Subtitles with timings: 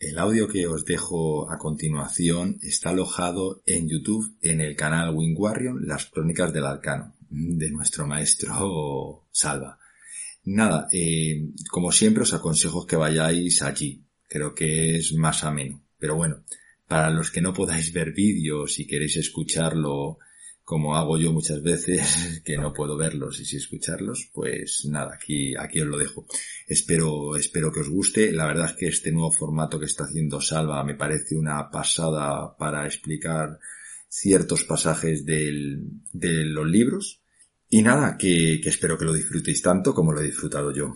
[0.00, 5.86] El audio que os dejo a continuación está alojado en YouTube en el canal Wingwarrior,
[5.86, 9.78] las crónicas del arcano, de nuestro maestro Salva.
[10.44, 14.02] Nada, eh, como siempre os aconsejo que vayáis allí.
[14.26, 15.82] Creo que es más ameno.
[15.98, 16.44] Pero bueno,
[16.88, 20.16] para los que no podáis ver vídeos y queréis escucharlo
[20.64, 25.54] como hago yo muchas veces, que no puedo verlos y sí escucharlos, pues nada, aquí,
[25.56, 26.26] aquí os lo dejo.
[26.66, 28.32] Espero, espero que os guste.
[28.32, 32.56] La verdad es que este nuevo formato que está haciendo Salva me parece una pasada
[32.56, 33.58] para explicar
[34.08, 35.80] ciertos pasajes de
[36.12, 37.20] los libros.
[37.68, 40.94] Y nada, que, que espero que lo disfrutéis tanto como lo he disfrutado yo.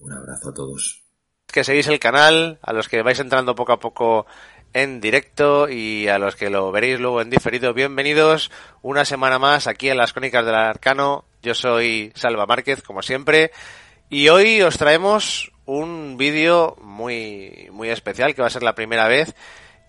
[0.00, 1.02] Un abrazo a todos.
[1.46, 4.26] Que seguís el canal, a los que vais entrando poco a poco
[4.72, 8.50] en directo y a los que lo veréis luego en diferido, bienvenidos
[8.82, 11.24] una semana más aquí en las Crónicas del Arcano.
[11.42, 13.50] Yo soy Salva Márquez, como siempre,
[14.08, 19.08] y hoy os traemos un vídeo muy, muy especial, que va a ser la primera
[19.08, 19.34] vez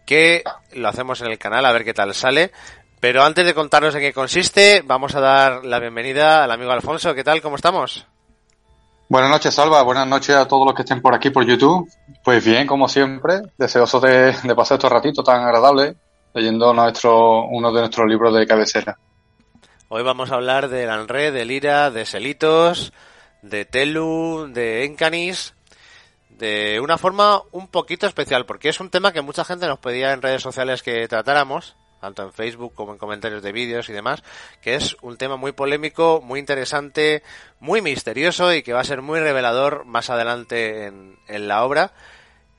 [0.06, 2.52] que lo hacemos en el canal, a ver qué tal sale.
[3.00, 7.14] Pero antes de contaros en qué consiste, vamos a dar la bienvenida al amigo Alfonso.
[7.14, 7.42] ¿Qué tal?
[7.42, 8.08] ¿Cómo estamos?
[9.14, 9.84] Buenas noches, Salva.
[9.84, 11.88] Buenas noches a todos los que estén por aquí por YouTube.
[12.24, 15.96] Pues bien, como siempre, deseoso de, pasar estos ratitos tan agradables
[16.34, 18.98] leyendo nuestro, uno de nuestros libros de cabecera.
[19.88, 22.92] Hoy vamos a hablar de Lanre, de Lira, de Selitos,
[23.44, 25.54] de Telu, de Encanis,
[26.30, 30.12] de una forma un poquito especial, porque es un tema que mucha gente nos pedía
[30.14, 34.24] en redes sociales que tratáramos tanto en Facebook como en comentarios de vídeos y demás,
[34.62, 37.24] que es un tema muy polémico, muy interesante,
[37.62, 41.94] muy misterioso y que va a ser muy revelador más adelante en, la obra.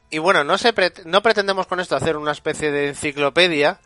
[0.09, 0.73] Y bueno, no, se
[1.05, 3.81] no pretendemos con esto hacer una especie de enciclopedia,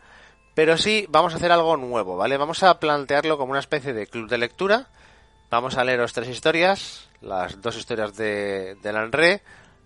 [0.55, 2.37] pero sí vamos a hacer algo nuevo, ¿vale?
[2.37, 4.87] Vamos a plantearlo como una especie de club de lectura.
[5.49, 9.41] Vamos a leeros tres historias, las dos historias de, de Lanre,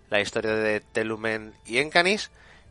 [0.08, 2.30] la historia de Telumen y Encanis,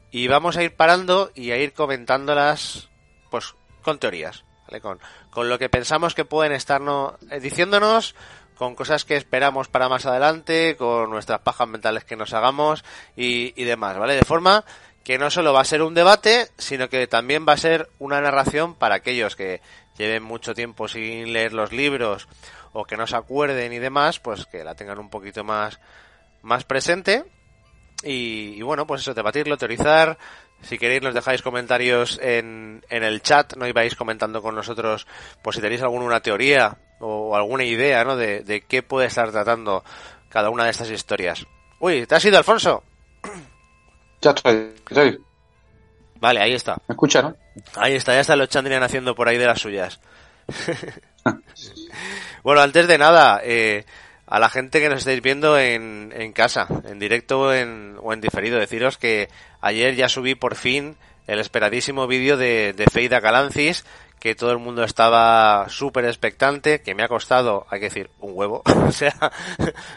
[0.09, 2.92] y vamos a ir parando y a ir comentándolas
[3.33, 4.79] pues con teorías, ¿vale?
[4.79, 4.99] Con,
[5.31, 8.13] con lo que pensamos que pueden estarnos eh, diciéndonos,
[8.59, 12.85] con cosas que esperamos para más adelante, con nuestras pajas mentales que nos hagamos
[13.15, 14.13] y, y demás, ¿vale?
[14.13, 14.63] De forma
[15.03, 18.21] que no solo va a ser un debate, sino que también va a ser una
[18.21, 19.61] narración para aquellos que
[19.97, 22.27] lleven mucho tiempo sin leer los libros
[22.71, 25.79] o que no se acuerden y demás, pues que la tengan un poquito más,
[26.43, 27.23] más presente.
[28.03, 30.19] Y, y bueno, pues eso, debatirlo, teorizar,
[30.63, 35.07] si queréis nos dejáis comentarios en, en el chat, no ibais comentando con nosotros,
[35.41, 38.15] pues si tenéis alguna teoría o alguna idea, ¿no?
[38.15, 39.83] De, de qué puede estar tratando
[40.29, 41.45] cada una de estas historias.
[41.79, 42.83] Uy, ¿te has ido, Alfonso?
[44.21, 45.19] Ya estoy, estoy.
[46.19, 46.77] Vale, ahí está.
[46.87, 47.35] ¿Me escucha, no?
[47.75, 49.99] Ahí está, ya está los Chandrian haciendo por ahí de las suyas.
[52.43, 53.85] bueno, antes de nada, eh,
[54.33, 58.19] a la gente que nos estáis viendo en, en casa, en directo en, o en
[58.19, 59.29] diferido, deciros que
[59.61, 63.85] ayer ya subí por fin el esperadísimo vídeo de, de Feida Galancis,
[64.19, 68.31] que todo el mundo estaba súper expectante, que me ha costado, hay que decir, un
[68.33, 68.63] huevo.
[68.87, 69.13] o sea,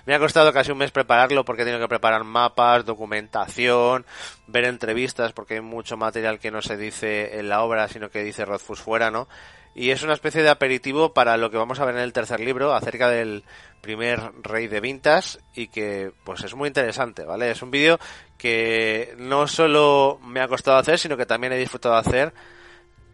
[0.04, 4.04] me ha costado casi un mes prepararlo porque he tenido que preparar mapas, documentación,
[4.48, 8.22] ver entrevistas, porque hay mucho material que no se dice en la obra, sino que
[8.22, 9.28] dice Rothfuss fuera, ¿no?
[9.76, 12.40] Y es una especie de aperitivo para lo que vamos a ver en el tercer
[12.40, 13.44] libro acerca del
[13.82, 17.50] primer rey de Vintas y que pues es muy interesante, ¿vale?
[17.50, 17.98] Es un vídeo
[18.38, 22.32] que no solo me ha costado hacer, sino que también he disfrutado hacer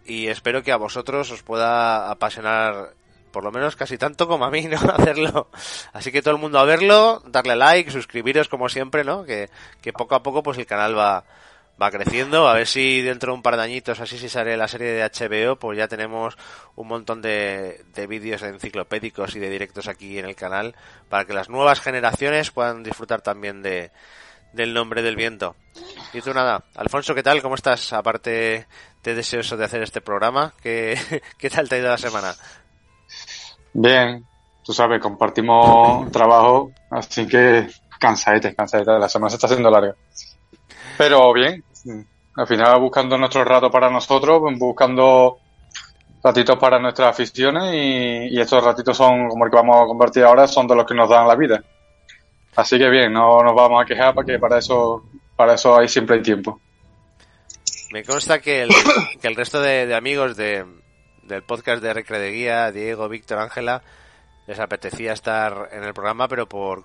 [0.05, 2.95] y espero que a vosotros os pueda apasionar
[3.33, 4.77] por lo menos casi tanto como a mí, ¿no?
[4.77, 5.49] Hacerlo.
[5.93, 9.25] Así que todo el mundo a verlo, darle like, suscribiros como siempre, ¿no?
[9.25, 11.25] Que, que poco a poco pues el canal va,
[11.83, 12.49] va creciendo.
[12.49, 15.03] A ver si dentro de un par de añitos, así si sale la serie de
[15.05, 16.39] HBO, pues ya tenemos
[16.77, 20.75] un montón de, de vídeos enciclopédicos y de directos aquí en el canal
[21.09, 23.91] para que las nuevas generaciones puedan disfrutar también de,
[24.53, 25.57] del nombre del viento.
[26.13, 27.43] Y tú nada, Alfonso, ¿qué tal?
[27.43, 27.93] ¿Cómo estás?
[27.93, 28.67] Aparte
[29.03, 30.99] de deseoso de hacer este programa, ¿qué,
[31.39, 32.35] qué tal te ha ido la semana?
[33.73, 34.25] Bien,
[34.63, 39.95] tú sabes, compartimos trabajo, así que cansadete, cansadete, la semana se está haciendo larga.
[40.99, 41.65] Pero bien,
[42.35, 45.39] al final buscando nuestro rato para nosotros, buscando
[46.23, 50.47] ratitos para nuestras aficiones y, estos ratitos son, como el que vamos a compartir ahora,
[50.47, 51.63] son de los que nos dan la vida.
[52.55, 55.05] Así que bien, no nos vamos a quejar porque para eso,
[55.37, 56.61] para eso hay siempre hay tiempo.
[57.93, 58.71] Me consta que el,
[59.21, 60.65] que el resto de, amigos de,
[61.25, 63.83] del podcast de Recre de Guía, Diego, Víctor, Ángela,
[64.47, 66.85] les apetecía estar en el programa, pero por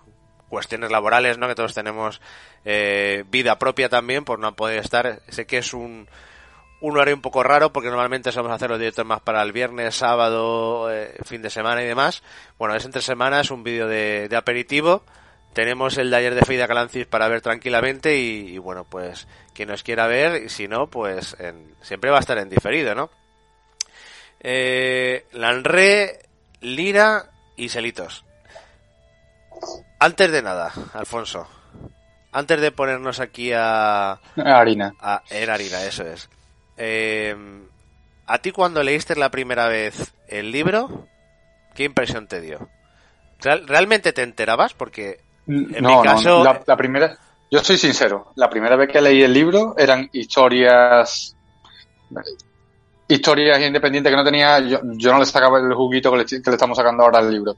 [0.49, 1.47] cuestiones laborales, ¿no?
[1.47, 2.21] Que todos tenemos
[2.65, 5.21] eh, vida propia también, por no poder estar.
[5.29, 6.07] Sé que es un,
[6.81, 9.95] un horario un poco raro porque normalmente solemos hacer los directos más para el viernes,
[9.95, 12.23] sábado, eh, fin de semana y demás.
[12.57, 15.03] Bueno, es entre semanas, un vídeo de, de aperitivo
[15.57, 20.05] tenemos el ayer de Feida Calancis para ver tranquilamente y, bueno, pues quien nos quiera
[20.05, 21.35] ver, y si no, pues
[21.81, 23.09] siempre va a estar en diferido, ¿no?
[24.39, 26.19] Eh, Lanre,
[26.61, 28.23] Lira y Selitos.
[29.99, 31.47] Antes de nada, Alfonso,
[32.31, 34.19] antes de ponernos aquí a...
[34.35, 34.93] Harina.
[34.99, 36.29] A, harina, eso es.
[36.77, 37.35] Eh,
[38.27, 41.07] ¿A ti cuando leíste la primera vez el libro,
[41.73, 42.69] qué impresión te dio?
[43.41, 44.73] ¿Realmente te enterabas?
[44.73, 46.43] Porque en no, mi caso...
[46.43, 47.17] No, la, primera...
[47.49, 51.35] Yo soy sincero, la primera vez que leí el libro eran historias
[53.07, 56.51] historias independientes que no tenía, yo, no le sacaba el juguito que le, que le,
[56.51, 57.55] estamos sacando ahora al libro.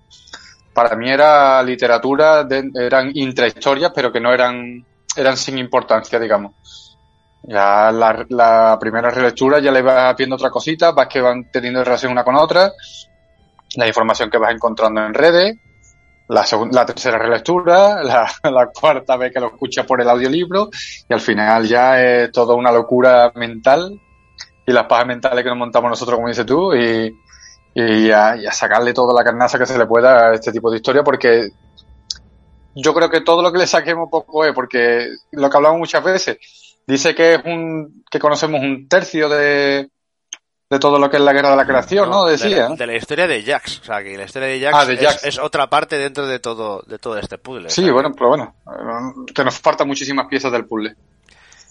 [0.79, 6.97] Para mí era literatura, eran intrahistorias, pero que no eran, eran sin importancia, digamos.
[7.43, 11.83] Ya la, la primera relectura ya le vas viendo otra cosita, vas que van teniendo
[11.83, 12.71] relación una con otra,
[13.75, 15.57] la información que vas encontrando en redes,
[16.29, 20.69] la, la tercera relectura, la, la, cuarta vez que lo escuchas por el audiolibro
[21.09, 23.99] y al final ya es toda una locura mental
[24.65, 27.13] y las pajas mentales que nos montamos nosotros, como dices tú, y,
[27.73, 30.69] y, a, y a sacarle toda la carnaza que se le pueda a este tipo
[30.71, 31.51] de historia porque
[32.75, 36.03] yo creo que todo lo que le saquemos poco es porque lo que hablamos muchas
[36.03, 36.37] veces
[36.87, 39.89] dice que es un que conocemos un tercio de,
[40.69, 42.25] de todo lo que es la guerra de la creación, ¿no?
[42.25, 42.63] Decía.
[42.63, 44.85] De la, de la historia de Jax, o sea, que la historia de Jax, ah,
[44.85, 45.15] de Jax.
[45.17, 47.69] Es, es, otra parte dentro de todo de todo este puzzle.
[47.69, 48.55] Sí, bueno, pero bueno,
[49.33, 50.95] que nos faltan muchísimas piezas del puzzle.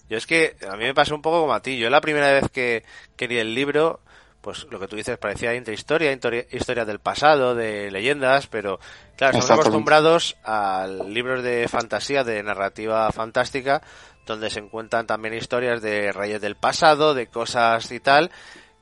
[0.09, 1.79] Yo es que a mí me pasó un poco como a ti.
[1.79, 2.85] Yo la primera vez que
[3.15, 4.01] quería el libro,
[4.49, 8.81] pues lo que tú dices parecía intrahistoria, historia del pasado, de leyendas, pero
[9.15, 13.83] claro, estamos acostumbrados a libros de fantasía, de narrativa fantástica,
[14.25, 18.31] donde se encuentran también historias de reyes del pasado, de cosas y tal,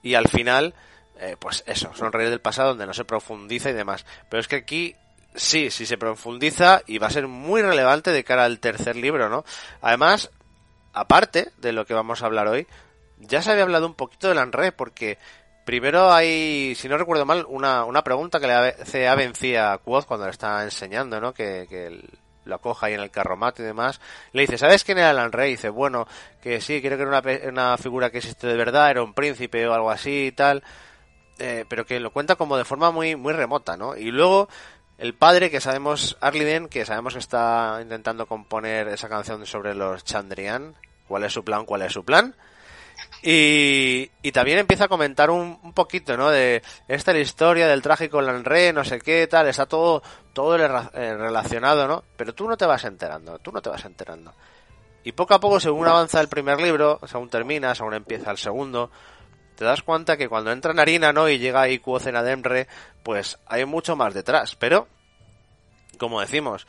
[0.04, 0.72] y al final,
[1.18, 4.06] eh, pues eso, son reyes del pasado donde no se profundiza y demás.
[4.30, 4.94] Pero es que aquí
[5.34, 9.28] sí, sí se profundiza y va a ser muy relevante de cara al tercer libro,
[9.28, 9.44] ¿no?
[9.80, 10.30] Además,
[10.92, 12.68] aparte de lo que vamos a hablar hoy,
[13.18, 15.18] ya se había hablado un poquito del ANRE, porque
[15.66, 19.78] primero hay, si no recuerdo mal, una, una pregunta que le hace a Vencía a
[19.78, 21.34] Quoth cuando le está enseñando, ¿no?
[21.34, 22.08] Que, que
[22.44, 24.00] lo acoja ahí en el carromato y demás.
[24.32, 25.48] Le dice, ¿sabes quién era el Anre?
[25.48, 26.06] Y dice, bueno,
[26.40, 29.66] que sí, creo que era una, una figura que existe de verdad, era un príncipe
[29.66, 30.62] o algo así y tal.
[31.38, 33.96] Eh, pero que lo cuenta como de forma muy, muy remota, ¿no?
[33.96, 34.48] Y luego
[34.98, 40.04] el padre, que sabemos, Arliden, que sabemos que está intentando componer esa canción sobre los
[40.04, 40.74] Chandrian.
[41.08, 41.66] ¿Cuál es su plan?
[41.66, 42.34] ¿Cuál es su plan?
[43.22, 46.30] Y, y también empieza a comentar un, poquito, ¿no?
[46.30, 50.02] De esta la historia del trágico Lanre, no sé qué, tal, está todo,
[50.32, 52.04] todo eh, relacionado, ¿no?
[52.16, 54.32] Pero tú no te vas enterando, tú no te vas enterando.
[55.02, 58.90] Y poco a poco, según avanza el primer libro, según termina, según empieza el segundo,
[59.56, 61.28] te das cuenta que cuando entra en harina, ¿no?
[61.28, 62.68] Y llega ahí Cuocen Ademre,
[63.02, 64.56] pues hay mucho más detrás.
[64.56, 64.88] Pero,
[65.98, 66.66] como decimos,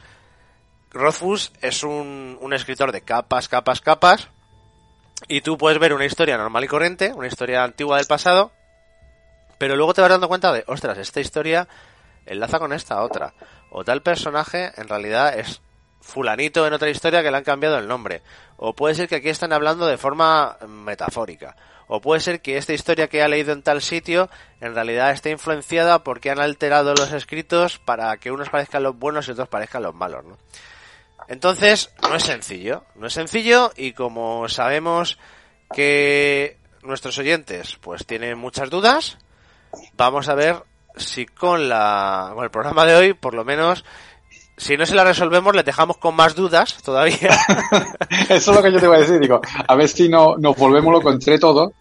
[0.91, 4.29] Rothfuss es un, un escritor de capas, capas, capas,
[5.27, 8.51] y tú puedes ver una historia normal y corriente, una historia antigua del pasado,
[9.57, 11.67] pero luego te vas dando cuenta de, ostras, esta historia
[12.25, 13.33] enlaza con esta otra.
[13.71, 15.61] O tal personaje en realidad es
[15.99, 18.21] fulanito en otra historia que le han cambiado el nombre.
[18.57, 21.55] O puede ser que aquí están hablando de forma metafórica.
[21.87, 24.29] O puede ser que esta historia que ha leído en tal sitio
[24.61, 29.27] en realidad esté influenciada porque han alterado los escritos para que unos parezcan los buenos
[29.27, 30.37] y otros parezcan los malos, ¿no?
[31.27, 35.17] Entonces, no es sencillo, no es sencillo y como sabemos
[35.73, 39.17] que nuestros oyentes pues tienen muchas dudas,
[39.97, 40.63] vamos a ver
[40.95, 43.83] si con la con el programa de hoy por lo menos
[44.55, 47.37] si no se la resolvemos le dejamos con más dudas todavía.
[48.29, 50.55] Eso es lo que yo te voy a decir, digo, a ver si no nos
[50.55, 51.73] volvemos loco entre todos.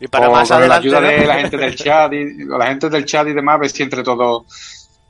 [0.00, 3.04] Y para más adelante la ayuda de la gente del chat y la gente del
[3.04, 4.44] chat y demás, a ver si entre todos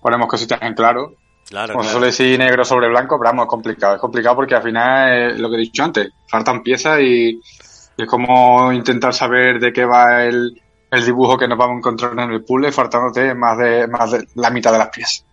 [0.03, 1.17] ponemos cositas en claro
[1.49, 3.95] Claro, Como suele decir negro sobre blanco, pero vamos, es complicado.
[3.97, 7.41] Es complicado porque al final es lo que he dicho antes, faltan piezas y,
[7.97, 10.61] es como intentar saber de qué va el,
[10.91, 14.27] el, dibujo que nos vamos a encontrar en el puzzle, faltándote más de, más de
[14.35, 15.25] la mitad de las piezas.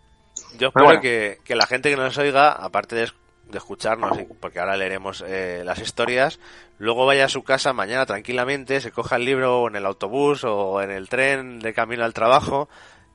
[0.59, 1.01] Yo espero bueno.
[1.01, 3.07] que, que, la gente que nos oiga, aparte de,
[3.49, 6.39] de escucharnos, porque ahora leeremos eh, las historias,
[6.77, 10.81] luego vaya a su casa mañana tranquilamente, se coja el libro en el autobús o
[10.81, 12.69] en el tren de camino al trabajo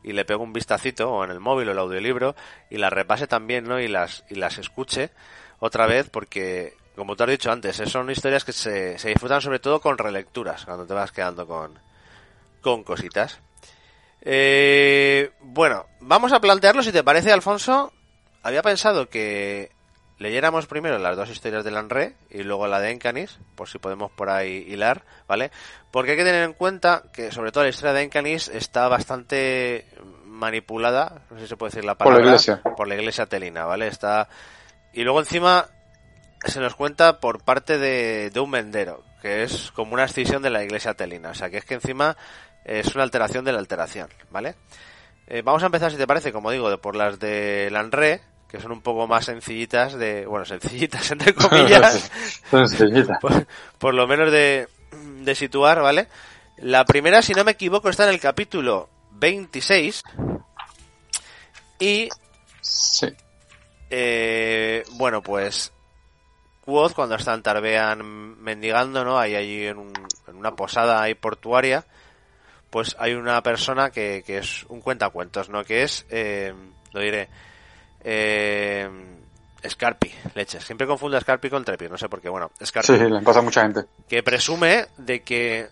[0.06, 2.36] y le pego un vistacito o en el móvil o el audiolibro
[2.70, 3.80] y las repase también, ¿no?
[3.80, 5.10] Y las, y las escuche
[5.58, 9.58] otra vez porque, como te has dicho antes, son historias que se, se disfrutan sobre
[9.58, 11.78] todo con relecturas, cuando te vas quedando con,
[12.60, 13.40] con cositas.
[14.22, 17.92] Eh, bueno, vamos a plantearlo si te parece, Alfonso.
[18.44, 19.72] Había pensado que
[20.18, 24.10] leyéramos primero las dos historias de Lanre y luego la de Encanis, por si podemos
[24.10, 25.50] por ahí hilar, ¿vale?
[25.90, 29.86] Porque hay que tener en cuenta que sobre todo la historia de Encanis está bastante
[30.24, 32.62] manipulada, no sé si se puede decir la Por la palabra, iglesia.
[32.76, 33.86] por la iglesia telina, ¿vale?
[33.88, 34.28] Está
[34.92, 35.66] y luego encima
[36.44, 40.50] se nos cuenta por parte de, de un mendero, que es como una escisión de
[40.50, 42.16] la iglesia telina, o sea, que es que encima
[42.64, 44.54] es una alteración de la alteración, ¿vale?
[45.26, 48.20] Eh, vamos a empezar, si te parece, como digo, por las de Lanre,
[48.56, 52.10] que son un poco más sencillitas de, bueno, sencillitas entre comillas,
[52.50, 53.18] Sencillita.
[53.20, 53.46] por,
[53.78, 54.68] por lo menos de,
[55.20, 56.08] de situar, ¿vale?
[56.58, 60.02] La primera, si no me equivoco, está en el capítulo 26
[61.78, 62.08] y
[62.60, 63.06] Sí.
[63.90, 65.72] eh, bueno, pues
[66.64, 69.18] Quoth cuando están Tarbean mendigando, ¿no?
[69.18, 69.92] Ahí allí en, un-
[70.26, 71.84] en una posada ahí portuaria,
[72.70, 75.62] pues hay una persona que, que es un cuentacuentos, ¿no?
[75.64, 76.52] Que es, eh,
[76.92, 77.28] lo diré,
[78.08, 78.88] eh,
[79.68, 80.60] Scarpi, leche.
[80.60, 82.28] Siempre confundo a Scarpi con Trepi, no sé por qué.
[82.28, 83.84] Bueno, Scarpi Sí, le pasa a mucha gente.
[84.08, 85.68] que presume de que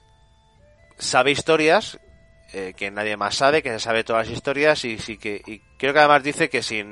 [0.98, 1.98] sabe historias
[2.52, 5.60] eh, que nadie más sabe, que se sabe todas las historias y sí que y
[5.78, 6.84] creo que además dice que si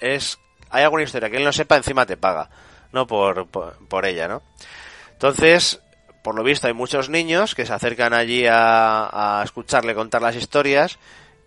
[0.00, 0.38] es
[0.70, 2.48] hay alguna historia que él no sepa encima te paga,
[2.92, 4.42] no por, por, por ella, ¿no?
[5.12, 5.80] Entonces,
[6.22, 10.36] por lo visto hay muchos niños que se acercan allí a, a escucharle contar las
[10.36, 10.98] historias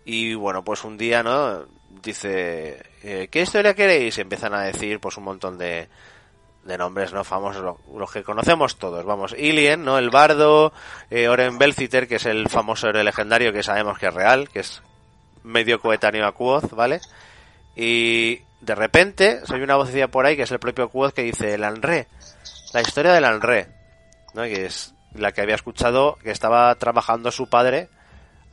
[0.04, 1.66] y bueno, pues un día, ¿no?
[2.02, 4.18] Dice, eh, ¿qué historia queréis?
[4.18, 5.88] Empiezan a decir pues un montón de,
[6.64, 9.98] de nombres no famosos, lo- los que conocemos todos, vamos, Ilien, ¿no?
[9.98, 10.72] El bardo,
[11.10, 14.60] eh, Oren Belciter, que es el famoso héroe legendario que sabemos que es real, que
[14.60, 14.82] es
[15.42, 17.00] medio coetáneo a Quoth, ¿vale?
[17.76, 21.54] Y de repente soy una vocecilla por ahí que es el propio Quoth que dice
[21.54, 22.08] el Anre,
[22.74, 23.68] la historia del Anre,
[24.34, 24.42] ¿no?
[24.42, 27.88] Que es la que había escuchado que estaba trabajando su padre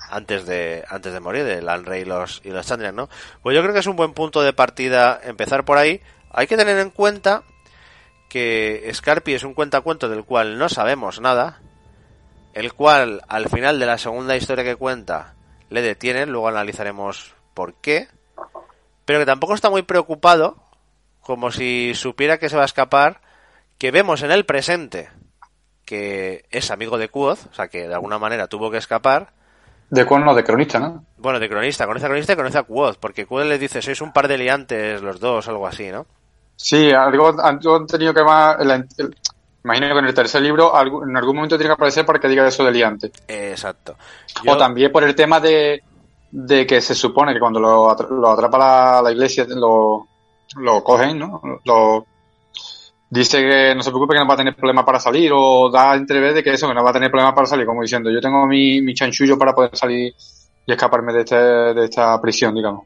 [0.10, 3.10] antes de antes de morir del Anre y los y los Chandrian, ¿no?
[3.42, 6.02] Pues yo creo que es un buen punto de partida empezar por ahí.
[6.32, 7.44] Hay que tener en cuenta
[8.30, 11.62] que Scarpi es un cuentacuento del cual no sabemos nada,
[12.54, 15.36] el cual al final de la segunda historia que cuenta
[15.70, 18.08] le detienen, luego analizaremos por qué,
[19.06, 20.64] pero que tampoco está muy preocupado,
[21.22, 23.22] como si supiera que se va a escapar,
[23.78, 25.10] que vemos en el presente
[25.88, 29.32] que es amigo de Quoth, o sea que de alguna manera tuvo que escapar,
[29.90, 31.04] De cuerno de cronista, ¿no?
[31.18, 34.02] bueno, de cronista, conoce a cronista y conoce a Quoth, porque Quoth le dice, sois
[34.02, 36.06] un par de liantes los dos, algo así, ¿no?
[36.56, 38.58] Sí, algo han tenido que más.
[38.60, 38.88] el-
[39.64, 40.72] imagino que en el tercer libro
[41.04, 43.12] en algún momento tiene que aparecer para que diga eso de liante.
[43.28, 43.96] Exacto.
[44.48, 45.82] O también por el tema de,
[46.32, 50.08] de que se supone que cuando lo atrapa la, la iglesia lo,
[50.58, 51.42] lo cogen, ¿no?
[51.66, 52.06] Lo,
[53.10, 55.96] dice que no se preocupe que no va a tener problema para salir o da
[55.96, 58.20] entrever de que eso, que no va a tener problema para salir, como diciendo, yo
[58.20, 60.14] tengo mi, mi chanchullo para poder salir
[60.66, 62.86] y escaparme de, este, de esta prisión, digamos.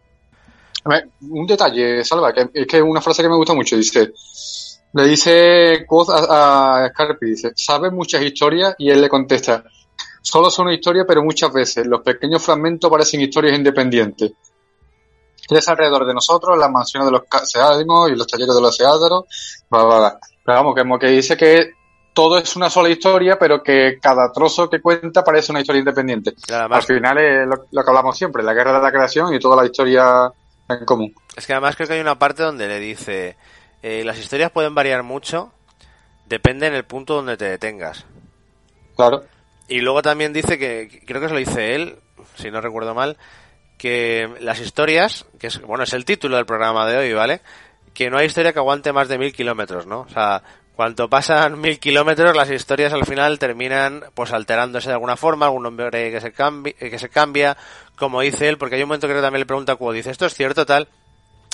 [1.21, 4.13] Un detalle, Salva, que es que una frase que me gusta mucho, dice,
[4.93, 9.63] le dice Quoth a, a Scarpi, dice, sabe muchas historias y él le contesta,
[10.21, 14.31] solo son una historia, pero muchas veces los pequeños fragmentos parecen historias independientes.
[15.51, 19.25] Es alrededor de nosotros, las mansiones de los Seadimos y los talleres de los Seadaros,
[19.69, 20.19] bla, bla, bla.
[20.45, 21.73] Pero vamos, como que dice que
[22.13, 26.33] todo es una sola historia, pero que cada trozo que cuenta parece una historia independiente.
[26.51, 29.55] Al final es lo, lo que hablamos siempre, la guerra de la creación y toda
[29.55, 30.31] la historia
[30.69, 31.13] en común.
[31.35, 33.35] es que además creo que hay una parte donde le dice,
[33.81, 35.51] eh, las historias pueden variar mucho,
[36.27, 38.05] depende en el punto donde te detengas.
[38.95, 39.23] Claro.
[39.67, 41.97] Y luego también dice que creo que se lo dice él,
[42.35, 43.17] si no recuerdo mal,
[43.81, 47.41] que las historias, que es, bueno, es el título del programa de hoy, ¿vale?
[47.95, 50.01] Que no hay historia que aguante más de mil kilómetros, ¿no?
[50.01, 50.43] O sea,
[50.75, 55.63] cuanto pasan mil kilómetros, las historias al final terminan, pues, alterándose de alguna forma, algún
[55.63, 57.57] nombre que se cambia, que se cambia,
[57.95, 60.35] como dice él, porque hay un momento que también le pregunta como dice, ¿esto es
[60.35, 60.87] cierto, tal?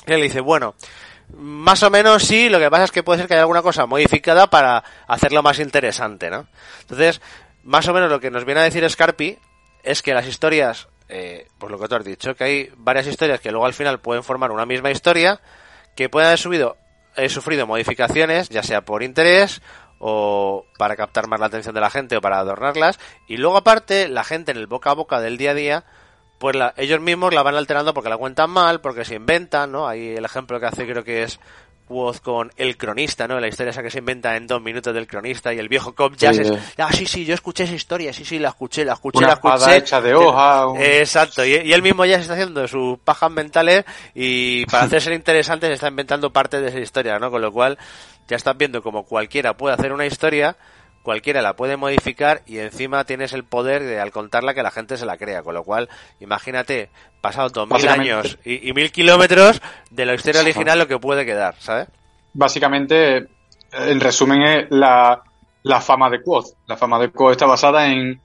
[0.06, 0.76] Y él dice, bueno,
[1.34, 3.86] más o menos sí, lo que pasa es que puede ser que haya alguna cosa
[3.86, 6.46] modificada para hacerlo más interesante, ¿no?
[6.82, 7.22] Entonces,
[7.64, 9.38] más o menos lo que nos viene a decir Scarpi
[9.84, 13.40] es que las historias, eh, pues lo que tú has dicho, que hay varias historias
[13.40, 15.40] que luego al final pueden formar una misma historia,
[15.96, 16.78] que pueden haber subido,
[17.16, 19.62] eh, sufrido modificaciones, ya sea por interés
[20.00, 24.08] o para captar más la atención de la gente o para adornarlas, y luego aparte
[24.08, 25.84] la gente en el boca a boca del día a día
[26.38, 29.88] pues la- ellos mismos la van alterando porque la cuentan mal, porque se inventan, ¿no?
[29.88, 31.40] Ahí el ejemplo que hace creo que es
[31.90, 33.40] Woz con el cronista, ¿no?
[33.40, 36.14] La historia esa que se inventa en dos minutos del cronista y el viejo cop
[36.18, 36.54] ya Sí, se...
[36.54, 36.60] sí.
[36.78, 39.34] Ah, sí, sí, yo escuché esa historia, sí, sí, la escuché, la escuché, Una la
[39.34, 39.78] escuché.
[39.78, 40.68] hecha de hoja.
[40.68, 44.84] un- Exacto, y, y él mismo ya se está haciendo sus pajas mentales y para
[44.84, 47.32] hacerse interesante se está inventando parte de esa historia, ¿no?
[47.32, 47.78] Con lo cual
[48.28, 50.58] ya estás viendo como cualquiera puede hacer una historia,
[51.08, 54.98] cualquiera la puede modificar y encima tienes el poder de al contarla que la gente
[54.98, 55.88] se la crea, con lo cual
[56.20, 56.90] imagínate,
[57.22, 61.26] pasado dos mil años y, y mil kilómetros de la historia original lo que puede
[61.26, 61.88] quedar, ¿sabes?
[62.34, 63.28] básicamente,
[63.72, 65.22] en resumen, es la,
[65.64, 66.56] la fama de Quoth.
[66.68, 68.22] La fama de Quoth está basada en,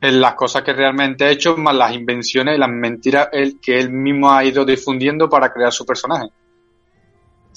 [0.00, 3.28] en las cosas que realmente ha hecho, más las invenciones y las mentiras
[3.62, 6.26] que él mismo ha ido difundiendo para crear su personaje.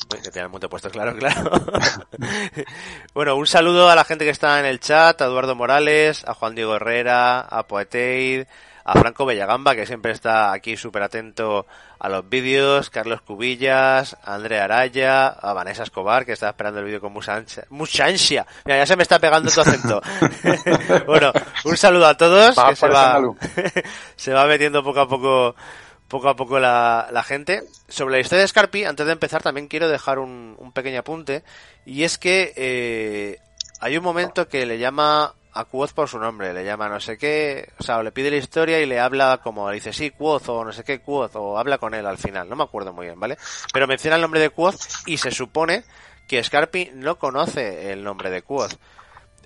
[0.08, 1.51] Que monte puesto, claro, claro.
[3.13, 6.34] bueno, un saludo a la gente que está en el chat, a Eduardo Morales, a
[6.34, 8.46] Juan Diego Herrera, a Poeteid,
[8.89, 11.68] a Franco Bellagamba, que siempre está aquí súper atento
[12.00, 16.86] a los vídeos, Carlos Cubillas, a Andrea Araya, a Vanessa Escobar, que está esperando el
[16.86, 17.65] vídeo con mucha ansia.
[17.70, 18.48] Mucha ansia.
[18.65, 20.01] Mira, ya se me está pegando tu acento.
[21.06, 21.32] bueno,
[21.65, 23.22] un saludo a todos, que va,
[24.15, 25.56] se va metiendo poco a poco
[26.10, 27.63] poco a poco la, la gente.
[27.88, 31.44] Sobre la historia de Scarpi, antes de empezar también quiero dejar un, pequeño apunte,
[31.86, 33.39] y es que eh,
[33.80, 37.18] hay un momento que le llama a Quoth por su nombre, le llama no sé
[37.18, 40.12] qué, o sea, o le pide la historia y le habla como, le dice sí,
[40.12, 42.94] Quoth, o no sé qué, Quoth, o habla con él al final, no me acuerdo
[42.94, 43.38] muy bien, ¿vale?
[43.74, 45.84] Pero menciona el nombre de Quoth y se supone
[46.28, 48.74] que Scarpi no conoce el nombre de Quoth.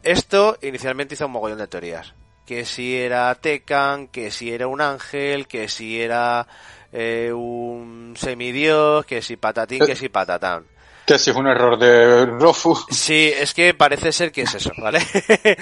[0.04, 2.14] Esto inicialmente hizo un mogollón de teorías.
[2.46, 6.48] Que si era Tecan, que si era un ángel, que si era
[6.92, 10.66] eh, un semidios, que si patatín, que si patatán.
[11.06, 12.76] Que si es un error de Rofu.
[12.90, 15.00] Sí, es que parece ser que es eso, ¿vale?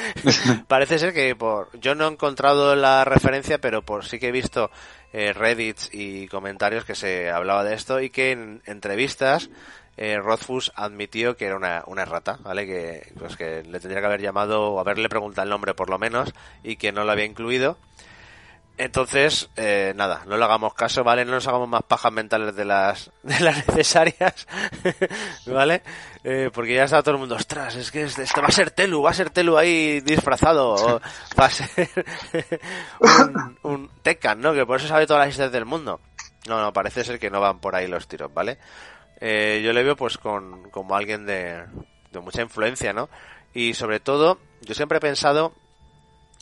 [0.68, 4.32] parece ser que por yo no he encontrado la referencia, pero por sí que he
[4.32, 4.70] visto
[5.14, 9.50] eh, Reddits y comentarios que se hablaba de esto y que en entrevistas
[9.98, 12.66] eh, Rothfuss admitió que era una, una rata, ¿vale?
[12.66, 16.00] Que pues que le tendría que haber llamado o haberle preguntado el nombre por lo
[16.00, 16.34] menos
[16.64, 17.78] y que no lo había incluido.
[18.78, 21.24] Entonces, eh, nada, no le hagamos caso, ¿vale?
[21.24, 24.48] No nos hagamos más pajas mentales de las, de las necesarias,
[25.46, 25.84] ¿vale?
[26.24, 29.04] Eh, porque ya está todo el mundo, ostras, es que este va a ser Telu,
[29.04, 31.02] va a ser Telu ahí disfrazado, o
[31.40, 31.90] va a ser
[33.00, 34.54] un, un Tekken, ¿no?
[34.54, 36.00] Que por eso sabe todas las historias del mundo.
[36.48, 38.58] No, no, parece ser que no van por ahí los tiros, ¿vale?
[39.22, 41.64] Eh, yo le veo pues con, como alguien de,
[42.12, 43.10] de mucha influencia, ¿no?
[43.54, 45.54] Y sobre todo, yo siempre he pensado,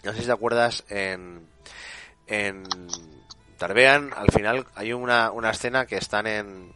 [0.04, 1.48] no sé si te acuerdas, en,
[2.28, 2.64] en
[3.58, 6.72] Tarbean, al final hay una, una escena que están en,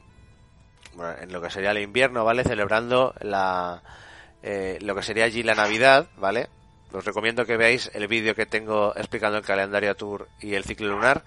[0.93, 2.43] bueno, en lo que sería el invierno, ¿vale?
[2.43, 3.81] Celebrando la,
[4.43, 6.49] eh, lo que sería allí la Navidad, ¿vale?
[6.91, 10.89] Os recomiendo que veáis el vídeo que tengo explicando el calendario tour y el ciclo
[10.89, 11.23] lunar.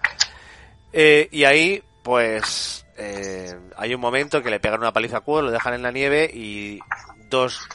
[0.93, 5.41] Eh, y ahí, pues, eh, hay un momento que le pegan una paliza a Quo,
[5.41, 6.79] lo dejan en la nieve y
[7.29, 7.67] dos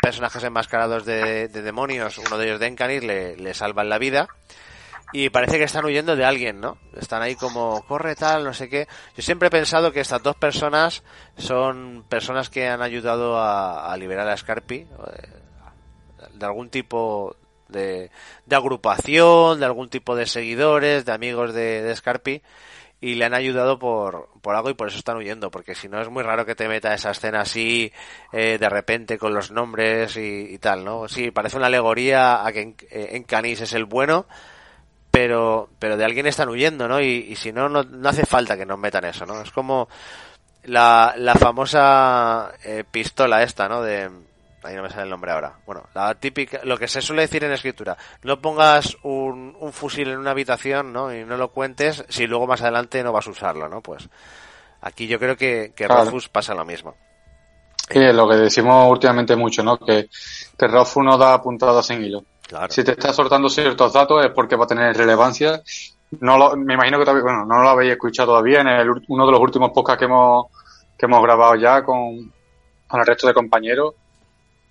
[0.00, 4.28] personajes enmascarados de, de demonios, uno de ellos de Encanir, le, salvan la vida.
[5.12, 6.76] Y parece que están huyendo de alguien, ¿no?
[6.94, 8.86] Están ahí como, corre tal, no sé qué.
[9.16, 11.02] Yo siempre he pensado que estas dos personas
[11.38, 14.86] son personas que han ayudado a, a liberar a Scarpi eh,
[16.34, 17.34] de algún tipo
[17.68, 18.10] de,
[18.44, 22.42] de agrupación, de algún tipo de seguidores, de amigos de, de Scarpi
[23.00, 26.00] y le han ayudado por, por algo y por eso están huyendo, porque si no
[26.00, 27.92] es muy raro que te meta esa escena así
[28.32, 31.08] eh, de repente con los nombres y, tal, ¿no?
[31.08, 34.26] Sí, parece una alegoría a que en, en Canis es el bueno,
[35.10, 37.00] pero, pero de alguien están huyendo, ¿no?
[37.00, 39.40] Y, y si no, no, no, hace falta que nos metan eso, ¿no?
[39.42, 39.88] Es como
[40.64, 43.82] la, la famosa eh, pistola esta, ¿no?
[43.82, 44.10] De,
[44.62, 45.54] ahí no me sale el nombre ahora.
[45.66, 50.08] Bueno, la típica, lo que se suele decir en escritura, no pongas un, un fusil
[50.08, 51.14] en una habitación, ¿no?
[51.14, 53.80] Y no lo cuentes si luego más adelante no vas a usarlo, ¿no?
[53.80, 54.08] Pues
[54.80, 56.04] aquí yo creo que, que Claro.
[56.04, 56.94] Rufus pasa lo mismo.
[57.90, 59.78] Sí, es lo que decimos últimamente mucho, ¿no?
[59.78, 60.08] Que,
[60.58, 62.22] que Rofu no da puntadas sin hilo.
[62.46, 62.70] Claro.
[62.70, 65.62] Si te está soltando ciertos datos es porque va a tener relevancia.
[66.20, 69.26] No lo, me imagino que todavía, bueno, no lo habéis escuchado todavía en el, uno
[69.26, 70.46] de los últimos podcasts que hemos,
[70.98, 72.32] que hemos grabado ya con,
[72.86, 73.94] con el resto de compañeros.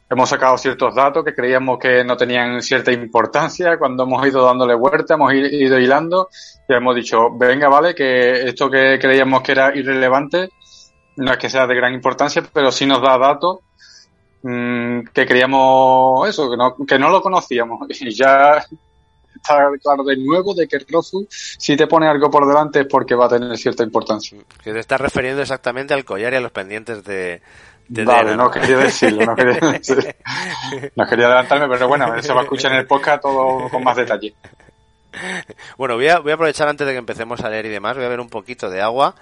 [0.10, 3.78] Hemos sacado ciertos datos que creíamos que no tenían cierta importancia.
[3.78, 6.30] Cuando hemos ido dándole vuelta, hemos ido hilando
[6.68, 10.50] y hemos dicho, venga, vale, que esto que creíamos que era irrelevante,
[11.18, 13.60] no es que sea de gran importancia, pero sí nos da datos
[14.44, 17.86] mm, que creíamos eso, que no, que no lo conocíamos.
[18.00, 18.64] Y ya
[19.36, 23.16] está claro de nuevo de que Rofu, si te pone algo por delante es porque
[23.16, 24.38] va a tener cierta importancia.
[24.64, 27.42] Que te estás refiriendo exactamente al collar y a los pendientes de,
[27.88, 29.96] de Vale, no quería decirlo, no quería, sí.
[30.96, 33.96] no quería adelantarme, pero bueno, se va a escuchar en el podcast todo con más
[33.96, 34.36] detalle.
[35.78, 38.06] Bueno, voy a, voy a aprovechar antes de que empecemos a leer y demás, voy
[38.06, 39.16] a ver un poquito de agua,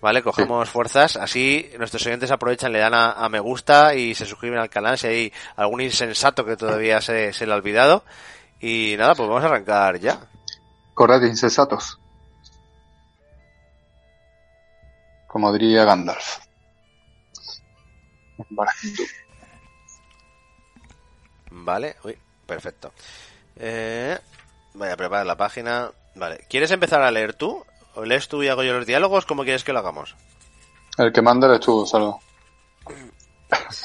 [0.00, 0.22] ¿vale?
[0.22, 4.58] Cogemos fuerzas, así nuestros oyentes aprovechan, le dan a, a me gusta y se suscriben
[4.58, 8.04] al canal si hay algún insensato que todavía se, se le ha olvidado.
[8.60, 10.18] Y nada, pues vamos a arrancar ya.
[10.94, 11.98] Corred, insensatos.
[15.26, 16.43] Como diría Gandalf.
[18.50, 18.70] Vale.
[21.50, 22.92] Vale, uy, perfecto.
[23.56, 24.18] Eh,
[24.74, 25.90] voy a preparar la página.
[26.16, 27.64] Vale, ¿quieres empezar a leer tú?
[27.94, 29.24] ¿O lees tú y hago yo los diálogos?
[29.26, 30.14] ¿Cómo quieres que lo hagamos?
[30.98, 32.20] El que manda eres tú, Salvo.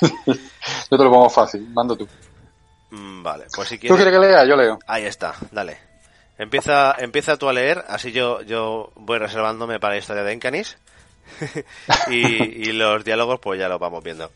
[0.01, 2.07] yo te lo pongo fácil, mando tú.
[2.91, 3.97] Mm, Vale, pues si ¿Tú quieres...
[3.97, 4.45] quieres que lea?
[4.45, 4.79] Yo leo.
[4.87, 5.77] Ahí está, dale.
[6.39, 10.77] Empieza, empieza tú a leer, así yo, yo voy reservándome para la historia de Encanis.
[12.09, 12.15] y,
[12.69, 14.31] y los diálogos, pues ya los vamos viendo.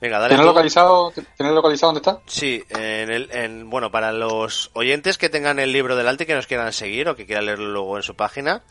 [0.00, 0.30] Venga, dale.
[0.30, 2.20] ¿Tienes localizado, ¿Tienes localizado dónde está?
[2.26, 6.34] Sí, en el, en, bueno, para los oyentes que tengan el libro delante y que
[6.34, 8.62] nos quieran seguir o que quieran leerlo luego en su página,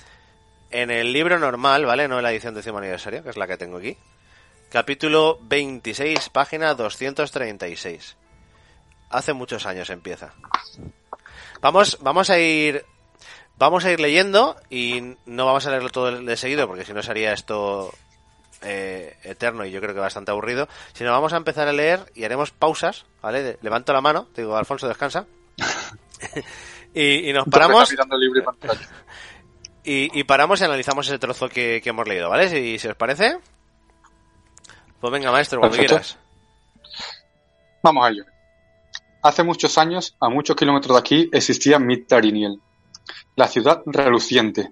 [0.70, 2.08] en el libro normal, ¿vale?
[2.08, 3.98] No en la edición décimo aniversario, que es la que tengo aquí.
[4.70, 8.18] Capítulo 26, página 236.
[9.10, 10.34] Hace muchos años empieza.
[11.62, 12.86] Vamos, vamos a ir,
[13.58, 17.02] vamos a ir leyendo y no vamos a leerlo todo de seguido porque si no
[17.02, 17.92] sería esto
[18.66, 22.24] eh, eterno y yo creo que bastante aburrido, sino vamos a empezar a leer y
[22.24, 23.44] haremos pausas, ¿vale?
[23.44, 25.26] De- levanto la mano, digo, Alfonso, descansa.
[26.94, 28.80] y, y nos paramos y pantalla.
[29.84, 32.50] y, y paramos y analizamos ese trozo que, que hemos leído, ¿vale?
[32.50, 33.38] Si, si os parece.
[35.00, 35.96] Pues venga, maestro, cuando Perfecto.
[36.02, 36.18] quieras.
[37.84, 38.26] Vamos a ello.
[39.22, 42.60] Hace muchos años, a muchos kilómetros de aquí, existía Mittariniel,
[43.36, 44.72] la ciudad reluciente.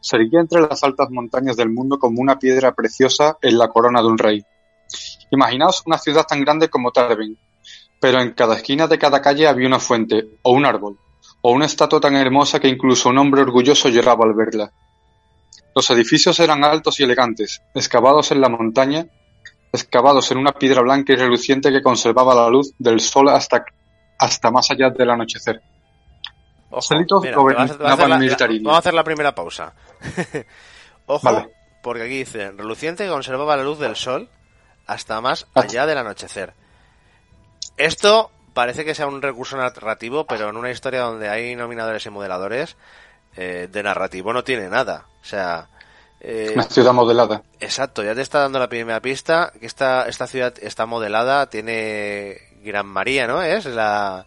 [0.00, 4.00] Se erguía entre las altas montañas del mundo como una piedra preciosa en la corona
[4.00, 4.44] de un rey.
[5.30, 7.38] Imaginaos una ciudad tan grande como Tarben,
[8.00, 10.98] pero en cada esquina de cada calle había una fuente, o un árbol,
[11.42, 14.72] o una estatua tan hermosa que incluso un hombre orgulloso lloraba al verla.
[15.74, 19.06] Los edificios eran altos y elegantes, excavados en la montaña
[19.72, 23.64] excavados en una piedra blanca y reluciente que conservaba la luz del sol hasta,
[24.18, 25.62] hasta más allá del anochecer.
[26.70, 28.18] Ojo, mira, a- hacer la-.
[28.62, 29.72] Vamos a hacer la primera pausa.
[31.06, 31.48] Ojo, Vale.
[31.82, 34.28] porque aquí dice, reluciente que conservaba la luz del sol
[34.86, 35.60] hasta más Ah.
[35.62, 36.54] allá del anochecer.
[37.76, 42.10] Esto parece que sea un recurso narrativo, pero en una historia donde hay nominadores y
[42.10, 42.76] modeladores,
[43.36, 45.06] eh, de narrativo no tiene nada.
[45.22, 45.68] O sea,
[46.20, 47.42] eh, Una ciudad modelada.
[47.60, 52.36] Exacto, ya te está dando la primera pista, que esta, esta ciudad está modelada, tiene
[52.62, 53.40] Gran María, ¿no?
[53.42, 54.26] Es la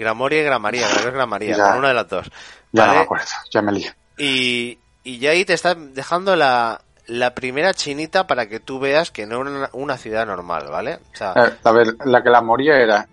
[0.00, 1.68] Gran Moria y Gran María, creo que es Gran María, Ya.
[1.70, 2.26] con una de las dos.
[2.72, 2.98] Ya no ¿vale?
[2.98, 3.90] me acuerdo, ya me lío.
[4.18, 9.10] Y, y ya ahí te está dejando la, la primera chinita para que tú veas
[9.10, 10.94] que no es una, una ciudad normal, ¿vale?
[11.12, 13.06] O sea, Eh, a ver, la que la moría era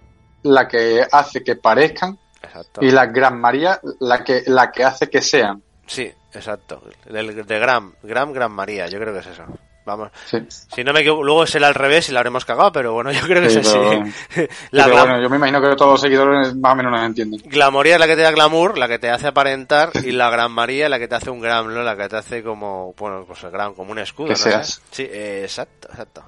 [0.44, 2.82] la que hace que parezcan exacto.
[2.84, 5.62] y la Gran María la que, la que hace que sean.
[5.86, 6.82] Sí, exacto.
[7.06, 9.44] Del, de Gran, Gran, Gran María, yo creo que es eso.
[9.84, 10.12] Vamos.
[10.30, 10.38] Sí.
[10.48, 13.22] Si no me equivoco, luego será al revés y la habremos cagado, pero bueno, yo
[13.22, 13.78] creo que Sí, es así.
[14.72, 17.04] La Pero Gran- bueno, yo me imagino que todos los seguidores más o menos nos
[17.04, 17.42] entienden.
[17.46, 20.52] Glamoría es la que te da glamour, la que te hace aparentar, y la Gran
[20.52, 21.82] María es la que te hace un gran, ¿no?
[21.82, 24.38] La que te hace como, bueno, pues el gran, como un escudo, Que ¿no?
[24.38, 24.82] seas.
[24.92, 26.24] Sí, eh, exacto, exacto.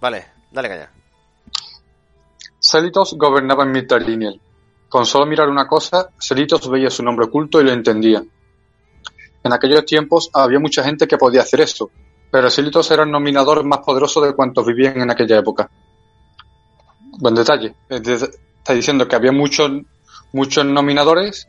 [0.00, 0.90] Vale, dale caña.
[2.60, 4.40] Selitos gobernaba en Mittariniel.
[4.88, 8.22] Con solo mirar una cosa, Selitos veía su nombre oculto y lo entendía.
[9.44, 11.90] En aquellos tiempos había mucha gente que podía hacer eso,
[12.30, 15.70] pero Selitos era el nominador más poderoso de cuantos vivían en aquella época.
[17.18, 17.74] Buen detalle.
[17.88, 18.14] Es de-
[18.58, 19.70] Está diciendo que había muchos
[20.32, 21.48] muchos nominadores,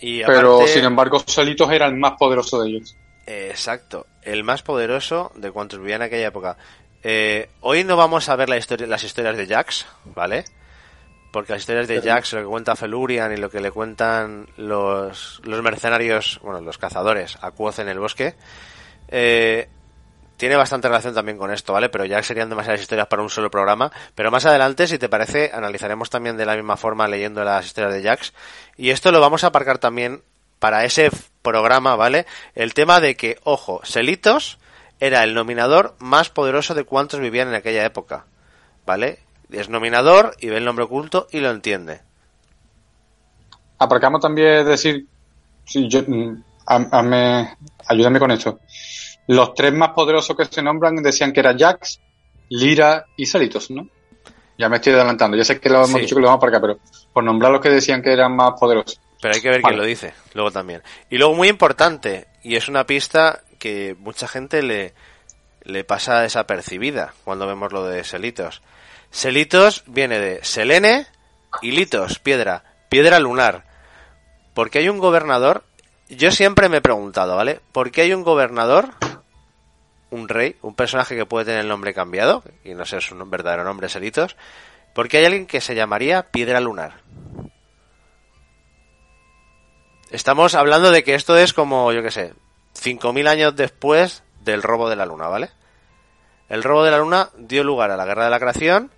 [0.00, 2.96] Y pero sin embargo Selitos era el más poderoso de ellos.
[3.26, 6.56] eh, exacto, el más poderoso de cuantos vivían en aquella época.
[7.04, 10.44] Eh, hoy no vamos a ver la historia, las historias de Jax, ¿vale?
[11.32, 15.40] Porque las historias de Jax, lo que cuenta Felurian y lo que le cuentan los,
[15.44, 18.34] los mercenarios, bueno, los cazadores a Quoth en el bosque,
[19.12, 19.68] eh,
[20.36, 21.88] tiene bastante relación también con esto, ¿vale?
[21.88, 23.92] Pero ya serían demasiadas historias para un solo programa.
[24.16, 27.94] Pero más adelante, si te parece, analizaremos también de la misma forma leyendo las historias
[27.94, 28.32] de Jax.
[28.76, 30.22] Y esto lo vamos a aparcar también
[30.58, 31.10] para ese
[31.42, 32.26] programa, ¿vale?
[32.56, 34.58] El tema de que, ojo, Selitos
[34.98, 38.24] era el nominador más poderoso de cuantos vivían en aquella época,
[38.86, 39.18] ¿vale?
[39.50, 42.00] Es nominador y ve el nombre oculto y lo entiende.
[43.78, 45.06] Aparcamos también decir,
[45.64, 48.60] sí, yo, mm, a- me- ayúdame con esto.
[49.28, 52.00] Los tres más poderosos que se nombran decían que era Jax,
[52.48, 53.86] Lira y Selitos, ¿no?
[54.58, 55.36] Ya me estoy adelantando.
[55.36, 56.00] Ya sé que lo hemos Sí.
[56.00, 56.78] dicho que lo vamos a aparcar, pero
[57.12, 59.00] por nombrar los que decían que eran más poderosos.
[59.20, 59.74] Pero hay que ver Vale.
[59.74, 60.82] quién lo dice, luego también.
[61.08, 64.94] Y luego muy importante, y es una pista que mucha gente le,
[65.62, 68.62] le pasa desapercibida cuando vemos lo de Selitos.
[69.10, 71.06] Selitos viene de Selene
[71.62, 73.64] y Litos, piedra, piedra lunar.
[74.54, 75.64] Porque hay un gobernador,
[76.16, 77.60] yo siempre me he preguntado, ¿vale?
[77.72, 78.90] ¿Por qué hay un gobernador,
[80.10, 83.64] un rey, un personaje que puede tener el nombre cambiado, y no sé su verdadero
[83.64, 84.36] nombre Selitos,
[84.94, 87.00] ¿por qué hay alguien que se llamaría piedra lunar?
[90.10, 92.34] Estamos hablando de que esto es como, yo qué sé,
[92.74, 95.50] 5.000 años después del robo de la luna, ¿vale?
[96.50, 98.90] El robo de la luna dio lugar a la guerra de la creación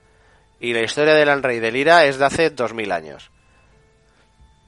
[0.58, 3.30] y la historia del rey de Lira es de hace 2.000 años.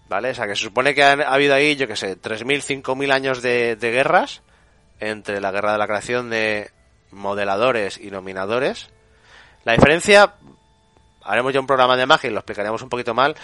[0.08, 0.30] ¿Vale?
[0.30, 3.42] O sea, que se supone que ha habido ahí, yo qué sé, 3.000, 5.000 años
[3.42, 4.42] de, de guerras
[5.00, 6.70] entre la guerra de la creación de
[7.10, 8.90] modeladores y nominadores.
[9.64, 10.34] La diferencia,
[11.22, 13.34] haremos ya un programa de magia y lo explicaremos un poquito mal,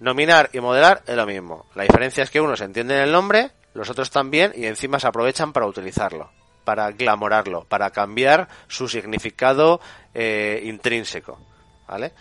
[0.00, 1.66] Nominar y modelar es lo mismo.
[1.74, 5.52] La diferencia es que unos entienden el nombre, los otros también, y encima se aprovechan
[5.52, 6.30] para utilizarlo,
[6.64, 9.78] para glamorarlo, para cambiar su significado
[10.14, 11.38] eh, intrínseco.
[11.86, 12.12] ¿Vale?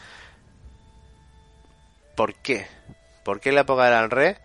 [2.17, 2.67] ¿Por qué?
[3.29, 4.37] ¿Por qué en la época Anre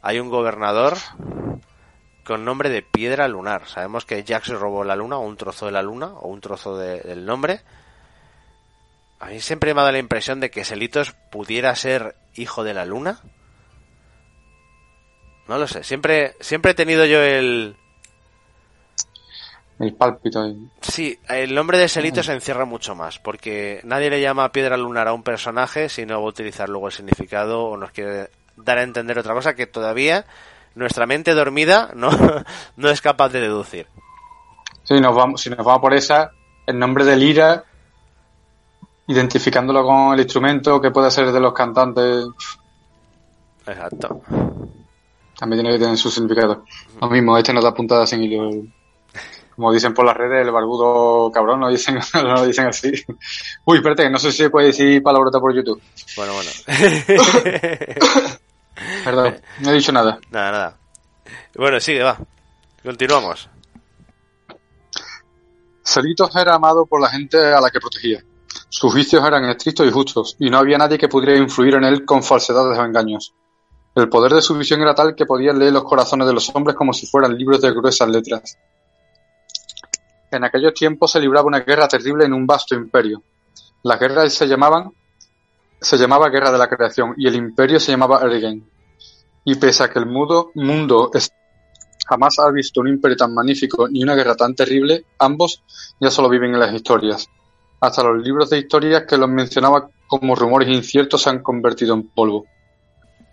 [0.00, 0.96] hay un gobernador
[2.22, 3.66] con nombre de piedra lunar?
[3.66, 6.78] Sabemos que Jax robó la luna, o un trozo de la luna, o un trozo
[6.78, 7.62] del nombre.
[9.18, 12.74] A mí siempre me ha dado la impresión de que Selitos pudiera ser hijo de
[12.74, 13.18] la luna.
[15.48, 17.74] No lo sé, siempre, siempre he tenido yo el...
[19.78, 20.44] El pálpito.
[20.80, 25.06] Sí, el nombre de Selitos se encierra mucho más, porque nadie le llama piedra lunar
[25.06, 28.78] a un personaje si no va a utilizar luego el significado o nos quiere dar
[28.78, 30.24] a entender otra cosa que todavía
[30.74, 32.10] nuestra mente dormida no,
[32.76, 33.86] no es capaz de deducir.
[34.82, 36.32] Sí, nos vamos, si nos vamos por esa,
[36.66, 37.64] el nombre de Lira,
[39.06, 42.26] identificándolo con el instrumento que puede ser de los cantantes,
[43.66, 44.22] Exacto.
[45.38, 46.64] también tiene que tener su significado.
[47.00, 48.50] Lo mismo, este nos da puntadas en hilo.
[49.58, 52.92] Como dicen por las redes, el barbudo cabrón, no dicen, no dicen así.
[53.64, 55.82] Uy, espérate, no sé si se puede decir palabrota por YouTube.
[56.16, 56.48] Bueno, bueno.
[59.04, 60.20] Perdón, no he dicho nada.
[60.30, 60.76] nada, nada.
[61.56, 62.16] Bueno, sigue, va.
[62.84, 63.48] Continuamos.
[65.82, 68.22] Selitos era amado por la gente a la que protegía.
[68.68, 72.04] Sus juicios eran estrictos y justos, y no había nadie que pudiera influir en él
[72.04, 73.34] con falsedades o engaños.
[73.96, 76.76] El poder de su visión era tal que podía leer los corazones de los hombres
[76.76, 78.56] como si fueran libros de gruesas letras.
[80.30, 83.22] En aquellos tiempos se libraba una guerra terrible en un vasto imperio.
[83.82, 84.92] Las guerras se llamaban
[85.80, 88.68] se llamaba Guerra de la Creación y el imperio se llamaba Ergen.
[89.44, 91.30] Y pese a que el mudo, mundo es-
[92.06, 95.62] jamás ha visto un imperio tan magnífico ni una guerra tan terrible, ambos
[96.00, 97.28] ya solo viven en las historias.
[97.80, 102.08] Hasta los libros de historias que los mencionaba como rumores inciertos se han convertido en
[102.08, 102.46] polvo.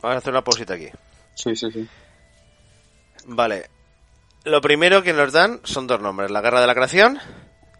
[0.03, 0.89] Vamos a hacer una pausita aquí.
[1.34, 1.88] Sí, sí, sí.
[3.25, 3.69] Vale.
[4.45, 7.19] Lo primero que nos dan son dos nombres, la Guerra de la Creación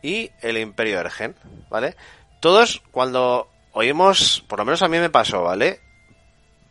[0.01, 1.36] y el Imperio Ergen,
[1.69, 1.95] ¿vale?
[2.39, 5.80] Todos cuando oímos, por lo menos a mí me pasó, ¿vale?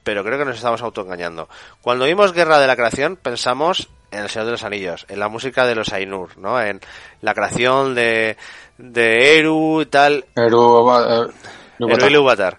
[0.02, 1.48] Pero creo que nos estamos autoengañando.
[1.80, 5.28] Cuando oímos Guerra de la Creación pensamos en El Señor de los Anillos, en la
[5.28, 6.60] música de los Ainur, ¿no?
[6.60, 6.80] En
[7.20, 8.36] la creación de,
[8.78, 11.32] de Eru y tal, Pero, eh,
[11.78, 12.58] Eru y.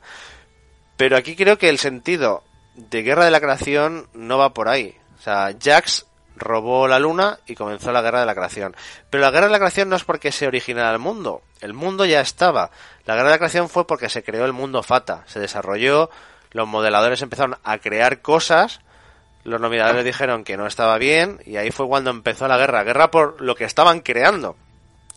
[0.96, 2.44] Pero aquí creo que el sentido
[2.76, 4.96] de Guerra de la Creación no va por ahí.
[5.20, 8.76] O sea, Jax robó la luna y comenzó la Guerra de la Creación.
[9.10, 11.42] Pero la Guerra de la Creación no es porque se originara el mundo.
[11.62, 12.72] El mundo ya estaba.
[13.06, 15.24] La Guerra de la Creación fue porque se creó el mundo Fata.
[15.28, 16.10] Se desarrolló,
[16.52, 18.82] los modeladores empezaron a crear cosas,
[19.44, 22.84] los nominadores dijeron que no estaba bien y ahí fue cuando empezó la guerra.
[22.84, 24.56] Guerra por lo que estaban creando.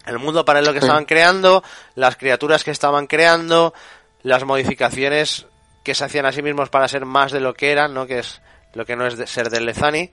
[0.07, 0.87] El mundo paralelo que Sí.
[0.87, 1.62] estaban creando,
[1.94, 3.74] las criaturas que estaban creando,
[4.22, 5.46] las modificaciones
[5.85, 8.07] que se hacían a sí mismos para ser más de lo que eran, ¿no?
[8.07, 8.40] Que es
[8.74, 10.11] lo que no es de ser del Lezani.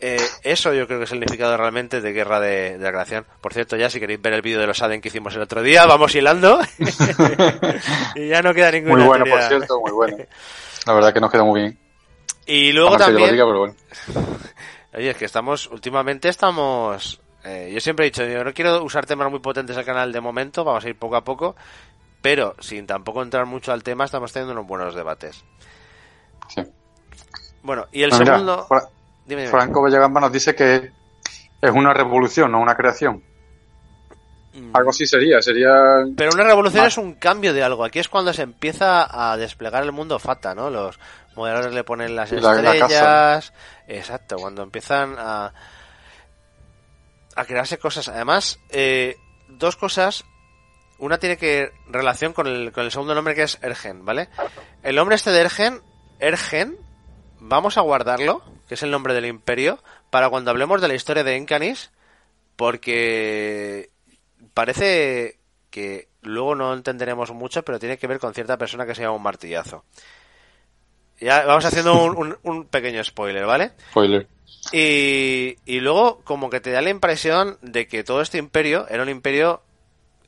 [0.00, 3.24] Eh, eso yo creo que es el significado realmente de Guerra de, de la Creación.
[3.40, 5.62] Por cierto, ya si queréis ver el vídeo de los Aden que hicimos el otro
[5.62, 6.58] día, vamos hilando.
[8.14, 10.16] y ya no queda ninguna Muy bueno, por cierto, muy bueno.
[10.86, 11.78] La verdad que nos queda muy bien.
[12.46, 13.30] Y luego lo también...
[13.30, 13.74] diga, pero bueno.
[14.94, 17.20] Oye, es que estamos, últimamente estamos...
[17.44, 20.20] eh, yo siempre he dicho, yo no quiero usar temas muy potentes al canal de
[20.20, 21.56] momento, vamos a ir poco a poco,
[22.20, 25.44] pero sin tampoco entrar mucho al tema, estamos teniendo unos buenos debates.
[26.48, 26.62] Sí.
[27.62, 28.66] Bueno, y el No, mira, segundo...
[29.26, 29.50] Dime, dime.
[29.50, 30.90] Franco Vallagamba nos dice que
[31.60, 33.22] es una revolución, no una creación.
[34.52, 34.70] Mm.
[34.76, 35.70] Algo así sería, sería...
[36.16, 37.84] Pero una revolución es un cambio de algo.
[37.84, 40.70] Aquí es cuando se empieza a desplegar el mundo Fata, ¿no?
[40.70, 40.98] Los
[41.34, 43.52] modeladores le ponen las la- estrellas.
[43.88, 45.52] Exacto, cuando empiezan a,
[47.34, 48.08] a crearse cosas.
[48.08, 49.16] Además, eh,
[49.48, 50.24] dos cosas.
[50.98, 54.28] Una tiene que relación con el, con el segundo nombre que es Ergen, ¿vale?
[54.84, 55.80] El nombre este de Ergen,
[56.20, 56.76] Ergen,
[57.40, 61.24] vamos a guardarlo, que es el nombre del imperio, para cuando hablemos de la historia
[61.24, 61.90] de Encanis,
[62.56, 63.90] porque
[64.54, 65.38] parece
[65.70, 69.16] que luego no entenderemos mucho, pero tiene que ver con cierta persona que se llama
[69.16, 69.84] un martillazo.
[71.20, 73.72] Ya vamos haciendo un, un- un pequeño spoiler, ¿vale?
[73.90, 74.26] Spoiler.
[74.72, 79.02] Y, y luego como que te da la impresión de que todo este imperio era
[79.02, 79.62] un imperio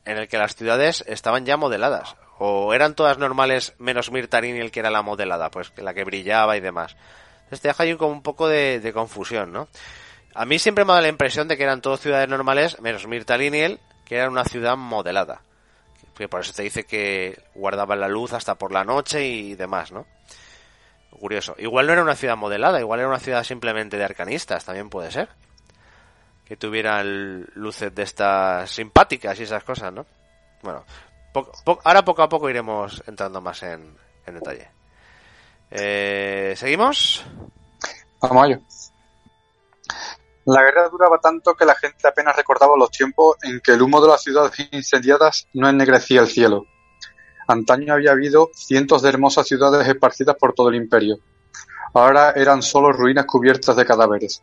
[0.05, 2.15] en el que las ciudades estaban ya modeladas.
[2.39, 6.61] O eran todas normales menos Mirtarini, que era la modelada, pues la que brillaba y
[6.61, 6.95] demás.
[7.47, 9.69] Entonces te deja ahí como un poco de, confusión, ¿no?
[10.35, 13.07] A mí siempre me ha dado la impresión de que eran todas ciudades normales, menos
[13.07, 15.41] Mirtaliniel, que era una ciudad modelada.
[16.17, 19.93] Que por eso te dice que guardaban la luz hasta por la noche y demás,
[19.93, 20.05] ¿no?
[21.09, 21.55] Curioso.
[21.57, 25.09] Igual no era una ciudad modelada, igual era una ciudad simplemente de arcanistas, también puede
[25.09, 25.29] ser.
[26.43, 30.05] Que tuvieran luces de estas simpáticas y esas cosas, ¿no?
[30.63, 30.83] Bueno,
[31.33, 34.69] po- ahora poco a poco iremos entrando más en detalle.
[35.71, 37.25] Eh, ¿Seguimos?
[38.21, 38.61] Vamos a ello.
[40.45, 43.99] La guerra duraba tanto que la gente apenas recordaba los tiempos en que el humo
[43.99, 46.65] de las ciudades incendiadas no ennegrecía el cielo.
[47.49, 51.17] Antaño había habido cientos de hermosas ciudades esparcidas por todo el imperio.
[51.93, 54.41] Ahora eran solo ruinas cubiertas de cadáveres.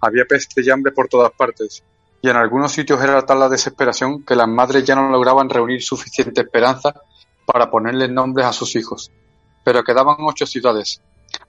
[0.00, 1.82] Había peste y hambre por todas partes,
[2.22, 5.82] y en algunos sitios era tal la desesperación que las madres ya no lograban reunir
[5.82, 6.94] suficiente esperanza
[7.44, 9.10] para ponerle nombres a sus hijos.
[9.64, 11.00] Pero quedaban ocho ciudades: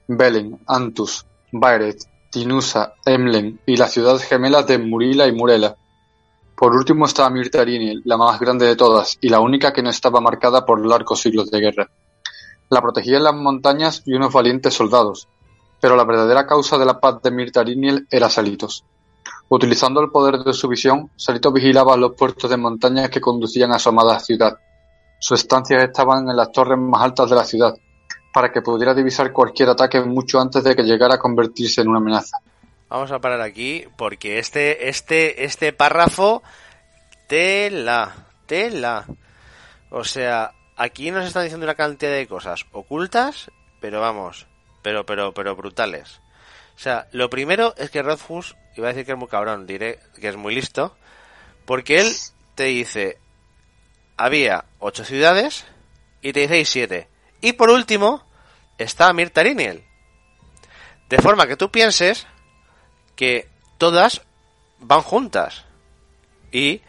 [0.07, 1.97] Belen, Antus, Baeret,
[2.31, 5.75] Tinusa, Emlen y las ciudades gemelas de Murila y Murela.
[6.55, 10.21] Por último estaba Mirtarini, la más grande de todas y la única que no estaba
[10.21, 11.89] marcada por largos siglos de guerra.
[12.69, 15.27] La protegían las montañas y unos valientes soldados,
[15.81, 18.85] pero la verdadera causa de la paz de Mirtariniel era Salitos.
[19.49, 23.79] Utilizando el poder de su visión, Salitos vigilaba los puertos de montañas que conducían a
[23.79, 24.57] su amada ciudad.
[25.19, 27.73] Sus estancias estaban en las torres más altas de la ciudad,
[28.33, 31.99] para que pudiera divisar cualquier ataque mucho antes de que llegara a convertirse en una
[31.99, 32.37] amenaza.
[32.89, 36.43] Vamos a parar aquí porque este, este, este párrafo,
[37.27, 39.05] tela, tela.
[39.89, 44.47] O sea, aquí nos están diciendo una cantidad de cosas ocultas, pero vamos,
[44.81, 46.19] pero, pero, pero brutales.
[46.75, 49.99] O sea, lo primero es que Rothfuss, iba a decir que es muy cabrón, diré
[50.19, 50.95] que es muy listo,
[51.65, 52.11] porque él
[52.55, 53.19] te dice,
[54.17, 55.65] había ocho ciudades
[56.21, 57.07] y te dice siete.
[57.41, 58.23] Y por último,
[58.77, 59.83] está Mirtariniel.
[61.09, 62.27] De forma que tú pienses
[63.15, 64.21] que todas
[64.79, 65.65] van juntas.
[66.51, 66.81] Y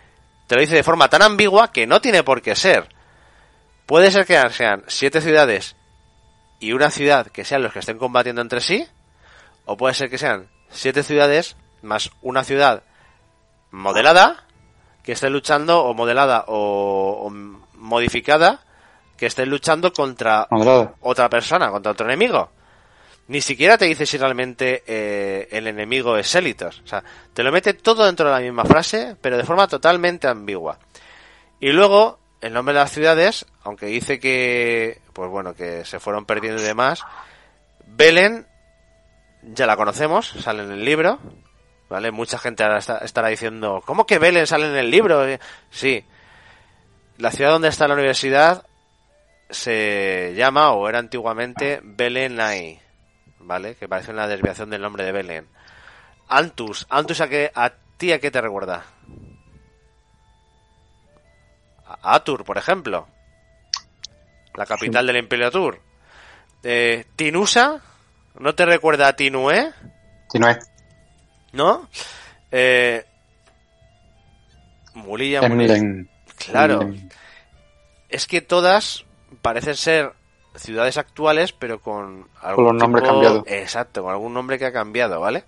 [0.47, 2.89] te lo dice de forma tan ambigua que no tiene por qué ser.
[3.87, 5.77] Puede ser que sean siete ciudades
[6.61, 8.87] y una ciudad que sean los que estén combatiendo entre sí,
[9.65, 12.85] o puede ser que sean siete ciudades más una ciudad
[13.71, 14.47] modelada
[15.03, 17.31] que esté luchando o modelada o, o
[17.75, 18.65] modificada
[19.17, 20.47] que esté luchando contra
[21.01, 22.51] otra persona, contra otro enemigo.
[23.29, 26.83] Ni siquiera te dice si realmente eh, el enemigo es Selitos.
[26.85, 30.27] O sea, te lo mete todo dentro de la misma frase, pero de forma totalmente
[30.27, 30.79] ambigua.
[31.61, 36.27] Y luego, el nombre de las ciudades, aunque dice que, pues bueno, que se fueron
[36.27, 37.03] perdiendo y demás,
[37.87, 38.47] Belén,
[39.43, 41.21] ya la conocemos, sale en el libro,
[41.89, 42.11] ¿vale?
[42.11, 45.25] Mucha gente ahora está- estará diciendo, ¿cómo que Belén sale en el libro?
[45.71, 46.05] Sí.
[47.19, 48.67] La ciudad donde está la universidad
[49.53, 52.81] se llama, o era antiguamente, Belenai,
[53.39, 53.77] ¿vale?
[53.77, 55.49] Que parece una desviación del nombre de Belén.
[56.29, 58.85] Antus, Antus a, qué, a ti a qué te recuerda?
[61.87, 63.07] A Atur, por ejemplo.
[64.55, 65.81] La capital del Imperio Atur.
[66.63, 67.81] Eh, Tinusa,
[68.39, 69.73] ¿no te recuerda a Tinue?
[70.31, 70.59] Tinué.
[71.53, 71.89] ¿No?
[72.51, 73.05] Eh,
[74.95, 75.41] Murilla.
[75.41, 76.09] Emlen.
[76.37, 76.91] Claro.
[78.09, 79.05] Es que todas
[79.43, 80.13] parecen ser
[80.55, 82.29] ciudades actuales, pero con
[82.79, 83.45] nombres cambiados.
[83.47, 85.45] Exacto, con algún nombre que ha cambiado, ¿vale?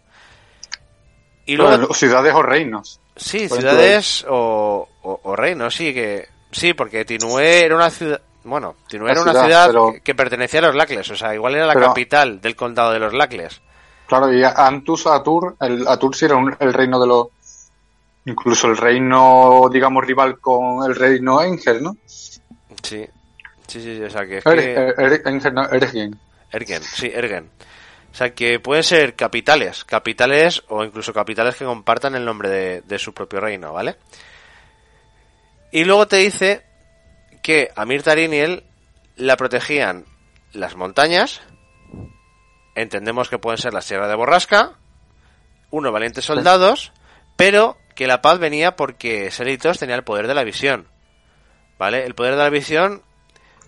[1.46, 3.00] Y luego, Bueno, ciudades o reinos.
[3.16, 8.76] sí, ciudades o, o, o reinos, sí, que sí, porque Tinué era una ciudad, bueno,
[8.88, 11.66] Tinué era una ciudad, pero- que, que pertenecía a los Lacles, o sea, igual era
[11.66, 13.60] la Pero- capital del condado de los Lacles.
[14.06, 17.28] Claro, y Antus Atur, el Atur sí era un- el reino de los.
[18.26, 21.96] Incluso el reino, digamos, rival con el reino Engel, ¿no?
[22.82, 23.06] Sí,
[23.66, 24.76] sí, sí, sí, o sea, que es Er- que...
[24.76, 26.18] er- er- no, Ergen.
[26.50, 27.50] Ergen, sí, Ergen.
[28.12, 32.80] O sea, que pueden ser capitales, capitales o incluso capitales que compartan el nombre de,
[32.82, 33.96] de su propio reino, ¿vale?
[35.72, 36.64] Y luego te dice
[37.42, 38.62] que a Mirtariniel
[39.16, 40.04] la protegían
[40.52, 41.40] las montañas,
[42.76, 44.74] entendemos que pueden ser la Sierra de Borrasca,
[45.70, 46.92] unos valientes soldados,
[47.36, 50.86] pero que la paz venía porque Selitos tenía el poder de la visión,
[51.78, 52.04] ¿vale?
[52.04, 53.02] El poder de la visión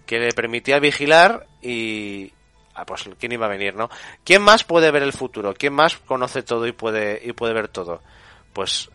[0.06, 2.32] que le permitía vigilar y...
[2.74, 3.88] Ah, pues quién iba a venir, ¿no?
[4.22, 5.54] ¿Quién más puede ver el futuro?
[5.54, 8.02] ¿Quién más conoce todo y puede, y puede ver todo?
[8.52, 8.90] Pues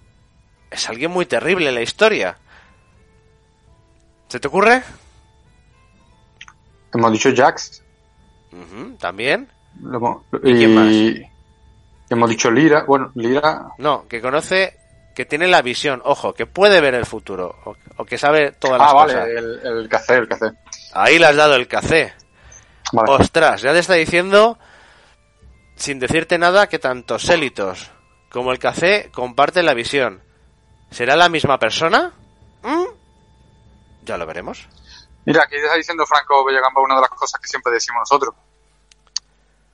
[0.69, 2.37] es alguien muy terrible en la historia.
[4.27, 4.83] ¿Se te ocurre?
[6.93, 7.83] Hemos dicho Jax.
[8.99, 9.49] También.
[9.81, 11.23] lo ¿Y quién y
[12.09, 12.83] hemos dicho Lira.
[12.83, 13.65] Bueno, Lira.
[13.77, 14.77] No, que conoce,
[15.15, 18.79] que tiene la visión, ojo, que puede ver el futuro, o, o que sabe todas
[18.79, 19.27] las Ah, vale, cosas.
[19.29, 20.45] el, el café, el café.
[20.93, 22.13] Ahí le has dado el café.
[22.93, 23.11] Vale.
[23.11, 24.57] Ostras, ya te está diciendo,
[25.75, 27.91] sin decirte nada, que tanto Sélitos
[28.31, 30.21] como el café comparten la visión.
[30.89, 32.13] ¿Será la misma persona?
[32.63, 32.85] ¿Mm?
[34.03, 34.67] Ya lo veremos.
[35.25, 38.35] Mira, aquí está diciendo Franco Villagamba una de las cosas que siempre decimos nosotros.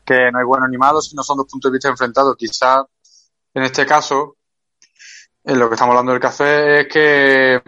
[0.05, 2.36] Que no hay bueno ni malo, sino son dos puntos de vista enfrentados.
[2.38, 2.86] Quizás
[3.53, 4.36] en este caso,
[5.43, 7.61] en lo que estamos hablando del café es que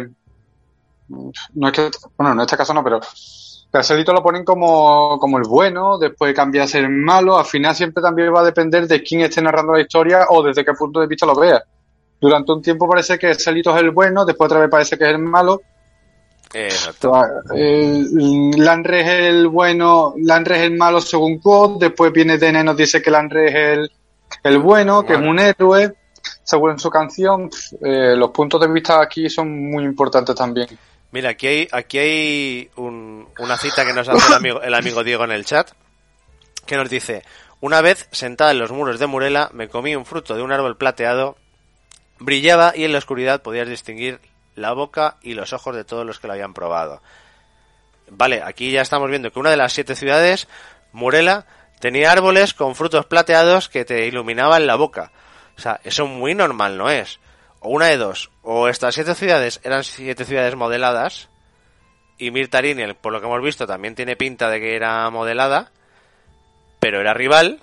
[1.10, 3.00] no es que, bueno, en este caso no, pero
[3.72, 7.76] Caselito lo ponen como, como el bueno, después cambia a ser el malo, al final
[7.76, 11.00] siempre también va a depender de quién esté narrando la historia o desde qué punto
[11.00, 11.62] de vista lo vea.
[12.20, 15.12] Durante un tiempo parece que Caselito es el bueno, después otra vez parece que es
[15.12, 15.62] el malo.
[16.52, 17.14] Exacto.
[17.54, 23.04] Lanre es el bueno, Lanre es el malo según Quod, después viene Dene nos dice
[23.04, 23.92] que Lanre es el,
[24.44, 25.94] el bueno, que es un héroe,
[26.44, 27.52] según su canción.
[27.82, 30.68] Eh, los puntos de vista aquí son muy importantes también.
[31.12, 35.04] Mira, aquí hay, aquí hay un- una cita que nos hace el amigo, el amigo
[35.04, 35.72] Diego en el chat,
[36.66, 37.24] que nos dice,
[37.62, 40.78] una vez sentada en los muros de Murela, me comí un fruto de un árbol
[40.78, 41.36] plateado,
[42.20, 44.20] brillaba y en la oscuridad podías distinguir
[44.56, 47.02] la boca y los ojos de todos los que lo habían probado.
[48.10, 50.48] Vale, aquí ya estamos viendo que una de las siete ciudades,
[50.92, 51.46] Murela,
[51.80, 55.12] tenía árboles con frutos plateados que te iluminaban la boca.
[55.58, 57.20] O sea, eso muy normal no es.
[57.60, 58.32] O una de dos.
[58.42, 61.30] O estas siete ciudades eran siete ciudades modeladas.
[62.18, 65.72] Y Mirtarini, por lo que hemos visto, también tiene pinta de que era modelada.
[66.80, 67.62] Pero era rival.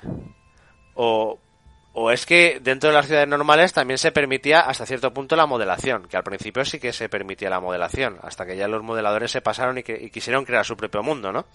[0.95, 1.39] O,
[1.93, 5.47] o es que dentro de las ciudades normales también se permitía hasta cierto punto la
[5.47, 6.09] modelación.
[6.09, 8.19] Que al principio sí que se permitía la modelación.
[8.23, 11.33] Hasta que ya los modeladores se pasaron y, que, y quisieron crear su propio mundo,
[11.33, 11.47] ¿no?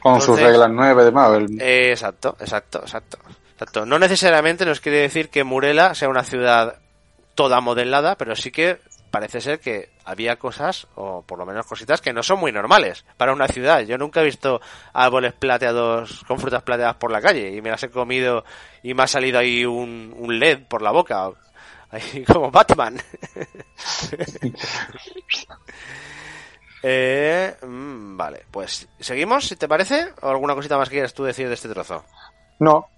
[0.00, 1.60] Con sus reglas nueve de Marvel.
[1.60, 3.18] Eh, exacto, exacto, exacto,
[3.52, 3.84] exacto.
[3.84, 6.78] No necesariamente nos quiere decir que Murela sea una ciudad
[7.40, 8.80] toda modelada, pero sí que
[9.10, 13.06] parece ser que había cosas, o por lo menos cositas, que no son muy normales
[13.16, 13.80] para una ciudad.
[13.80, 14.60] Yo nunca he visto
[14.92, 18.44] árboles plateados con frutas plateadas por la calle y me las he comido
[18.82, 21.30] y me ha salido ahí un, LED por la boca.
[21.92, 23.00] Ahí como Batman.
[26.82, 31.24] Eh, mm, vale, pues seguimos, si te parece, o alguna cosita más que quieras tú
[31.24, 32.06] decir de este trozo.
[32.58, 32.88] No.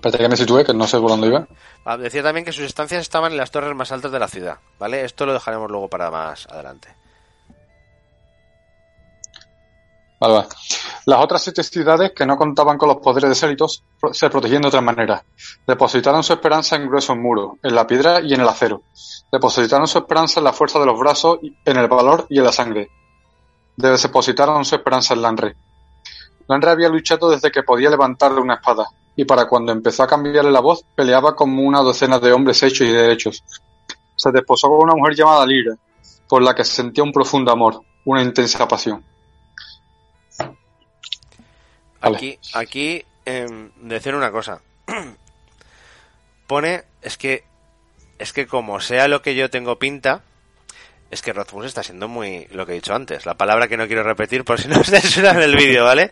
[0.00, 1.46] Espérate que me sitúe, que no sé por dónde iba.
[1.84, 4.58] Ah, Decía también que sus estancias estaban en las torres más altas de la ciudad,
[4.78, 5.04] ¿vale?
[5.04, 6.88] Esto lo dejaremos luego para más adelante.
[10.18, 10.48] Vale, vale.
[11.06, 14.62] Las otras siete ciudades que no contaban con los poderes de Célitos pro- se protegían
[14.62, 15.22] de otra manera.
[15.66, 18.82] Depositaron su esperanza en gruesos muros, en la piedra y en el acero.
[19.30, 22.52] Depositaron su esperanza en la fuerza de los brazos, en el valor y en la
[22.52, 22.88] sangre.
[23.76, 25.56] Depositaron su esperanza en Lanre.
[26.48, 28.86] Lanre había luchado desde que podía levantarle una espada,
[29.20, 32.88] y para cuando empezó a cambiarle la voz, peleaba como una docena de hombres hechos
[32.88, 33.44] y derechos.
[34.16, 35.76] Se desposó con una mujer llamada Lira,
[36.26, 39.04] por la que sentía un profundo amor, una intensa pasión.
[42.00, 44.62] Aquí, aquí, em, decir una cosa.
[46.46, 47.44] Pone, es que,
[48.18, 50.22] es que como sea lo que yo tengo pinta,
[51.10, 53.86] es que Rothfuss está siendo muy, lo que he dicho antes, la palabra que no
[53.86, 56.10] quiero repetir por si no se suena en el vídeo, ¿vale?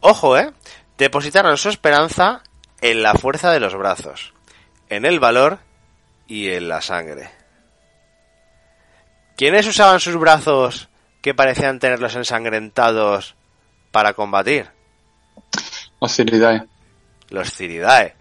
[0.00, 0.50] Ojo, eh.
[0.98, 2.42] Depositaron su esperanza
[2.80, 4.32] en la fuerza de los brazos,
[4.88, 5.58] en el valor
[6.26, 7.30] y en la sangre.
[9.36, 10.88] ¿Quiénes usaban sus brazos
[11.20, 13.34] que parecían tenerlos ensangrentados
[13.90, 14.70] para combatir?
[16.00, 16.62] Los Ciridae,
[17.28, 18.14] Los Ciridae.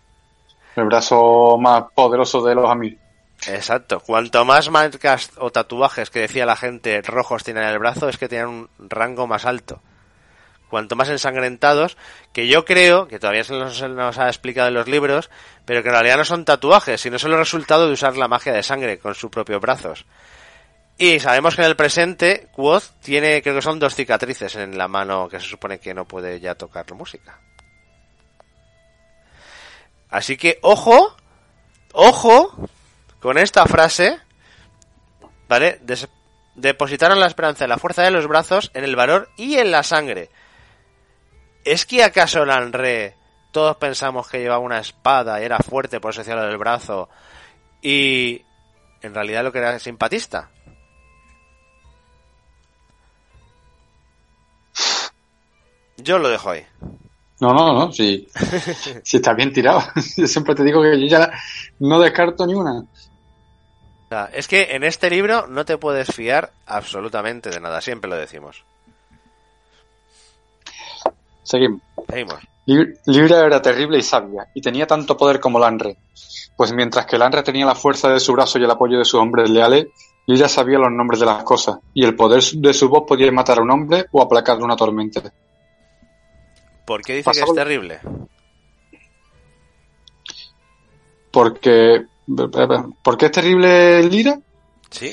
[0.76, 3.00] el brazo más poderoso de los amigos.
[3.48, 4.00] Exacto.
[4.00, 8.18] Cuanto más marcas o tatuajes que decía la gente rojos tienen en el brazo, es
[8.18, 9.82] que tienen un rango más alto.
[10.70, 11.96] Cuanto más ensangrentados,
[12.34, 15.30] que yo creo, que todavía se nos, ha explicado en los libros,
[15.66, 18.52] pero que en realidad no son tatuajes, sino solo el resultado de usar la magia
[18.52, 20.06] de sangre con sus propios brazos.
[20.98, 24.88] Y sabemos que en el presente, Quoth tiene, creo que son dos cicatrices en la
[24.88, 27.40] mano que se supone que no puede ya tocar la música.
[30.10, 31.16] Así que, ojo,
[31.94, 32.70] ojo
[33.20, 34.20] con esta frase,
[35.48, 35.80] ¿vale?
[35.82, 36.08] Des-
[36.56, 39.84] depositaron la esperanza en la fuerza de los brazos, en el valor y en la
[39.84, 40.30] sangre.
[41.66, 43.16] ¿Es que acaso Lanre
[43.52, 47.10] todos pensamos que llevaba una espada y era fuerte por eso hacía lo del brazo
[47.82, 48.44] y
[49.02, 50.52] en realidad lo que era simpatista?
[55.98, 56.66] Yo lo dejo ahí.
[57.40, 58.28] No, no, no, sí,
[59.04, 59.82] sí está bien tirado.
[60.18, 61.32] Yo siempre te digo que yo ya
[61.80, 62.86] no descarto ni una.
[64.32, 68.64] Es que en este libro no te puedes fiar absolutamente de nada, siempre lo decimos.
[71.46, 71.80] Seguimos.
[72.10, 72.36] Seguimos.
[72.66, 75.96] Lib- Libra era terrible y sabia, y tenía tanto poder como Lanre.
[76.58, 79.20] Pues mientras que Lanre tenía la fuerza de su brazo y el apoyo de sus
[79.20, 79.88] hombres leales,
[80.26, 83.60] Lira sabía los nombres de las cosas, y el poder de su voz podía matar
[83.60, 85.22] a un hombre o aplacarle una tormenta.
[86.86, 88.00] ¿Por qué dice que es terrible?
[91.32, 92.06] Porque...
[93.04, 94.40] ¿Por qué es terrible Lira?
[94.90, 95.12] ¿Sí?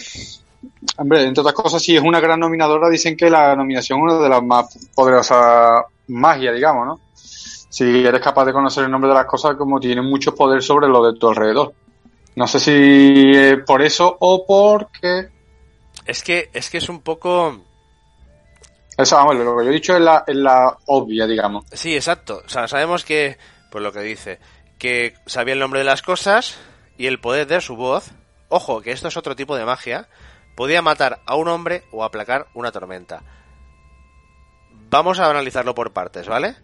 [0.96, 4.22] Hombre, entre otras cosas, si es una gran nominadora, dicen que la nominación es una
[4.22, 7.00] de las más poderosas magia, digamos, ¿no?
[7.14, 10.88] Si eres capaz de conocer el nombre de las cosas, como tiene mucho poder sobre
[10.88, 11.72] lo de tu alrededor.
[12.34, 15.28] No sé si es por eso o porque...
[16.04, 17.60] Es que, es que es un poco.
[18.96, 21.64] Eso, vamos, lo que yo he dicho es la, es la obvia, digamos.
[21.72, 22.42] Sí, exacto.
[22.44, 23.38] O sea, sabemos que,
[23.70, 24.38] pues lo que dice,
[24.78, 26.58] que sabía el nombre de las cosas
[26.98, 28.10] y el poder de su voz.
[28.48, 30.08] Ojo, que esto es otro tipo de magia.
[30.56, 33.22] Podía matar a un hombre o aplacar una tormenta.
[34.92, 36.54] Vamos a analizarlo por partes, ¿vale?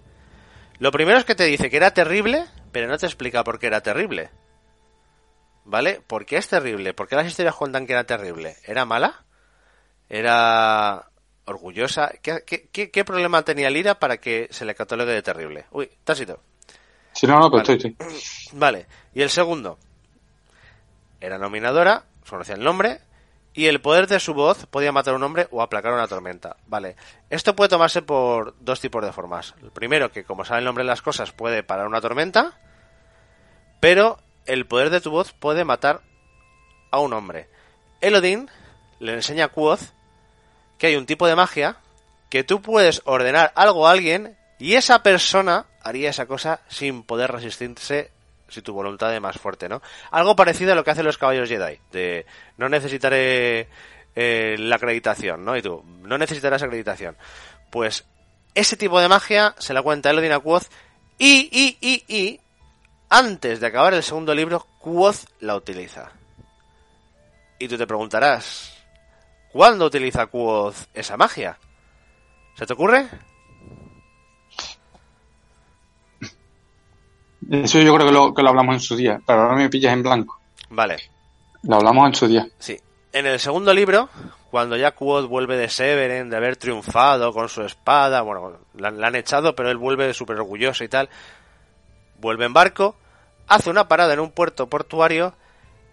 [0.80, 3.68] Lo primero es que te dice que era terrible, pero no te explica por qué
[3.68, 4.28] era terrible.
[5.64, 6.02] ¿Vale?
[6.06, 6.92] ¿Por qué es terrible?
[6.92, 8.56] ¿Por qué las historias cuentan que era terrible?
[8.64, 9.24] ¿Era mala?
[10.10, 11.08] ¿Era
[11.46, 12.12] orgullosa?
[12.20, 15.64] ¿Qué, qué, qué, problema tenía Lira para que se le catalogue de terrible?
[15.70, 16.42] Uy, tácito.
[17.12, 17.96] Sí, no, no, pero pues estoy,
[18.52, 18.86] Vale.
[19.14, 19.78] Y el segundo.
[21.18, 23.00] Era nominadora, conocía el nombre,
[23.54, 26.56] y el poder de su voz podía matar a un hombre o aplacar una tormenta.
[26.66, 26.96] Vale.
[27.30, 29.54] Esto puede tomarse por dos tipos de formas.
[29.62, 32.58] El primero, que como sabe el nombre de las cosas, puede parar una tormenta,
[33.80, 36.02] pero el poder de tu voz puede matar
[36.90, 37.48] a un hombre.
[38.00, 38.50] Elodin
[39.00, 39.80] le enseña a Quoth
[40.78, 41.76] que hay un tipo de magia
[42.30, 47.32] que tú puedes ordenar algo a alguien y esa persona haría esa cosa sin poder
[47.32, 48.12] resistirse
[48.48, 49.82] si tu voluntad es más fuerte, ¿no?
[50.10, 52.26] Algo parecido a lo que hacen los caballos Jedi, de
[52.56, 53.68] no necesitaré
[54.14, 55.56] eh, la acreditación, ¿no?
[55.56, 57.16] Y tú, no necesitarás acreditación.
[57.70, 58.04] Pues
[58.54, 60.64] ese tipo de magia se la cuenta Elodin Quoth
[61.18, 62.40] y, y, y, y,
[63.10, 66.12] antes de acabar el segundo libro, Quoth la utiliza.
[67.58, 68.74] Y tú te preguntarás,
[69.52, 71.58] ¿cuándo utiliza Quoth esa magia?
[72.56, 73.08] ¿Se te ocurre?
[77.50, 79.92] Eso yo creo que lo, que lo hablamos en su día, pero ahora me pillas
[79.92, 80.40] en blanco.
[80.70, 80.96] Vale.
[81.62, 82.46] Lo hablamos en su día.
[82.58, 82.78] Sí.
[83.12, 84.08] En el segundo libro,
[84.50, 89.06] cuando ya Quoth vuelve de Severen, de haber triunfado con su espada, bueno, la, la
[89.08, 91.08] han echado, pero él vuelve súper orgulloso y tal,
[92.20, 92.96] vuelve en barco,
[93.46, 95.34] hace una parada en un puerto portuario,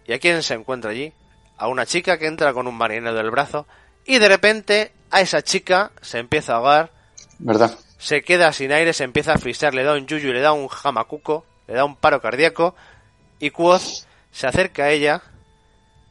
[0.06, 1.14] y ¿a quién se encuentra allí?
[1.58, 3.66] A una chica que entra con un marinero del brazo,
[4.06, 6.92] y de repente a esa chica se empieza a ahogar.
[7.40, 7.78] ¿Verdad?
[7.98, 10.68] Se queda sin aire, se empieza a asfixiar, le da un yuyu, le da un
[10.68, 12.76] jamacuco, le da un paro cardíaco,
[13.40, 15.22] y Quoth se acerca a ella,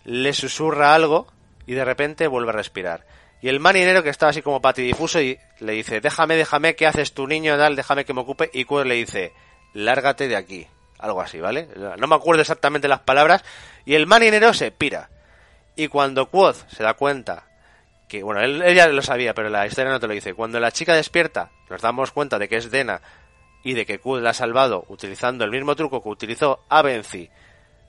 [0.05, 1.27] le susurra algo,
[1.67, 3.07] y de repente vuelve a respirar.
[3.45, 7.13] Y el marinero que estaba así como patidifuso y le dice, déjame, déjame, ¿qué haces
[7.13, 7.59] tu niño?
[7.59, 8.51] Tal, déjame que me ocupe.
[8.55, 9.35] Y Quoth le dice,
[9.75, 10.67] lárgate de aquí.
[10.99, 11.69] Algo así, ¿vale?
[11.99, 13.45] No me acuerdo exactamente las palabras.
[13.85, 15.11] Y el marinero se pira.
[15.77, 17.45] Y cuando Quoth se da cuenta
[18.09, 20.35] que, bueno, él, ella lo sabía, pero la historia no te lo dice.
[20.35, 23.01] Cuando la chica despierta, nos damos cuenta de que es Dena
[23.63, 27.31] y de que Quoth la ha salvado utilizando el mismo truco que utilizó Avency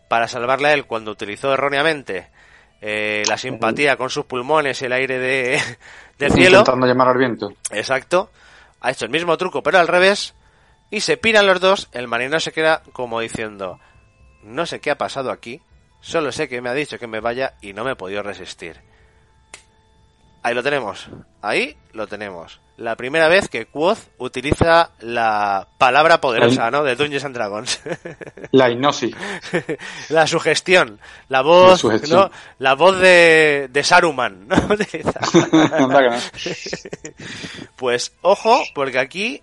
[0.07, 2.29] para salvarle a él cuando utilizó erróneamente
[2.81, 5.59] eh, la simpatía con sus pulmones y el aire de,
[6.17, 6.59] del cielo.
[6.59, 7.53] Intentando llamar al viento.
[7.71, 8.29] Exacto.
[8.81, 10.35] Ha hecho el mismo truco, pero al revés.
[10.91, 11.89] Y se piran los dos.
[11.91, 13.79] El marinero se queda como diciendo:
[14.43, 15.61] No sé qué ha pasado aquí.
[15.99, 18.81] Solo sé que me ha dicho que me vaya y no me he podido resistir.
[20.45, 21.07] Ahí lo tenemos.
[21.41, 22.61] Ahí lo tenemos.
[22.77, 26.83] La primera vez que Quoth utiliza la palabra poderosa, ¿no?
[26.83, 27.81] De Dungeons and Dragons.
[28.51, 29.15] La hipnosis.
[30.09, 30.99] la sugestión.
[31.29, 32.19] La voz, La sugestión.
[32.19, 32.31] ¿no?
[32.59, 34.47] La voz de, de Saruman.
[37.75, 39.41] Pues ojo, porque aquí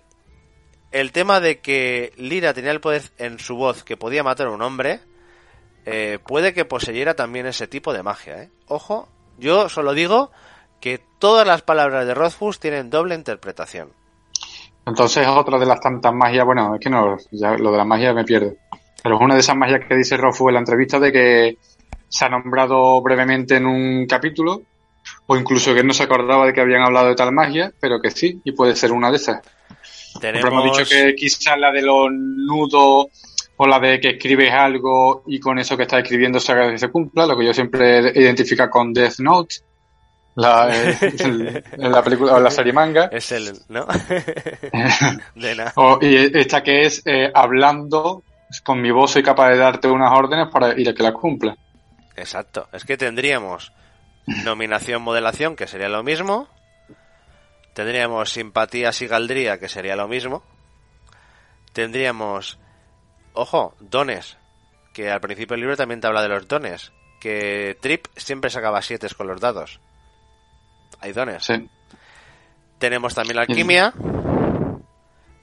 [0.93, 4.51] el tema de que Lira tenía el poder en su voz que podía matar a
[4.51, 5.01] un hombre,
[5.85, 8.49] eh, puede que poseyera también ese tipo de magia, ¿eh?
[8.67, 10.31] Ojo, yo solo digo
[10.83, 13.87] que todas las palabras de Rothfuss tienen doble interpretación.
[14.85, 18.13] Entonces otra de las tantas magias, bueno, es que no, ya lo de la magia
[18.13, 18.57] me pierde.
[19.01, 21.57] Pero es una de esas magias que dice Rothfuss en la entrevista de que
[22.09, 24.63] se ha nombrado brevemente en un capítulo,
[25.25, 28.01] o incluso que él no se acordaba de que habían hablado de tal magia, pero
[28.01, 29.41] que sí, y puede ser una de esas.
[30.19, 33.07] Siempre hemos dicho que quizás la de los nudos
[33.55, 36.77] o la de que escribes algo y con eso que estás escribiendo se, haga que
[36.77, 39.55] se cumpla, lo que yo siempre identifica con Death Note,
[40.35, 40.69] la,
[41.01, 43.05] en la película o en la serie manga.
[43.11, 43.85] Es el, ¿no?
[45.35, 45.73] de nada.
[45.75, 48.23] O- y esta que es eh, hablando
[48.63, 51.55] con mi voz soy capaz de darte unas órdenes para ir a que las cumpla.
[52.15, 52.67] Exacto.
[52.71, 53.71] Es que tendríamos
[54.43, 56.47] nominación modelación, que sería lo mismo.
[57.73, 60.43] Tendríamos simpatía sigaldría, que sería lo mismo.
[61.73, 62.59] Tendríamos,
[63.33, 64.37] ojo, dones,
[64.93, 66.91] que al principio del libro también te habla de los dones.
[67.19, 69.79] Que Trip siempre sacaba siete con los dados.
[70.99, 71.43] Hay dones.
[71.43, 71.69] Sí.
[72.77, 73.93] Tenemos también la alquimia.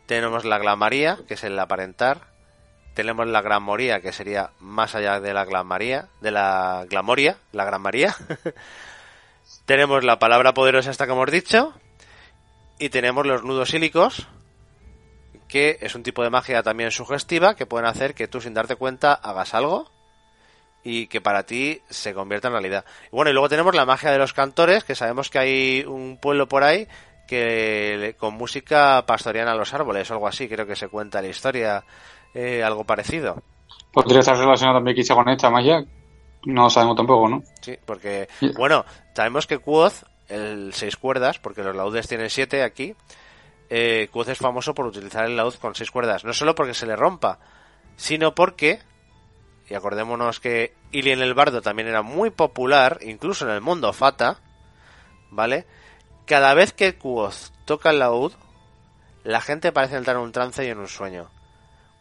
[0.07, 2.29] Tenemos la glamaría, que es el aparentar.
[2.95, 7.81] Tenemos la gramoría, que sería más allá de la glamaría, de la glamoria, la gran
[7.81, 8.15] María.
[9.65, 11.73] tenemos la palabra poderosa esta que hemos dicho.
[12.79, 14.27] Y tenemos los nudos sílicos,
[15.49, 18.77] que es un tipo de magia también sugestiva, que pueden hacer que tú sin darte
[18.77, 19.91] cuenta hagas algo
[20.83, 22.85] y que para ti se convierta en realidad.
[23.13, 26.19] Y bueno, y luego tenemos la magia de los cantores, que sabemos que hay un
[26.19, 26.87] pueblo por ahí
[27.31, 31.29] que con música pastorean a los árboles o algo así, creo que se cuenta la
[31.29, 31.85] historia,
[32.35, 33.41] eh, algo parecido.
[33.93, 35.85] Podría estar relacionado también quizá con esta magia,
[36.45, 37.43] no sabemos tampoco, ¿no?
[37.61, 42.97] Sí, porque, bueno, sabemos que Quoth, el seis cuerdas, porque los laudes tienen siete aquí,
[43.69, 46.87] eh, Quoth es famoso por utilizar el laúd con seis cuerdas, no solo porque se
[46.87, 47.39] le rompa,
[47.95, 48.81] sino porque,
[49.71, 54.39] y acordémonos que Ilien el Bardo también era muy popular, incluso en el mundo Fata,
[55.31, 55.65] ¿vale?
[56.27, 58.33] Cada vez que Quoth toca el laúd,
[59.23, 61.31] la gente parece entrar en un trance y en un sueño.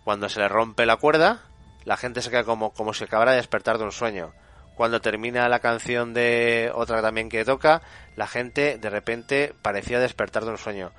[0.03, 1.41] Cuando se le rompe la cuerda,
[1.85, 4.31] la gente se queda como, como si acabara de despertar de un sueño.
[4.75, 7.83] Cuando termina la canción de otra también que toca,
[8.15, 10.91] la gente de repente parecía despertar de un sueño.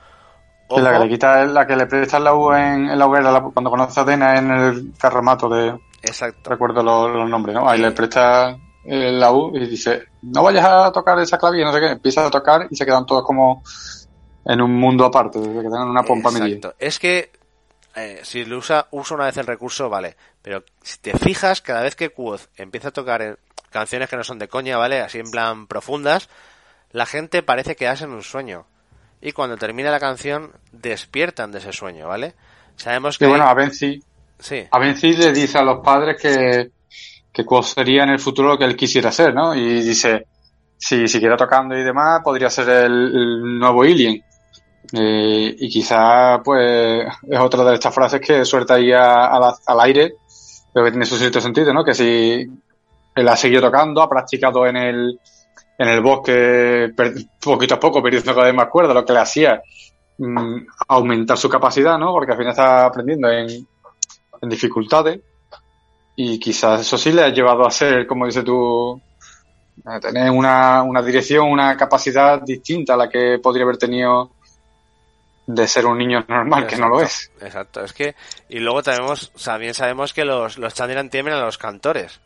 [0.69, 3.99] la que le quita la que le presta la U en, la hoguera cuando conoce
[3.99, 6.51] a Dena en el carromato de Exacto.
[6.51, 7.69] Recuerdo los, nombres, ¿no?
[7.69, 11.73] Ahí le presta la U y dice, no vayas a tocar esa clave y no
[11.73, 13.63] sé qué, empieza a tocar y se quedan todos como
[14.45, 16.75] en un mundo aparte, que tengan una pompa Exacto.
[16.79, 17.31] Es que
[17.95, 20.17] eh, si lo usa, usa una vez el recurso, vale.
[20.43, 23.39] Pero si te fijas, cada vez que Quoth empieza a tocar
[23.71, 25.01] canciones que no son de coña, ¿vale?
[25.01, 26.29] Así en plan profundas,
[26.93, 28.67] la gente parece que hace en un sueño.
[29.21, 32.35] Y cuando termina la canción, despiertan de ese sueño, ¿vale?
[32.77, 33.27] Sabemos que.
[33.27, 34.03] Y bueno, a Benzi.
[34.71, 36.71] A Benzi le dice a los padres que,
[37.33, 39.55] que sería en el futuro lo que él quisiera ser, ¿no?
[39.55, 40.27] Y dice,
[40.77, 44.23] si siguiera tocando y demás, podría ser el, nuevo Alien.
[44.93, 50.15] Eh, y quizá, pues, es otra de estas frases que suelta ahí al aire,
[50.73, 51.85] pero que tiene su cierto sentido, ¿no?
[51.85, 52.47] Que si
[53.15, 55.21] él ha seguido tocando, ha practicado en el,
[55.79, 56.93] en el bosque
[57.41, 59.61] poquito a poco, perdiendo cada vez más cuerda, lo que le hacía
[60.19, 60.57] mm,
[60.89, 62.13] aumentar su capacidad, ¿no?
[62.13, 63.67] Porque al final está aprendiendo en,
[64.41, 65.21] en dificultades
[66.17, 69.01] y quizás eso sí le ha llevado a ser, como dices tú,
[69.85, 74.31] a tener una, una dirección, una capacidad distinta a la que podría haber tenido
[75.47, 77.33] de ser un niño normal, que no lo es.
[77.41, 78.15] Exacto, es que,
[78.49, 82.21] y luego tenemos, también sabemos que los, los Chandran temen a los cantores.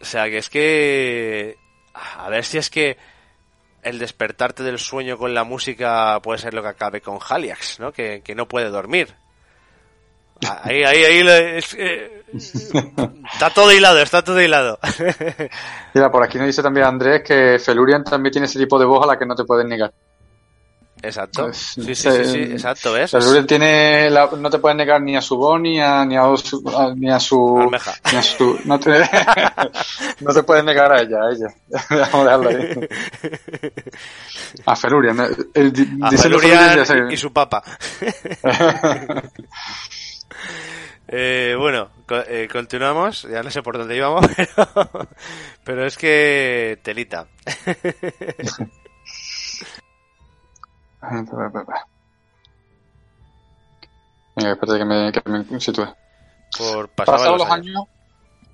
[0.00, 1.56] O sea, que es que,
[1.92, 2.96] a ver si es que
[3.82, 7.92] el despertarte del sueño con la música puede ser lo que acabe con Haliax, ¿no?
[7.92, 9.14] Que, que no puede dormir.
[10.46, 11.60] Ahí, ahí, ahí,
[13.32, 14.78] está todo hilado, está todo hilado.
[15.94, 19.02] Mira, por aquí nos dice también Andrés que Felurian también tiene ese tipo de voz
[19.02, 19.92] a la que no te pueden negar.
[21.00, 21.44] Exacto.
[21.44, 23.10] Pues, sí, sí, sí, sí, exacto, ¿ves?
[23.10, 26.62] Felurian tiene no te pueden negar ni a su voz ni a, ni a su,
[26.96, 27.70] ni a su,
[28.12, 28.90] ni a su, no te,
[30.20, 31.54] no te pueden negar a ella, a ella.
[32.12, 32.88] Vamos a dejarlo ahí.
[34.66, 35.36] A Felurian.
[35.54, 35.72] El,
[36.02, 37.62] a Felurian y su papa.
[41.08, 41.88] Eh, bueno,
[42.28, 43.22] eh, continuamos.
[43.22, 44.26] Ya no sé por dónde íbamos,
[45.64, 47.26] pero, es que telita.
[54.36, 55.88] Venga, espérate que me, que me sitúe.
[56.58, 57.84] Por Pasados los años,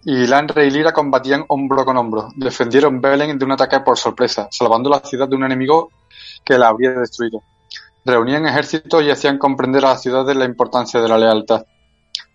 [0.05, 2.28] y Lanre y Lira combatían hombro con hombro.
[2.37, 5.91] Defendieron Belen de un ataque por sorpresa, salvando la ciudad de un enemigo
[6.45, 7.43] que la habría destruido.
[8.05, 11.64] Reunían ejércitos y hacían comprender a las ciudades la importancia de la lealtad.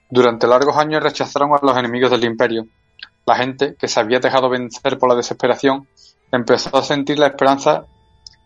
[0.09, 2.65] Durante largos años rechazaron a los enemigos del imperio.
[3.25, 5.87] La gente, que se había dejado vencer por la desesperación,
[6.31, 7.85] empezó a sentir la esperanza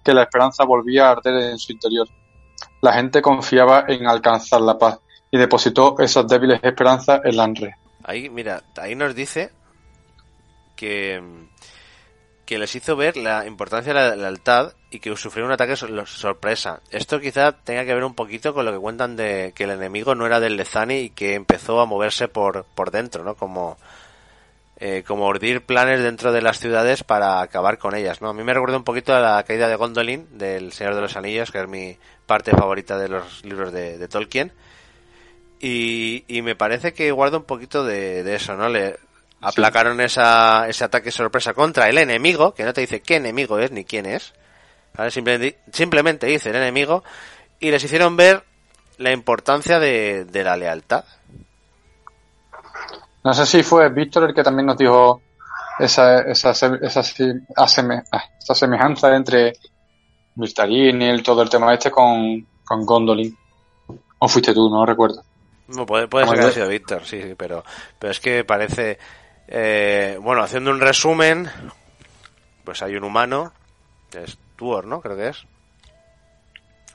[0.04, 2.08] que la esperanza volvía a arder en su interior.
[2.82, 5.00] La gente confiaba en alcanzar la paz
[5.32, 7.76] y depositó esas débiles esperanzas en la Lanre.
[8.04, 9.52] Ahí, mira, ahí nos dice
[10.76, 11.24] que,
[12.46, 16.82] que les hizo ver la importancia de la lealtad y que sufrió un ataque sorpresa.
[16.92, 20.14] Esto quizá tenga que ver un poquito con lo que cuentan de que el enemigo
[20.14, 23.36] no era del Lezani y que empezó a moverse por, por dentro, ¿no?
[23.36, 23.78] Como,
[24.78, 28.30] eh, como ordir planes dentro de las ciudades para acabar con ellas, ¿no?
[28.30, 31.16] A mí me recuerda un poquito a la caída de Gondolin del Señor de los
[31.16, 34.52] Anillos, que es mi parte favorita de los libros de, Tolkien.
[35.62, 38.68] Y, y, me parece que guarda un poquito de, de eso, ¿no?
[38.68, 38.98] Le
[39.44, 43.72] aplacaron esa, ese ataque sorpresa contra el enemigo, que no te dice qué enemigo es
[43.72, 44.34] ni quién es
[45.10, 47.04] Simplemente, simplemente dice el enemigo
[47.60, 48.44] y les hicieron ver
[48.98, 51.04] la importancia de, la lealtad.
[53.24, 55.22] No sé si fue Víctor el que también nos dijo
[55.80, 57.02] esa, esa, esa,
[57.56, 59.54] ah, esa semejanza entre
[60.36, 63.36] Mirtarín y el, todo el tema este con, con Gondolin.
[64.20, 64.70] ¿O fuiste tú?
[64.70, 65.24] No recuerdo.
[65.70, 67.64] No, puede, puede ser que haya sido Víctor, sí, sí, pero,
[67.98, 69.00] pero es que parece...
[69.48, 71.50] Eh, bueno, haciendo un resumen,
[72.64, 73.54] pues hay un humano,
[74.12, 75.02] que es Tuor, ¿no?
[75.02, 75.46] Creo que es.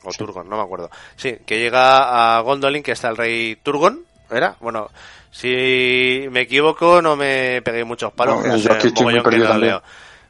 [0.04, 0.90] O Turgon, no me acuerdo.
[1.16, 4.54] Sí, que llega a Gondolin, que está el rey Turgon, ¿era?
[4.60, 4.88] Bueno,
[5.30, 8.44] si me equivoco, no me pegué muchos palos.
[8.62, 9.82] yo estoy muy perdido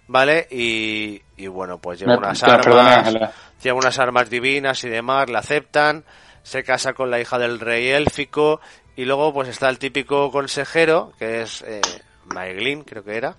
[0.08, 0.48] ¿vale?
[0.50, 3.32] Y, y bueno, pues lleva Me- unas perdona, armas, Ángela.
[3.62, 6.02] lleva unas armas divinas y demás, la aceptan,
[6.42, 8.60] se casa con la hija del rey élfico
[8.96, 11.82] y luego pues está el típico consejero, que es eh,
[12.28, 13.36] Maeglin, creo que era,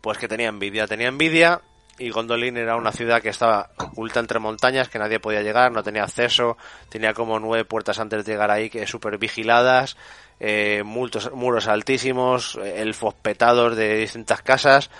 [0.00, 1.60] pues que tenía envidia, tenía envidia
[1.98, 5.82] y Gondolin era una ciudad que estaba oculta entre montañas, que nadie podía llegar, no
[5.82, 6.56] tenía acceso,
[6.88, 9.96] tenía como nueve puertas antes de llegar ahí, que súper vigiladas,
[10.38, 14.90] eh, multos- muros altísimos, eh, elfos petados de distintas casas,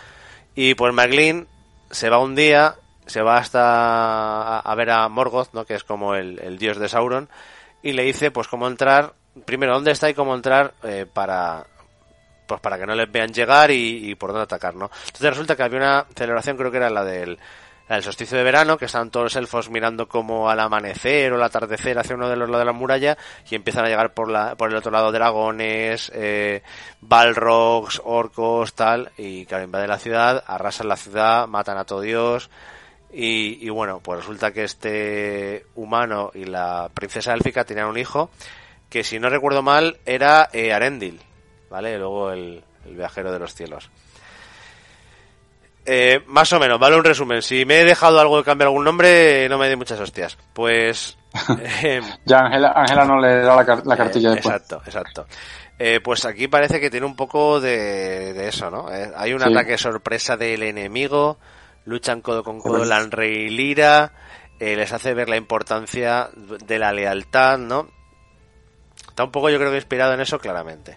[0.56, 1.46] y pues Maeglin
[1.92, 2.74] se va un día,
[3.06, 5.64] se va hasta a- ver a Morgoth, ¿no?
[5.64, 7.28] que es como el, el dios de Sauron,
[7.80, 11.64] y le dice pues cómo entrar, primero dónde está y cómo entrar eh, para
[12.48, 14.90] pues para que no les vean llegar y, y por dónde atacar, ¿no?
[15.06, 17.38] Entonces resulta que había una celebración, creo que era la del,
[17.88, 21.36] la del solsticio de verano, que estaban todos los elfos mirando como al amanecer o
[21.36, 23.18] al atardecer hacia uno de los lados de la muralla
[23.48, 26.62] y empiezan a llegar por la, por el otro lado dragones, eh,
[27.02, 32.48] balrogs, orcos, tal, y claro, invaden la ciudad, arrasan la ciudad, matan a todo Dios,
[33.12, 38.30] y, y bueno, pues resulta que este humano y la princesa élfica tenían un hijo
[38.88, 41.20] que si no recuerdo mal era eh, Arendil,
[41.70, 41.98] ¿vale?
[41.98, 43.90] Luego el, el viajero de los cielos.
[45.90, 47.40] Eh, más o menos, vale un resumen.
[47.40, 50.36] Si me he dejado algo de cambiar algún nombre, no me dé muchas hostias.
[50.52, 51.16] Pues...
[51.82, 54.54] eh, Ya Ángela, Ángela no le da la, car- la cartilla eh, después.
[54.54, 55.26] Exacto, exacto.
[55.78, 58.92] Eh, pues aquí parece que tiene un poco de, de eso, ¿no?
[58.92, 59.48] Eh, hay un Sí.
[59.50, 61.38] ataque sorpresa del enemigo,
[61.86, 62.88] luchan codo con codo Correcto.
[62.90, 64.12] Lanrey y Lira,
[64.60, 67.88] eh, les hace ver la importancia de la lealtad, ¿no?
[69.08, 70.96] Está un poco yo creo que inspirado en eso claramente.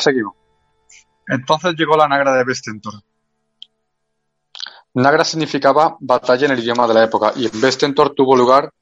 [0.00, 0.34] Seguimos.
[1.28, 2.94] Entonces llegó la Nagra de Vestentor.
[4.94, 8.72] Nagra significaba batalla en el idioma de la época y en Vestentor tuvo lugar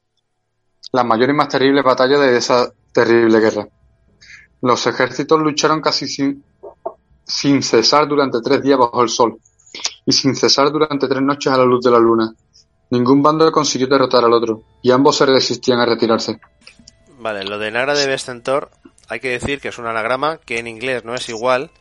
[0.91, 3.67] la mayor y más terrible batalla de esa terrible guerra.
[4.61, 6.43] Los ejércitos lucharon casi sin,
[7.23, 9.37] sin cesar durante tres días bajo el sol
[10.05, 12.33] y sin cesar durante tres noches a la luz de la luna.
[12.89, 16.39] Ningún bando consiguió derrotar al otro y ambos se resistían a retirarse.
[17.19, 18.71] Vale, lo de Nagra de Vestentor,
[19.09, 21.71] hay que decir que es un anagrama que en inglés no es igual,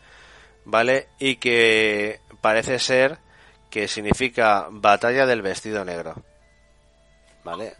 [0.64, 1.08] ¿vale?
[1.18, 3.18] Y que parece ser
[3.70, 6.14] que significa batalla del vestido negro.
[7.44, 7.74] ¿Vale?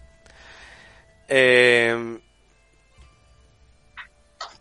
[1.29, 2.19] Eh,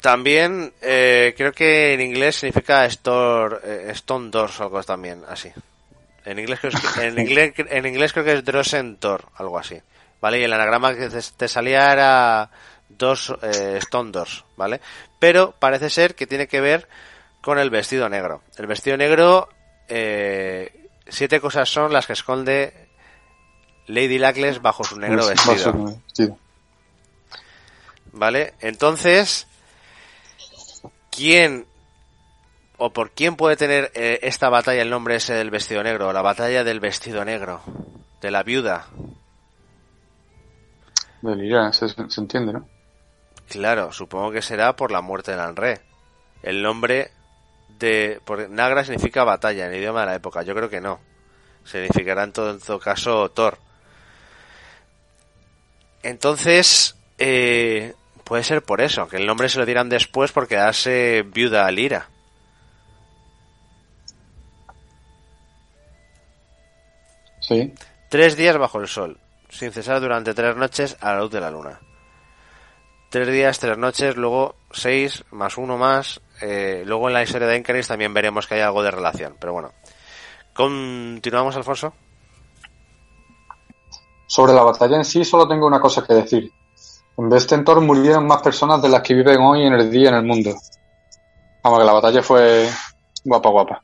[0.01, 5.51] también eh, creo que en inglés significa store, eh, Stone Doors o algo también, así.
[6.25, 9.81] En inglés, creo que- en inglés, en inglés creo que es Drosentor, algo así.
[10.19, 10.39] ¿Vale?
[10.39, 12.49] Y el anagrama que te salía era
[12.89, 13.79] dos eh,
[14.55, 14.81] ¿vale?
[15.19, 16.87] Pero parece ser que tiene que ver
[17.41, 18.43] con el vestido negro.
[18.57, 19.49] El vestido negro,
[19.87, 22.89] eh, siete cosas son las que esconde
[23.87, 26.01] Lady Lackless bajo su negro vestido.
[28.11, 28.53] ¿Vale?
[28.61, 29.47] Entonces,
[31.11, 31.65] ¿quién
[32.77, 36.11] o por quién puede tener eh, esta batalla el nombre ese del vestido negro?
[36.13, 37.61] La batalla del vestido negro,
[38.21, 38.87] de la viuda.
[41.73, 42.76] Se entiende, ¿no?
[43.49, 45.81] Claro, supongo que será por la muerte de Lanre.
[46.43, 47.11] El nombre
[47.79, 48.21] de...
[48.25, 50.43] Porque Nagra significa batalla en el idioma de la época.
[50.43, 50.99] Yo creo que no.
[51.63, 53.57] Significará en todo, en todo caso Thor.
[56.03, 57.93] Entonces, eh,
[58.23, 61.71] puede ser por eso, que el nombre se lo dieran después por quedarse viuda a
[61.71, 62.09] Lira.
[67.41, 67.73] Sí.
[68.09, 69.17] Tres días bajo el sol,
[69.49, 71.79] sin cesar durante tres noches a la luz de la luna.
[73.17, 76.21] Tres días, tres noches, luego seis más uno más.
[76.39, 79.53] eh, luego en la historia de Encaris también veremos que hay algo de relación, pero
[79.53, 79.71] bueno.
[80.53, 81.93] Continuamos, Alfonso.
[84.27, 86.51] Sobre la batalla en sí solo tengo una cosa que decir.
[87.17, 90.23] En Vestentor murieron más personas de las que viven hoy en el día en el
[90.23, 90.53] mundo.
[91.63, 92.69] Vamos, que la batalla fue
[93.25, 93.81] guapa, guapa.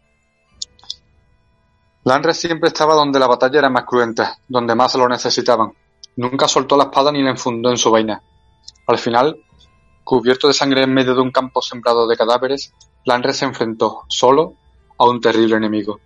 [2.03, 5.73] Lanre siempre estaba donde la batalla era más cruenta, donde más lo necesitaban.
[6.17, 8.21] Nunca soltó la espada ni la enfundó en su vaina.
[8.87, 9.37] Al final,
[10.03, 12.73] cubierto de sangre en medio de un campo sembrado de cadáveres,
[13.05, 14.55] Lanre se enfrentó, solo,
[14.97, 15.99] a un terrible enemigo.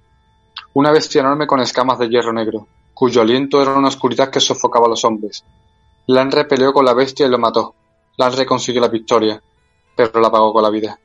[0.73, 4.85] Una bestia enorme con escamas de hierro negro, cuyo aliento era una oscuridad que sofocaba
[4.85, 5.43] a los hombres.
[6.07, 7.75] Lanre peleó con la bestia y lo mató.
[8.17, 9.41] Lanre consiguió la victoria,
[9.95, 10.99] pero la pagó con la vida.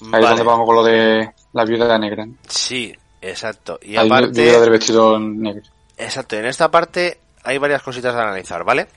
[0.00, 0.26] Ahí es Vale.
[0.28, 2.24] donde vamos con lo de la viuda negra.
[2.26, 2.34] ¿no?
[2.46, 3.78] Sí, exacto.
[3.82, 5.62] Y Ahí aparte, viuda del vestido negro.
[5.96, 8.88] exacto, en esta parte hay varias cositas a analizar, ¿vale?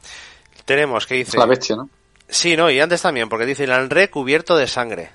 [0.66, 1.38] Tenemos que dice...
[1.38, 1.90] La bestia, ¿no?
[2.28, 5.12] Sí, no, y antes también, porque dice el Anre cubierto de sangre.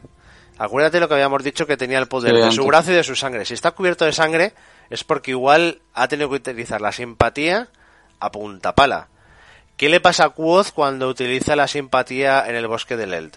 [0.59, 2.57] Acuérdate lo que habíamos dicho que tenía el poder Sí, de antes.
[2.57, 3.45] su brazo y de su sangre.
[3.45, 4.53] Si está cubierto de sangre,
[4.91, 7.69] es porque igual ha tenido que utilizar la simpatía
[8.21, 9.09] a punta pala.
[9.77, 13.37] ¿Qué le pasa a Quoth cuando utiliza la simpatía en el bosque del Eld?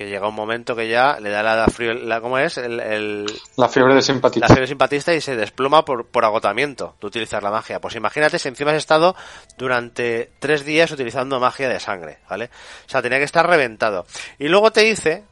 [0.00, 2.56] Que llega un momento que ya le da la, frío, la ¿cómo es?
[2.56, 3.26] El, el-
[3.58, 4.46] La fiebre de la simpatía.
[4.46, 7.80] fiebre simpatista y se desploma por, por agotamiento de utilizar la magia.
[7.82, 9.14] Pues imagínate si encima has estado
[9.58, 12.46] durante tres días utilizando magia de sangre, ¿vale?
[12.86, 14.06] O sea, tenía que estar reventado.
[14.38, 15.22] Y luego te dice,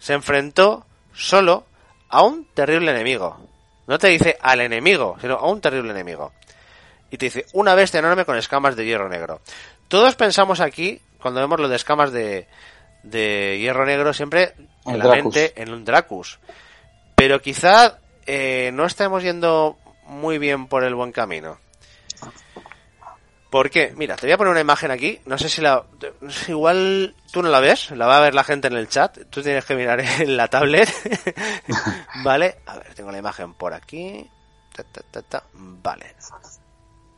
[0.00, 1.64] se enfrentó solo
[2.08, 3.38] a un terrible enemigo.
[3.86, 6.32] No te dice al enemigo, sino a un terrible enemigo.
[7.12, 9.40] Y te dice, una bestia enorme con escamas de hierro negro.
[9.86, 12.48] Todos pensamos aquí, cuando vemos lo de escamas de,
[13.06, 14.54] de hierro negro, siempre
[14.84, 15.34] en El la Dracus.
[15.34, 16.38] mente en un Dracus.
[17.14, 21.58] Pero quizá eh, no estemos yendo muy bien por el buen camino.
[23.50, 23.94] ¿Por qué?
[23.96, 25.20] Mira, te voy a poner una imagen aquí.
[25.24, 25.84] No sé si la...
[26.48, 29.18] Igual tú no la ves, la va a ver la gente en el chat.
[29.30, 30.88] Tú tienes que mirar en la tablet.
[32.24, 34.28] vale, a ver, tengo la imagen por aquí.
[34.74, 35.44] Ta, ta, ta, ta.
[35.54, 36.16] Vale.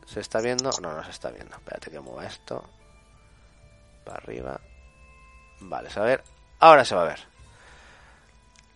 [0.05, 0.69] ¿Se está viendo?
[0.81, 1.55] No, no se está viendo.
[1.55, 2.63] Espérate que mueva esto.
[4.05, 4.59] Para arriba.
[5.61, 6.23] Vale, a ver.
[6.59, 7.19] Ahora se va a ver.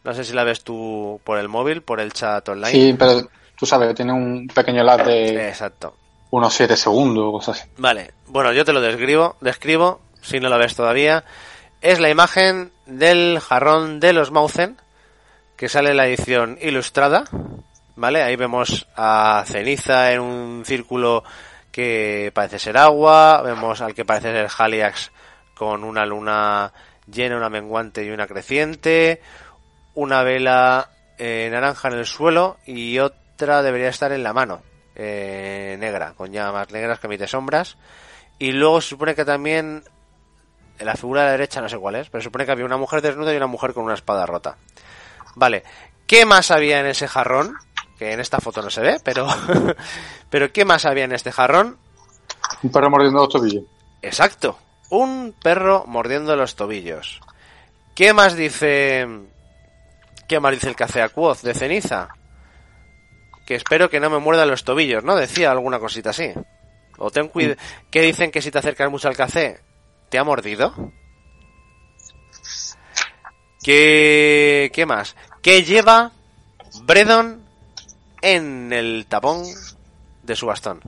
[0.04, 2.72] No sé si la ves tú por el móvil, por el chat online.
[2.72, 3.22] Sí, pero
[3.58, 5.96] tú sabes, tiene un pequeño lag de Exacto.
[6.32, 7.70] unos 7 segundos o cosas así.
[7.78, 11.24] Vale, bueno, yo te lo describo, describo, si no lo ves todavía.
[11.82, 14.78] Es la imagen del jarrón de los Mauzen,
[15.56, 17.24] que sale en la edición ilustrada.
[17.96, 18.24] ¿Vale?
[18.24, 21.24] Ahí vemos a Ceniza en un círculo
[21.72, 23.42] que parece ser agua.
[23.44, 25.12] Vemos al que parece ser Haliax
[25.56, 26.72] con una luna
[27.12, 29.22] llena, una menguante y una creciente.
[29.96, 34.62] Una vela eh, naranja en el suelo y otra debería estar en la mano,
[34.96, 37.78] eh, negra, con llamas negras que emite sombras.
[38.40, 39.84] Y luego se supone que también
[40.80, 42.66] en la figura de la derecha no sé cuál es, pero se supone que había
[42.66, 44.58] una mujer desnuda y una mujer con una espada rota.
[45.36, 45.64] Vale,
[46.08, 47.56] ¿qué más había en ese jarrón?
[47.98, 49.28] Que en esta foto no se ve, pero
[50.30, 51.78] pero ¿qué más había en este jarrón?
[52.64, 53.64] Un perro mordiendo los tobillos.
[54.02, 54.58] Exacto,
[54.90, 57.22] un perro mordiendo los tobillos.
[57.96, 59.08] ¿Qué más dice
[60.28, 62.10] qué más dice el caceacuoz de ceniza?
[63.46, 65.16] Que espero que no me muerda los tobillos, ¿no?
[65.16, 66.32] Decía alguna cosita así.
[66.98, 67.56] O ten cuidado.
[67.92, 69.60] ¿Qué dicen que si te acercas mucho al café
[70.10, 70.74] te ha mordido?
[73.64, 75.16] ¿Qué qué más?
[75.42, 76.12] ¿Qué lleva
[76.84, 77.44] Bredon
[78.22, 79.44] en el tapón
[80.24, 80.82] de su bastón?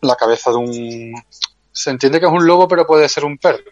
[0.00, 1.12] La cabeza de un...
[1.78, 3.62] Se entiende que es un lobo, pero puede ser un perro.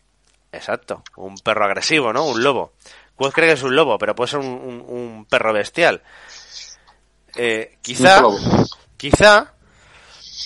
[0.53, 2.25] Exacto, un perro agresivo, ¿no?
[2.27, 2.73] Un lobo.
[3.17, 6.03] Pues cree que es un lobo, pero puede ser un, un- un perro bestial.
[7.35, 8.21] Eh, quizá,
[8.97, 9.53] quizá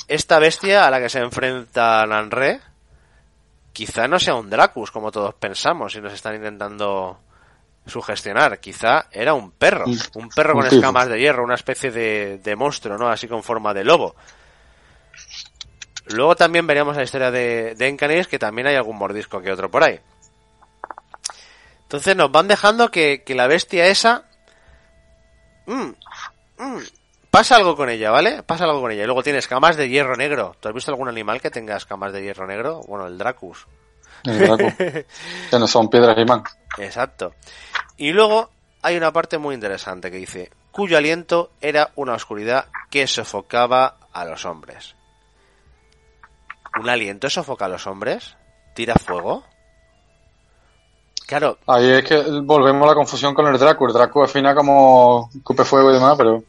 [0.08, 2.60] esta bestia a la que se enfrenta Lanre,
[3.72, 7.20] quizá no sea un Dracus como todos pensamos y nos están intentando
[7.86, 8.58] sugestionar.
[8.58, 12.56] Quizá era un perro, Un- un perro con escamas de hierro, una especie de, de
[12.56, 13.08] monstruo, ¿no?
[13.08, 14.16] Así con forma de lobo.
[16.12, 19.70] Luego también veríamos la historia de, de Encanis, que también hay algún mordisco que otro
[19.70, 20.00] por ahí.
[21.82, 24.24] Entonces nos van dejando que, que la bestia esa...
[25.66, 25.90] mm,
[26.58, 26.78] mm,
[27.30, 28.42] pasa algo con ella, ¿vale?
[28.42, 29.02] Pasa algo con ella.
[29.02, 30.54] Y luego tiene escamas de hierro negro.
[30.60, 32.80] ¿Tú has visto algún animal que tenga escamas de hierro negro?
[32.86, 33.66] Bueno, el Dracus.
[34.24, 34.72] El Draco.
[34.78, 36.44] que no son piedras de imán.
[36.78, 37.34] Exacto.
[37.96, 38.50] Y luego
[38.82, 44.24] hay una parte muy interesante que dice, cuyo aliento era una oscuridad que sofocaba a
[44.24, 44.94] los hombres.
[46.78, 48.36] ¿Un aliento sofoca a los hombres?
[48.74, 49.44] ¿Tira fuego?
[51.26, 53.86] Claro, Ahí es que volvemos a la confusión con el Draco.
[53.86, 56.42] El Draco es fina como escupe fuego y demás, pero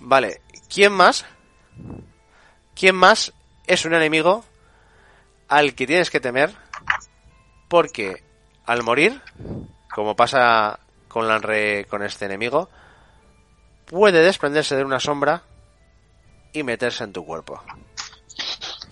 [0.00, 0.40] vale.
[0.72, 1.24] ¿Quién más?
[2.74, 3.32] ¿Quién más
[3.66, 4.44] es un enemigo
[5.48, 6.54] al que tienes que temer?
[7.68, 8.22] Porque
[8.66, 9.20] al morir,
[9.94, 12.68] como pasa con, la re- con este enemigo,
[13.86, 15.42] puede desprenderse de una sombra
[16.52, 17.62] y meterse en tu cuerpo.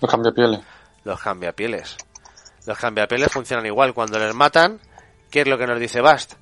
[0.01, 0.59] Los cambia pieles.
[1.03, 1.97] Los cambiapieles.
[2.65, 3.93] Los cambiapieles funcionan igual.
[3.93, 4.79] Cuando les matan,
[5.31, 6.33] ¿qué es lo que nos dice Bast?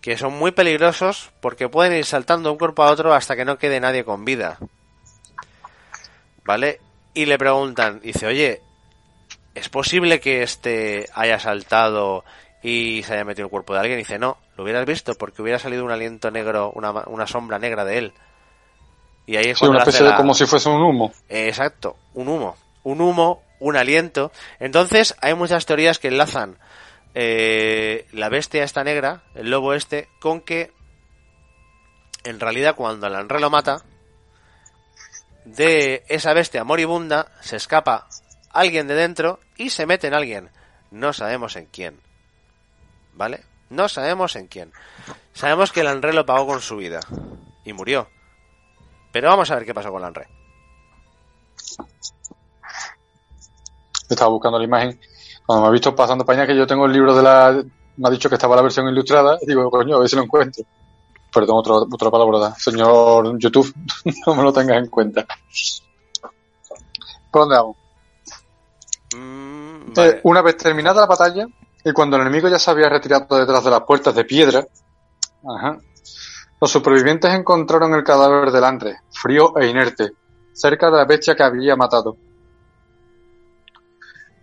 [0.00, 3.44] Que son muy peligrosos porque pueden ir saltando de un cuerpo a otro hasta que
[3.46, 4.58] no quede nadie con vida.
[6.44, 6.80] ¿Vale?
[7.14, 8.60] Y le preguntan, dice, oye,
[9.54, 12.24] ¿es posible que este haya saltado
[12.62, 13.98] y se haya metido el cuerpo de alguien?
[13.98, 17.84] dice, no, lo hubieras visto porque hubiera salido un aliento negro, una, una sombra negra
[17.84, 18.12] de él.
[19.26, 21.12] Y ahí es Sí, una especie de la- como si fuese un humo.
[21.30, 22.56] eh, Exacto, un humo.
[22.84, 24.30] Un humo, un aliento.
[24.60, 26.58] Entonces, hay muchas teorías que enlazan
[27.14, 30.72] eh, la bestia esta negra, el lobo este, con que
[32.24, 33.82] en realidad cuando el Anre lo mata,
[35.44, 38.08] de esa bestia moribunda se escapa
[38.50, 40.50] alguien de dentro y se mete en alguien.
[40.90, 42.00] No sabemos en quién.
[43.12, 43.44] ¿Vale?
[43.70, 44.72] No sabemos en quién.
[45.32, 47.00] Sabemos que el Anre lo pagó con su vida
[47.64, 48.08] y murió.
[49.12, 50.28] Pero vamos a ver qué pasó con el Anre.
[54.08, 54.98] Estaba buscando la imagen.
[55.46, 57.62] Cuando me ha visto pasando paña que yo tengo el libro de la...
[57.96, 60.22] Me ha dicho que estaba la versión ilustrada y digo, coño, a ver si lo
[60.22, 60.64] encuentro.
[61.32, 62.54] Perdón, otra, otra palabra.
[62.56, 63.72] Señor YouTube,
[64.26, 65.24] no me lo tengas en cuenta.
[67.30, 67.76] ¿Por dónde vamos?
[69.16, 71.46] Mm, Eh, una vez terminada la batalla,
[71.84, 74.66] y cuando el enemigo ya se había retirado detrás de las puertas de piedra,
[75.56, 75.78] ajá,
[76.60, 80.12] los supervivientes encontraron el cadáver del Anre, frío e inerte,
[80.52, 82.16] cerca de la bestia que había matado.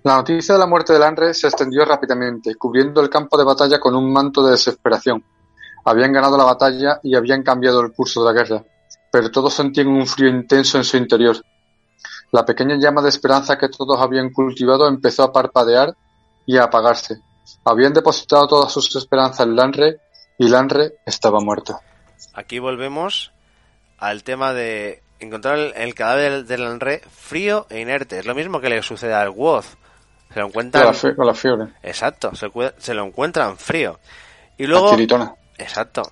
[0.04, 3.80] La noticia de la muerte del Anre se extendió rápidamente, cubriendo el campo de batalla
[3.80, 5.24] con un manto de desesperación.
[5.86, 8.64] Habían ganado la batalla y habían cambiado el curso de la guerra,
[9.12, 11.38] pero todos sentían un frío intenso en su interior.
[12.32, 15.96] La pequeña llama de esperanza que todos habían cultivado empezó a parpadear
[16.48, 17.22] y a apagarse.
[17.64, 19.98] Habían depositado todas sus esperanzas en Lanre
[20.40, 21.80] y Lanre estaba muerto.
[22.34, 23.32] Aquí volvemos
[24.00, 28.18] al tema de encontrar el, cadáver del Anre frío e inerte.
[28.18, 29.78] Es lo mismo que le sucede al Woz.
[30.34, 34.00] Se lo Con la, con la fiebre, Exacto, se, se lo encuentran frío.
[34.58, 34.92] Y la luego...
[34.92, 35.36] tiritona.
[35.58, 36.04] Exacto.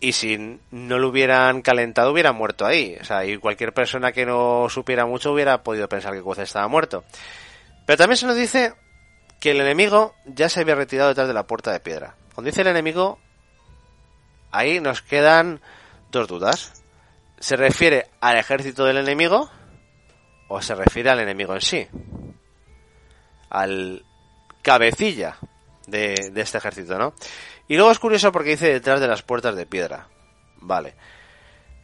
[0.00, 2.96] Y si no lo hubieran calentado, hubiera muerto ahí.
[3.00, 6.66] O sea, y cualquier persona que no supiera mucho hubiera podido pensar que Quoth estaba
[6.66, 7.04] muerto.
[7.86, 8.74] Pero también se nos dice
[9.40, 12.16] que el enemigo ya se había retirado detrás de la puerta de piedra.
[12.34, 13.18] Cuando dice el enemigo,
[14.50, 15.60] ahí nos quedan
[16.10, 16.84] dos dudas.
[17.38, 19.50] ¿Se refiere al ejército del enemigo
[20.48, 21.88] o se refiere al enemigo en sí?
[23.52, 24.04] Al
[24.62, 25.36] cabecilla
[25.86, 27.14] de, este ejército, ¿no?
[27.68, 30.08] Y luego es curioso porque dice detrás de las puertas de piedra.
[30.60, 30.94] Vale.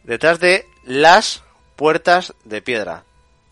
[0.03, 1.43] Detrás de las
[1.75, 3.03] puertas de piedra.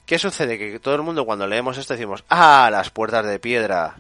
[0.06, 0.58] ¿Qué sucede?
[0.58, 3.98] Que todo el mundo cuando leemos esto decimos, ah, las puertas de piedra.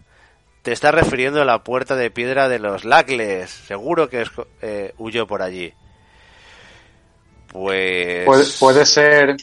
[0.61, 3.49] Te estás refiriendo a la puerta de piedra de los Lacles.
[3.49, 4.25] Seguro que
[4.61, 5.73] eh, huyó por allí.
[7.51, 8.25] Pues...
[8.25, 9.37] Puede, puede ser,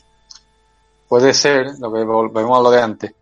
[1.09, 3.15] puede ser, lo que volvemos a lo de antes.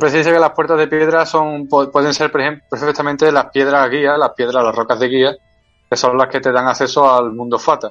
[0.00, 3.46] Se dice que las puertas de piedra son, pu- pueden ser, por ejemplo, perfectamente las
[3.50, 5.36] piedras guía, las piedras, las rocas de guía,
[5.90, 7.90] que son las que te dan acceso al mundo Fata.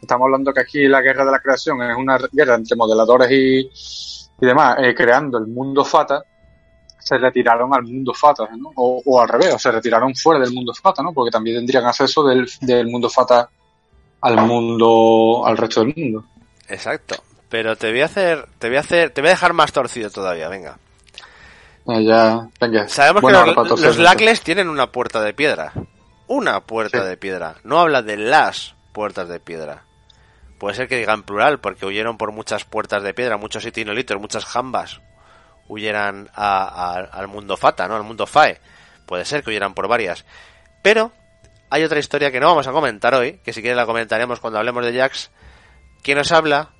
[0.00, 3.58] Estamos hablando que aquí la guerra de la creación es una guerra entre modeladores y,
[4.40, 6.22] y demás, eh, creando el mundo Fata,
[6.98, 8.70] se retiraron al mundo Fata, ¿no?
[8.76, 11.12] O, o al revés, o se retiraron fuera del mundo Fata, ¿no?
[11.12, 13.48] Porque también tendrían acceso del, del mundo Fata
[14.20, 16.24] al mundo, al resto del mundo.
[16.68, 17.16] Exacto.
[17.48, 20.10] Pero te voy a hacer, te voy a hacer, te voy a dejar más torcido
[20.10, 20.78] todavía, venga.
[21.86, 22.48] Venga.
[22.88, 23.98] Sabemos Buena que los.
[23.98, 25.72] Lacles tienen una puerta de piedra.
[26.26, 27.08] Una puerta Sí.
[27.08, 27.56] de piedra.
[27.62, 29.84] No habla de las puertas de piedra.
[30.58, 34.20] Puede ser que diga en plural, porque huyeron por muchas puertas de piedra, muchos itinolitos,
[34.20, 35.00] muchas jambas.
[35.68, 37.94] Huyeran a- a- al mundo Fata, ¿no?
[37.96, 38.60] Al mundo Fae.
[39.06, 40.24] Puede ser que huyeran por varias.
[40.82, 41.12] Pero
[41.70, 44.58] hay otra historia que no vamos a comentar hoy, que si quieres la comentaremos cuando
[44.58, 45.30] hablemos de Jax,
[46.02, 46.70] que nos habla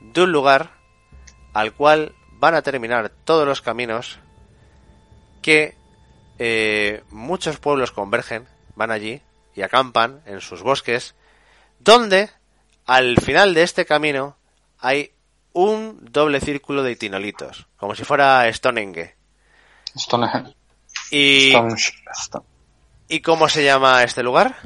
[0.00, 0.70] de un lugar
[1.52, 4.18] al cual van a terminar todos los caminos
[5.46, 5.76] que
[6.40, 9.22] eh, muchos pueblos convergen, van allí
[9.54, 11.14] y acampan en sus bosques,
[11.78, 12.30] donde
[12.84, 14.36] al final de este camino
[14.80, 15.12] hay
[15.52, 19.14] un doble círculo de itinolitos, como si fuera Stonehenge.
[19.96, 20.52] Stonehenge.
[21.12, 21.92] ¿Y, Stonehenge.
[23.06, 24.56] ¿Y cómo se llama este lugar?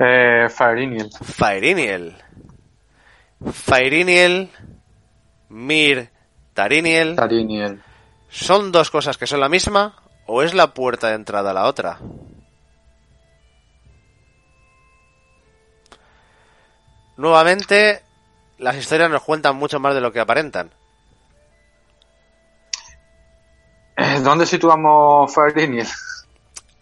[0.00, 1.10] Eh, Faeriniel.
[1.22, 2.16] Faeriniel.
[3.52, 4.50] Faeriniel,
[5.50, 6.10] Mir
[6.52, 7.80] Tariniel, Tariniel.
[8.34, 9.94] ¿Son dos cosas que son la misma
[10.26, 11.98] o es la puerta de entrada a la otra?
[17.16, 18.02] Nuevamente,
[18.58, 20.70] las historias nos cuentan mucho más de lo que aparentan.
[23.96, 25.86] Eh, ¿Dónde situamos Faeriniel?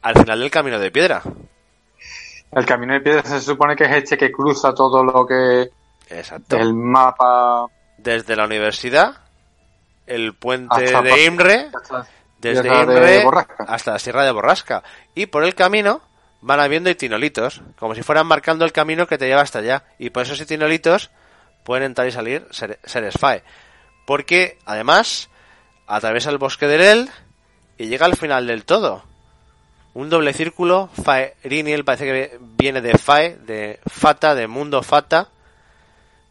[0.00, 1.22] Al final del camino de piedra.
[2.50, 5.70] El camino de piedra se supone que es este que cruza todo lo que
[6.09, 6.57] Exacto.
[6.57, 7.66] el mapa.
[7.98, 9.21] Desde la universidad,
[10.14, 11.70] el puente Hasta de Imre,
[12.38, 13.24] desde de Imre
[13.66, 14.82] hasta la Sierra de Borrasca.
[15.14, 16.00] Y por el camino
[16.40, 19.84] van habiendo itinolitos, como si fueran marcando el camino que te lleva hasta allá.
[19.98, 21.10] Y por esos itinolitos
[21.64, 23.42] pueden entrar y salir ser- seres Fae.
[24.06, 25.28] Porque, además,
[25.86, 27.10] atraviesa el bosque de Eld
[27.78, 29.04] y llega al final del todo.
[29.94, 35.28] Un doble círculo, Faeriniel parece que viene de Fae, de Fata, de mundo Fata.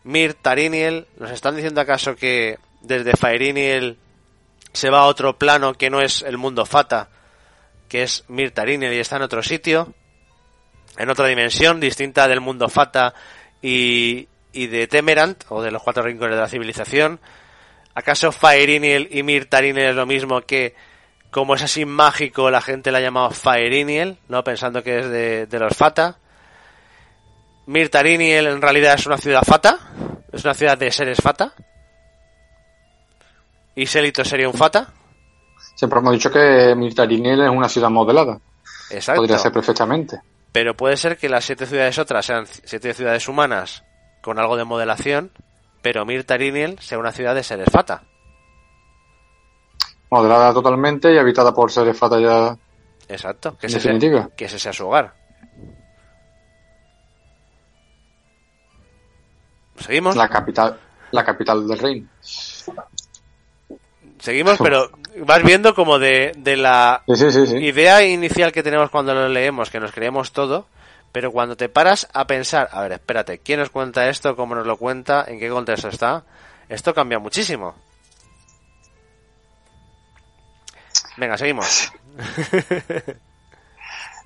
[0.03, 3.97] Mir Tariniel, ¿nos están diciendo acaso que desde Faeriniel
[4.73, 7.09] se va a otro plano que no es el mundo Fata,
[7.87, 9.93] que es Mir Tariniel y está en otro sitio,
[10.97, 13.13] en otra dimensión distinta del mundo Fata
[13.61, 17.19] y, y de Temerant, o de los cuatro rincones de la civilización?
[17.93, 20.73] ¿Acaso Faeriniel y Mir Tariniel es lo mismo que,
[21.29, 25.45] como es así mágico, la gente la ha llamado Faeriniel, no pensando que es de,
[25.47, 26.17] de los Fata?
[27.65, 29.77] Mir Tariniel en realidad es una ciudad Fata,
[30.31, 31.53] es una ciudad de seres Fata.
[33.81, 34.93] Y Selito sería un Fata.
[35.73, 38.39] siempre hemos dicho que Mirtarinel es una ciudad modelada.
[38.91, 39.21] Exacto.
[39.21, 40.21] Podría ser perfectamente.
[40.51, 43.83] Pero puede ser que las siete ciudades otras sean siete ciudades humanas
[44.21, 45.31] con algo de modelación,
[45.81, 48.03] pero Mirtariniel sea una ciudad de seres fata.
[50.11, 52.55] Modelada totalmente y habitada por seres fata ya.
[53.09, 55.15] Exacto, que ese, sea, que ese sea su hogar.
[59.77, 60.15] ¿Seguimos?
[60.15, 60.79] La capital,
[61.09, 62.07] la capital del reino.
[64.21, 64.91] Seguimos, pero
[65.25, 67.55] vas viendo como de, de la Sí, sí, sí, sí.
[67.57, 70.67] idea inicial que tenemos cuando lo leemos, que nos creemos todo,
[71.11, 74.35] pero cuando te paras a pensar, a ver, espérate, ¿quién nos cuenta esto?
[74.35, 75.25] ¿Cómo nos lo cuenta?
[75.27, 76.23] ¿En qué contexto está?
[76.69, 77.75] Esto cambia muchísimo.
[81.17, 81.91] Venga, seguimos.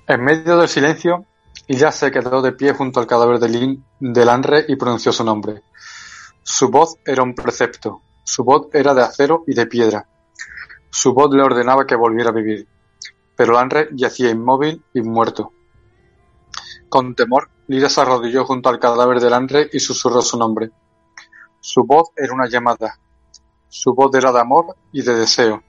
[0.08, 1.24] En medio del silencio,
[1.66, 5.24] Illa se quedó de pie junto al cadáver de, Lin, de Lanre y pronunció su
[5.24, 5.62] nombre.
[6.44, 8.02] Su voz era un precepto.
[8.28, 10.08] Su voz era de acero y de piedra.
[10.90, 12.66] Su voz le ordenaba que volviera a vivir.
[13.36, 15.52] Pero Lanre yacía inmóvil y muerto.
[16.88, 20.72] Con temor, Lira se arrodilló junto al cadáver de Lanre y susurró su nombre.
[21.60, 22.98] Su voz era una llamada.
[23.68, 25.62] Su voz era de amor y de deseo.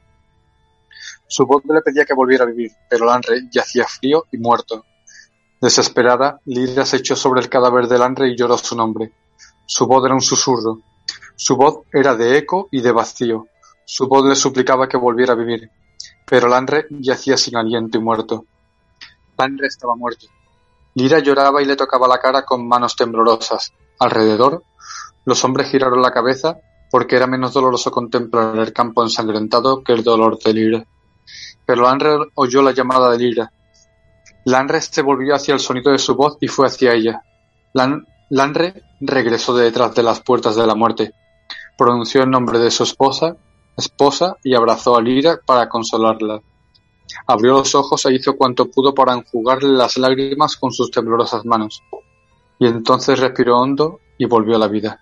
[1.28, 4.84] Su voz le pedía que volviera a vivir, pero Lanre yacía frío y muerto.
[5.62, 9.14] Desesperada, Lira se echó sobre el cadáver de Lanre y lloró su nombre.
[9.68, 10.80] Su voz era un susurro.
[11.38, 13.46] Su voz era de eco y de vacío.
[13.86, 15.70] Su voz le suplicaba que volviera a vivir,
[16.26, 18.46] pero Lanre yacía sin aliento y muerto.
[19.38, 20.26] Lanre estaba muerto.
[20.96, 23.72] Lira lloraba y le tocaba la cara con manos temblorosas.
[24.00, 24.64] Alrededor,
[25.26, 26.58] los hombres giraron la cabeza
[26.90, 30.86] porque era menos doloroso contemplar el campo ensangrentado que el dolor de Lira.
[31.66, 33.52] Pero Lanre oyó la llamada de Lira.
[34.46, 37.22] Lanre se volvió hacia el sonido de su voz y fue hacia ella.
[37.74, 41.14] Lan- Lanre regresó de detrás de las puertas de la muerte.
[41.78, 43.38] Pronunció el nombre de su esposa,
[43.78, 46.42] esposa y abrazó a Lira para consolarla.
[47.28, 51.84] Abrió los ojos e hizo cuanto pudo para enjugarle las lágrimas con sus temblorosas manos.
[52.60, 55.00] Y entonces respiró hondo y volvió a la vida.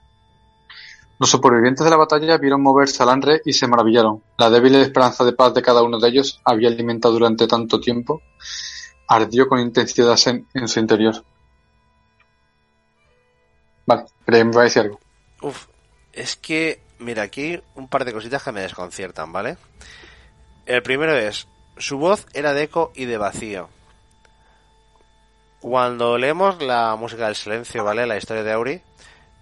[1.17, 4.21] Los supervivientes de la batalla vieron moverse a Lanre y se maravillaron.
[4.37, 8.21] La débil esperanza de paz de cada uno de ellos, había alimentado durante tanto tiempo,
[9.07, 11.23] ardió con intensidad en, su interior.
[13.85, 14.99] Vale, me va a decir algo.
[16.15, 19.57] Es que, mira, aquí un par de cositas que me desconciertan, ¿vale?
[20.65, 21.47] El primero es,
[21.77, 23.69] su voz era de eco y de vacío.
[25.59, 28.07] Cuando leemos la música del silencio, ¿vale?
[28.07, 28.81] La historia de Auri,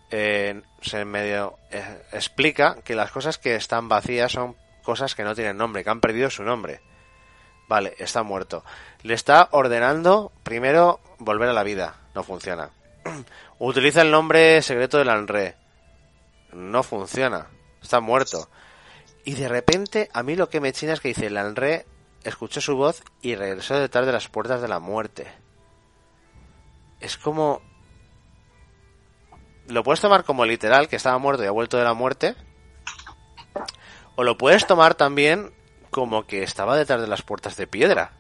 [0.10, 5.36] eh, se medio eh, explica que las cosas que están vacías son cosas que no
[5.36, 6.82] tienen nombre, que han perdido su nombre.
[7.68, 8.64] Vale, está muerto.
[9.04, 11.96] Le está ordenando primero volver a la vida.
[12.14, 12.70] No funciona.
[13.60, 15.63] Utiliza el nombre secreto del Anre.
[16.54, 17.48] No funciona.
[17.82, 18.50] Está muerto.
[19.26, 21.86] Y de repente, a mí lo que me china es que dice, el Anre
[22.24, 25.28] escuchó su voz y regresó detrás de las puertas de la muerte.
[27.00, 27.62] Es como...
[29.68, 32.36] Lo puedes tomar como literal, que estaba muerto y ha vuelto de la muerte.
[34.16, 35.54] O lo puedes tomar también
[35.90, 38.12] como que estaba detrás de las puertas de piedra.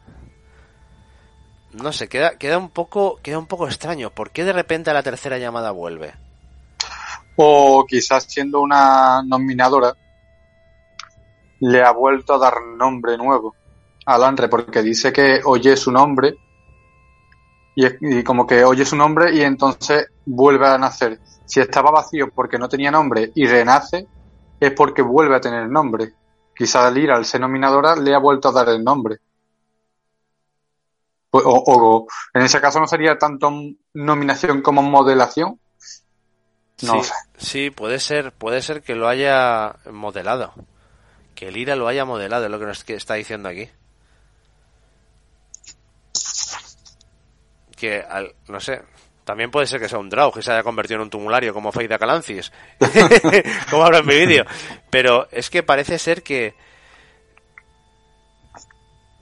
[1.73, 4.11] No sé, queda, queda un poco, queda un poco extraño.
[4.11, 6.13] ¿Por qué de repente a la tercera llamada vuelve?
[7.36, 9.93] O quizás siendo una nominadora,
[11.59, 13.55] le ha vuelto a dar nombre nuevo
[14.05, 16.36] a Lanre, porque dice que oye su nombre
[17.75, 21.19] y, y como que oye su nombre y entonces vuelve a nacer.
[21.45, 24.07] Si estaba vacío porque no tenía nombre y renace,
[24.60, 26.14] es porque vuelve a tener nombre.
[26.55, 29.18] Quizás al ir al ser nominadora le ha vuelto a dar el nombre.
[31.31, 33.51] O, o en ese caso no sería tanto
[33.93, 35.60] nominación como modelación.
[36.82, 37.02] No
[37.38, 40.54] sí, puede ser, puede ser que lo haya modelado.
[41.36, 43.70] Que el IRA lo haya modelado, es lo que nos está diciendo aquí.
[47.78, 48.82] Que, al, no sé,
[49.24, 51.72] también puede ser que sea un Draug y se haya convertido en un tumulario como
[51.72, 52.52] Feida Calancis.
[53.70, 54.45] como ahora en mi vídeo.
[54.90, 56.56] Pero es que parece ser que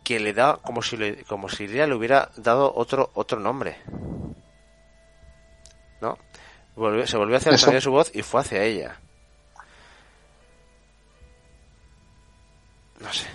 [0.04, 3.78] que le da como si le, como si Lira le hubiera dado otro otro nombre.
[6.02, 6.18] ¿No?
[6.82, 8.98] Volvió- se volvió hacia el de su voz y fue hacia ella.
[13.00, 13.28] No sé.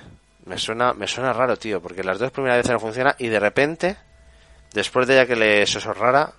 [0.46, 3.38] Me suena, me suena raro, tío, porque las dos primeras veces no funciona y de
[3.40, 3.96] repente,
[4.72, 6.32] después de ya que le susurrara,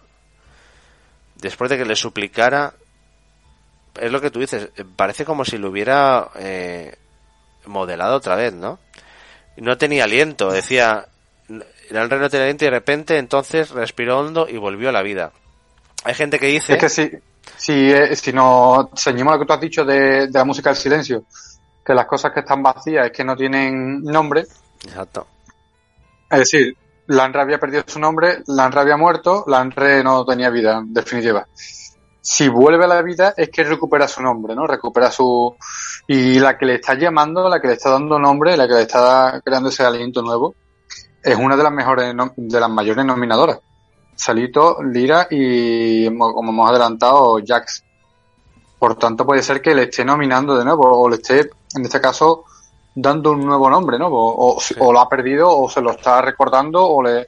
[1.35, 2.73] después de que le suplicara,
[3.99, 6.95] es lo que tú dices, parece como si lo hubiera eh,
[7.65, 8.79] modelado otra vez, ¿no?
[9.57, 11.07] No tenía aliento, decía,
[11.49, 15.01] el Henry no tenía aliento y de repente entonces respiró hondo y volvió a la
[15.03, 15.31] vida.
[16.03, 16.74] Hay gente que dice...
[16.74, 17.11] Es que si,
[17.57, 20.78] si, eh, si nos ceñimos lo que tú has dicho de, de la música del
[20.78, 21.24] silencio,
[21.86, 24.45] que las cosas que están vacías es que no tienen nombre.
[24.86, 25.28] Exacto.
[26.30, 30.94] Es decir, Lanre había perdido su nombre, Lanre había muerto, Lanre no tenía vida, en
[30.94, 31.48] definitiva.
[32.22, 34.68] Si vuelve a la vida es que recupera su nombre, ¿no?
[34.68, 35.56] Recupera su...
[36.07, 38.82] Y la que le está llamando, la que le está dando nombre, la que le
[38.82, 40.56] está creando ese aliento nuevo,
[41.24, 43.60] es una de las mejores, de las mayores nominadoras.
[44.18, 47.84] Salito, Lira y, como hemos adelantado, Jax.
[48.80, 52.02] Por tanto, puede ser que le esté nominando de nuevo, o le esté, en este
[52.02, 52.45] caso,
[52.94, 54.07] dando un nuevo nombre, ¿no?
[54.07, 57.27] O, o, lo ha perdido, o se lo está recordando, o le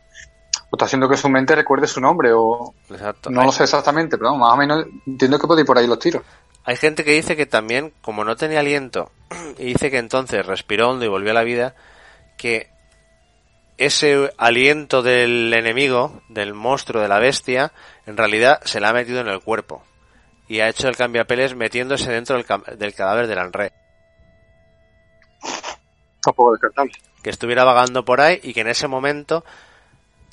[0.72, 3.30] o está haciendo que su mente recuerde su nombre, o Exacto.
[3.32, 5.98] no lo sé exactamente, pero más o menos entiendo que puede ir por ahí los
[5.98, 6.22] tiros.
[6.64, 9.11] Hay gente que dice que también, como no tenía aliento,
[9.57, 11.76] y dice que entonces respiró hondo y volvió a la vida,
[12.38, 12.70] que
[13.80, 17.72] ese aliento del enemigo, del monstruo, de la bestia,
[18.06, 19.84] en realidad se le ha metido en el cuerpo.
[20.49, 22.45] Y ha hecho el cambiapeles metiéndose dentro del,
[22.77, 23.72] del cadáver del Anre.
[26.22, 26.91] Tampoco descartable.
[27.23, 29.45] Que estuviera vagando por ahí y que en ese momento,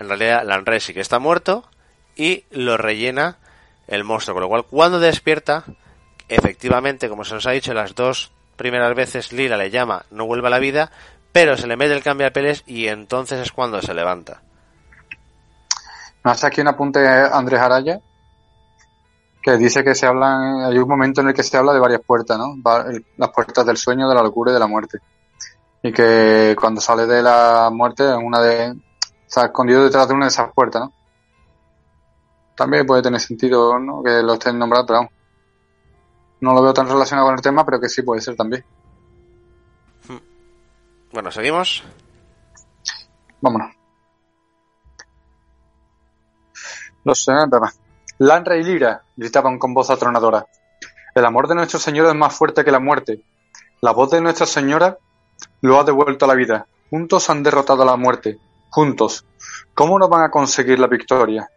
[0.01, 1.69] en realidad, Lanre sí que está muerto
[2.17, 3.39] y lo rellena
[3.87, 4.35] el monstruo.
[4.35, 5.63] Con lo cual, cuando despierta,
[6.29, 10.49] efectivamente, como se nos ha dicho las dos primeras veces, Lila le llama, no vuelve
[10.49, 10.91] a la vida,
[11.37, 14.41] pero se le mete el cambiapeles y entonces es cuando se levanta.
[16.25, 18.01] ¿No aquí un apunte Andrés Araya?
[19.43, 22.01] Que dice que se hablan, hay un momento en el que se habla de varias
[22.01, 22.57] puertas, ¿no?
[23.19, 25.01] Las puertas del sueño, de la locura y de la muerte.
[25.83, 28.75] Y que cuando sale de la muerte, una de,
[29.27, 30.93] está escondido detrás de una de esas puertas, ¿no?
[32.57, 34.03] También puede tener sentido, ¿no?
[34.03, 35.11] Que lo estén nombrando, pero
[36.41, 38.65] no lo veo tan relacionado con el tema, pero que sí puede ser también.
[41.13, 41.83] Bueno, ¿seguimos?
[43.41, 43.75] Vámonos.
[47.05, 47.27] Los.
[48.19, 50.47] Lanra y Lira gritaban con voz atronadora.
[51.15, 53.23] El amor de nuestro Señor es más fuerte que la muerte.
[53.81, 54.99] La voz de Nuestra Señora
[55.61, 56.67] lo ha devuelto a la vida.
[56.91, 58.39] Juntos han derrotado a la muerte.
[58.71, 59.25] Juntos.
[59.75, 61.49] ¿Cómo no van a conseguir la victoria?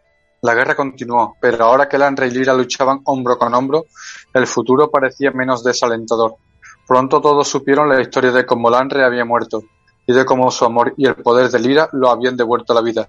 [0.42, 3.84] La guerra continuó, pero ahora que Lanra y Lira luchaban hombro con hombro,
[4.32, 6.36] el futuro parecía menos desalentador.
[6.90, 9.62] Pronto todos supieron la historia de cómo Lanre había muerto
[10.08, 12.82] y de cómo su amor y el poder de Lira lo habían devuelto a la
[12.82, 13.06] vida.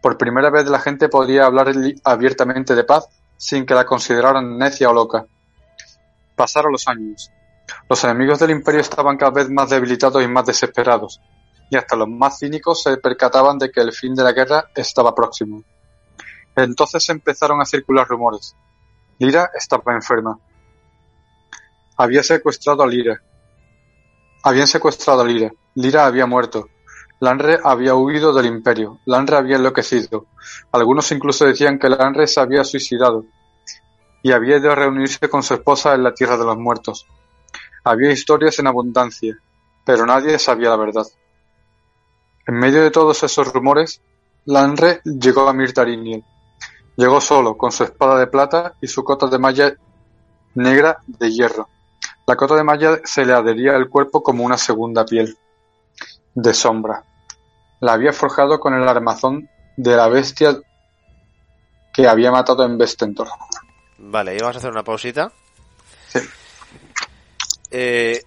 [0.00, 1.72] Por primera vez la gente podía hablar
[2.04, 5.26] abiertamente de paz sin que la consideraran necia o loca.
[6.36, 7.32] Pasaron los años.
[7.88, 11.20] Los enemigos del imperio estaban cada vez más debilitados y más desesperados,
[11.70, 15.12] y hasta los más cínicos se percataban de que el fin de la guerra estaba
[15.12, 15.64] próximo.
[16.54, 18.54] Entonces empezaron a circular rumores.
[19.18, 20.38] Lira estaba enferma.
[22.00, 23.20] Había secuestrado a Lira.
[24.44, 25.50] Habían secuestrado a Lira.
[25.74, 26.68] Lira había muerto.
[27.18, 29.00] Lanre había huido del imperio.
[29.04, 30.26] Lanre había enloquecido.
[30.70, 33.24] Algunos incluso decían que Lanre se había suicidado
[34.22, 37.04] y había ido a reunirse con su esposa en la tierra de los muertos.
[37.82, 39.36] Había historias en abundancia,
[39.84, 41.06] pero nadie sabía la verdad.
[42.46, 44.00] En medio de todos esos rumores,
[44.44, 46.24] Lanre llegó a Mirtariniel.
[46.96, 49.74] Llegó solo, con su espada de plata y su cota de malla
[50.54, 51.68] negra de hierro.
[52.28, 55.38] La cota de malla se le adhería al cuerpo como una segunda piel
[56.34, 57.02] de sombra.
[57.80, 59.48] La había forjado con el armazón
[59.78, 60.60] de la bestia
[61.94, 63.28] que había matado en Vestentor.
[63.96, 65.32] Vale, y vamos a hacer una pausita.
[66.08, 66.18] Sí.
[67.70, 68.22] Eh,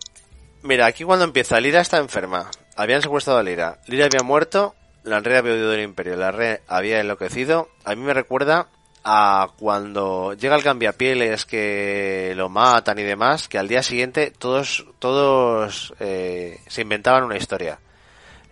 [0.64, 2.50] mira, aquí cuando empieza, Lira está enferma.
[2.76, 3.82] Habían secuestrado a Lira.
[3.86, 4.74] Lira había muerto,
[5.04, 7.70] la Rey había huido del imperio, la Rey había enloquecido.
[7.86, 8.68] A mí me recuerda
[9.04, 14.86] a cuando llega el cambiapieles que lo matan y demás, que al día siguiente todos,
[15.00, 17.80] todos eh, se inventaban una historia.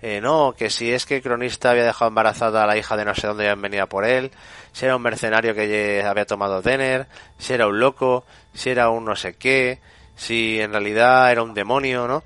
[0.02, 3.04] Eh, no, que si es que el cronista había dejado embarazada a la hija de
[3.04, 4.32] no sé dónde habían venido por él,
[4.72, 7.08] si era un mercenario que había tomado Denner,
[7.38, 9.82] si era un loco, si era un no sé qué,
[10.16, 12.24] si en realidad era un demonio, ¿no?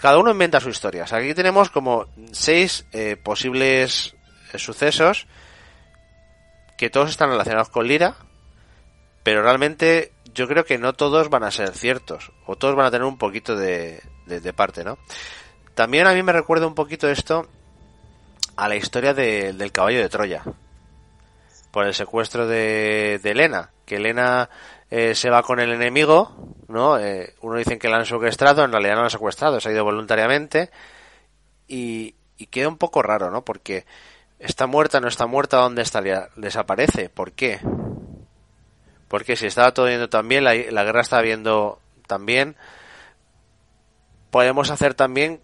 [0.00, 1.04] Cada uno inventa su historia.
[1.04, 4.14] O sea, aquí tenemos como seis eh, posibles
[4.56, 5.26] sucesos
[6.76, 8.16] que todos están relacionados con Lira,
[9.22, 12.90] pero realmente yo creo que no todos van a ser ciertos, o todos van a
[12.90, 14.98] tener un poquito de, de, parte, ¿no?
[15.74, 17.46] También a mí me recuerda un poquito esto
[18.56, 20.42] a la historia de, del caballo de Troya,
[21.70, 24.50] por el secuestro de, de Elena, que Elena
[24.90, 26.98] eh, se va con el enemigo, ¿no?
[26.98, 29.72] Eh, uno dicen que la han secuestrado, en realidad no la han secuestrado, se ha
[29.72, 30.70] ido voluntariamente,
[31.66, 33.44] y, y queda un poco raro, ¿no?
[33.44, 33.86] Porque
[34.38, 36.28] está muerta, no está muerta, ¿dónde estaría?
[36.36, 37.60] Desaparece, ¿por qué?
[39.08, 42.56] Porque si estaba todo yendo tan bien, la, guerra estaba viendo tan bien,
[44.30, 45.40] podemos hacer también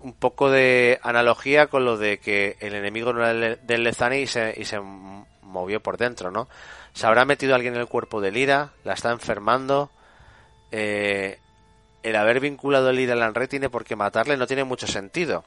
[0.00, 4.26] un poco de analogía con lo de que el enemigo no era del Lezani y
[4.26, 6.48] se, y se movió por dentro, ¿no?
[6.92, 9.90] Se habrá metido alguien en el cuerpo de Lira, la está enfermando,
[10.72, 11.38] eh,
[12.02, 15.44] el haber vinculado el ir al Lanre tiene por qué matarle, no tiene mucho sentido.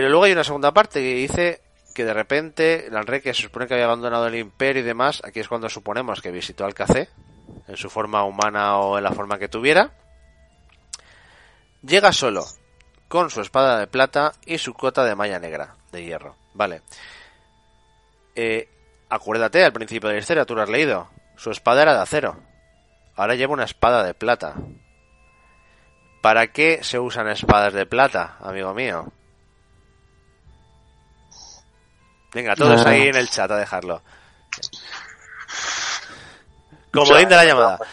[0.00, 1.60] Pero luego hay una segunda parte que dice
[1.94, 5.40] que de repente Lanre, que se supone que había abandonado el imperio y demás, aquí
[5.40, 7.10] es cuando suponemos que visitó al Cacé,
[7.68, 9.90] en su forma humana o en la forma que tuviera,
[11.82, 12.46] llega solo,
[13.08, 16.34] con su espada de plata y su cota de malla negra, de hierro.
[16.54, 16.80] Vale.
[18.34, 18.70] Eh,
[19.10, 22.40] acuérdate, al principio de la historia, tú lo has leído, su espada era de acero.
[23.16, 24.54] Ahora lleva una espada de plata.
[26.22, 29.12] ¿Para qué se usan espadas de plata, amigo mío?
[32.32, 34.02] Venga, todos ahí en el chat a dejarlo.
[36.92, 37.78] Comodín de la llamada.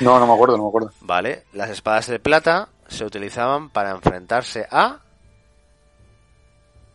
[0.00, 0.92] No, no me acuerdo, no me acuerdo.
[1.00, 4.98] Vale, las espadas de plata se utilizaban para enfrentarse a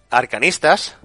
[0.09, 0.95] arcanistas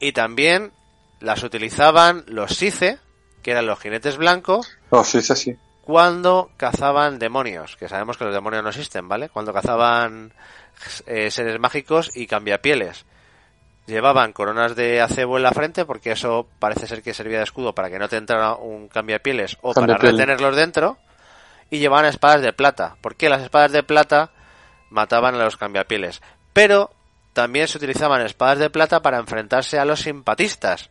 [0.00, 0.72] y también
[1.20, 2.98] las utilizaban los Sice,
[3.42, 5.56] que eran los jinetes blancos, Oh, sí, sí, sí.
[5.82, 9.28] cuando cazaban demonios, que sabemos que los demonios no existen, ¿vale?
[9.28, 10.32] Cuando cazaban
[11.06, 13.04] eh, seres mágicos y cambiapieles.
[13.86, 17.74] Llevaban coronas de acebo en la frente porque eso parece ser que servía de escudo
[17.74, 20.98] para que no te entrara un cambiapieles o para retenerlos dentro.
[21.70, 22.96] Y llevaban espadas de plata.
[23.00, 24.30] porque las espadas de plata
[24.90, 26.20] mataban a los cambiapieles?
[26.52, 26.90] Pero
[27.32, 30.90] también se utilizaban espadas de plata para enfrentarse a los simpatistas.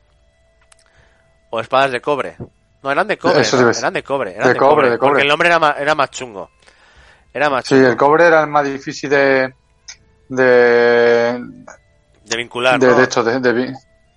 [1.52, 2.38] O espadas de cobre.
[2.84, 3.42] No, eran de cobre.
[3.78, 4.32] Eran de cobre.
[4.36, 5.10] Eran De de, cobre, cobre, de cobre.
[5.12, 6.50] Porque el nombre era más, era más chungo.
[7.34, 7.88] Era más Sí, chungo.
[7.88, 9.54] el cobre era el más difícil de.
[10.30, 11.44] De.
[12.26, 12.96] De vincular, de, ¿no?
[12.96, 13.74] de hecho, de, de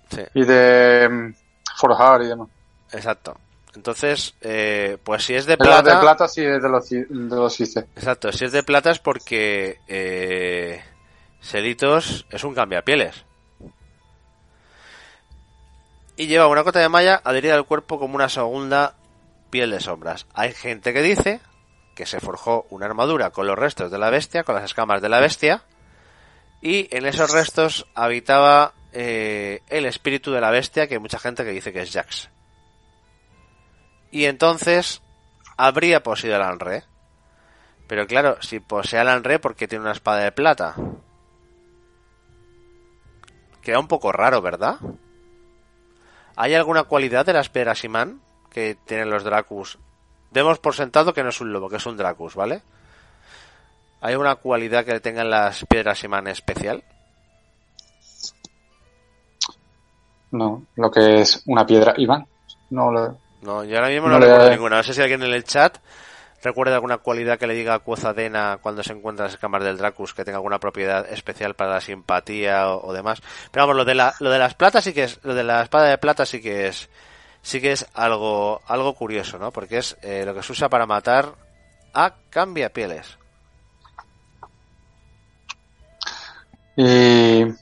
[0.09, 0.21] Sí.
[0.35, 1.09] y de.
[1.09, 1.33] mm,
[1.77, 2.47] forjar y demás.
[2.91, 3.35] Exacto.
[3.75, 7.05] Entonces, eh, pues si es de Pero plata, de plata sí es de los, de
[7.09, 7.79] los ICE.
[7.95, 10.79] exacto, si es de plata es porque eh,
[11.41, 13.25] Selitos es un cambiapieles.
[16.15, 18.93] Y lleva una cota de malla adherida al cuerpo como una segunda
[19.49, 20.27] piel de sombras.
[20.35, 21.39] Hay gente que dice
[21.95, 25.09] que se forjó una armadura con los restos de la bestia, con las escamas de
[25.09, 25.63] la bestia,
[26.63, 31.43] y en esos restos habitaba eh, el espíritu de la bestia, que hay mucha gente
[31.43, 32.29] que dice que es Jax.
[34.11, 35.01] Y entonces
[35.57, 36.85] habría poseído al Anre.
[37.85, 40.75] Pero claro, si posee al Anre, ¿por qué tiene una espada de plata?
[43.61, 44.77] Queda un poco raro, ¿verdad?
[46.37, 49.79] ¿Hay alguna cualidad de las piedras imán que tienen los Dracus?
[50.31, 52.61] Demos por sentado que no es un lobo, que es un Dracus, ¿vale?
[54.03, 56.83] ¿Hay alguna cualidad que tengan las piedras imán especial?
[60.31, 62.25] No, lo que es una piedra Iván.
[62.69, 63.17] No lo.
[63.41, 64.77] No, yo ahora mismo No no, le- recuerdo ninguna.
[64.77, 65.77] No sé si alguien en el chat
[66.43, 69.77] recuerda alguna cualidad que le diga a Cuozadena cuando se encuentra en las escamas del
[69.77, 73.21] Dracus que tenga alguna propiedad especial para la simpatía o, o demás.
[73.51, 75.61] Pero vamos, lo de la, lo de las platas sí que es, lo de la
[75.63, 76.89] espada de plata sí que es,
[77.41, 79.51] sí que es algo, algo curioso, ¿no?
[79.51, 81.35] Porque es eh, lo que se usa para matar
[81.93, 83.17] a cambiapieles.
[86.75, 87.53] Y.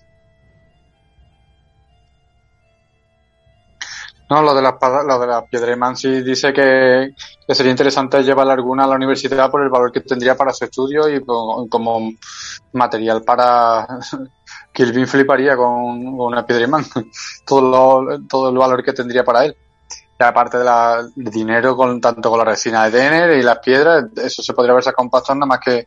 [4.29, 5.45] No, lo de la lo de la
[5.95, 7.09] sí dice que,
[7.45, 10.63] que sería interesante llevar alguna a la universidad por el valor que tendría para su
[10.65, 11.23] estudio y
[11.69, 12.11] como
[12.73, 13.85] material para
[14.73, 15.73] Kilvin fliparía con,
[16.19, 16.85] una piedra imán.
[17.45, 19.57] Todo, lo- todo el valor que tendría para él.
[20.19, 20.65] Aparte de
[21.15, 24.83] dinero con tanto con la resina de Denner y las piedras, eso se podría haber
[24.83, 25.85] sacado un nada más que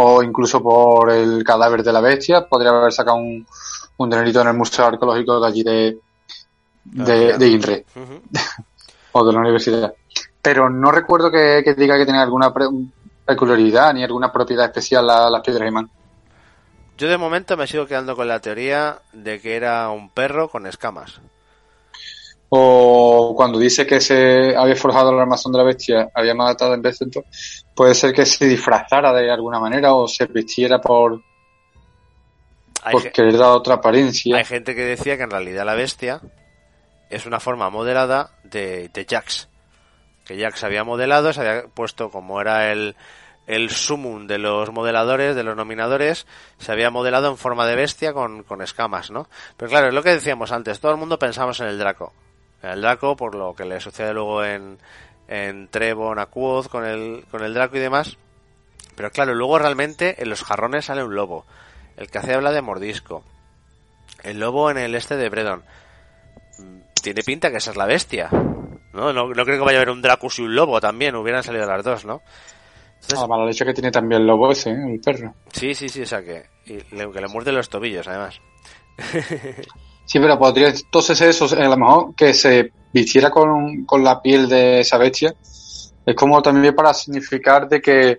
[0.00, 3.44] o incluso por el cadáver de la bestia, podría haber sacado un,
[3.96, 5.98] un dinerito en el Museo Arqueológico de allí de,
[6.84, 7.84] de, Ah, de INRE
[9.12, 9.92] o de la universidad.
[10.40, 12.68] Pero no recuerdo que, que diga que tenga alguna pre-
[13.24, 15.90] peculiaridad ni alguna propiedad especial la- las piedras imán.
[16.96, 20.66] Yo de momento me sigo quedando con la teoría de que era un perro con
[20.66, 21.20] escamas.
[22.50, 26.82] O cuando dice que se había forjado el armazón de la bestia, había matado en
[26.82, 27.22] vez de
[27.74, 31.20] puede ser que se disfrazara de alguna manera o se vistiera por,
[32.82, 34.36] Hay, por ge- querer dar otra apariencia.
[34.36, 36.20] hay gente que decía que en realidad la bestia
[37.10, 39.48] es una forma modelada de, de Jax.
[40.24, 42.96] Que Jax había modelado, se había puesto como era el,
[43.46, 46.26] el sumum de los modeladores, de los nominadores,
[46.58, 49.28] se había modelado en forma de bestia con, con escamas, ¿no?
[49.56, 52.12] Pero claro, es lo que decíamos antes, todo el mundo pensamos en el Draco.
[52.62, 54.78] El Draco, por lo que le sucede luego en,
[55.28, 58.16] en Trevon, Aquoth, con el, con el Draco y demás.
[58.96, 61.46] Pero claro, luego realmente en los jarrones sale un lobo.
[61.96, 63.22] El que hace habla de mordisco.
[64.24, 65.62] El lobo en el este de Bredon.
[66.58, 68.28] Mm, Tiene pinta que esa es la bestia.
[68.92, 69.12] ¿No?
[69.12, 71.14] No, no creo que vaya a haber un Dracus y un lobo también.
[71.14, 72.20] Hubieran salido las dos, ¿no?
[72.94, 74.92] Entonces, La mala leche que tiene también el lobo ese, ¿eh?
[74.94, 75.32] el perro.
[75.52, 78.40] sí, sí, sí, o sea que, y le, que le muerde los tobillos, además.
[80.08, 84.48] Sí, pero podría entonces eso, a lo mejor que se vistiera con, con la piel
[84.48, 85.34] de esa bestia,
[86.06, 88.16] es como también para significar de que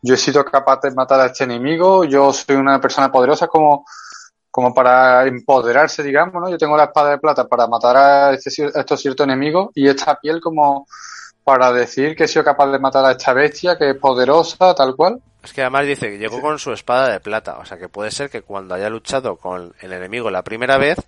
[0.00, 3.84] yo he sido capaz de matar a este enemigo, yo soy una persona poderosa como,
[4.52, 6.48] como para empoderarse, digamos, ¿no?
[6.48, 9.88] Yo tengo la espada de plata para matar a, este, a estos ciertos enemigos y
[9.88, 10.86] esta piel como
[11.42, 14.94] para decir que he sido capaz de matar a esta bestia que es poderosa, tal
[14.94, 15.20] cual.
[15.42, 18.12] Es que además dice que llegó con su espada de plata, o sea que puede
[18.12, 20.98] ser que cuando haya luchado con el enemigo la primera vez,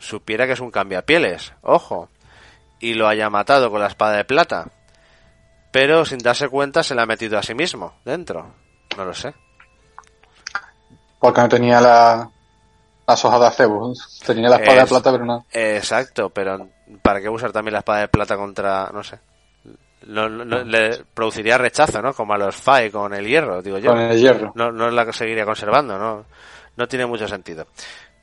[0.00, 2.08] supiera que es un cambiapieles, ojo,
[2.80, 4.66] y lo haya matado con la espada de plata,
[5.70, 8.52] pero sin darse cuenta se la ha metido a sí mismo dentro,
[8.96, 9.32] no lo sé.
[11.20, 12.28] Porque no tenía la,
[13.06, 13.92] las hojas de acebo,
[14.26, 15.46] tenía la espada de plata pero no.
[15.52, 16.68] Exacto, pero
[17.02, 19.20] ¿para qué usar también la espada de plata contra, no sé?
[20.06, 22.14] no, le produciría rechazo, ¿no?
[22.14, 23.90] Como a los FAE con el hierro, digo yo.
[23.90, 24.52] Con el hierro.
[24.54, 26.24] No, no la seguiría conservando, ¿no?
[26.76, 27.66] No tiene mucho sentido.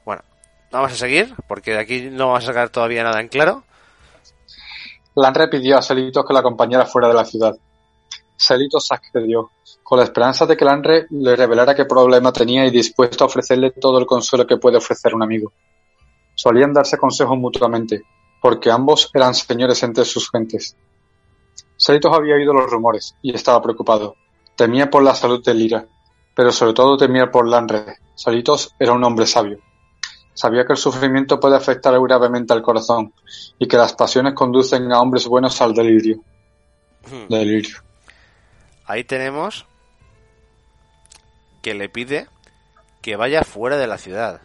[0.04, 0.24] Bueno,
[0.72, 3.64] vamos a seguir, porque de aquí no vamos a sacar todavía nada en claro.
[5.16, 7.58] Lanre pidió a Selitos que la acompañara fuera de la ciudad.
[8.36, 9.50] Selitos accedió,
[9.82, 13.72] con la esperanza de que Lanre le revelara qué problema tenía y dispuesto a ofrecerle
[13.72, 15.52] todo el consuelo que puede ofrecer un amigo.
[16.36, 18.04] Solían darse consejos mutuamente,
[18.42, 20.78] porque ambos eran señores entre sus gentes.
[21.78, 24.16] Salitos había oído los rumores y estaba preocupado.
[24.56, 25.88] Temía por la salud de Lira,
[26.36, 27.98] pero sobre todo temía por Lanre.
[28.14, 29.60] Salitos era un hombre sabio.
[30.38, 33.12] Sabía que el sufrimiento puede afectar gravemente al corazón
[33.58, 36.18] y que las pasiones conducen a hombres buenos al delirio.
[37.10, 37.28] Hmm.
[37.28, 37.80] Delirio.
[38.86, 39.66] Ahí tenemos
[41.64, 42.28] que le pide
[43.02, 44.42] que vaya fuera de la ciudad.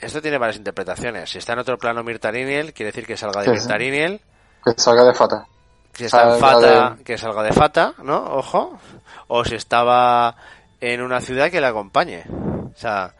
[0.00, 1.28] Esto tiene varias interpretaciones.
[1.28, 4.20] Si está en otro plano Mirtariniel, quiere decir que salga de Mirtariniel.
[4.64, 5.44] Que salga de Fata.
[5.92, 8.16] Si está en Fata, que salga de Fata, ¿no?
[8.36, 8.78] Ojo.
[9.26, 10.36] O si estaba
[10.80, 12.26] en una ciudad que le acompañe.
[12.72, 13.12] O sea.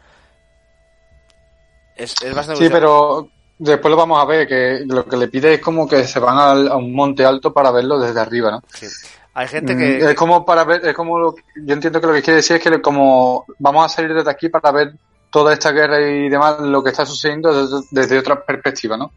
[1.97, 2.63] Es, es bastante.
[2.63, 3.29] Sí, pero
[3.59, 6.39] después lo vamos a ver, que lo que le pide es como que se van
[6.39, 8.63] a, un monte alto para verlo desde arriba, ¿no?
[8.73, 8.87] Sí.
[9.35, 9.99] Hay gente que...
[9.99, 12.57] Mm, es como para ver, es como lo, yo entiendo que lo que quiere decir
[12.57, 14.95] es que como vamos a salir desde aquí para ver
[15.31, 19.13] toda esta guerra y demás, lo que está sucediendo desde, desde otra perspectiva, ¿no?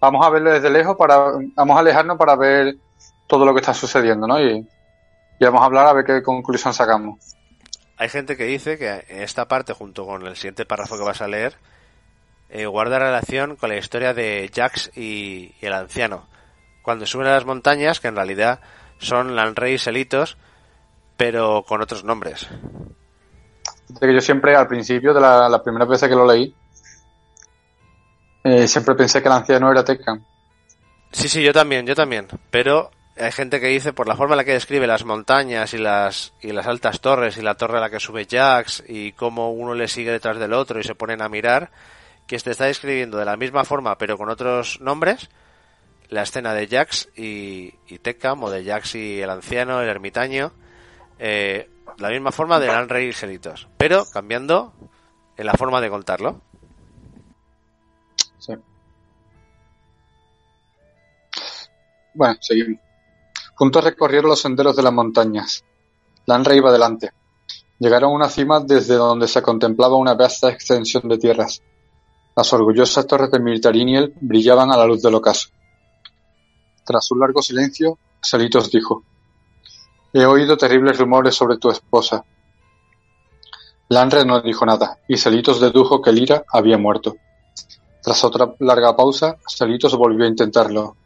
[0.00, 2.76] vamos a verlo desde lejos para, vamos a alejarnos para ver
[3.26, 4.40] todo lo que está sucediendo, ¿no?
[4.40, 4.66] Y,
[5.40, 7.18] vamos a hablar a ver qué conclusión sacamos.
[7.96, 11.28] Hay gente que dice que esta parte, junto con el siguiente párrafo que vas a
[11.28, 11.56] leer,
[12.50, 16.26] eh, guarda relación con la historia de Jax y, el anciano.
[16.82, 18.60] Cuando suben a las montañas, que en realidad
[18.98, 20.36] son Lanrey Selitos,
[21.16, 22.48] pero con otros nombres.
[24.00, 26.54] Que yo siempre, al principio de la, la primera vez que lo leí,
[28.44, 30.24] eh, siempre pensé que el anciano era Tekken.
[31.12, 32.28] Sí, sí, yo también, yo también.
[32.50, 35.78] Pero hay gente que dice, por la forma en la que describe las montañas y
[35.78, 39.52] las, y las altas torres y la torre a la que sube Jax y cómo
[39.52, 41.70] uno le sigue detrás del otro y se ponen a mirar,
[42.28, 45.28] que este está describiendo de la misma forma pero con otros nombres
[46.08, 50.52] la escena de Jax y, y o de Jax y el anciano, el ermitaño,
[51.18, 51.68] eh,
[51.98, 54.72] la misma forma de Rey y Gelitos, pero cambiando
[55.36, 56.40] en la forma de contarlo.
[62.14, 62.80] Bueno, seguimos.
[63.54, 65.64] Juntos recorrieron los senderos de las montañas.
[66.26, 67.12] Lanre iba adelante.
[67.78, 71.62] Llegaron a una cima desde donde se contemplaba una vasta extensión de tierras.
[72.38, 75.48] Las orgullosas torres de Miltariniel brillaban a la luz del ocaso.
[76.84, 79.02] Tras un largo silencio, Selitos dijo:
[80.12, 82.24] He oído terribles rumores sobre tu esposa.
[83.88, 87.16] Lanre no dijo nada, y Selitos dedujo que Lira había muerto.
[88.04, 90.96] Tras otra larga pausa, Selitos volvió a intentarlo,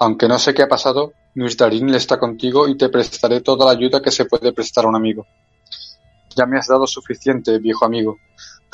[0.00, 4.02] aunque no sé qué ha pasado, le está contigo y te prestaré toda la ayuda
[4.02, 5.28] que se puede prestar a un amigo.
[6.34, 8.16] Ya me has dado suficiente, viejo amigo,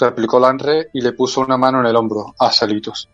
[0.07, 3.09] replicó Lanre y le puso una mano en el hombro a Salitos.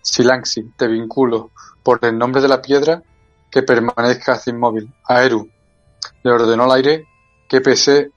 [0.00, 1.50] Silanxi, te vinculo,
[1.82, 3.02] por el nombre de la piedra,
[3.50, 4.92] que permanezcas inmóvil.
[5.04, 5.48] A Eru,
[6.22, 7.06] le ordenó al aire
[7.48, 8.10] que pese,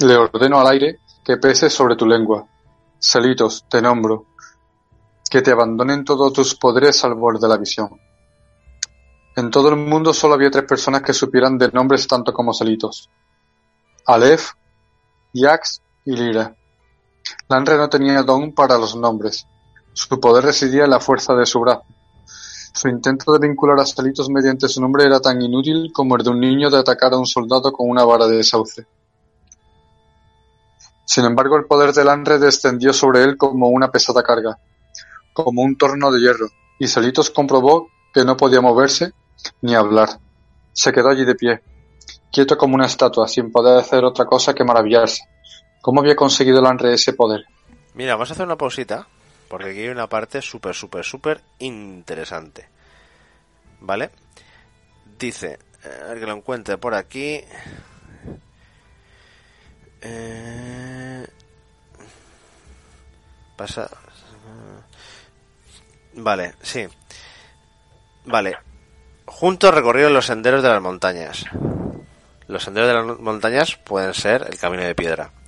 [0.00, 2.46] le ordeno al aire que pese sobre tu lengua.
[2.98, 4.26] Salitos, te nombro,
[5.28, 8.00] que te abandonen todos tus poderes al borde de la visión.
[9.34, 13.08] En todo el mundo solo había tres personas que supieran de nombres tanto como Selitos.
[14.06, 14.50] Aleph,
[15.32, 16.54] Yax y Lira.
[17.48, 19.46] Lanre no tenía don para los nombres.
[19.92, 21.84] Su poder residía en la fuerza de su brazo.
[22.74, 26.30] Su intento de vincular a Selitos mediante su nombre era tan inútil como el de
[26.30, 28.86] un niño de atacar a un soldado con una vara de sauce.
[31.04, 34.58] Sin embargo, el poder de Lanre descendió sobre él como una pesada carga
[35.32, 36.46] como un torno de hierro,
[36.78, 39.12] y Salitos comprobó que no podía moverse
[39.62, 40.20] ni hablar.
[40.72, 41.62] Se quedó allí de pie,
[42.30, 45.22] quieto como una estatua, sin poder hacer otra cosa que maravillarse.
[45.82, 47.44] ¿Cómo había conseguido Lanre ese poder?
[47.94, 49.08] Mira, vamos a hacer una pausita
[49.48, 52.68] porque aquí hay una parte súper, súper, súper interesante.
[53.80, 54.12] ¿Vale?
[55.18, 57.40] Dice, a ver que lo encuentre por aquí.
[60.00, 61.26] Eh,
[63.56, 63.90] pasa.
[66.14, 66.86] Vale, sí.
[68.24, 68.56] Vale.
[69.26, 71.44] Juntos recorrieron los senderos de las montañas.
[72.46, 75.41] Los senderos de las montañas pueden ser el camino de piedra.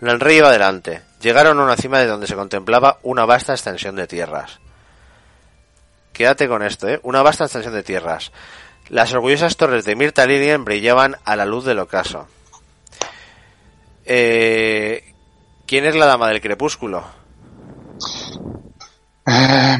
[0.00, 1.02] El rey iba adelante.
[1.20, 4.60] Llegaron a una cima de donde se contemplaba una vasta extensión de tierras.
[6.12, 7.00] Quédate con esto, ¿eh?
[7.02, 8.32] Una vasta extensión de tierras.
[8.88, 12.26] Las orgullosas torres de Mirtalirien brillaban a la luz del ocaso.
[14.04, 15.14] Eh,
[15.66, 17.04] ¿Quién es la dama del crepúsculo?
[19.26, 19.78] Eh,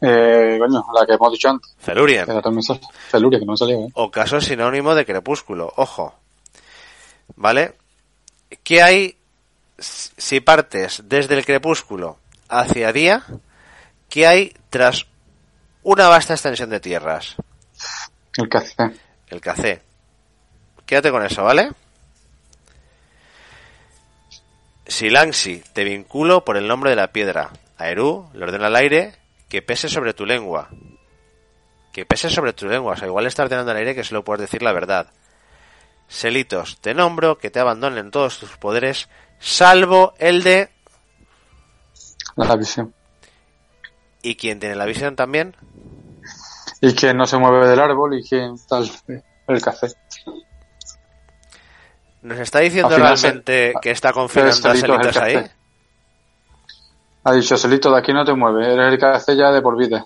[0.00, 1.74] eh, coño, la que hemos dicho antes.
[2.26, 2.80] Sale.
[3.08, 3.88] Feluria, que no salió, ¿eh?
[3.94, 6.14] Ocaso sinónimo de crepúsculo, ojo.
[7.36, 7.74] ¿Vale?
[8.64, 9.16] ¿Qué hay
[9.78, 13.24] si partes desde el crepúsculo hacia día?
[14.08, 15.06] ¿Qué hay tras
[15.82, 17.36] una vasta extensión de tierras?
[18.36, 18.74] El café.
[19.28, 19.82] El café.
[20.84, 21.70] Quédate con eso, ¿vale?
[24.86, 27.50] Silanxi, te vinculo por el nombre de la piedra.
[27.76, 29.14] Aerú le ordena al aire
[29.48, 30.68] que pese sobre tu lengua.
[31.92, 32.92] Que pese sobre tu lengua.
[32.92, 35.08] O sea, igual está ordenando al aire que solo puedes decir la verdad.
[36.08, 39.08] Selitos, te nombro que te abandonen todos tus poderes,
[39.38, 40.68] salvo el de...
[42.36, 42.92] La visión.
[44.22, 45.56] ¿Y quién tiene la visión también?
[46.80, 48.90] Y que no se mueve del árbol y que tal.
[49.48, 49.88] El café.
[52.22, 55.34] ¿Nos está diciendo final realmente se- que está confinando a Selitos el Selitos ahí?
[55.34, 55.50] café.
[57.24, 60.04] Ha dicho, Celito, de aquí no te mueves, eres el café ya de por vida.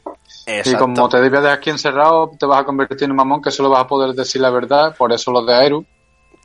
[0.65, 3.51] Y como te debías de aquí encerrado, te vas a convertir en un mamón que
[3.51, 5.87] solo vas a poder decir la verdad, por eso los de Aeru.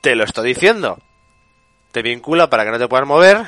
[0.02, 0.98] Te lo estoy diciendo.
[1.95, 3.47] Te vincula para que no te puedas mover.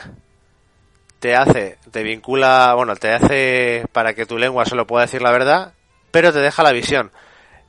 [1.20, 5.32] Te hace, te vincula, bueno, te hace para que tu lengua solo pueda decir la
[5.32, 5.74] verdad,
[6.12, 7.12] pero te deja la visión.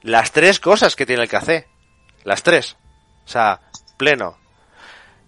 [0.02, 1.66] Las tres cosas que tiene el café.
[2.22, 2.76] Las tres.
[3.24, 3.58] O sea,
[3.96, 4.38] pleno.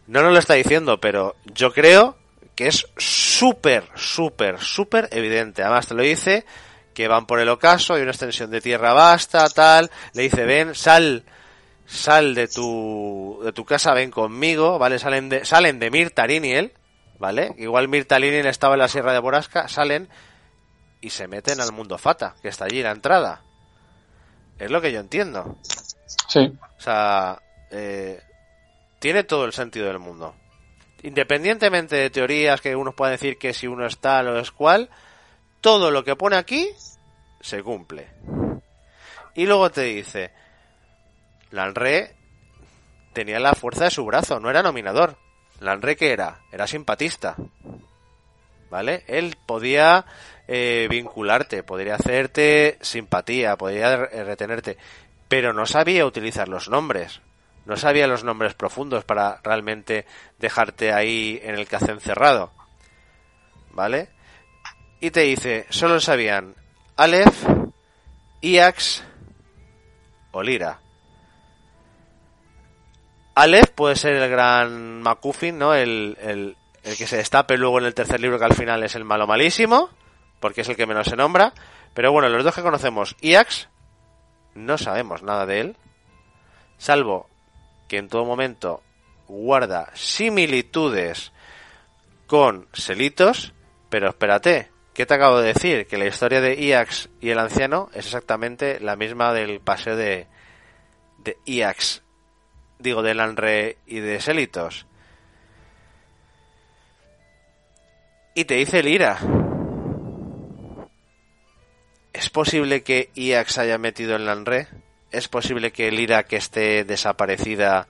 [0.07, 2.17] No nos lo está diciendo, pero yo creo
[2.55, 5.65] que es súper, súper, súper evidente.
[5.65, 6.47] Además te lo dice
[6.95, 9.91] que van por el ocaso, hay una extensión de tierra vasta, tal.
[10.15, 11.25] Le dice, ven, sal,
[11.91, 14.99] sal de tu, de tu casa, ven conmigo, ¿vale?
[15.01, 16.73] Salen de, salen de Mirtariniel,
[17.19, 17.53] ¿vale?
[17.59, 20.09] Igual Mirtariniel estaba en la Sierra de Borasca, salen
[21.01, 23.43] y se meten al mundo Fata, que está allí la entrada.
[24.59, 25.59] Es lo que yo entiendo.
[26.29, 26.53] Sí.
[26.79, 27.43] O sea,
[27.73, 28.23] eh,
[29.01, 30.37] tiene todo el sentido del mundo.
[31.03, 34.91] Independientemente de teorías que unos puedan decir que si uno es tal o es cual,
[35.61, 36.69] todo lo que pone aquí
[37.41, 38.13] se cumple.
[39.35, 40.31] Y luego te dice,
[41.51, 42.15] Lanre
[43.13, 45.17] tenía la fuerza de su brazo, no era nominador.
[45.61, 47.37] Lanre que era, era simpatista.
[48.71, 49.03] ¿Vale?
[49.09, 50.05] Él podía
[50.47, 54.79] eh, vincularte, podría hacerte simpatía, podría re- retenerte,
[55.29, 57.21] pero no sabía utilizar los nombres.
[57.67, 60.07] No sabía los nombres profundos para realmente
[60.39, 62.53] dejarte ahí en el café encerrado.
[63.73, 64.09] ¿Vale?
[65.01, 66.55] Y te dice, solo sabían
[66.97, 67.45] Aleph,
[68.41, 69.05] Iax
[70.33, 70.79] o Lira.
[73.35, 75.75] Aleph puede ser el gran MacGuffin, ¿no?
[75.75, 78.95] El, el, el que se destape luego en el tercer libro que al final es
[78.95, 79.91] el malo malísimo,
[80.41, 81.53] porque es el que menos se nombra.
[81.95, 83.69] Pero bueno, los dos que conocemos, Iax,
[84.55, 85.77] no sabemos nada de él,
[86.79, 87.29] salvo
[87.89, 88.83] que en todo momento
[89.27, 91.33] guarda similitudes
[92.27, 93.53] con Selitos,
[93.89, 95.87] pero espérate, ¿qué te acabo de decir?
[95.87, 100.29] Que la historia de Iax y el anciano es exactamente la misma del paseo de,
[101.19, 102.03] de Iax,
[102.81, 104.87] digo, de Lanre y de Selitos.
[108.35, 109.19] Y te dice Lira.
[112.13, 114.69] ¿Es posible que Iax haya metido en Lanre?
[115.11, 117.89] ¿Es posible que Lira que esté desaparecida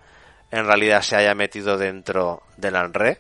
[0.51, 3.19] en realidad se haya metido dentro de Lanre?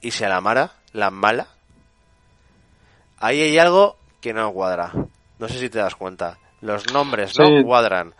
[0.00, 0.72] ¿Y se la mara?
[0.92, 1.48] ¿La mala?
[3.18, 4.92] Ahí hay algo que no cuadra.
[5.38, 6.38] No sé si te das cuenta.
[6.60, 7.62] Los nombres no Sí.
[7.64, 8.14] cuadran.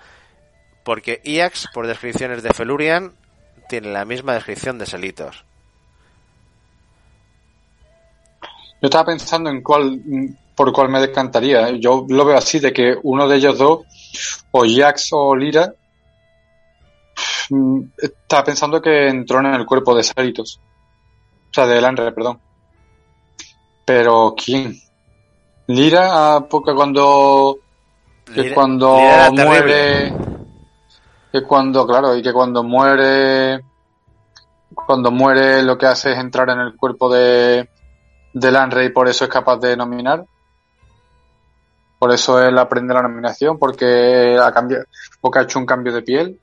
[0.87, 3.13] Porque Iax, por descripciones de Felurian,
[3.69, 5.45] tiene la misma descripción de Selitos.
[8.81, 10.01] Yo estaba pensando en cuál,
[10.55, 11.71] por cuál me decantaría.
[11.73, 13.81] Yo lo veo así, de que uno de ellos dos,
[14.53, 15.75] o Jax o Lira,
[17.99, 20.61] estaba pensando que entró en el cuerpo de Saritos.
[21.51, 22.39] O sea, de Lanre, perdón.
[23.85, 24.81] Pero, ¿quién?
[25.67, 27.59] Lira, ah, porque cuando,
[28.29, 30.26] Lira- cuando Lira muere.
[31.41, 33.63] Que cuando, claro, y que cuando muere,
[34.75, 37.69] cuando muere lo que hace es entrar en el cuerpo de,
[38.33, 40.25] de Lanrey por eso es capaz de nominar.
[41.99, 44.85] Por eso él aprende la nominación, porque ha cambiado,
[45.21, 46.41] porque ha hecho un cambio de piel.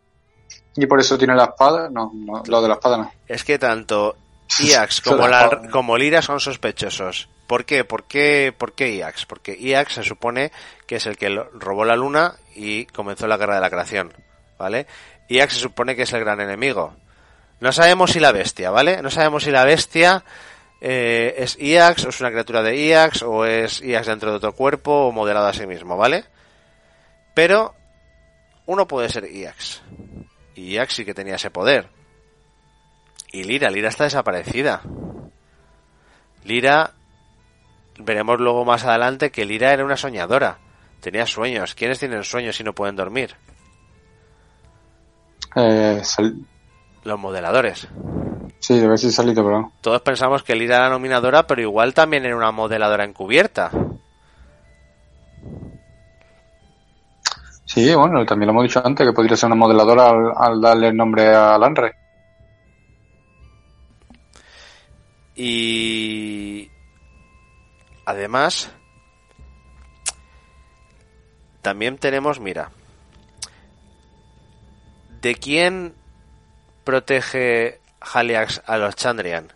[0.75, 1.89] Y por eso tiene la espada.
[1.91, 3.11] No, no lo de la espada no.
[3.27, 4.15] Es que tanto
[4.59, 7.29] Iax como, la, como Lira son sospechosos.
[7.45, 7.83] ¿Por qué?
[7.83, 9.27] ¿Por qué, ¿Por qué Iax?
[9.27, 10.51] Porque Iax se supone
[10.87, 14.13] que es el que robó la luna y comenzó la guerra de la creación.
[14.57, 14.87] ¿Vale?
[15.29, 16.95] Iax se supone que es el gran enemigo.
[17.59, 19.01] No sabemos si la bestia, ¿vale?
[19.01, 20.23] No sabemos si la bestia
[20.81, 24.53] eh, es Iax o es una criatura de Iax o es Iax dentro de otro
[24.53, 26.25] cuerpo o modelado a sí mismo, ¿vale?
[27.33, 27.73] Pero
[28.65, 29.81] uno puede ser Iax.
[30.55, 31.87] Y Iax sí que tenía ese poder.
[33.31, 34.81] Y Lira, Lira está desaparecida.
[36.43, 36.91] Lira,
[37.97, 40.59] veremos luego más adelante que Lira era una soñadora.
[41.01, 41.73] Tenía sueños.
[41.73, 43.35] ¿Quiénes tienen sueños y no pueden dormir?
[45.55, 46.01] Eh,
[47.03, 47.87] Los modeladores.
[48.59, 49.71] Sí, debe ser salido, pero...
[49.81, 53.71] Todos pensamos que Lira era nominadora, pero igual también era una modeladora encubierta.
[57.65, 60.95] Sí, bueno, también lo hemos dicho antes, que podría ser una modeladora al, darle el
[60.95, 61.95] nombre a Lanre.
[65.35, 66.69] Y
[68.05, 68.71] además,
[71.63, 72.69] también tenemos, mira,
[75.23, 75.95] ¿de quién
[76.83, 79.51] protege Haliax a los Chandrian?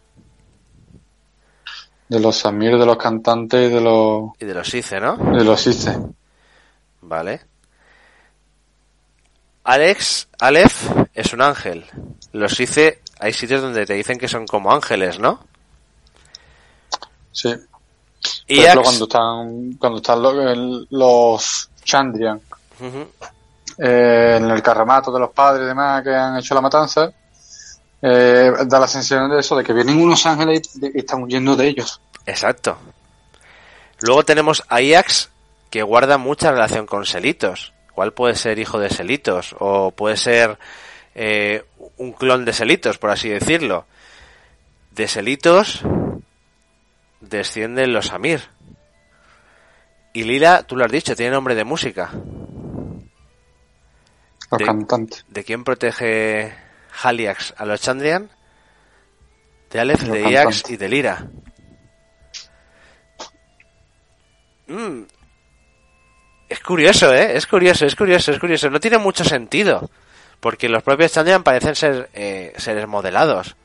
[2.07, 4.31] De los Samir, de los cantantes y de los...
[4.39, 5.17] Y de los Ice, ¿no?
[5.17, 5.99] De los Ice.
[7.01, 7.41] Vale.
[9.65, 11.85] Alex, Aleph es un ángel.
[12.31, 15.45] Los Ice, hay sitios donde te dicen que son como ángeles, ¿no?
[17.33, 17.53] Sí.
[18.47, 22.39] Y cuando están, cuando están los, los Chandrian
[23.77, 27.11] eh, en el carramato de los padres y demás que han hecho la matanza,
[28.01, 31.67] eh, da la sensación de eso, de que vienen unos ángeles y, están huyendo de
[31.67, 32.01] ellos.
[32.25, 32.77] Exacto.
[33.99, 35.29] Luego tenemos a Iax,
[35.69, 37.73] que guarda mucha relación con Selitos.
[37.93, 39.55] ¿Cuál puede ser hijo de Selitos?
[39.59, 40.59] O puede ser
[41.15, 41.65] eh,
[41.97, 43.85] un clon de Selitos, por así decirlo.
[44.91, 45.81] De Selitos
[47.21, 48.41] descienden los Amir.
[50.13, 52.11] Y Lila, tú lo has dicho, tiene nombre de música.
[54.51, 55.25] Los cantantes.
[55.27, 56.53] ¿De quién protege
[57.03, 58.29] Haliax a los Chandrian?
[59.69, 61.27] De Aleph, de Iax y de Lira.
[64.67, 65.03] Mm.
[66.49, 67.35] Es curioso, ¿eh?
[67.35, 68.69] Es curioso, es curioso, es curioso.
[68.69, 69.89] No tiene mucho sentido.
[70.39, 73.55] Porque los propios Chandrian parecen ser eh, seres modelados.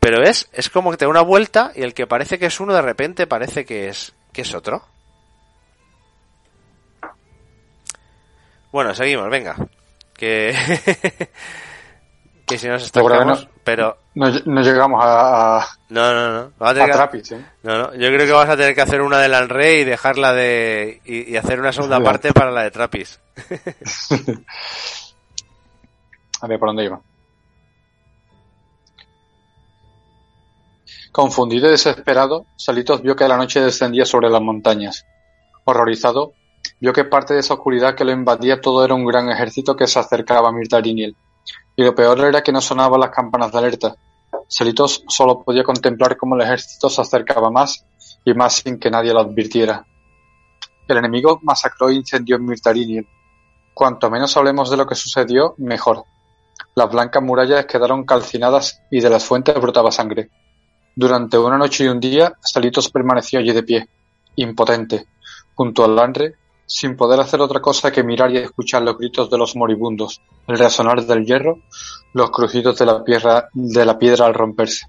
[0.00, 2.60] Pero es, es como que te da una vuelta y el que parece que es
[2.60, 4.84] uno de repente parece que es, que es otro.
[8.70, 9.56] Bueno, seguimos, venga.
[10.14, 10.54] Que,
[12.46, 13.96] que si nos estancamos, pero...
[14.14, 14.28] No,
[14.62, 15.66] llegamos a...
[15.90, 16.52] No, no, no.
[16.58, 17.44] a, Trapis, ¿eh?
[17.62, 17.94] No, no.
[17.94, 21.00] Yo creo que vas a tener que hacer una de Lanrey y dejarla de...
[21.04, 23.20] Y, hacer una segunda parte para la de Trapis.
[26.40, 27.00] a ver, ¿por dónde iba?
[31.12, 35.04] Confundido y desesperado, Salitos vio que la noche descendía sobre las montañas.
[35.64, 36.32] Horrorizado,
[36.80, 39.86] vio que parte de esa oscuridad que lo invadía todo era un gran ejército que
[39.86, 41.16] se acercaba a Mirtariniel.
[41.76, 43.96] Y lo peor era que no sonaban las campanas de alerta.
[44.46, 47.84] Salitos solo podía contemplar cómo el ejército se acercaba más
[48.24, 49.84] y más sin que nadie lo advirtiera.
[50.86, 53.06] El enemigo masacró e incendió Mirtariniel.
[53.74, 56.04] Cuanto menos hablemos de lo que sucedió, mejor.
[56.74, 60.30] Las blancas murallas quedaron calcinadas y de las fuentes brotaba sangre.
[60.96, 63.88] Durante una noche y un día, Salitos permaneció allí de pie,
[64.34, 65.06] impotente,
[65.54, 66.34] junto al Lanre,
[66.68, 70.58] sin poder hacer otra cosa que mirar y escuchar los gritos de los moribundos, el
[70.58, 71.60] resonar del hierro,
[72.12, 74.86] los crujidos de la piedra, de la piedra al romperse.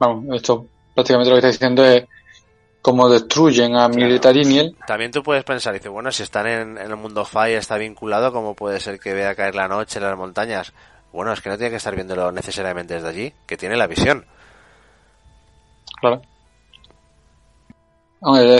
[0.00, 2.04] Vamos, esto prácticamente lo que está diciendo es
[2.82, 4.76] cómo destruyen a Militariniel.
[4.84, 8.32] También tú puedes pensar, dice, bueno, si están en, en el mundo Fire, está vinculado,
[8.32, 10.72] ¿cómo puede ser que vea caer la noche en las montañas?
[11.12, 14.26] Bueno, es que no tiene que estar viéndolo necesariamente desde allí, que tiene la visión.
[16.00, 16.22] Claro.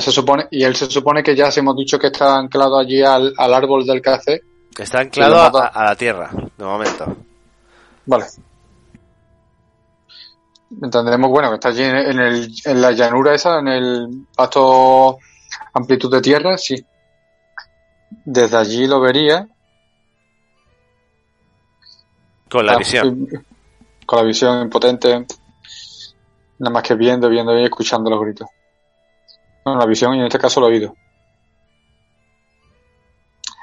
[0.01, 3.03] Se supone, y él se supone que ya se hemos dicho que está anclado allí
[3.03, 4.43] al, árbol del café.
[4.77, 7.17] Está anclado a, la tierra, de momento.
[8.07, 8.25] Vale.
[10.83, 15.19] Entenderemos, bueno, que está allí en, el, en la llanura esa, en el pasto
[15.75, 16.85] amplitud de tierra, sí.
[18.25, 19.47] Desde allí lo vería
[22.51, 23.29] con la ah, visión.
[24.05, 25.27] con la visión impotente.
[26.59, 28.49] Nada más que viendo, viendo y escuchando los gritos.
[29.65, 30.95] La visión y en este caso el oído.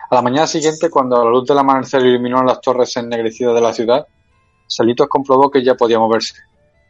[0.09, 3.73] A la mañana siguiente, cuando la luz del amanecer iluminó las torres ennegrecidas de la
[3.73, 4.07] ciudad,
[4.65, 6.35] Selitos comprobó que ya podía moverse.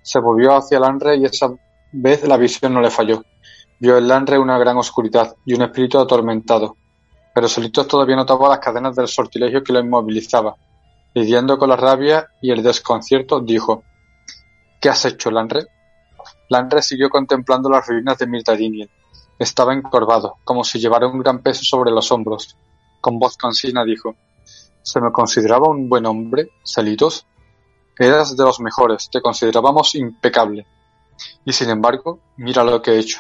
[0.02, 1.50] Se volvió hacia el Lanre y esa
[1.92, 3.24] vez la visión no le falló.
[3.80, 6.76] Vio en Lanre una gran oscuridad y un espíritu atormentado.
[7.34, 10.56] Pero Selitos todavía notaba las cadenas del sortilegio que lo inmovilizaba.
[11.14, 13.84] Lidiando con la rabia y el desconcierto, dijo
[14.80, 15.66] ¿Qué has hecho, Lanre?
[16.48, 18.90] Lanre siguió contemplando las ruinas de Mirtadinien.
[19.40, 22.58] Estaba encorvado, como si llevara un gran peso sobre los hombros.
[23.00, 24.16] Con voz cansina dijo
[24.82, 27.26] ¿Se me consideraba un buen hombre, Selitos?
[27.98, 30.66] Eras de los mejores, te considerábamos impecable.
[31.46, 33.20] Y sin embargo, mira lo que he hecho.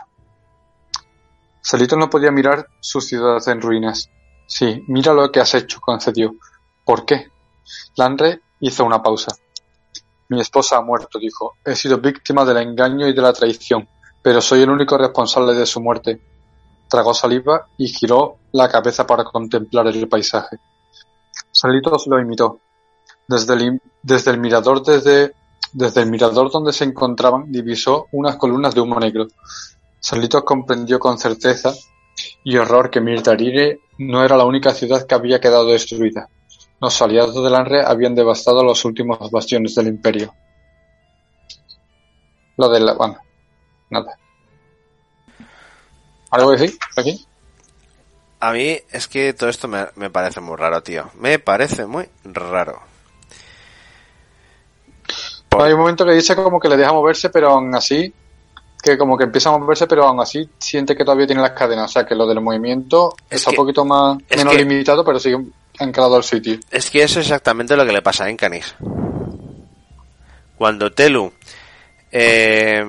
[1.62, 4.10] Selitos no podía mirar su ciudad en ruinas.
[4.48, 6.34] Sí, mira lo que has hecho, concedió.
[6.86, 7.28] ¿Por qué?
[7.96, 9.36] Lanre hizo una pausa.
[10.30, 11.54] Mi esposa ha muerto, dijo.
[11.64, 13.88] He sido víctima del engaño y de la traición,
[14.22, 16.22] pero soy el único responsable de su muerte.
[16.88, 20.58] Tragó saliva y giró la cabeza para contemplar el paisaje.
[21.52, 22.60] Salitos lo imitó.
[23.28, 25.34] Desde el, desde el mirador desde,
[25.72, 29.28] desde el mirador donde se encontraban divisó unas columnas de humo negro.
[30.00, 31.74] Salitos comprendió con certeza
[32.44, 36.30] y horror que Mirtarire no era la única ciudad que había quedado destruida.
[36.82, 40.34] Los aliados del Anre habían devastado los últimos bastiones del Imperio.
[42.58, 42.94] Lo de la...
[42.94, 43.18] bueno,
[43.90, 44.18] nada.
[46.32, 47.26] ¿Algo que decir aquí?
[48.40, 51.10] A mí es que todo esto me, me parece muy raro, tío.
[51.20, 52.80] Me parece muy raro.
[55.50, 58.14] Por- Hay un momento que dice como que le deja moverse, pero aún así,
[58.82, 61.90] que como que empieza a moverse, pero aún así siente que todavía tiene las cadenas.
[61.90, 64.60] O sea, que lo del movimiento Es está que- un poquito más, es menos que-
[64.64, 65.38] limitado, pero sigue
[65.80, 66.60] anclado al sitio.
[66.70, 68.76] Es que eso es exactamente lo que le pasa a Encanis.
[70.58, 71.32] Cuando Telu,
[72.12, 72.86] eh,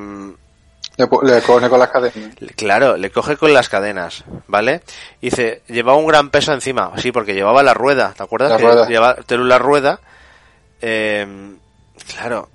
[0.97, 2.35] Le, pone con las cadenas.
[2.57, 4.83] claro, le coge con las cadenas, ¿vale?
[5.21, 8.51] Y dice, llevaba un gran peso encima, sí, porque llevaba la rueda, ¿te acuerdas?
[8.51, 8.87] La que rueda.
[8.87, 10.01] llevaba Telu la rueda,
[10.83, 11.57] eh,
[12.15, 12.49] claro.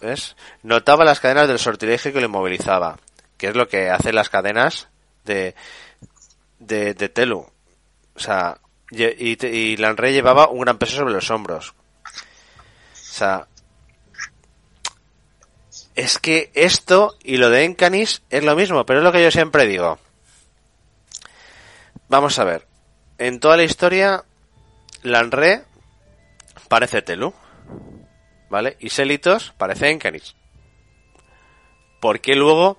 [0.00, 0.36] ¿Ves?
[0.62, 2.98] Notaba las cadenas del sortilegio que lo inmovilizaba,
[3.36, 4.88] que es lo que hacen las cadenas
[5.24, 5.54] de,
[6.58, 7.46] de, de Telu.
[8.14, 8.58] O sea,
[8.90, 11.74] y, y Lanre llevaba un gran peso sobre los hombros.
[13.16, 13.46] Sea,
[15.94, 19.30] es que esto y lo de Encanis es lo mismo, pero es lo que yo
[19.30, 19.98] siempre digo.
[22.10, 22.66] Vamos a ver.
[23.16, 24.24] En toda la historia,
[25.02, 25.64] Lanre
[26.68, 27.32] parece Telu.
[28.50, 28.76] ¿Vale?
[28.80, 30.36] Y Selitos parece Encanis.
[32.02, 32.78] ¿Por qué luego,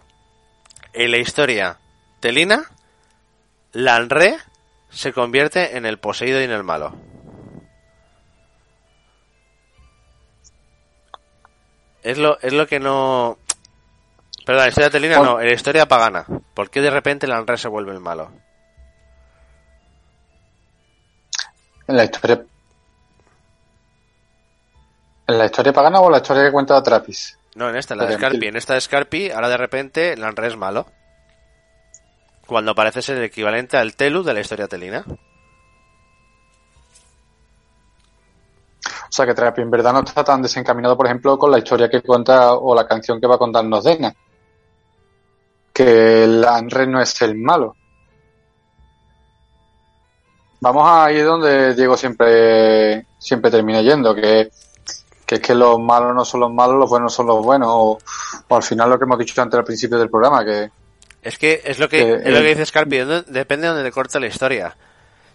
[0.93, 1.80] en la historia
[2.19, 2.69] telina,
[3.72, 4.38] Lanre
[4.91, 7.16] se convierte en el poseído y en el malo?
[12.07, 13.38] Es lo, es lo que no...
[14.45, 16.25] Perdón, la historia telina no, en la historia pagana.
[16.53, 18.31] ¿Por qué de repente Lanre se vuelve el malo?
[21.85, 22.45] En la historia.
[25.27, 27.38] ¿En la historia pagana o la historia que cuenta Trapis?
[27.55, 28.47] No, en esta, en la de Scarpi.
[28.47, 30.88] En esta de Scarpi, ahora de repente Lanre es malo.
[32.45, 35.03] Cuando parece ser el equivalente al Telu de la historia telina.
[39.09, 41.89] O sea, que Trapi en verdad no está tan desencaminado, por ejemplo, con la historia
[41.89, 44.13] que cuenta o la canción que va a contarnos Dena.
[45.73, 47.75] Que el Anre no es el malo.
[50.59, 54.49] Vamos a ir donde Diego siempre, siempre termina yendo, que,
[55.25, 57.99] que es que los malos no son los malos, los buenos son los buenos, o,
[58.47, 60.71] o al final lo que hemos dicho antes al principio del programa, que
[61.21, 63.84] Es que es lo que, Que, es lo que dice Scarpi, ¿dónde- depende de donde
[63.88, 64.75] te corta la historia.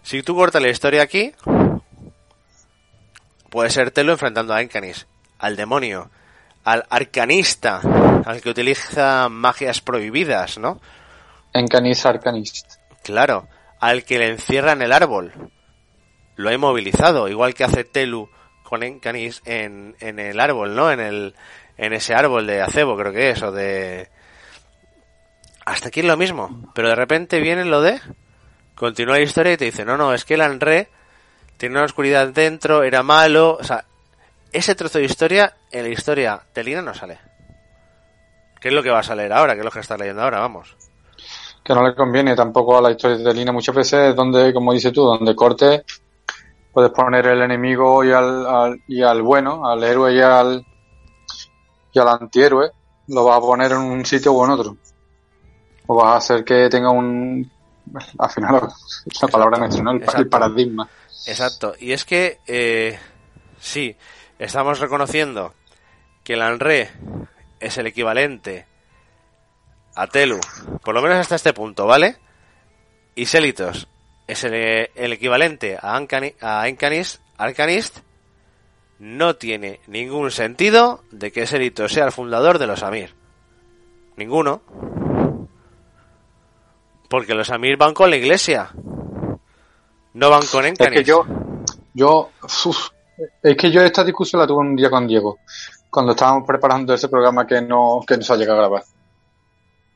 [0.03, 1.32] Si tú cortas la historia aquí,
[3.53, 5.07] puede ser Telo enfrentando a Encanis,
[5.39, 6.11] al demonio,
[6.65, 7.81] al arcanista,
[8.24, 10.81] al que utiliza magias prohibidas, ¿no?
[11.53, 12.77] Encanis Arcanist.
[13.05, 13.47] Claro,
[13.79, 15.51] al que le encierra en el árbol.
[16.37, 18.31] Lo ha inmovilizado, igual que hace Telu
[18.62, 20.91] con Encanis en, en el árbol, ¿no?
[20.91, 21.35] En el,
[21.77, 24.09] en ese árbol de acebo, creo que es, o de...
[25.66, 28.01] Hasta aquí es lo mismo, pero de repente viene lo de...
[28.74, 30.89] Continúa la historia y te dice, no, no, es que el Anre
[31.63, 33.85] tiene una oscuridad dentro, era malo, o sea,
[34.53, 37.19] ese trozo de historia en la historia telina no sale.
[38.61, 39.53] ¿Qué es lo que va a salir ahora?
[39.55, 40.41] ¿Qué es lo que estás leyendo ahora?
[40.41, 40.77] Vamos.
[41.63, 44.93] que no le conviene tampoco a la historia de Lina muchas veces donde, como dices
[44.93, 45.85] tú, donde corte
[46.73, 50.67] puedes poner el enemigo y al, al- y al bueno, al héroe y al
[51.93, 52.73] y al antihéroe,
[53.07, 54.77] lo vas a poner en un sitio o en otro.
[55.87, 57.49] O vas a hacer que tenga un
[58.19, 58.63] al final
[59.23, 59.91] la palabra ¿no?
[59.93, 60.89] El, el paradigma.
[61.27, 61.74] Exacto.
[61.78, 62.99] Y es que, eh,
[63.59, 63.97] sí,
[64.39, 65.55] estamos reconociendo
[66.24, 66.90] que el Anre
[67.61, 68.66] es el equivalente
[69.94, 70.40] a Telu,
[70.82, 72.16] por lo menos hasta este punto, ¿vale?
[73.15, 73.89] Y Selitos
[74.27, 74.55] es el,
[74.94, 77.99] el equivalente a, Ancani- a Encanis, Arcanist,
[78.99, 83.15] no tiene ningún sentido de que Selito sea el fundador de los Amir.
[84.16, 84.62] Ninguno.
[87.09, 88.70] Porque los Amir van con la iglesia.
[90.15, 90.99] No van con Es Encanis.
[91.01, 91.25] que yo,
[91.95, 92.31] yo,
[93.43, 95.39] es que yo esta discusión la tuve un día con Diego,
[95.91, 98.85] cuando estábamos preparando ese programa que no, que no ha llegado a grabar.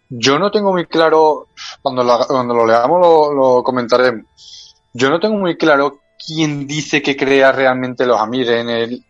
[0.09, 1.49] Yo no tengo muy claro,
[1.83, 4.25] cuando lo, cuando lo leamos lo, comentaremos.
[4.93, 9.05] Yo no tengo muy claro quién dice que crea realmente los Amir en el,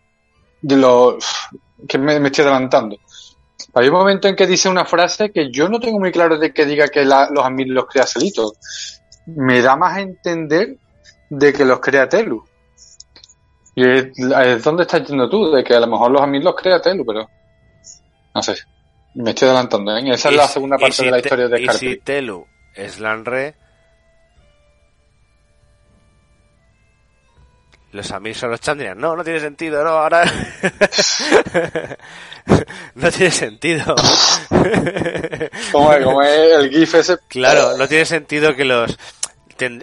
[0.61, 1.23] de los,
[1.87, 2.97] que me, estoy adelantando.
[3.75, 6.51] Hay un momento en que dice una frase que yo no tengo muy claro de
[6.51, 8.53] que diga que la- los Amir los crea Celito.
[9.27, 10.77] Me da más a entender
[11.29, 12.43] de que los crea Telu.
[13.75, 16.55] Y es, es donde estás yendo tú, de que a lo mejor los Amir los
[16.55, 17.29] crea Telu, pero
[18.33, 18.55] no sé.
[19.15, 20.13] Me estoy adelantando, ¿eh?
[20.13, 21.79] Esa es Y la segunda y parte si de la historia de Y Scarpe.
[21.79, 23.55] si Telu es Lanre,
[27.91, 28.97] los Amir son los Chandrian.
[28.97, 30.23] No, no tiene sentido, no, ahora...
[32.95, 33.95] no tiene sentido.
[35.71, 36.03] ¿Cómo es?
[36.03, 37.17] ¿Cómo es el GIF ese?
[37.27, 38.97] Claro, no tiene sentido que los...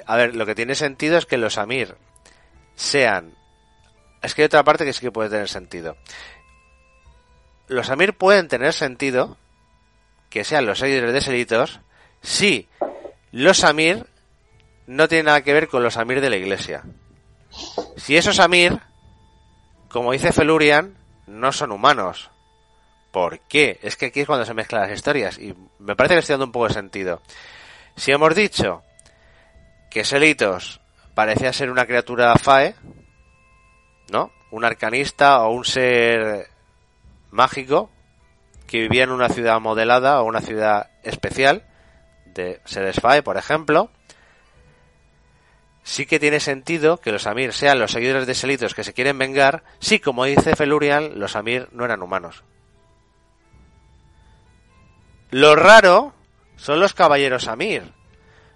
[0.07, 1.97] A ver, lo que tiene sentido es que los Amir
[2.75, 3.35] sean...
[4.23, 5.97] Es que hay otra parte que sí que puede tener sentido.
[7.69, 9.37] Los Amir pueden tener sentido
[10.31, 11.81] que sean los seguidores de Selitos
[12.23, 12.69] si
[13.33, 14.07] los Amir
[14.87, 16.83] no tienen nada que ver con los Amir de la iglesia.
[17.97, 18.81] Si esos Amir,
[19.89, 20.97] como dice Felurian,
[21.27, 22.31] no son humanos.
[23.13, 23.79] ¿Por qué?
[23.83, 26.47] Es que aquí es cuando se mezclan las historias y me parece que estoy dando
[26.47, 27.23] un poco de sentido.
[27.97, 28.83] Si hemos dicho
[29.95, 30.81] que Selitos
[31.15, 32.75] parecía ser una criatura fae,
[34.11, 34.33] ¿no?
[34.51, 36.49] Un arcanista o un ser
[37.31, 37.91] mágico
[38.67, 41.63] que vivía en una ciudad modelada o una ciudad especial
[42.27, 43.89] de seres fae, por ejemplo,
[45.85, 49.17] sí que tiene sentido que los Amir sean los seguidores de Selitos que se quieren
[49.17, 52.43] vengar, si como dice Felurian, los Amir no eran humanos.
[55.31, 56.15] Lo raro
[56.57, 57.93] son los caballeros Amir,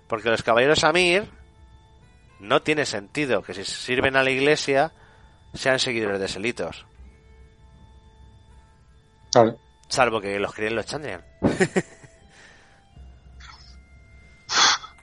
[0.09, 1.31] porque los caballeros Amir
[2.41, 4.93] no tiene sentido que si sirven a la iglesia
[5.55, 6.87] sean seguidores de Selitos,
[9.89, 11.25] salvo que los críen los Chandrian.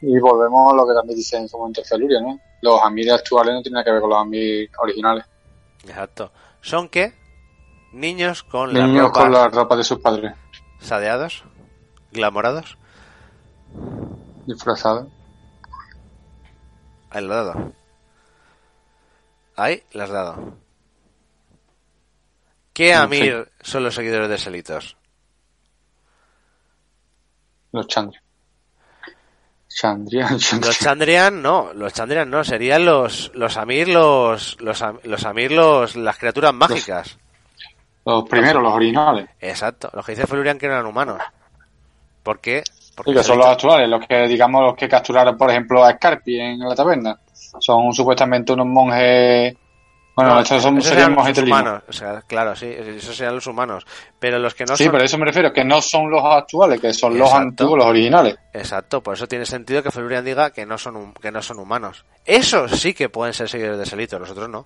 [0.01, 2.39] Y volvemos a lo que también dice en su momento Feluria, ¿no?
[2.61, 5.25] Los Amir actuales no tienen nada que ver con los Amir originales.
[5.83, 6.31] Exacto.
[6.61, 7.13] Son que
[7.91, 10.33] niños con la Niños ropa con la ropa de sus padres,
[10.79, 11.43] sadeados,
[12.11, 12.77] glamorados.
[14.45, 15.07] Disfrazados.
[17.09, 17.73] Ahí lo he dado.
[19.55, 20.57] Ahí lo has dado.
[22.73, 24.97] ¿Qué Amir son los seguidores de Selitos?
[27.71, 28.21] Los Chandrian.
[29.69, 30.61] Chandrian, Chandrian.
[30.61, 35.95] Los Chandrian no, los Chandrian no, serían los, los Amir, los, los, los Amir, los,
[35.95, 37.17] las criaturas mágicas.
[38.05, 39.29] Los primeros, los originales.
[39.39, 41.21] Exacto, los que dice Felurian que eran humanos.
[42.23, 42.63] ¿Por qué?
[42.95, 45.91] Porque Sí, que son los actuales, los que, digamos, los que capturaron, por ejemplo, a
[45.93, 47.19] Scarpi en la taberna.
[47.59, 49.55] Son supuestamente unos monjes.
[50.15, 51.83] Bueno, No, estos son, esos serían los humanos.
[51.89, 53.85] O sea, claro, sí, esos serían los humanos.
[54.17, 54.93] Pero los que no Sí, son...
[54.93, 57.87] pero a eso me refiero, que no son los actuales, que son los antiguos, los
[57.87, 58.37] originales.
[58.53, 62.05] Exacto, por eso tiene sentido que Felurian diga que no son que no son humanos.
[62.23, 64.65] Esos sí que pueden ser seguidores de Selito, los otros no.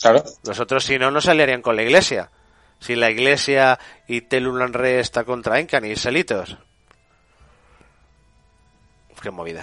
[0.00, 0.22] Claro.
[0.44, 2.30] Los otros si no, no se aliarían con la iglesia.
[2.78, 6.58] Si la iglesia y Telulanre está contra Encan y Selitos.
[9.24, 9.62] Qué movida.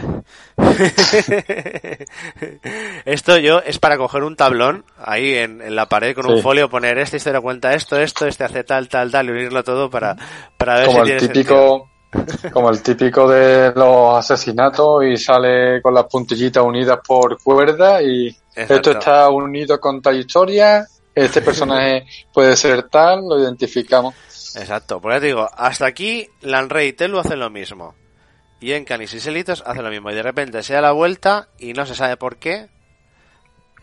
[3.05, 6.67] esto yo es para coger un tablón ahí en, en la pared con un folio,
[6.67, 10.15] poner este historia cuenta esto, esto, este hace tal, tal, tal, y unirlo todo para,
[10.57, 11.85] para ver Como si el tiene sentido.
[12.09, 18.01] típico, como el típico de los asesinatos y sale con las puntillitas unidas por cuerda
[18.01, 18.73] y Exacto.
[18.73, 24.15] esto está unido con tal historia, este personaje puede ser tal, lo identificamos.
[24.55, 27.93] Exacto, por eso te digo, hasta aquí Lanrey y Telu hacen lo mismo.
[28.61, 30.11] Y Encanis y Selitos hacen lo mismo.
[30.11, 32.69] Y de repente se da la vuelta y no se sabe por qué.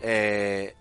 [0.01, 0.73] Eh,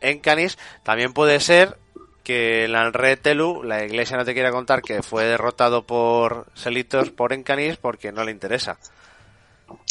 [0.00, 1.78] Encanis también puede ser
[2.24, 7.32] que Lanre Telu, la iglesia no te quiera contar que fue derrotado por Selitos por
[7.32, 8.78] Encanis porque no le interesa.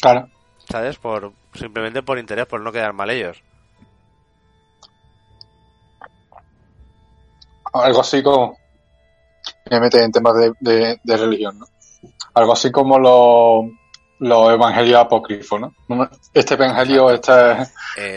[0.02, 0.28] Claro.
[0.70, 0.98] ¿Sabes?
[0.98, 3.42] Por, simplemente por interés, por no quedar mal ellos.
[7.74, 8.58] Algo así como,
[9.70, 11.68] me mete en temas de, de- de religión, ¿no?
[12.34, 13.66] Algo así como los,
[14.20, 15.74] los evangelios apócrifos, ¿no?
[16.34, 17.32] Este evangelio este,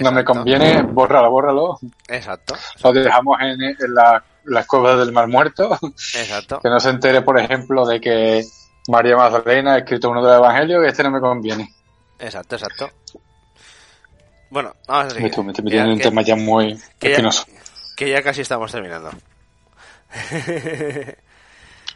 [0.03, 1.79] no me conviene, bórralo, bórralo.
[2.09, 5.79] Exacto, Lo dejamos en, en la, las cuevas del mar muerto.
[5.83, 6.61] exacto.
[6.61, 8.45] Que no se entere, por ejemplo, de que
[8.89, 11.75] María Magdalena ha escrito uno de los evangelios y este no me conviene.
[12.19, 12.91] Exacto, exacto.
[14.51, 15.23] Bueno, vamos a seguir.
[15.23, 17.31] Me estoy metiendo Que un que- tema ya muy que ya-.
[17.97, 19.11] Que ya casi estamos terminando.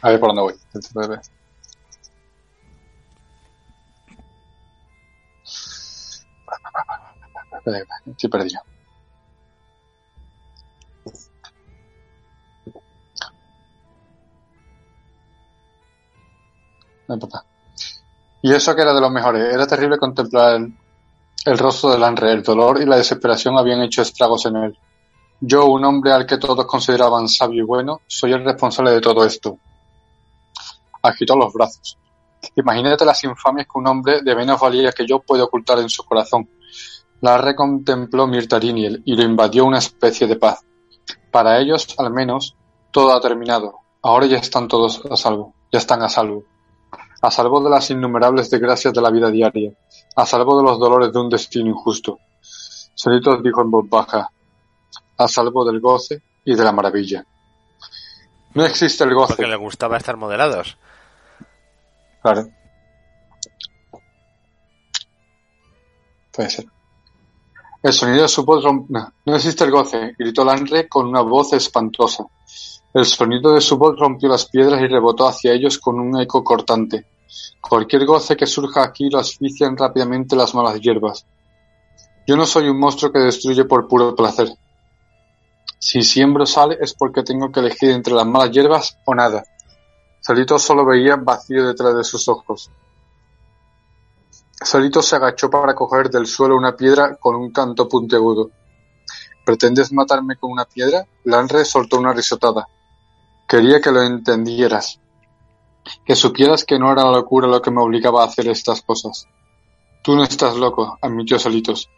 [0.01, 0.55] A ver por dónde voy.
[18.41, 19.53] Y eso que era de los mejores.
[19.53, 20.73] Era terrible contemplar el,
[21.45, 22.29] el rostro del Henry.
[22.29, 24.77] El dolor y la desesperación habían hecho estragos en él.
[25.41, 29.25] Yo, un hombre al que todos consideraban sabio y bueno, soy el responsable de todo
[29.25, 29.57] esto.
[31.01, 31.97] Agitó los brazos.
[32.55, 36.03] Imagínate las infamias que un hombre de menos valía que yo puede ocultar en su
[36.03, 36.49] corazón.
[37.21, 40.59] La recontempló Mirtariniel y lo invadió una especie de paz.
[41.31, 42.55] Para ellos, al menos,
[42.91, 43.79] todo ha terminado.
[44.01, 45.53] Ahora ya están todos a salvo.
[45.71, 46.43] Ya están a salvo.
[47.21, 49.73] A salvo de las innumerables desgracias de la vida diaria.
[50.15, 52.19] A salvo de los dolores de un destino injusto.
[52.95, 54.31] Solitos dijo en voz baja.
[55.17, 57.25] A salvo del goce y de la maravilla.
[58.53, 59.35] No existe el goce.
[59.35, 60.77] Porque le gustaba estar modelados.
[62.21, 62.47] Claro.
[66.31, 66.78] Puede ser.
[67.81, 71.53] El sonido de su voz rom- no, existe el goce, gritó Lanre con una voz
[71.53, 72.25] espantosa.
[72.93, 76.43] El sonido de su voz rompió las piedras y rebotó hacia ellos con un eco
[76.43, 77.05] cortante.
[77.61, 81.25] Cualquier goce que surja aquí lo asfixian rápidamente las malas hierbas.
[82.27, 84.49] Yo no soy un monstruo que destruye por puro placer.
[85.79, 89.43] Si siembro sale es porque tengo que elegir entre las malas hierbas o nada.
[90.19, 92.69] Solito solo veía vacío detrás de sus ojos.
[94.61, 98.51] Solito se agachó para coger del suelo una piedra con un canto puntiagudo.
[99.45, 101.05] ¿Pretendes matarme con una piedra?
[101.23, 102.67] Lanre soltó una risotada.
[103.47, 104.99] Quería que lo entendieras.
[106.05, 109.27] Que supieras que no era locura lo que me obligaba a hacer estas cosas.
[110.03, 111.89] Tú no estás loco, admitió Solitos.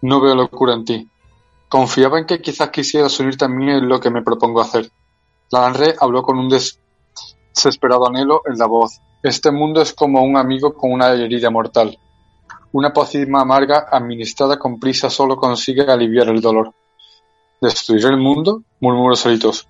[0.00, 1.10] No veo locura en ti.
[1.68, 4.90] Confiaba en que quizás quisieras unirte a mí en lo que me propongo hacer.
[5.50, 6.80] Lanre habló con un des
[7.54, 9.00] desesperado anhelo en la voz.
[9.22, 11.98] Este mundo es como un amigo con una herida mortal.
[12.72, 16.74] Una pócima amarga administrada con prisa solo consigue aliviar el dolor.
[17.60, 18.62] ¿Destruir el mundo?
[18.80, 19.68] murmuró Solitos.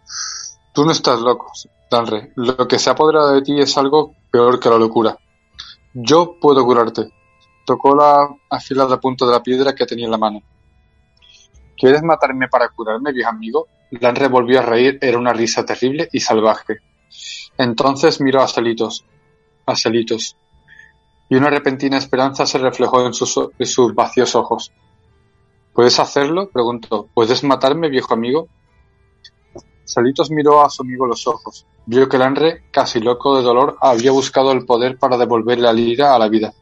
[0.73, 1.53] Tú no estás loco,
[1.91, 2.33] Danre.
[2.35, 5.17] Lo que se ha apoderado de ti es algo peor que la locura.
[5.95, 7.13] Yo puedo curarte.
[7.65, 10.43] Tocó la afilada punta de la piedra que tenía en la mano.
[11.77, 13.69] ¿Quieres matarme para curarme, viejo amigo?
[13.91, 16.79] Lanre volvió a reír, era una risa terrible y salvaje.
[17.59, 19.05] Entonces miró a Celitos,
[19.65, 20.37] a Celitos,
[21.29, 24.73] y una repentina esperanza se reflejó en sus, en vacíos ojos.
[25.73, 26.49] ¿Puedes hacerlo?
[26.51, 27.09] preguntó.
[27.13, 28.49] ¿Puedes matarme, viejo amigo?
[29.85, 31.67] Celitos miró a su amigo los ojos.
[31.87, 36.15] Vio que Lanre, casi loco de dolor, había buscado el poder para devolver la lira
[36.15, 36.53] a la vida.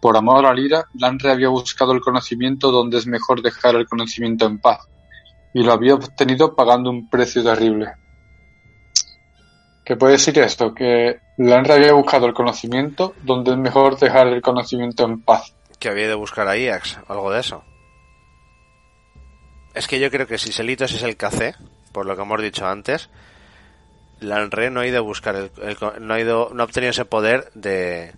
[0.00, 3.88] Por amor a la lira, Lanre había buscado el conocimiento donde es mejor dejar el
[3.88, 4.86] conocimiento en paz,
[5.52, 7.88] y lo había obtenido pagando un precio terrible.
[9.88, 10.74] ¿Qué puede decir esto?
[10.74, 15.54] Que Lanre había buscado el conocimiento donde es mejor dejar el conocimiento en paz.
[15.78, 17.64] Que había de buscar a Iax, algo de eso.
[19.72, 21.56] Es que yo creo que si Selitos es el KC,
[21.92, 23.08] por lo que hemos dicho antes,
[24.20, 27.06] Lanre no ha ido a buscar el, el- no ha ido, no ha obtenido ese
[27.06, 28.12] poder de,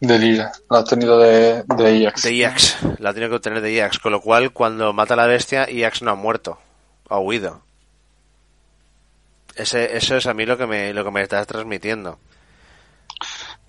[0.00, 0.52] De lira.
[0.70, 2.22] Lo ha tenido de, de Iax.
[2.22, 5.16] de Iax, la ha tenido que obtener de Iax, con lo cual cuando mata a
[5.18, 6.58] la bestia, Iax no ha muerto,
[7.10, 7.60] ha huido.
[9.58, 12.18] Ese, eso es a mí lo que me, lo que me está transmitiendo.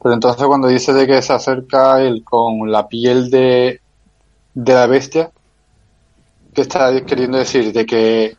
[0.01, 3.81] Pero entonces cuando dice de que se acerca él con la piel de,
[4.53, 5.31] de la bestia,
[6.53, 7.73] ¿qué está queriendo decir?
[7.73, 8.37] De que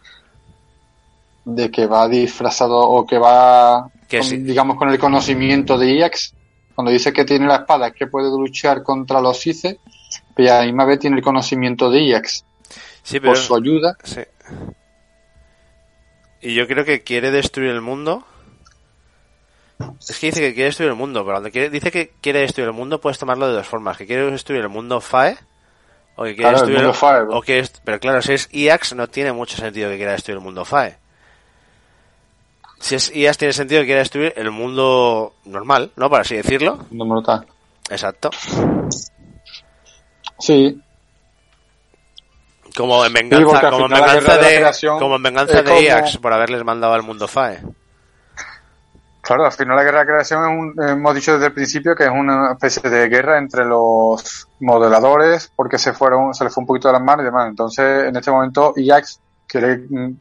[1.44, 4.36] de que va disfrazado o que va Que con- sí.
[4.39, 6.35] digamos con el conocimiento de Iax
[6.74, 9.81] cuando dice que tiene la espada que puede luchar contra los Ice
[10.36, 12.44] pero a la misma vez tiene el conocimiento de Iax
[13.02, 14.20] Sí, pero, por su ayuda sí.
[16.43, 18.25] Y yo creo que quiere destruir el mundo.
[20.09, 22.69] Es que dice que quiere destruir el mundo, pero cuando quiere, dice que quiere destruir
[22.69, 23.97] el mundo puedes tomarlo de dos formas.
[23.97, 25.39] Que quiere destruir el mundo FAE
[26.17, 28.49] o que quiere Claro, el destruir mundo FAE, o que es- pero claro, si es
[28.53, 30.97] IAX no tiene mucho sentido que quiera destruir el mundo FAE.
[32.79, 36.09] Si es IAX tiene sentido que quiera destruir el mundo normal, ¿no?
[36.11, 36.87] Por así decirlo.
[36.91, 37.47] no mortal.
[37.91, 38.31] Exacto.
[40.39, 40.79] sí
[42.76, 46.94] Como en venganza, como en venganza de como en venganza de IAX por haberles mandado
[46.94, 47.60] al mundo FAE.
[49.22, 52.05] Claro, al final la guerra de creación es un- hemos dicho desde el principio que
[52.05, 56.66] es una especie de guerra entre los modeladores porque se fueron, se les fue un
[56.66, 57.48] poquito de las manos y demás.
[57.48, 60.14] Entonces, en este momento, Iax quiere mm,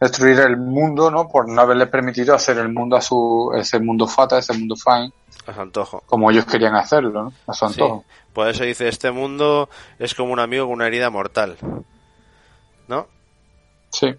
[0.00, 1.28] destruir el mundo, ¿no?
[1.28, 5.12] Por no haberle permitido hacer el mundo a su, ese mundo Fata, ese mundo Fine.
[5.46, 6.02] A su antojo.
[6.06, 7.32] Como ellos querían hacerlo, ¿no?
[7.46, 8.04] A su antojo.
[8.06, 8.14] Sí.
[8.32, 9.68] Por eso dice, este mundo
[9.98, 11.56] es como un amigo con una herida mortal.
[12.88, 13.08] ¿No?
[13.90, 14.14] Sí.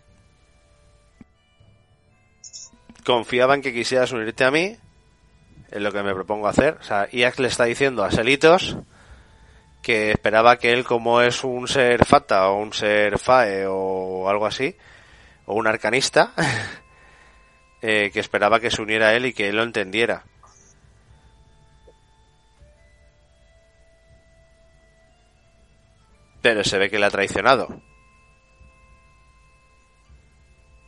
[3.06, 4.77] Confiaba en que quisieras unirte a mí,
[5.72, 6.77] en lo que me propongo hacer.
[6.80, 8.77] O sea, Iax le está diciendo a Selitos
[9.85, 14.47] que esperaba que él, como es un ser fata o un ser fae o algo
[14.47, 14.76] así,
[15.45, 16.34] o un arcanista,
[17.84, 20.23] eh, que esperaba que se uniera a él y que él lo entendiera.
[26.45, 27.67] Pero se ve que le ha traicionado.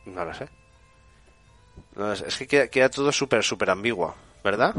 [0.06, 0.48] No lo sé.
[1.96, 2.28] No lo sé.
[2.28, 4.14] Es que queda, queda todo súper, súper ambiguo,
[4.44, 4.72] ¿verdad?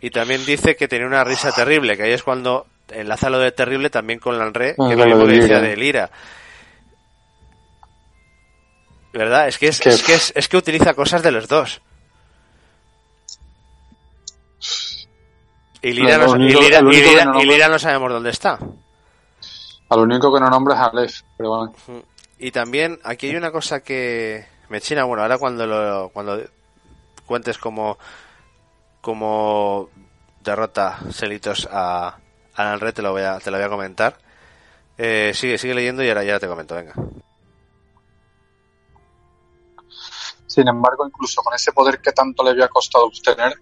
[0.00, 3.50] Y también dice que tenía una risa terrible, que ahí es cuando enlaza lo de
[3.50, 5.68] terrible también con Lanre, Ah, que es lo mismo de que decía Lira.
[5.68, 6.10] de Lira.
[9.12, 9.48] ¿Verdad?
[9.48, 11.82] Es que es, Que- es que es, es que utiliza cosas de los dos.
[15.88, 17.68] Y Lira, no, y único- Lira- lo y único que Lira- no y nombra- Lira
[17.68, 18.58] no sabemos dónde está.
[19.88, 21.72] A lo único que no nombra es Aleph, pero bueno.
[22.38, 26.40] Y también aquí hay una cosa que me china, bueno, ahora cuando lo cuando
[27.24, 27.98] cuentes como
[29.00, 29.88] como
[30.40, 32.16] derrota Selitos a
[32.56, 34.18] a Lanre te lo voy a te lo voy a comentar.
[34.98, 36.94] Eh, sigue sigue leyendo y ahora ya te comento, venga.
[40.46, 43.54] Sin embargo, incluso con ese poder que tanto le había costado obtener,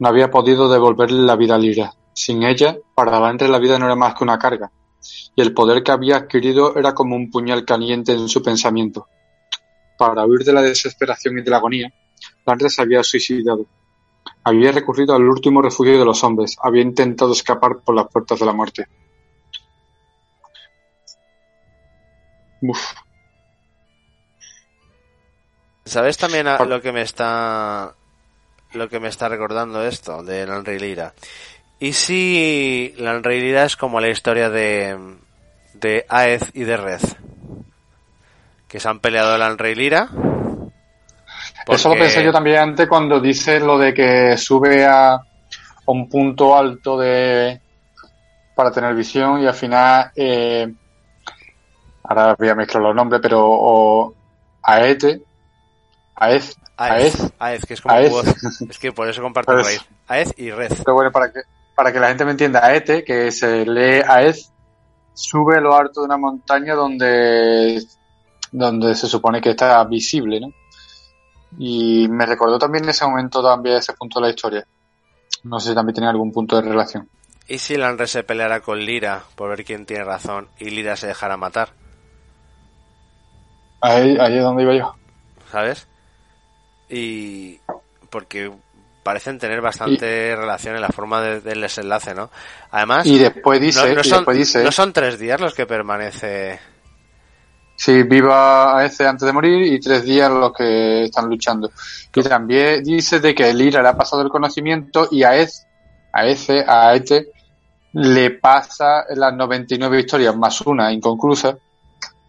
[0.00, 1.92] no había podido devolverle la vida a Lyra.
[2.12, 4.72] Sin ella, para Lanre la vida no era más que una carga,
[5.36, 9.06] y el poder que había adquirido era como un puñal caliente en su pensamiento.
[9.96, 11.92] Para huir de la desesperación y de la agonía,
[12.44, 13.66] Lanre se había suicidado.
[14.42, 18.46] Había recurrido al último refugio de los hombres, había intentado escapar por las puertas de
[18.46, 18.86] la muerte.
[22.62, 22.92] Uf,
[25.84, 27.94] ¿Sabes también a- lo que me está
[28.72, 31.12] lo que me está recordando esto de y Lira?
[31.78, 34.96] ¿Y si y Lira es como la historia de
[35.74, 37.00] de Aez y de Red?
[38.68, 40.08] Que se han peleado y Lira.
[41.66, 45.22] Eso lo pensé yo también antes cuando dice lo de que sube a, a
[45.86, 47.60] un punto alto de
[48.54, 50.70] para tener visión y al final eh,
[52.04, 54.14] ahora voy a mezclar los nombres pero o
[54.62, 55.22] Aete
[56.16, 58.10] Aez Aez, Aez Aez, que es como Aez.
[58.10, 58.26] voz.
[58.68, 59.84] Es que por eso comparto Pues- raíz.
[60.08, 60.72] Aez y Red.
[60.84, 61.40] pero bueno para que
[61.76, 64.50] para que la gente me entienda Aete que se lee Aez
[65.14, 67.82] sube a lo alto de una montaña donde
[68.52, 70.48] donde se supone que está visible ¿no?
[71.58, 74.66] y me recordó también ese momento también ese punto de la historia
[75.44, 77.08] no sé si también tiene algún punto de relación
[77.48, 81.06] ¿Y si Lanre se peleara con Lira por ver quién tiene razón y Lira se
[81.08, 81.70] dejara matar?
[83.80, 84.94] ahí, ahí es donde iba yo
[85.50, 85.86] ¿Sabes?
[86.90, 87.58] Y
[88.10, 88.50] porque
[89.02, 92.30] parecen tener bastante relación en la forma de- del desenlace, ¿no?
[92.70, 95.66] Además, y después dice no y son, después dice no son tres días los que
[95.66, 96.58] permanece.
[97.76, 101.70] si viva a ese antes de morir y tres días los que están luchando
[102.14, 105.62] y también dice de que el Ira le ha pasado el conocimiento y a ese
[106.12, 107.28] a ese a este
[107.94, 111.56] le pasa las 99 historias más una inconclusa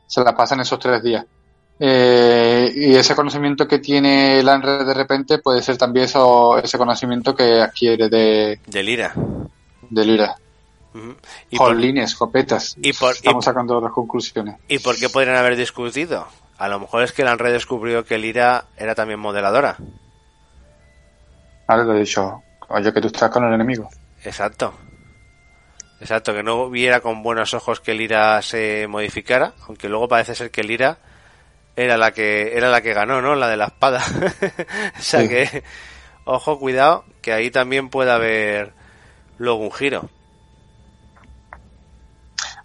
[0.07, 1.25] se las pasan esos tres días
[1.83, 6.77] Eh, y ese conocimiento que tiene el Anre de repente puede ser también eso, ese
[6.77, 9.13] conocimiento que adquiere de, De Lira.
[9.89, 10.35] de Lira.
[10.93, 11.15] Ujú.
[11.49, 12.75] ¿Y, por, Jolines, copetas.
[12.79, 14.57] y por- Estamos y- sacando otras conclusiones.
[14.67, 16.27] ¿Y por qué podrían haber discutido?
[16.59, 19.77] A lo mejor es que Lanre descubrió que Lira era también modeladora.
[21.67, 23.89] Vale, le he dicho, oye, que tú estás con el enemigo.
[24.23, 24.73] Exacto.
[25.99, 30.51] Exacto, que no viera con buenos ojos que Lira se modificara, aunque luego parece ser
[30.51, 30.97] que Lira
[31.83, 33.35] era la que era la que ganó, ¿no?
[33.35, 34.01] La de la espada.
[34.97, 35.29] o sea Sí.
[35.29, 35.63] que
[36.25, 38.73] ojo, cuidado, que ahí también puede haber
[39.37, 40.09] luego un giro.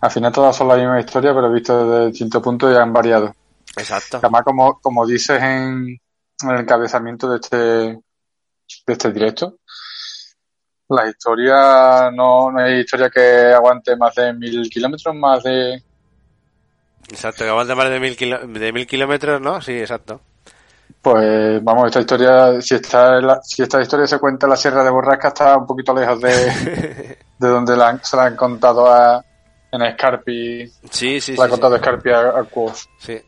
[0.00, 3.34] Al final todas son la misma historia, pero visto desde distintos puntos y han variado.
[3.76, 4.18] Exacto.
[4.18, 5.98] Además, como, como dices en,
[6.42, 8.00] en el encabezamiento de este, de
[8.86, 9.56] este directo,
[10.88, 15.82] la historia no, no hay historia que aguante más de mil kilómetros, más de...
[17.10, 19.60] Exacto, que aguanta más de mil, kilo- de mil kilómetros, ¿no?
[19.62, 20.20] Sí, exacto.
[21.02, 24.82] Pues vamos, esta historia, si esta, la- si esta historia se cuenta en la Sierra
[24.82, 26.28] de Borrasca, está un poquito lejos de,
[27.38, 29.24] de donde la han- se la han contado a,
[29.70, 31.50] en Scarpi, Sí, sí, la ha sí.
[31.52, 31.80] contado sí.
[31.82, 32.46] Scarpi a, a.
[32.98, 33.20] Sí.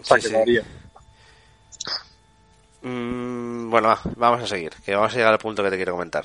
[0.00, 0.62] O sea, Sí, que.
[2.82, 5.92] Mm, bueno, va, vamos a seguir, que vamos a llegar al punto que te quiero
[5.92, 6.24] comentar.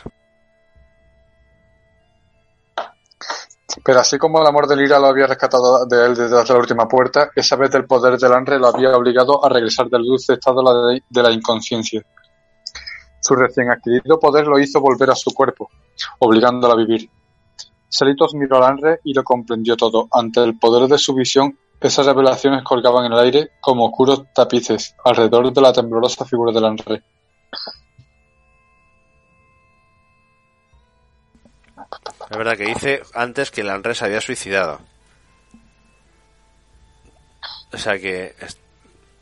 [3.84, 6.88] Pero así como el amor de Lira lo había rescatado de él desde la última
[6.88, 10.62] puerta, esa vez el poder del Anre lo había obligado a regresar del dulce estado
[10.62, 10.64] de
[10.95, 12.04] la- de la inconsciencia.
[13.22, 15.70] Su recién adquirido poder lo hizo volver a su cuerpo,
[16.20, 17.10] obligándolo a vivir.
[17.88, 20.08] Selitos miró al Anre y lo comprendió todo.
[20.12, 24.95] Ante el poder de su visión, esas revelaciones colgaban en el aire como oscuros tapices
[25.04, 27.04] alrededor de la temblorosa figura del Anre.
[32.30, 34.80] Es verdad que dice antes que el Anre se había suicidado.
[37.72, 38.36] O sea que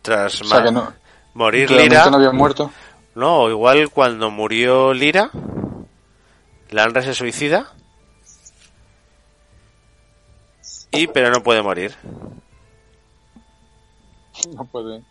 [0.01, 0.93] tras O sea que no,
[1.33, 2.71] morir Lira, no había muerto.
[3.15, 5.31] no, igual cuando murió Lira,
[6.69, 7.71] Lanre se suicida
[10.91, 11.95] y pero no puede morir.
[14.55, 15.03] No puede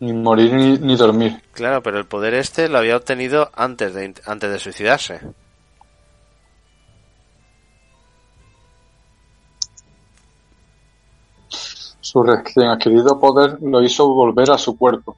[0.00, 1.42] ni morir ni, ni dormir.
[1.52, 5.20] Claro, pero el poder este lo había obtenido antes de antes de suicidarse.
[12.08, 15.16] Su recién adquirido poder lo hizo volver a su cuerpo.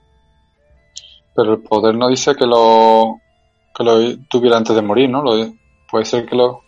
[1.37, 3.21] Pero el poder no dice que lo
[3.77, 5.23] que lo tuviera antes de morir, ¿no?
[5.23, 5.53] Lo,
[5.91, 6.63] puede ser que lo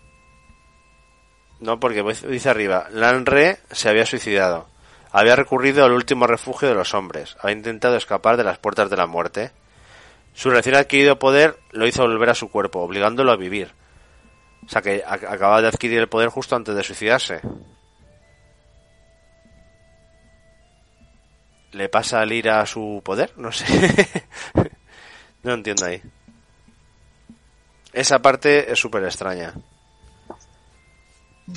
[1.61, 4.67] No, porque dice arriba, Lanre se había suicidado.
[5.11, 7.37] Había recurrido al último refugio de los hombres.
[7.41, 9.53] Había intentado escapar de las puertas de la muerte.
[10.35, 13.73] Su recién adquirido poder lo hizo volver a su cuerpo, obligándolo a vivir.
[14.67, 17.41] O sea que ac- acababa de adquirir el poder justo antes de suicidarse.
[21.73, 23.33] ¿Le pasa al ir a su poder?
[23.37, 23.65] No sé.
[25.43, 26.03] no entiendo ahí.
[27.93, 29.55] Esa parte es súper extraña.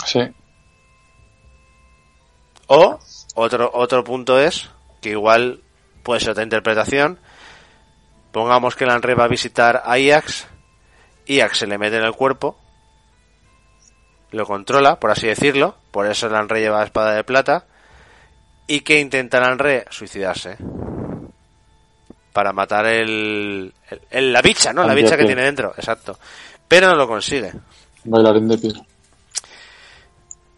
[0.05, 0.19] sí.
[2.67, 2.99] O
[3.35, 4.69] otro, otro punto es
[5.01, 5.61] que igual
[6.01, 7.19] puede ser otra interpretación.
[8.31, 10.47] Pongamos que el Anre va a visitar a Iax.
[11.27, 12.57] Iax se le mete en el cuerpo.
[14.31, 15.75] Lo controla, por así decirlo.
[15.91, 17.67] Por eso el Anre lleva la espada de plata.
[18.67, 20.57] Y que intenta el Anre suicidarse.
[22.31, 24.83] Para matar el, el- el- la bicha, ¿no?
[24.83, 26.17] La bicha que tiene dentro, exacto.
[26.67, 27.51] Pero no lo consigue.
[28.05, 28.81] Bailarín de piel.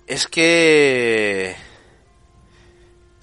[0.07, 1.55] Es que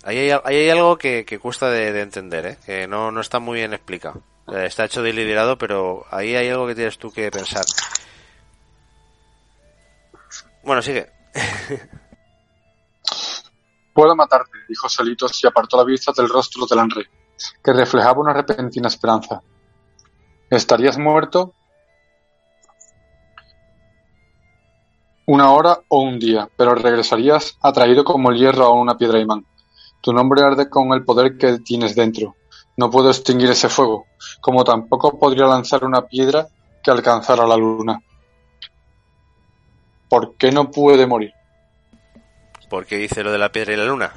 [0.03, 2.57] ahí hay, ahí hay algo que, que cuesta de, de entender, ¿eh?
[2.67, 4.21] que no, no está muy bien explicado.
[4.53, 7.65] Eh, Está hecho deliberado, pero ahí hay algo que tienes tú que pensar.
[10.65, 11.09] Bueno, sigue.
[13.93, 17.10] Puedo matarte, dijo Selitos y apartó la vista del rostro del Anre,
[17.62, 19.43] que reflejaba una repentina esperanza.
[20.48, 21.55] ¿Estarías muerto?
[25.27, 29.47] Una hora o un día, pero regresarías atraído como el hierro a una piedra imán.
[30.01, 32.35] Tu nombre arde con el poder que tienes dentro.
[32.77, 34.06] No puedo extinguir ese fuego,
[34.40, 36.48] como tampoco podría lanzar una piedra
[36.82, 38.01] que alcanzara la luna.
[40.09, 41.32] ¿Por qué no puede morir?
[42.73, 44.15] Porque dice lo de la piedra y la luna.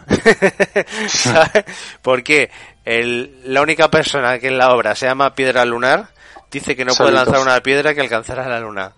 [1.09, 1.65] ¿Sabes?
[2.01, 2.49] Porque
[2.85, 6.07] el, la única persona que en la obra se llama piedra lunar
[6.49, 8.93] dice que no puede lanzar una piedra que alcanzara la luna.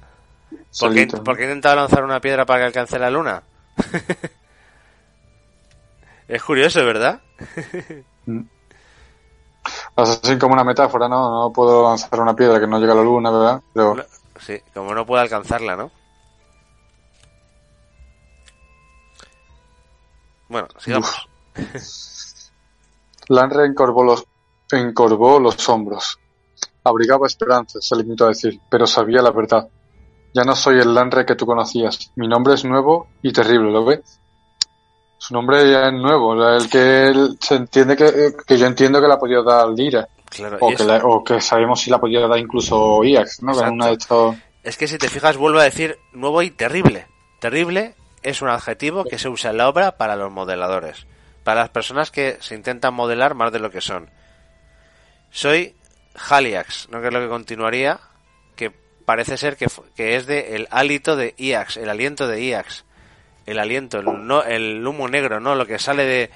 [0.80, 3.42] ¿Por qué, por qué he intentado lanzar una piedra para que alcance la luna?
[6.28, 7.22] es curioso, ¿verdad?
[8.28, 11.46] Es así como una metáfora, ¿no?
[11.46, 13.62] No puedo lanzar una piedra que no llega a la luna, ¿verdad?
[13.74, 14.06] Pero
[14.40, 15.90] Sí, como no puede alcanzarla, ¿no?
[20.50, 21.28] Bueno, sigamos.
[23.30, 24.26] Lanre encorvó los,
[24.72, 26.20] encorvó los hombros.
[26.84, 29.68] Abrigaba esperanza, se limitó a decir, pero sabía la verdad.
[30.34, 32.12] Ya no soy el Lanre que tú conocías.
[32.16, 34.20] Mi nombre es nuevo y terrible, ¿lo ves?
[35.18, 39.08] Su nombre ya es nuevo, el que él se entiende que, que yo entiendo que
[39.08, 40.08] la ha podido dar Lira.
[40.30, 43.54] Claro, O que, la- o que sabemos si la ha podido dar incluso Iax, ¿no?
[43.58, 44.36] Una de estos...
[44.64, 47.08] es que si te fijas, vuelvo a decir nuevo y terrible.
[47.40, 47.96] Terrible
[48.30, 51.08] es un adjetivo que se usa en la obra para los modeladores.
[51.44, 54.10] Para las personas que se intentan modelar más de lo que son.
[55.32, 55.76] Soy
[56.30, 57.00] Haliax, ¿no?
[57.00, 58.00] Que es lo que continuaría,
[58.58, 58.72] que
[59.06, 62.84] parece ser que, que es de el hálito de Iax, el aliento de Iax.
[63.46, 65.56] El aliento, el, no, el humo negro, ¿no?
[65.56, 66.32] Lo que sale de,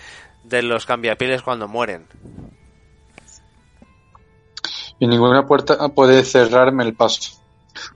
[0.45, 2.07] de los cambiapieles cuando mueren.
[4.97, 7.40] Y ninguna puerta puede cerrarme el paso.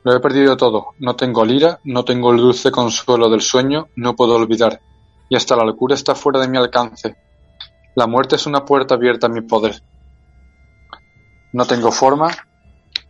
[0.03, 0.93] Lo he perdido todo.
[0.99, 4.81] No tengo lira, no tengo el dulce consuelo del sueño, no puedo olvidar.
[5.29, 7.15] Y hasta la locura está fuera de mi alcance.
[7.95, 9.81] La muerte es una puerta abierta a mi poder.
[11.53, 12.29] No tengo forma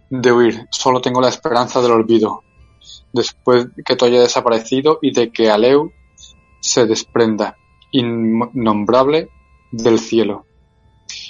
[0.10, 2.44] de huir, solo tengo la esperanza del olvido.
[3.12, 5.92] Después que todo haya desaparecido y de que Aleu
[6.60, 7.58] se desprenda,
[7.92, 9.30] innombrable,
[9.72, 10.46] del cielo.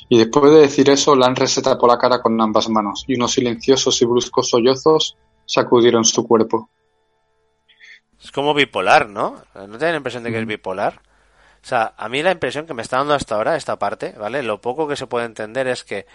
[0.10, 3.32] Y después de decir eso, Lanre se tapó la cara con ambas manos, y unos
[3.32, 6.70] silenciosos y bruscos sollozos sacudieron su cuerpo.
[8.22, 9.44] Es como bipolar, ¿no?
[9.54, 11.02] ¿No te da la impresión de que es bipolar?
[11.64, 14.44] O sea, a mí la impresión que me está dando hasta ahora esta parte, ¿vale?
[14.44, 16.06] Lo poco que se puede entender es que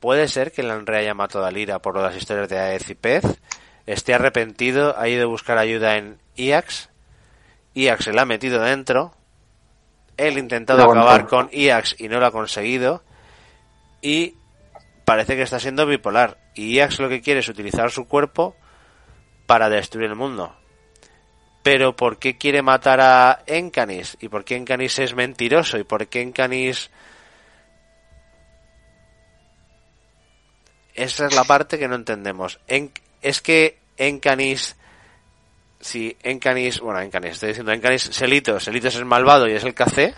[0.00, 2.96] puede ser que el Anre haya matado a Lira por las historias de Aez y
[2.96, 3.22] Pez,
[3.86, 6.90] esté arrepentido, ha ido a buscar ayuda en Iax,
[7.74, 9.14] Iax se la ha metido dentro,
[10.16, 13.04] él ha intentado acabar con Iax y no lo ha conseguido,
[14.00, 14.34] y
[15.04, 18.56] parece que está siendo bipolar, y Iax lo que quiere es utilizar su cuerpo
[19.46, 20.54] para destruir el mundo.
[21.62, 24.16] Pero ¿por qué quiere matar a Encanis?
[24.20, 25.78] ¿Y por qué Encanis es mentiroso?
[25.78, 26.90] ¿Y por qué Encanis...
[30.94, 32.60] Esa es la parte que no entendemos.
[33.22, 34.76] es que Encanis...
[35.80, 36.80] Si Encanis...
[36.80, 38.02] Bueno, Encanis, estoy diciendo Encanis...
[38.02, 38.64] Selitos.
[38.64, 40.14] Selitos es malvado y es el café.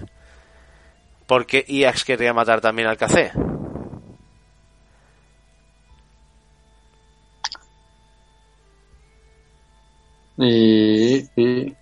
[1.27, 3.33] ¿Por qué Iax querría matar también al café?
[10.37, 11.75] Y,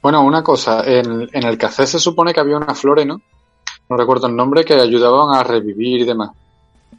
[0.00, 3.20] Bueno, una cosa, en, en, el café se supone que había unas flores, ¿no?
[3.88, 6.30] No recuerdo el nombre, que ayudaban a revivir y demás.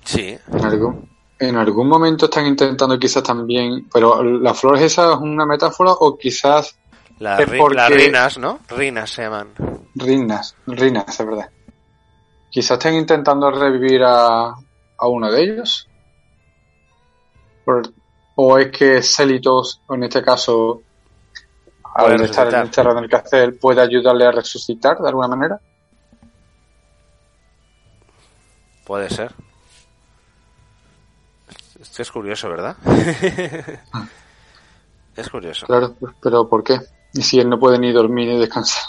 [0.04, 0.38] Sí.
[0.52, 1.10] En algún,
[1.40, 3.88] en algún momento están intentando quizás también...
[3.92, 6.78] Pero ¿las flores esas es una metáfora o quizás...
[7.20, 8.60] Las rinas, ¿no?
[8.70, 9.50] Rinas se llaman.
[9.96, 11.50] Rinas, rinas, es verdad.
[12.52, 15.90] Quizás estén intentando revivir a, a uno de ellos.
[17.66, 17.92] Por,
[18.40, 20.84] o es que Celitos, en este caso,
[21.96, 25.60] al estar en el cárcel, puede ayudarle a resucitar de alguna manera.
[28.86, 29.34] Puede ser.
[31.82, 32.78] Esto es curioso, ¿verdad?
[35.16, 35.66] es curioso.
[35.66, 36.80] Claro, pero ¿por qué?
[37.14, 38.84] Y si él no puede ni dormir ni descansar.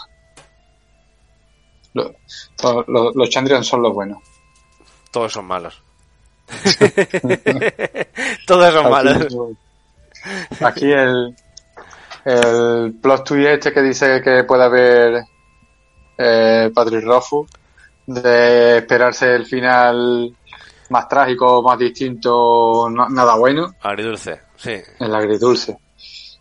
[1.94, 2.12] Los,
[2.86, 4.18] los, los Chandrian son los buenos.
[5.10, 5.82] Todos son malos.
[8.46, 9.26] Todos son malos.
[10.60, 11.34] Aquí el,
[12.24, 15.24] el plot twist este que dice que puede haber
[16.16, 17.46] eh, Patrick Rofu
[18.06, 20.34] de esperarse el final
[20.90, 23.74] más trágico, más distinto, nada bueno.
[23.82, 24.74] Agridulce, sí.
[24.98, 25.78] El agridulce.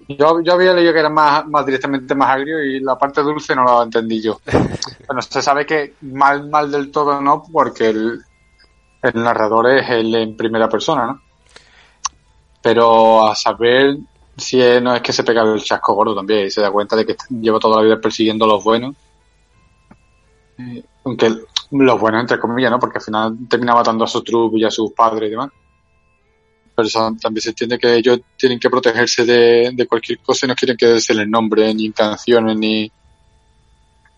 [0.07, 3.53] Yo, yo había leído que era más, más directamente más agrio y la parte dulce
[3.53, 4.39] no lo entendí yo.
[5.07, 8.21] bueno, se sabe que mal, mal del todo no, porque el,
[9.01, 11.21] el narrador es el en primera persona, ¿no?
[12.61, 13.97] Pero a saber
[14.35, 17.05] si no es que se pega el chasco gordo también y se da cuenta de
[17.05, 18.95] que lleva toda la vida persiguiendo a los buenos.
[20.59, 21.33] Eh, aunque
[21.71, 22.79] los buenos, entre comillas, ¿no?
[22.79, 25.49] Porque al final termina matando a su trupe y a sus padres y demás.
[26.75, 30.77] Pero también se entiende que ellos tienen que protegerse de, cualquier cosa y no quieren
[30.77, 32.91] que se les nombre ni en canciones ni,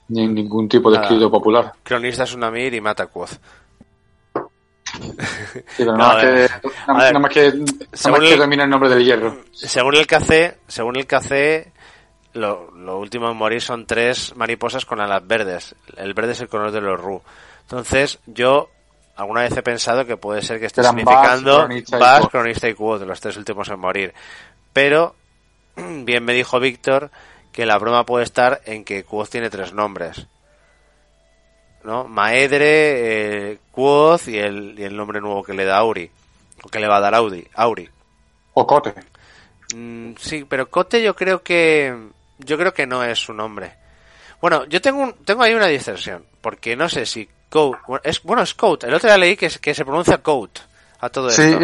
[0.10, 1.74] ni en ningún tipo de escrito popular.
[1.84, 3.40] Cronista es un Amir y mata a Quoth
[5.80, 9.38] nada más que, el nombre del hierro.
[9.52, 11.08] Según el café, según el
[12.34, 15.76] lo, último en morir son tres mariposas con alas verdes.
[15.98, 17.22] El verde es el color de los Ru.
[17.62, 18.70] Entonces, yo
[19.16, 21.68] alguna vez he pensado que puede ser que esté significando
[22.00, 24.14] Bass, Cronista y Quod, los tres últimos en morir.
[24.74, 25.16] Pero,
[25.76, 27.12] bien me dijo Víctor
[27.52, 30.28] que la broma puede estar en que Quod tiene tres nombres.
[31.84, 32.06] ¿No?
[32.06, 36.10] Maedre, eh, Quoth y el, y el nombre nuevo que le da Auri.
[36.64, 37.90] O que le va a dar Audi, Auri.
[38.54, 38.94] O Cote.
[39.76, 41.96] Mm, sí, pero Cote yo creo que.
[42.40, 43.74] Yo creo que no es su nombre.
[44.42, 46.26] Bueno, yo tengo, un, tengo ahí una distorsión.
[46.42, 47.78] Porque no sé si Coat.
[48.04, 48.84] Es, bueno, es Coat.
[48.86, 50.60] El otro día leí que, que se pronuncia Coat
[51.02, 51.56] a todo sí,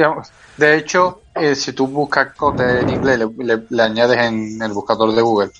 [0.58, 5.14] de hecho, eh, si tú buscas Cote en inglés, le, le, añades en el buscador
[5.14, 5.52] de Google,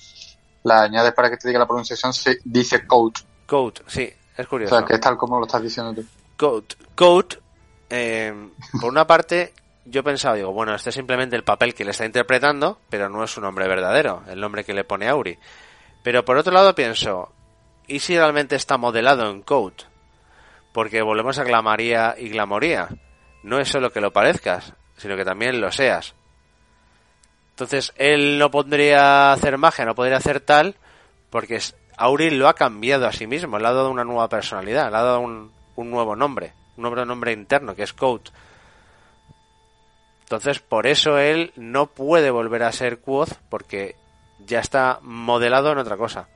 [0.62, 3.18] la añades para que te diga la pronunciación, se dice Coat.
[3.46, 4.10] Coat, sí.
[4.36, 4.74] Es curioso.
[4.74, 6.64] O sea, que es tal como lo estás diciendo tú.
[6.94, 7.34] Coat,
[7.88, 8.50] eh,
[8.80, 9.54] por una parte,
[9.84, 13.24] yo pensaba, digo, bueno, este es simplemente el papel que le está interpretando, pero no
[13.24, 15.38] es su nombre verdadero, el nombre que le pone Auri.
[16.02, 17.32] Pero por otro lado pienso,
[17.86, 19.82] ¿y si realmente está modelado en Coat?
[20.72, 22.88] Porque volvemos a Glamaría y Glamoría.
[23.42, 26.14] No es solo que lo parezcas, sino que también lo seas.
[27.50, 30.76] Entonces, él no podría hacer magia, no podría hacer tal,
[31.30, 31.58] porque
[31.96, 35.02] Auril lo ha cambiado a sí mismo, le ha dado una nueva personalidad, le ha
[35.02, 38.28] dado un, nuevo nombre, un nuevo nombre interno que es Coat.
[40.20, 43.94] Entonces, por eso él no puede volver a ser Quoth porque
[44.44, 46.28] ya está modelado en otra cosa.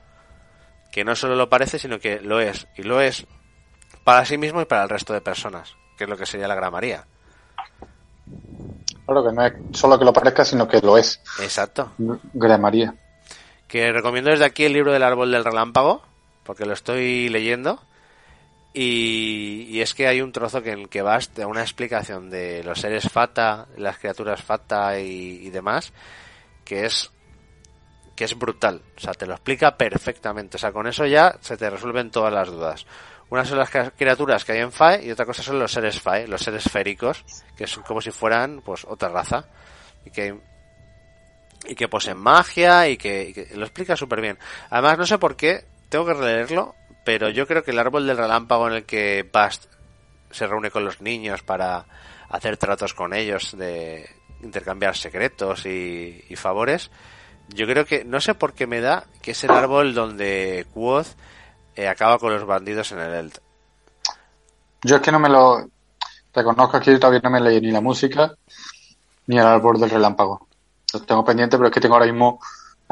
[0.91, 2.67] Que no solo lo parece, sino que lo es.
[2.77, 3.25] Y lo es
[4.03, 6.55] para sí mismo y para el resto de personas, que es lo que sería la
[6.55, 7.05] gramaría.
[9.05, 11.21] Claro que no es solo que lo parezca, sino que lo es.
[11.41, 11.91] Exacto.
[12.33, 12.95] Gramaría
[13.71, 16.03] que recomiendo desde aquí el libro del árbol del relámpago,
[16.43, 17.81] porque lo estoy leyendo.
[18.73, 22.81] Y, es que hay un trozo que, en que vas de una explicación de los
[22.81, 25.93] seres Fata, las criaturas Fata y, demás,
[26.65, 27.11] que es
[28.13, 28.81] que es brutal.
[28.97, 30.57] O sea, te lo explica perfectamente.
[30.57, 32.85] O sea, con eso ya se te resuelven todas las dudas.
[33.29, 36.27] Una son las criaturas que hay en Fae y otra cosa son los seres Fae,
[36.27, 37.23] los seres esféricos,
[37.55, 39.45] que son como si fueran pues otra raza.
[40.05, 40.50] Y que
[41.67, 44.37] y que poseen magia y que, lo explica súper bien.
[44.69, 46.75] Además, no sé por qué, tengo que releerlo,
[47.05, 49.65] pero yo creo que el árbol del relámpago en el que Bast
[50.31, 51.85] se reúne con los niños para
[52.29, 54.09] hacer tratos con ellos de
[54.41, 56.89] intercambiar secretos y, favores,
[57.49, 61.07] yo creo que, no sé por qué me da que es el árbol donde Quoth
[61.75, 63.39] eh, acaba con los bandidos en el Eld.
[64.83, 65.69] Yo es que no me lo
[66.33, 68.33] reconozco aquí, todavía no me leí ni la música
[69.27, 70.47] ni el árbol del relámpago.
[70.93, 72.39] Lo tengo pendiente, pero es que tengo ahora mismo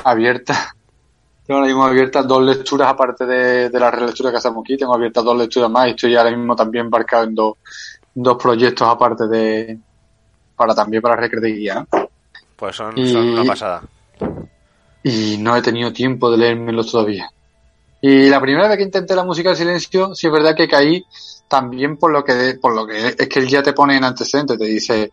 [0.03, 0.73] abierta
[1.45, 4.93] tengo ahora mismo abiertas dos lecturas aparte de, de la relectura que hacemos aquí, tengo
[4.93, 7.57] abiertas dos lecturas más y estoy ahora mismo también embarcado en dos,
[8.13, 9.79] dos proyectos aparte de
[10.55, 11.87] para también para Recre de Guía.
[12.55, 13.81] Pues son, son una pasada.
[15.01, 17.31] Y no he tenido tiempo de leérmelos todavía.
[18.01, 21.05] Y la primera vez que intenté la música del silencio, sí es verdad que caí
[21.47, 24.57] también por lo que por lo que es que él ya te pone en antecedentes,
[24.57, 25.11] te dice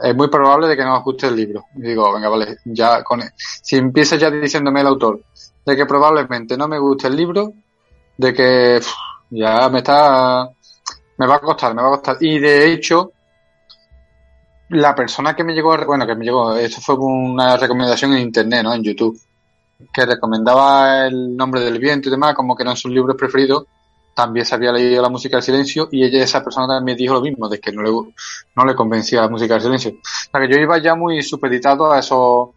[0.00, 1.64] es muy probable de que no ajuste el libro.
[1.76, 5.20] Y digo, venga, vale, ya con si empieza ya diciéndome el autor
[5.64, 7.52] de que probablemente no me guste el libro,
[8.16, 8.80] de que
[9.30, 10.48] ya me está
[11.18, 12.16] me va a costar, me va a costar.
[12.20, 13.12] Y de hecho,
[14.70, 18.62] la persona que me llegó, bueno, que me llegó, esto fue una recomendación en internet,
[18.62, 18.74] ¿no?
[18.74, 19.18] En YouTube,
[19.92, 23.64] que recomendaba el nombre del viento y demás, como que eran sus libros preferidos.
[24.16, 27.20] También se había leído la música del silencio y ella, esa persona también dijo lo
[27.20, 29.90] mismo, de que no le, no le convencía la música del silencio.
[29.90, 32.54] O sea que yo iba ya muy supeditado a eso,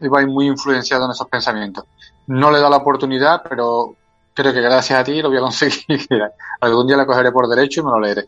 [0.00, 1.84] iba muy influenciado en esos pensamientos.
[2.28, 3.94] No le da la oportunidad, pero
[4.32, 6.08] creo que gracias a ti lo voy a conseguir.
[6.62, 8.24] Algún día la cogeré por derecho y me lo leeré.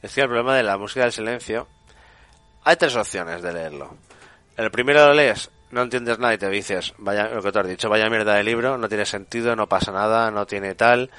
[0.00, 1.66] Es que el problema de la música del silencio
[2.62, 3.90] hay tres opciones de leerlo.
[4.56, 7.66] El primero lo lees, no entiendes nada y te dices, vaya, lo que te has
[7.66, 11.10] dicho, vaya mierda de libro, no tiene sentido, no pasa nada, no tiene tal.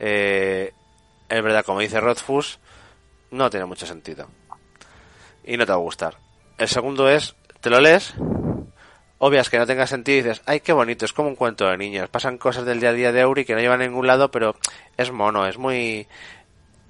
[0.00, 0.72] Eh,
[1.28, 2.58] es verdad, como dice Rothfuss,
[3.30, 4.28] no tiene mucho sentido.
[5.44, 6.16] Y no te va a gustar.
[6.58, 8.14] El segundo es, te lo lees,
[9.18, 11.76] obvias que no tenga sentido y dices, ay, qué bonito, es como un cuento de
[11.76, 12.08] niños.
[12.08, 14.56] Pasan cosas del día a día de Auri que no llevan a ningún lado, pero
[14.96, 16.08] es mono, es muy,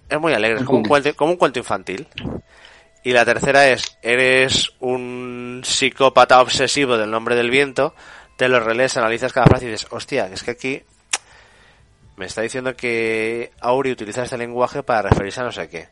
[0.08, 2.06] es muy alegre, es como un cuento, como un cuento infantil.
[3.02, 7.94] Y la tercera es, eres un psicópata obsesivo del nombre del viento,
[8.36, 10.82] te lo relees, analizas cada frase y dices, hostia, es que aquí
[12.20, 15.88] me está diciendo que Auri utiliza este lenguaje para referirse a no sé qué.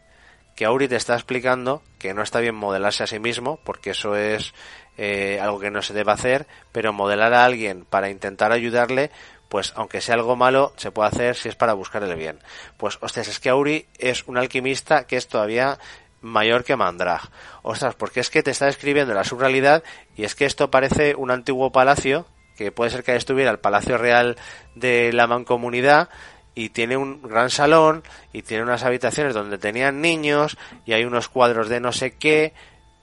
[0.54, 4.14] Que Auri te está explicando que no está bien modelarse a sí mismo, porque eso
[4.14, 4.52] es
[4.98, 9.10] eh, algo que no se debe hacer, pero modelar a alguien para intentar ayudarle,
[9.48, 12.40] pues aunque sea algo malo, se puede hacer si es para buscar el bien.
[12.76, 15.78] Pues, hostias, es que Auri es un alquimista que es todavía
[16.20, 17.22] mayor que Mandrag.
[17.62, 19.82] Ostras, porque es que te está describiendo la subrealidad
[20.14, 22.26] y es que esto parece un antiguo palacio,
[22.58, 24.36] que puede ser que estuviera el Palacio Real
[24.74, 26.08] de la Mancomunidad,
[26.56, 28.02] y tiene un gran salón
[28.32, 32.52] y tiene unas habitaciones donde tenían niños y hay unos cuadros de no sé qué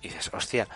[0.01, 0.67] y dices, hostia,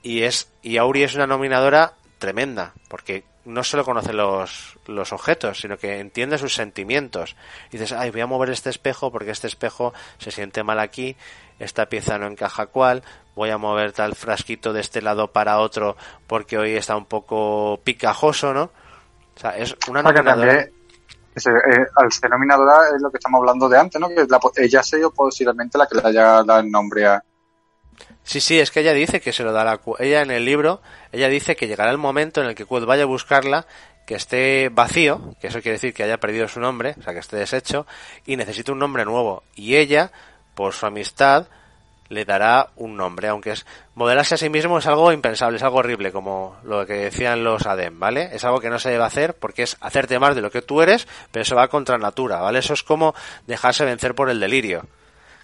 [0.00, 5.60] y es y Auri es una nominadora tremenda, porque no solo conoce los, los objetos,
[5.60, 7.34] sino que entiende sus sentimientos.
[7.68, 11.16] Y dices, ay, voy a mover este espejo porque este espejo se siente mal aquí
[11.60, 13.04] esta pieza no encaja cual,
[13.40, 15.96] voy a mover tal frasquito de este lado para otro
[16.26, 18.64] porque hoy está un poco picajoso, ¿no?
[18.64, 20.60] O sea, es una nominadora.
[20.60, 20.70] Eh,
[21.96, 24.10] al ser nominadora es lo que estamos hablando de antes, ¿no?
[24.10, 24.26] Que
[24.62, 27.24] ella ha sido posiblemente la que le haya dado el nombre a...
[28.22, 29.80] Sí, sí, es que ella dice que se lo dará.
[29.98, 33.04] Ella en el libro, ella dice que llegará el momento en el que Quod vaya
[33.04, 33.66] a buscarla,
[34.06, 37.20] que esté vacío, que eso quiere decir que haya perdido su nombre, o sea, que
[37.20, 37.86] esté deshecho,
[38.26, 39.44] y necesita un nombre nuevo.
[39.54, 40.12] Y ella
[40.54, 41.46] por su amistad,
[42.10, 43.64] le dará un nombre, aunque es
[43.94, 47.66] modelarse a sí mismo es algo impensable, es algo horrible, como lo que decían los
[47.66, 48.30] ADEM, ¿vale?
[48.32, 50.82] Es algo que no se debe hacer porque es hacerte más de lo que tú
[50.82, 52.58] eres, pero eso va contra natura, ¿vale?
[52.58, 53.14] Eso es como
[53.46, 54.86] dejarse vencer por el delirio,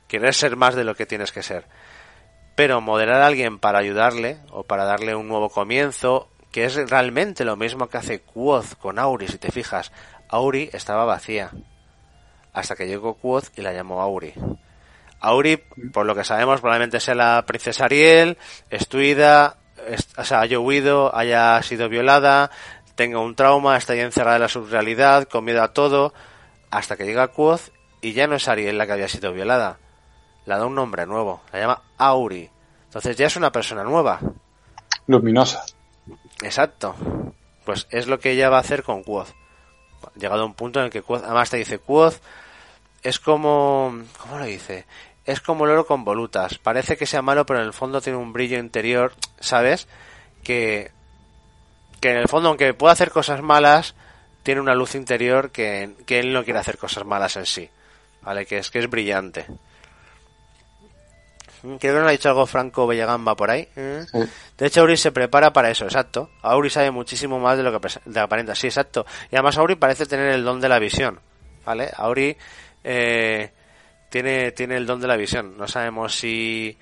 [0.08, 1.66] querer ser más de lo que tienes que ser.
[2.56, 7.44] Pero modelar a alguien para ayudarle o para darle un nuevo comienzo, que es realmente
[7.44, 9.92] lo mismo que hace Quoth con Auri, si te fijas,
[10.28, 11.52] Auri estaba vacía
[12.52, 14.32] hasta que llegó Quoth y la llamó Auri.
[15.20, 15.56] Auri,
[15.92, 18.38] por lo que sabemos, probablemente sea la princesa Ariel,
[18.70, 19.56] estuida,
[20.16, 22.50] o sea, haya huido, haya sido violada,
[22.94, 26.12] tenga un trauma, está ahí encerrada en la subrealidad, con miedo a todo,
[26.70, 27.70] hasta que llega Quoth
[28.00, 29.78] y ya no es Ariel la que había sido violada.
[30.44, 32.50] La da un nombre nuevo, la llama Auri.
[32.84, 34.20] Entonces ya es una persona nueva.
[35.06, 35.64] Luminosa.
[36.42, 36.94] Exacto.
[37.64, 39.30] Pues es lo que ella va a hacer con Quoth.
[40.14, 42.16] Llegado a un punto en el que Quoth, además te dice Quoth,
[43.02, 44.86] es como, ¿cómo lo dice?
[45.24, 46.58] Es como el oro con volutas.
[46.58, 49.88] Parece que sea malo, pero en el fondo tiene un brillo interior, ¿sabes?
[50.42, 50.90] Que,
[52.00, 53.94] que en el fondo, aunque pueda hacer cosas malas,
[54.42, 57.70] tiene una luz interior que, que él no quiere hacer cosas malas en sí.
[58.26, 58.44] ¿vale?
[58.44, 59.46] Que es que es brillante.
[61.62, 63.66] Creo que nos ha dicho algo Franco Bellegamba por ahí.
[63.76, 64.04] ¿eh?
[64.10, 64.18] Sí.
[64.58, 66.30] De hecho, Auri se prepara para eso, exacto.
[66.42, 69.06] Auri sabe muchísimo más de lo que de aparenta, sí, exacto.
[69.30, 71.20] Y además Auri parece tener el don de la visión,
[71.64, 71.90] ¿vale?
[71.96, 72.36] Auri
[72.88, 73.50] eh,
[74.08, 75.58] tiene, tiene el don de la visión.
[75.58, 76.78] No sabemos si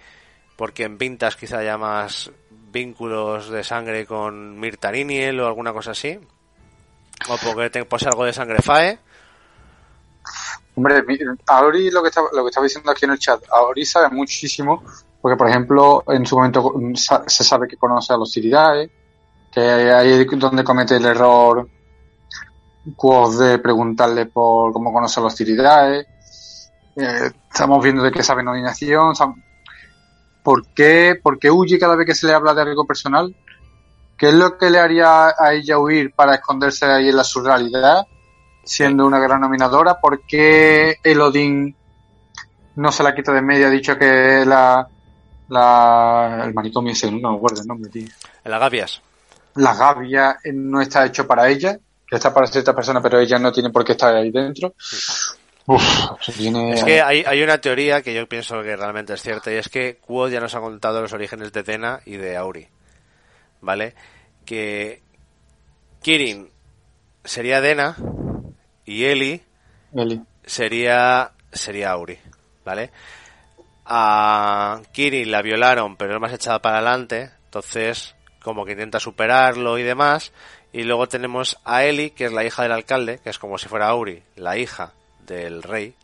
[0.55, 2.31] porque en Vintas quizá haya más
[2.71, 6.21] vínculos de sangre con Mirta Niniel o alguna cosa así.
[7.29, 8.99] O porque te algo de sangre FAE.
[10.77, 11.03] Hombre,
[11.47, 14.83] Auri lo que estaba, lo que estaba diciendo aquí en el chat, Auri sabe muchísimo,
[15.23, 18.91] porque por ejemplo, en su momento se sabe que conoce a los Siridae,
[19.53, 21.69] que ahí es donde comete el error
[22.97, 26.07] Quoth de preguntarle por cómo conoce a los Siridae.
[26.97, 29.15] Eh, estamos viendo de qué sabe nominación.
[29.15, 29.43] sab-
[30.43, 33.35] ¿Por qué, ¿Por qué huye cada vez que se le habla de algo personal?
[34.17, 38.07] ¿Qué es lo que le haría a ella huir para esconderse ahí en la surrealidad?
[38.67, 40.01] siendo una gran nominadora.
[40.01, 41.77] ¿Por qué Elodin
[42.77, 43.67] no se la quita de medio?
[43.67, 44.89] Ha dicho que la,
[45.49, 48.09] la el manicomio ese, no me acuerdo el nombre, tío.
[48.45, 49.03] Las gavias.
[49.57, 51.79] La gavia eh, no está hecho para ella,
[52.17, 54.75] está para cierta persona, pero ella no tiene por qué estar ahí dentro.
[55.67, 55.85] Uf,
[56.29, 59.69] Es que hay, hay una teoría que yo pienso que realmente es cierta y es
[59.69, 62.69] que Quod ya nos ha contado los orígenes de Tena y de Auri.
[63.63, 63.95] ¿Vale?
[64.45, 65.01] Que
[66.03, 66.51] Kirin
[67.25, 67.97] sería Dena
[68.85, 69.43] y Eli
[69.95, 70.21] Eli.
[70.45, 72.19] sería sería Auri,
[72.63, 72.91] ¿vale?
[73.87, 79.79] A Kirin la violaron, pero es más echada para adelante, entonces como que intenta superarlo
[79.79, 80.33] y demás.
[80.75, 83.69] Y luego tenemos a Eli, que es la hija del alcalde, que es como si
[83.69, 85.95] fuera Auri, la hija del rey,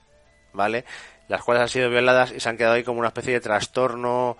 [0.54, 0.86] ¿vale?
[1.28, 4.38] Las cuales han sido violadas y se han quedado ahí como una especie de trastorno,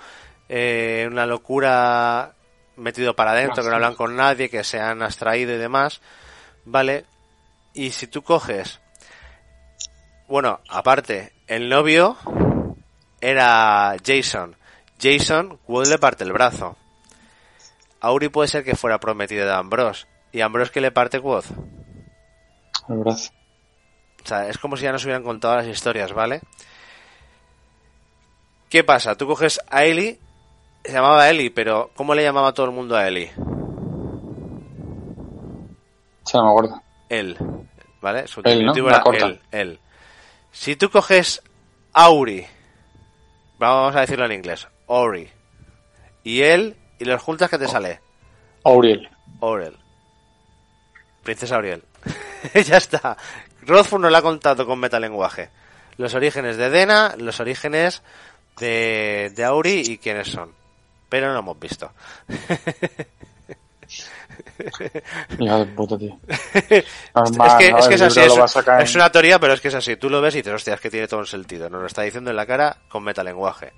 [0.48, 2.32] eh, una locura
[2.76, 6.00] metido para adentro, que no hablan con nadie, que se han abstraído y demás,
[6.64, 7.04] ¿vale?
[7.74, 8.80] Y si tú coges
[10.30, 12.16] bueno, aparte, el novio
[13.20, 14.54] era Jason.
[15.02, 16.76] Jason, Wood le parte el brazo.
[18.00, 20.06] Auri puede ser que fuera prometida de Ambrose.
[20.32, 21.44] ¿Y Ambrose que le parte Wood?
[22.88, 23.30] El brazo.
[24.22, 26.40] O sea, es como si ya nos hubieran contado las historias, ¿vale?
[28.68, 29.16] ¿Qué pasa?
[29.16, 30.18] Tú coges a Ellie,
[30.84, 33.08] se llamaba Ellie, pero ¿cómo le llamaba todo el mundo a?
[33.08, 33.32] Sí,
[36.34, 36.82] no me acuerdo.
[37.08, 37.36] Él,
[38.00, 38.28] ¿vale?
[38.28, 38.72] Su Él, ¿no?
[38.88, 39.80] era él, él.
[40.52, 41.42] Si tú coges
[41.92, 42.46] Auri,
[43.58, 45.28] vamos a decirlo en inglés, Ori,
[46.22, 48.00] y él, y los juntas, ¿qué te sale?
[48.64, 49.08] Auriel.
[49.40, 49.76] Aurel.
[51.22, 51.82] Princesa Auriel.
[52.66, 53.16] ya está.
[53.62, 55.50] Rothfuss nos lo ha contado con metalenguaje.
[55.96, 58.02] Los orígenes de Dena, los orígenes
[58.58, 60.52] de, de Auri y quiénes son.
[61.08, 61.92] Pero no lo hemos visto.
[65.38, 66.18] Hija de puta, tío.
[66.28, 66.84] es
[67.14, 67.78] Normal, que, ¿no?
[67.78, 69.96] es, que así, una teoría, pero es que es así.
[69.96, 71.68] Tú lo ves y dices, hostia, es que tiene todo un sentido.
[71.68, 73.72] Nos lo está diciendo en la cara con metalenguaje.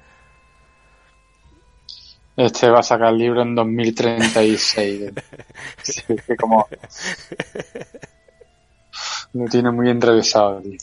[2.37, 5.13] Este va a sacar el libro en 2036.
[5.83, 6.67] Sí, que como...
[9.35, 10.79] Lo tiene muy entrevesado, tío.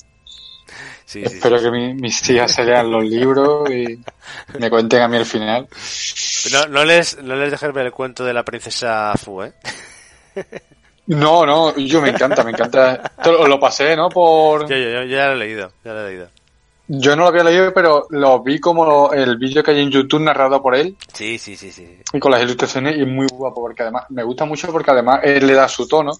[1.05, 1.65] Sí, sí, Espero sí.
[1.65, 3.99] que mi- mis hijas se lean los libros y
[4.59, 5.67] me cuenten a mí el final.
[6.51, 9.53] No, no les, no les dejes ver el cuento de la princesa Fu, ¿eh?
[11.07, 13.11] No, no, yo me encanta, me encanta.
[13.25, 14.09] Lo pasé, ¿no?
[14.09, 14.67] Por...
[14.69, 16.29] Yo, yo, yo ya lo he leído, ya lo he leído.
[16.91, 20.21] Yo no lo había leído, pero lo vi como el vídeo que hay en YouTube
[20.21, 21.99] narrado por él Sí, sí, sí, sí.
[22.11, 25.45] y con las ilustraciones y muy guapo porque además me gusta mucho porque además él
[25.45, 26.11] le da su tono.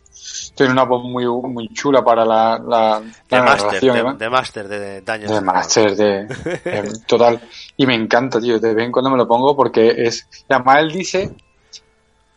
[0.55, 4.17] Tiene una voz muy muy chula para la, la, De la Master, narración.
[4.19, 5.31] de, de Master, de daños.
[5.31, 6.25] De máster, de,
[6.63, 7.41] de- total.
[7.75, 8.59] Y me encanta, tío.
[8.59, 10.27] De vez en cuando me lo pongo porque es.
[10.49, 11.31] Además, él dice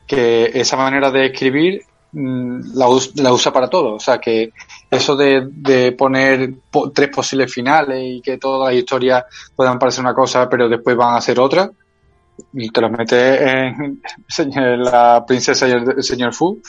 [0.07, 1.83] que esa manera de escribir
[2.13, 3.95] mm, la, us- la usa para todo.
[3.95, 4.53] O sea, que
[4.93, 9.24] eso de, de poner po- tres posibles finales y que todas las historias
[9.56, 11.70] puedan parecer una cosa, pero después van a ser otra.
[12.55, 14.01] Y te lo mete en
[14.39, 16.60] en la princesa y el, señor Fu,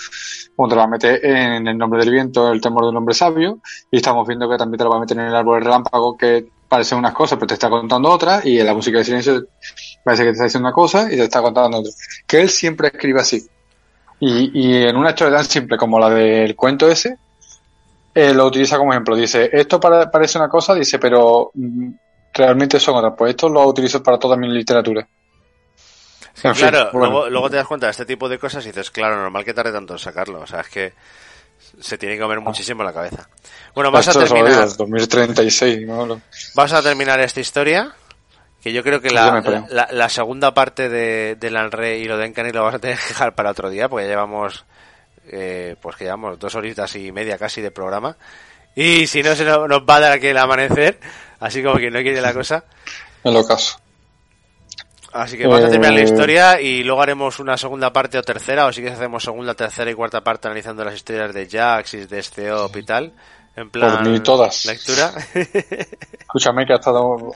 [0.56, 3.14] como te lo va a meter en el nombre del viento, el temor del hombre
[3.16, 3.60] sabio,
[3.90, 6.18] y estamos viendo que también te lo va a meter en el árbol del relámpago,
[6.18, 9.46] que parecen unas cosas, pero te está contando otras, y en la música de silencio
[10.04, 11.92] parece que te está diciendo una cosa y te está contando otra.
[12.28, 13.46] Que él siempre escribe así.
[14.20, 17.18] Y, y en una historia tan simple como la del cuento ese,
[18.14, 19.16] eh, lo utiliza como ejemplo.
[19.16, 21.90] Dice, esto para- parece una cosa, dice, pero mm,
[22.34, 23.14] realmente son otras.
[23.18, 25.08] Pues esto lo utilizo para toda mi literatura.
[26.44, 27.10] En fin, Claro, bueno.
[27.12, 29.54] luego, luego te das cuenta de este tipo de cosas y dices, claro, normal que
[29.54, 30.42] tarde tanto en sacarlo.
[30.42, 30.94] O sea, es que
[31.80, 33.30] se tiene que comer muchísimo la cabeza.
[33.74, 36.06] Bueno, vamos a Esto terminar, jodido, 2036, ¿no?
[36.06, 36.22] Lo-
[36.56, 37.94] vamos a terminar esta historia.
[38.62, 42.28] Que yo creo que la, la, la segunda parte de, del Alre y lo de
[42.28, 44.64] Encani lo vamos a tener que dejar para otro día, porque ya llevamos,
[45.32, 48.16] eh, pues que llevamos dos horitas y media casi de programa.
[48.76, 51.00] Y si no, se nos, nos va a dar aquí el amanecer,
[51.40, 52.64] así como que no quiere la cosa.
[53.24, 53.78] En lo caso.
[55.14, 58.24] Así que vamos a terminar la Eh, historia y luego haremos una segunda parte o
[58.24, 61.94] tercera, o sí que hacemos segunda, tercera y cuarta parte analizando las historias de Jax
[61.94, 63.14] y de Steop y tal.
[63.56, 63.98] En plan.
[64.00, 64.66] Por mí todas.
[64.66, 65.14] Lectura.
[66.20, 67.32] Escúchame que ha estado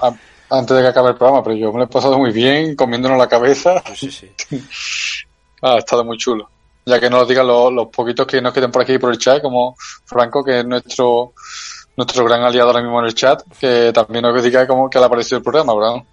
[0.50, 3.18] antes de que acabe el programa, pero yo me lo he pasado muy bien comiéndonos
[3.18, 3.82] la cabeza.
[3.96, 4.30] sí, sí.
[5.62, 6.50] Ah, ha estado muy chulo.
[6.88, 9.42] Ya que no lo digan los, poquitos que nos queden por aquí por el chat,
[9.42, 11.34] como Franco, que es nuestro
[11.98, 15.06] nuestro gran aliado ahora mismo en el chat, que también nos diga cómo que le
[15.06, 16.04] ha parecido el programa, ¿verdad?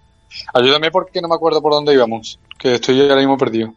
[0.53, 3.73] Ayúdame porque no me acuerdo por dónde íbamos, que estoy ahora mismo perdido.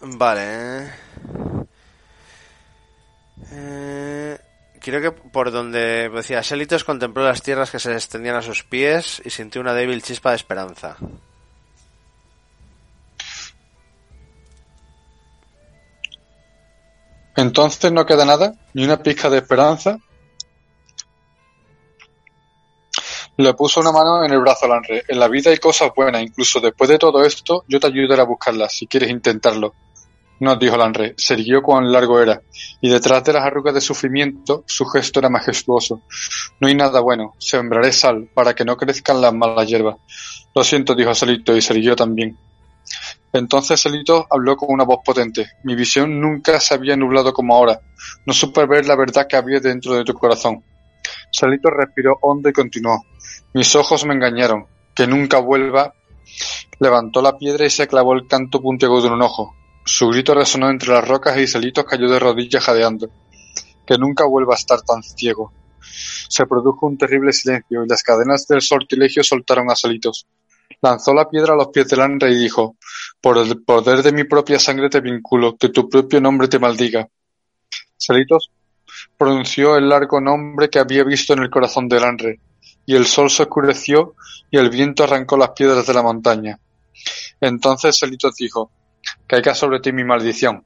[0.00, 0.90] Vale.
[3.52, 4.38] Eh,
[4.80, 9.22] creo que por donde decía Selitos contempló las tierras que se extendían a sus pies
[9.24, 10.96] y sintió una débil chispa de esperanza.
[17.38, 19.96] Entonces no queda nada, ni una pizca de esperanza.
[23.36, 25.04] Le puso una mano en el brazo a Lanre.
[25.06, 28.24] En la vida hay cosas buenas, incluso después de todo esto, yo te ayudaré a
[28.24, 29.72] buscarlas, si quieres intentarlo.
[30.40, 32.42] No, dijo Lanre, se irguió cuán largo era,
[32.80, 36.02] y detrás de las arrugas de sufrimiento, su gesto era majestuoso.
[36.58, 39.98] No hay nada bueno, sembraré sal, para que no crezcan las malas hierbas.
[40.56, 42.36] Lo siento, dijo Salito, y se irguió también.
[43.32, 45.50] Entonces Celito habló con una voz potente.
[45.64, 47.80] Mi visión nunca se había nublado como ahora.
[48.24, 50.64] No supe ver la verdad que había dentro de tu corazón.
[51.32, 53.04] Celito respiró hondo y continuó.
[53.54, 54.66] Mis ojos me engañaron.
[54.94, 55.92] Que nunca vuelva.
[56.80, 59.54] Levantó la piedra y se clavó el canto puntiagudo en un ojo.
[59.84, 63.10] Su grito resonó entre las rocas y Celito cayó de rodillas jadeando.
[63.86, 65.52] Que nunca vuelva a estar tan ciego.
[66.28, 70.26] Se produjo un terrible silencio y las cadenas del sortilegio soltaron a Celitos.
[70.80, 72.76] Lanzó la piedra a los pies del Anre y dijo,
[73.20, 77.08] por el poder de mi propia sangre te vinculo, que tu propio nombre te maldiga.
[77.96, 78.50] Selitos
[79.16, 82.40] pronunció el largo nombre que había visto en el corazón del Anre,
[82.86, 84.14] y el sol se oscureció
[84.50, 86.58] y el viento arrancó las piedras de la montaña.
[87.40, 88.70] Entonces Selitos dijo,
[89.26, 90.64] caiga sobre ti mi maldición,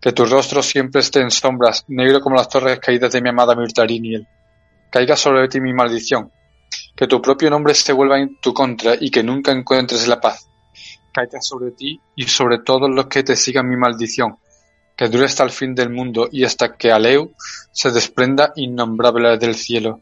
[0.00, 3.54] que tu rostro siempre esté en sombras, negro como las torres caídas de mi amada
[3.54, 4.26] Mirtariniel.
[4.90, 6.32] Caiga sobre ti mi maldición,
[6.98, 10.48] que tu propio nombre se vuelva en tu contra y que nunca encuentres la paz
[11.12, 14.38] caiga sobre ti y sobre todos los que te sigan mi maldición,
[14.96, 17.32] que dure hasta el fin del mundo y hasta que Aleu
[17.72, 20.00] se desprenda innombrable del cielo.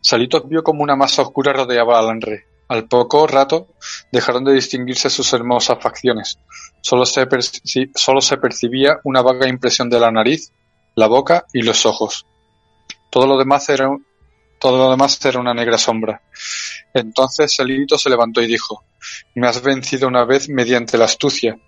[0.00, 2.46] Salitos vio como una masa oscura rodeaba al Anre.
[2.68, 3.68] Al poco rato
[4.10, 6.38] dejaron de distinguirse sus hermosas facciones.
[6.80, 7.26] Solo se,
[7.94, 10.52] solo se percibía una vaga impresión de la nariz,
[10.94, 12.24] la boca y los ojos.
[13.10, 13.90] Todo lo demás era,
[14.62, 16.22] todo lo demás era una negra sombra.
[16.94, 18.84] Entonces Celito se levantó y dijo,
[19.34, 21.58] me has vencido una vez mediante la astucia,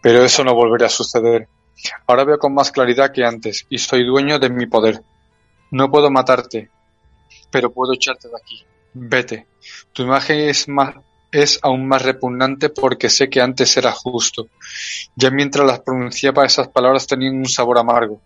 [0.00, 1.48] pero eso no volverá a suceder.
[2.06, 5.02] Ahora veo con más claridad que antes y soy dueño de mi poder.
[5.72, 6.70] No puedo matarte,
[7.50, 8.64] pero puedo echarte de aquí.
[8.94, 9.48] Vete.
[9.92, 10.94] Tu imagen es más,
[11.32, 14.46] es aún más repugnante porque sé que antes era justo.
[15.16, 18.20] Ya mientras las pronunciaba esas palabras tenían un sabor amargo.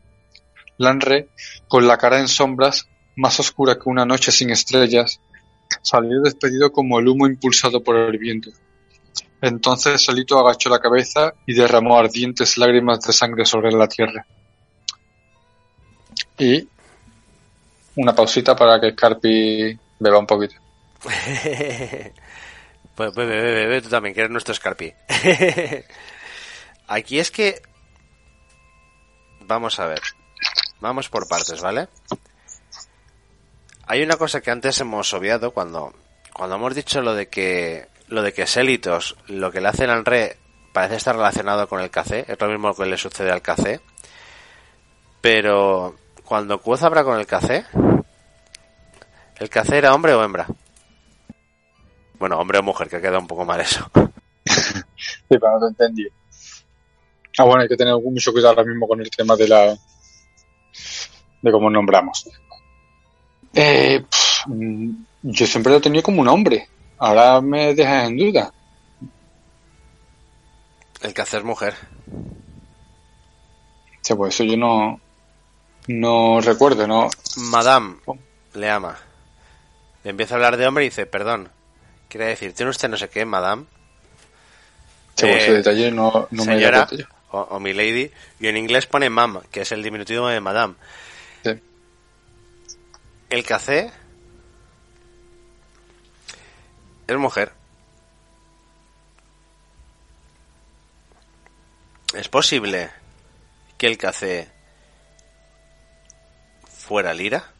[0.76, 1.30] Lanre,
[1.68, 2.86] con la cara en sombras,
[3.20, 5.20] más oscura que una noche sin estrellas,
[5.82, 8.50] salió despedido como el humo impulsado por el viento.
[9.42, 14.26] Entonces Salito agachó la cabeza y derramó ardientes lágrimas de sangre sobre la tierra.
[16.38, 16.66] Y
[17.96, 20.54] una pausita para que Scarpi beba un poquito.
[22.92, 24.92] Pues bebe, bebe, bebe, tú también, que eres nuestro Scarpi.
[26.88, 27.62] Aquí es que...
[29.46, 30.02] Vamos a ver.
[30.80, 31.88] Vamos por partes, ¿vale?
[33.90, 35.92] Hay una cosa que antes hemos obviado cuando,
[36.32, 39.90] cuando hemos dicho lo de que lo de que Selitos, lo que le hace el
[39.90, 40.36] Anre
[40.72, 43.80] parece estar relacionado con el café, es lo mismo que le sucede al café.
[45.20, 47.64] Pero cuando Quoz habla con el café,
[49.40, 50.46] ¿el café era hombre o hembra?
[52.20, 53.90] Bueno, hombre o mujer, que queda un poco mal eso.
[54.94, 56.06] Sí, pero no te entendí.
[57.38, 59.76] Ah, bueno, hay que tener mucho cuidado ahora mismo con el tema de la
[61.42, 62.28] de cómo nombramos.
[63.54, 64.90] Eh, pff, mm,
[65.22, 66.68] yo siempre lo he tenido como un hombre.
[66.98, 68.52] Ahora me dejas en duda.
[71.02, 71.74] El café es mujer.
[74.02, 75.00] Sí, pues eso yo no
[75.88, 77.08] no recuerdo, ¿no?
[77.36, 77.96] Madame
[78.54, 78.98] le ama.
[80.04, 81.50] Le empieza a hablar de hombre y dice, perdón,
[82.08, 83.64] quiere decir, ¿tiene usted no sé qué, Madame?
[85.16, 87.04] Sí, pues Eh, ese detalle no, no me señora yo.
[87.32, 90.74] o, o mi lady, y en inglés pone mam, que es el diminutivo de madame.
[93.30, 93.92] El café
[97.06, 97.52] es mujer.
[102.12, 102.90] Es posible
[103.78, 104.50] que el café
[106.68, 107.52] fuera Lira.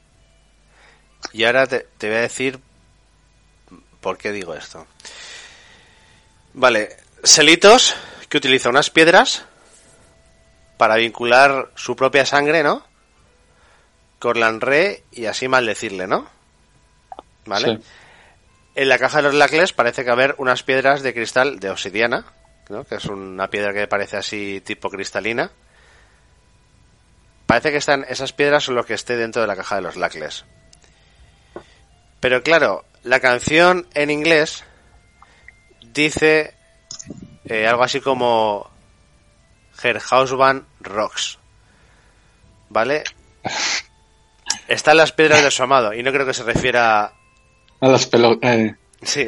[1.32, 2.58] Y ahora te, te voy a decir
[4.00, 4.88] por qué digo esto.
[6.52, 7.94] Vale, Selitos,
[8.28, 9.44] que utiliza unas piedras
[10.78, 12.89] para vincular su propia sangre, ¿no?
[14.20, 16.28] Con Lanre y así maldecirle, ¿no?
[17.46, 17.78] ¿Vale?
[17.78, 17.82] Sí.
[18.76, 22.24] En la caja de los lacles parece que haber unas piedras de cristal de obsidiana,
[22.68, 22.84] ¿no?
[22.84, 25.50] Que es una piedra que parece así tipo cristalina.
[27.46, 29.96] Parece que están esas piedras son lo que esté dentro de la caja de los
[29.96, 30.44] lacles.
[32.20, 34.62] Pero claro, la canción en inglés
[35.82, 36.54] dice
[37.44, 38.70] eh, algo así como
[39.82, 41.38] Her Husband Rocks.
[42.68, 43.02] ¿Vale?
[44.70, 47.12] Están las piedras de su amado y no creo que se refiera
[47.80, 48.56] A las pelotas.
[48.56, 49.26] Eh, Sí.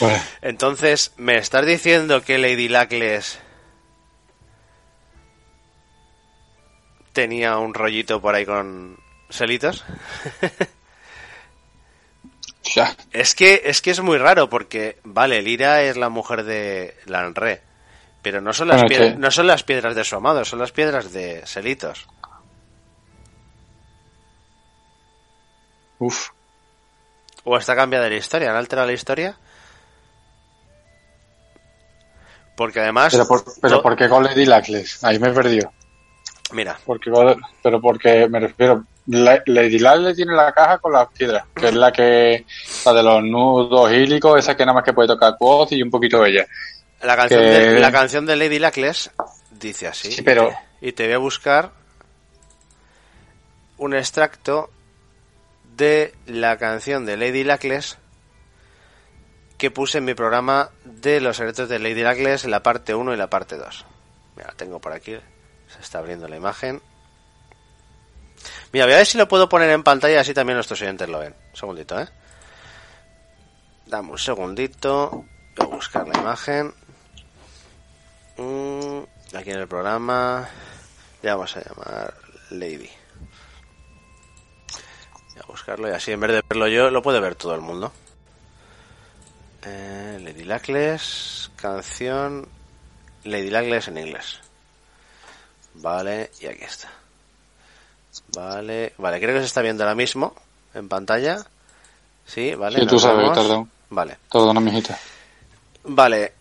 [0.00, 3.38] bueno, Entonces, ¿me estás diciendo que Lady Lacles
[7.12, 8.96] tenía un rollito por ahí con
[9.28, 9.84] Selitos?
[12.74, 12.94] ya.
[13.12, 17.62] Es que, es que es muy raro porque, vale, Lira es la mujer de Lanre,
[18.22, 20.58] pero no son las, Bueno, piedras, que- no son las piedras de su amado, son
[20.58, 22.06] las piedras de Selitos.
[25.98, 26.30] Uf.
[27.44, 28.50] ¿O está cambiada la historia?
[28.50, 29.36] ¿Han alterado la historia?
[32.56, 33.12] Porque además...
[33.12, 35.02] Pero, por, pero ¿por qué con Lady Lacles?
[35.04, 35.72] Ahí me he perdido.
[36.52, 37.10] Mira, Porque,
[37.62, 38.84] pero porque me refiero.
[39.08, 42.44] La- Lady Lacles tiene la caja con las piedras, que es la que.
[42.84, 45.90] La de los nudos hílicos, esa que nada más que puede tocar Quoth y un
[45.90, 46.46] poquito ella.
[47.02, 49.10] la canción, que- de, la canción de Lady Lacles
[49.50, 50.10] dice así.
[50.12, 50.50] Sí, pero-
[50.80, 51.70] Y te voy a buscar
[53.78, 54.70] un extracto
[55.76, 57.98] de la canción de Lady Lacles
[59.58, 63.16] que puse en mi programa de los secretos de Lady Lacles la parte 1 y
[63.16, 63.84] la parte 2.
[64.36, 65.16] Mira, tengo por aquí.
[65.68, 66.82] Se está abriendo la imagen.
[68.72, 71.20] Mira, voy a ver si lo puedo poner en pantalla así también nuestros oyentes lo
[71.20, 71.34] ven.
[71.50, 72.08] Un segundito, ¿eh?
[73.86, 75.24] Dame un segundito.
[75.56, 76.74] Voy a buscar la imagen.
[78.36, 80.48] Mm, aquí en el programa.
[81.22, 82.14] Le vamos a llamar
[82.50, 82.90] Lady.
[85.42, 87.92] A buscarlo y así en vez de verlo yo, lo puede ver todo el mundo.
[89.64, 92.48] Eh, Lady Lacles, canción
[93.24, 94.38] Lady Lacles en inglés.
[95.74, 96.88] Vale, y aquí está.
[98.34, 100.34] Vale, vale, creo que se está viendo ahora mismo
[100.74, 101.44] en pantalla.
[102.24, 102.80] Sí, vale.
[102.80, 103.70] Sí, tú sabes, tardón.
[103.90, 104.18] Vale.
[104.30, 104.98] Perdona, mijita.
[105.84, 106.32] Vale.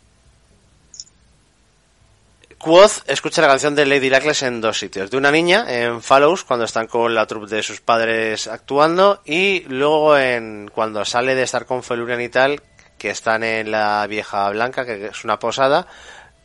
[2.57, 5.11] Quoth escucha la canción de Lady Lacles en dos sitios.
[5.11, 9.61] De una niña, en Fallows, cuando están con la troupe de sus padres actuando, y
[9.67, 12.61] luego en cuando sale de estar con Felurian y tal,
[12.97, 15.85] que están en la vieja blanca, que es una posada,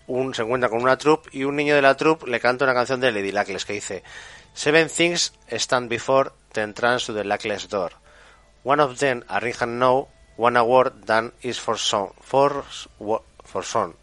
[0.08, 2.74] un, se encuentra con una troupe y un niño de la troupe le canta una
[2.74, 4.02] canción de Lady Lacles que dice
[4.52, 7.92] Seven things stand before the entrance to the Lacles door.
[8.64, 12.64] One of them a ring and no, one a word done is for son, for,
[13.44, 13.94] for son.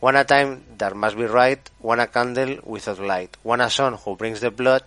[0.00, 3.94] One a time that must be right, one a candle without light, one a son
[4.04, 4.82] who brings the blood,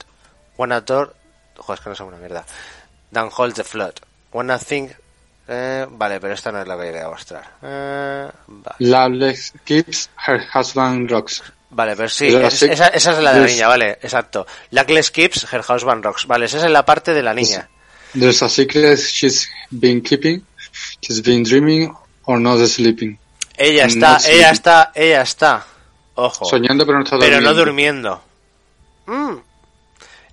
[0.58, 1.14] one a door,
[1.56, 2.44] joder, es que no sé una mierda,
[3.12, 3.94] then holds the flood,
[4.32, 4.90] one a thing,
[5.48, 7.44] eh, vale, pero esta no es la que quería mostrar.
[7.62, 11.44] Eh, va- Lacles keeps her husband rocks.
[11.70, 14.46] Vale, pero sí, es- esa, esa es la de la es- niña, vale, exacto.
[14.72, 16.28] Lackless Keeps, Her House Van Rocks.
[16.28, 17.68] Vale, esa es la parte de la niña.
[18.14, 20.44] There's a secret she's been keeping.
[21.02, 21.92] She's been dreaming
[22.26, 23.18] or not sleeping.
[23.58, 24.32] Ella No, está, sí.
[24.32, 25.66] ella está, ella está.
[26.16, 26.46] Ojo.
[26.46, 27.50] Soñando pero no está pero durmiendo.
[27.50, 28.22] no durmiendo.
[29.06, 29.38] Mm.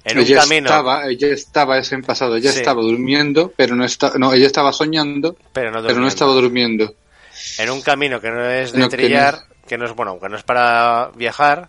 [0.04, 0.68] En un ella camino.
[0.68, 2.58] Estaba, ella estaba, es en pasado, ella Sí.
[2.58, 6.94] estaba durmiendo, pero no está, no, ella estaba soñando, pero no pero no estaba durmiendo.
[7.58, 10.36] En un camino que no es de No, trillar, que no es, bueno, que no
[10.36, 11.68] es para viajar.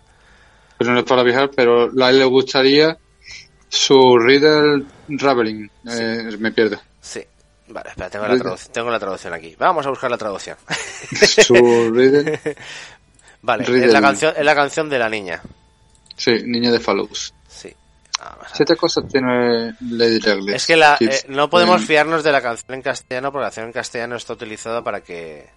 [0.78, 2.96] Pero no es para viajar, pero a él le gustaría
[3.68, 4.84] su Riddle
[5.18, 5.70] Traveling.
[5.90, 6.78] Eh, me pierdo.
[7.00, 7.22] Sí.
[7.72, 9.56] Vale, espera, tengo la, traduc- tengo la traducción aquí.
[9.58, 10.56] Vamos a buscar la traducción.
[13.42, 15.40] Vale, es la, canción, es la canción de la niña.
[16.16, 17.34] sí, niña de Fallows.
[17.48, 17.74] Sí.
[18.20, 20.54] Vamos a Siete cosas tiene Lady Douglas.
[20.56, 23.66] Es que la, eh, no podemos fiarnos de la canción en castellano porque la canción
[23.66, 25.48] en castellano está utilizada para que...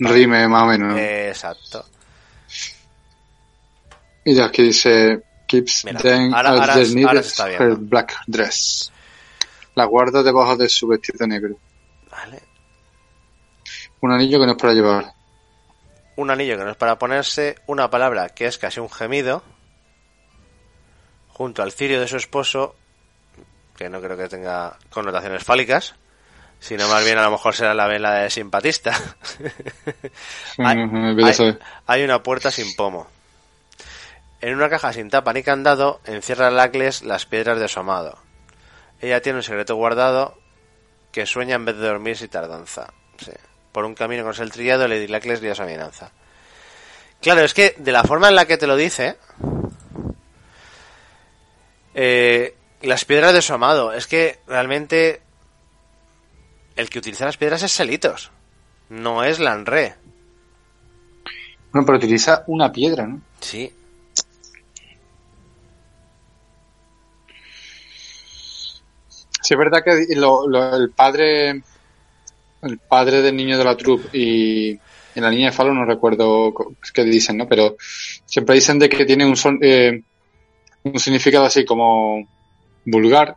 [0.00, 0.98] Rime más o menos.
[0.98, 1.84] Eh, exacto.
[4.24, 7.58] Y de aquí dice, keeps Mira, them ahora- as ahora- ahora needed se está her
[7.58, 7.76] viendo.
[7.80, 8.92] black dress.
[9.78, 11.54] La guarda debajo de su vestido negro.
[12.10, 12.42] Vale.
[14.00, 15.12] Un anillo que no es para llevar.
[16.16, 19.44] Un anillo que no es para ponerse, una palabra que es casi un gemido,
[21.28, 22.74] junto al cirio de su esposo,
[23.76, 25.94] que no creo que tenga connotaciones fálicas,
[26.58, 28.98] sino más bien a lo mejor será la vela de simpatista.
[30.58, 30.78] hay,
[31.86, 33.06] hay una puerta sin pomo.
[34.40, 38.18] En una caja sin tapa ni candado encierra Lacles las piedras de su amado.
[39.00, 40.38] Ella tiene un secreto guardado
[41.12, 42.92] que sueña en vez de dormir si tardanza.
[43.18, 43.32] Sí.
[43.72, 46.10] Por un camino con el trillado, Lady Lacles dio su amenaza.
[47.20, 49.16] Claro, es que de la forma en la que te lo dice,
[51.94, 55.20] eh, las piedras de su amado, es que realmente
[56.76, 58.30] el que utiliza las piedras es Selitos,
[58.88, 59.96] no es Lanre.
[61.72, 63.20] Bueno, pero utiliza una piedra, ¿no?
[63.40, 63.74] Sí.
[69.48, 71.62] Sí, es verdad que lo- lo- el padre
[72.62, 74.78] el padre del niño de la troupe y,
[75.14, 76.52] la niña de Falo no recuerdo
[76.94, 77.48] qué dicen, ¿no?
[77.48, 80.02] Pero siempre dicen de que tiene un, son- eh,
[80.84, 82.24] un significado así como
[82.84, 83.36] vulgar.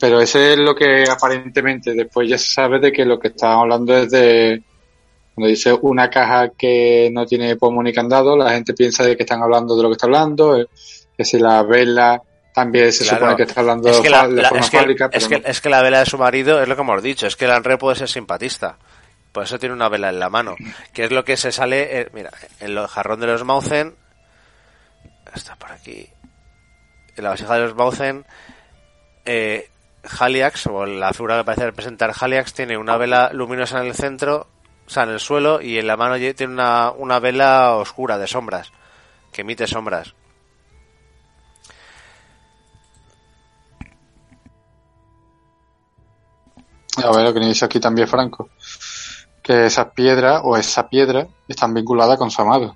[0.00, 3.58] Pero ese es lo que aparentemente después ya se sabe de que lo que están
[3.58, 4.62] hablando es de
[5.34, 9.24] cuando dice una caja que no tiene pomo ni candado, la gente piensa de que
[9.24, 10.66] están hablando de lo que está hablando, eh,
[11.16, 12.22] que si la vela
[12.56, 13.18] también se Claro.
[13.18, 14.78] supone que está hablando Es que, la, de la- forma es, que,
[15.12, 15.46] es, que, no.
[15.46, 17.76] es que la vela de su marido es lo que hemos dicho, es que Lanre
[17.76, 18.78] puede ser simpatista.
[19.30, 20.56] Por eso tiene una vela en la mano.
[20.94, 23.94] Que es lo que se sale, eh, mira, en el jarrón de los Mauzen,
[25.34, 26.08] está por aquí,
[27.16, 28.24] en la vasija de los Mauzen,
[29.26, 29.68] eh,
[30.18, 34.48] Haliax, o la figura que parece representar Haliax, tiene una vela luminosa en el centro,
[34.86, 38.26] o sea, en el suelo, y en la mano tiene una, una vela oscura de
[38.26, 38.72] sombras,
[39.30, 40.14] que emite sombras.
[47.04, 48.48] A ver, lo que dice aquí también Franco.
[49.42, 52.74] Que esas piedras o esa piedra están vinculadas con su amado.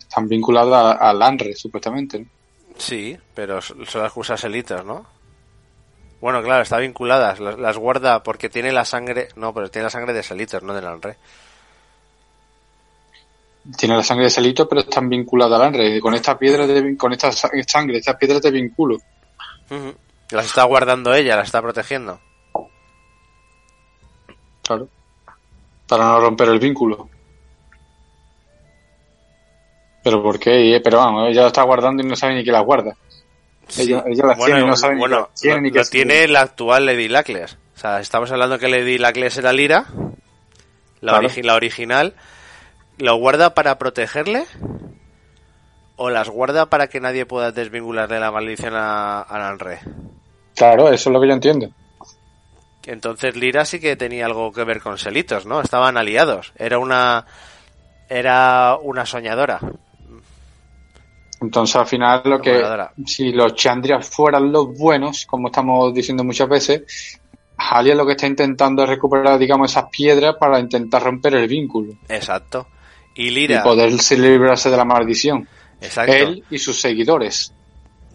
[0.00, 2.20] Están vinculadas a- al Anre, supuestamente.
[2.20, 2.26] ¿no?
[2.78, 5.04] Sí, pero son las que usa Selitos, ¿no?
[6.20, 9.90] Bueno, claro, está vinculadas, las, las guarda porque tiene la sangre, no, pero tiene la
[9.90, 11.16] sangre de Selitos, no del Anre.
[13.76, 15.96] Tiene la sangre de Selito, pero están vinculadas al Anre.
[15.96, 18.98] Y con esta piedra, de, con esta sa- sangre, estas piedras te vinculo.
[20.30, 22.20] Las está guardando ella, las está protegiendo.
[24.62, 24.88] Claro.
[25.88, 27.08] Para no romper el vínculo.
[30.02, 30.76] Pero ¿por qué?
[30.76, 32.96] Eh, Pero vamos, ella lo está guardando y no sabe ni que las guarda.
[33.78, 35.84] Ella, ella las tiene y no sabe ni que las tiene lo, ni que lo
[35.84, 37.58] tiene la actual Lady Lacles.
[37.74, 39.86] O sea, estamos hablando que Lady Lacles era Lira,
[41.00, 41.28] la, Claro.
[41.28, 42.14] origi- la original.
[42.98, 44.44] ¿Lo guarda para protegerle?
[45.96, 49.80] ¿O las guarda para que nadie pueda desvincularle la maldición a, a Lanre?
[50.56, 51.68] Claro, eso es lo que yo entiendo.
[52.86, 55.60] Entonces Lira sí que tenía algo que ver con Selitos, ¿no?
[55.60, 56.52] Estaban aliados.
[56.56, 57.26] Era una
[58.08, 59.60] era una soñadora.
[61.40, 62.62] Entonces, al final, lo que
[63.04, 67.20] si los Chandrias fueran los buenos, como estamos diciendo muchas veces,
[67.58, 71.94] Halia lo que está intentando es recuperar, digamos, esas piedras para intentar romper el vínculo
[72.08, 72.68] Exacto.
[73.14, 75.46] Y y Lira, poder librarse de la maldición.
[75.80, 76.12] exacto.
[76.12, 77.52] Él y sus seguidores.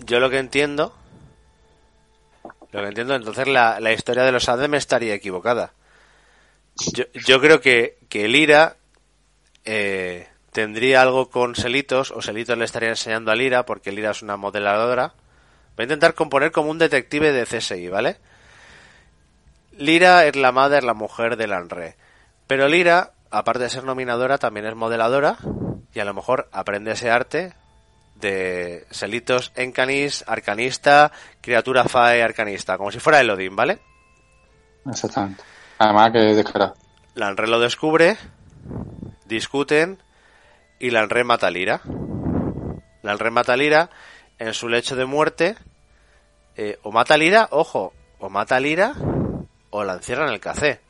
[0.06, 0.94] Yo lo que entiendo
[2.72, 5.74] lo que entiendo, entonces la, la historia de los Adem estaría equivocada.
[6.94, 8.78] Yo, yo creo que, que Lira
[9.66, 14.22] eh, tendría algo con Selitos, o Selitos le estaría enseñando a Lira, porque Lira es
[14.22, 15.14] una modeladora.
[15.76, 18.18] Voy a intentar componer como un detective de CSI, ¿vale?
[19.78, 21.96] Lira es la madre, la mujer de Lanre.
[22.48, 25.38] Pero Lira, aparte de ser nominadora, también es modeladora
[25.94, 27.54] y a lo mejor aprende ese arte
[28.22, 33.80] de Selitos Encanis, arcanista, criatura Fae arcanista, como si fuera Elodin, ¿vale?
[34.90, 35.44] Exactamente.
[35.80, 36.76] Además que es descarado.
[37.16, 38.18] Lanre lo descubre,
[39.26, 39.98] discuten
[40.80, 41.82] y Lanre mata a Lira.
[43.02, 43.90] Lanre mata a Lira
[44.40, 45.56] en su lecho de muerte.
[46.56, 48.94] eh, o mata a Lira, ojo, o mata a Lira
[49.70, 50.82] o la encierra en el café.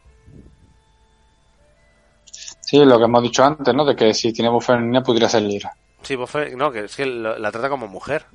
[2.62, 3.86] Sí, lo que hemos dicho antes, ¿no?
[3.86, 5.74] De que si tiene voz femenina pudiera ser Lira.
[6.04, 8.26] Sí, pues fue- no, que es que lo- la trata como mujer.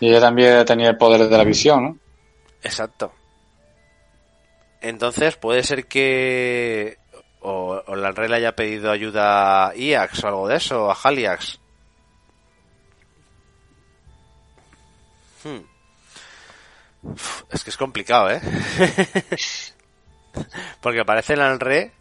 [0.00, 1.98] Y ella también tenía el poder de la visión, ¿no?
[2.62, 3.12] Exacto.
[4.80, 6.98] Entonces puede ser que
[7.40, 11.58] o, o la le haya pedido ayuda a Iax o algo de eso, a Haliax.
[15.44, 15.60] Hmm.
[17.02, 18.40] Uf, Es que es complicado, ¿eh?
[20.80, 21.92] Porque aparece el Anre.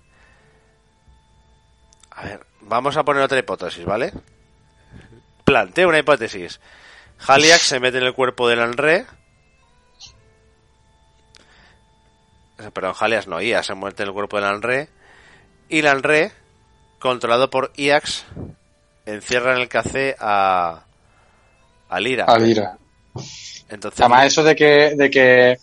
[2.11, 4.13] A ver, vamos a poner otra hipótesis, ¿vale?
[5.43, 6.59] Planteo una hipótesis.
[7.27, 9.05] Haliax se mete en el cuerpo del Anre.
[12.73, 14.89] Perdón, Haliax no, Iax se mete en el cuerpo del Anre.
[15.69, 16.31] Y el Anre,
[16.99, 18.25] controlado por Iax,
[19.05, 20.83] encierra en el café a.
[21.89, 22.25] a Lira.
[22.25, 22.77] A Lira.
[23.69, 25.57] Entonces, Además, eso de que, de que,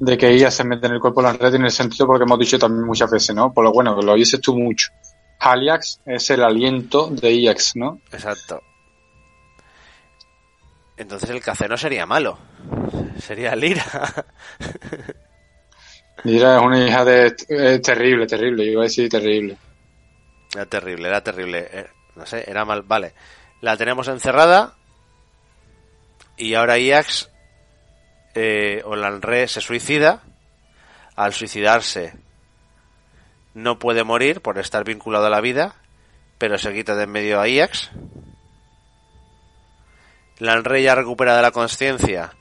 [0.00, 2.38] de que ella se mete en el cuerpo de la red tiene sentido porque hemos
[2.38, 3.52] dicho también muchas veces, ¿no?
[3.52, 4.90] Por lo bueno, que lo dices tú mucho.
[5.40, 8.00] Haliax es el aliento de Iax, ¿no?
[8.12, 8.62] Exacto.
[10.96, 12.38] Entonces el café no sería malo.
[13.20, 13.84] Sería Lira.
[16.24, 17.34] Lira es una hija de...
[17.48, 18.66] eh, terrible, terrible.
[18.66, 19.56] Yo iba a decir terrible.
[20.54, 21.68] Era terrible, era terrible.
[21.72, 21.86] Eh,
[22.16, 22.82] No sé, era mal.
[22.82, 23.14] Vale.
[23.62, 24.74] La tenemos encerrada.
[26.36, 27.30] Y ahora Iax
[28.34, 30.22] eh, o Lanre se suicida.
[31.16, 32.14] Al suicidarse
[33.54, 35.74] no puede morir por estar vinculado a la vida,
[36.38, 37.90] pero se quita de en medio a Iax.
[40.38, 42.32] Lanre ya recuperada la conciencia,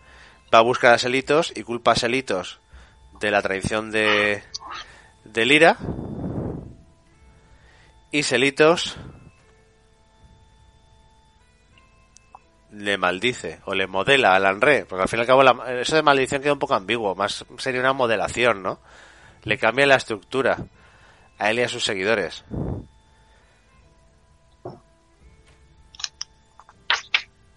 [0.53, 2.59] va a buscar a Selitos y culpa a Selitos
[3.19, 4.41] de la traición de,
[5.25, 5.77] de Lira.
[8.11, 8.95] Y Selitos
[12.71, 15.95] le maldice o le modela a Lanre, porque al fin y al cabo la- eso
[15.95, 18.79] de maldición queda un poco ambiguo, más sería una modelación, ¿no?
[19.43, 20.57] Le cambia la estructura
[21.40, 22.43] a él y a sus seguidores.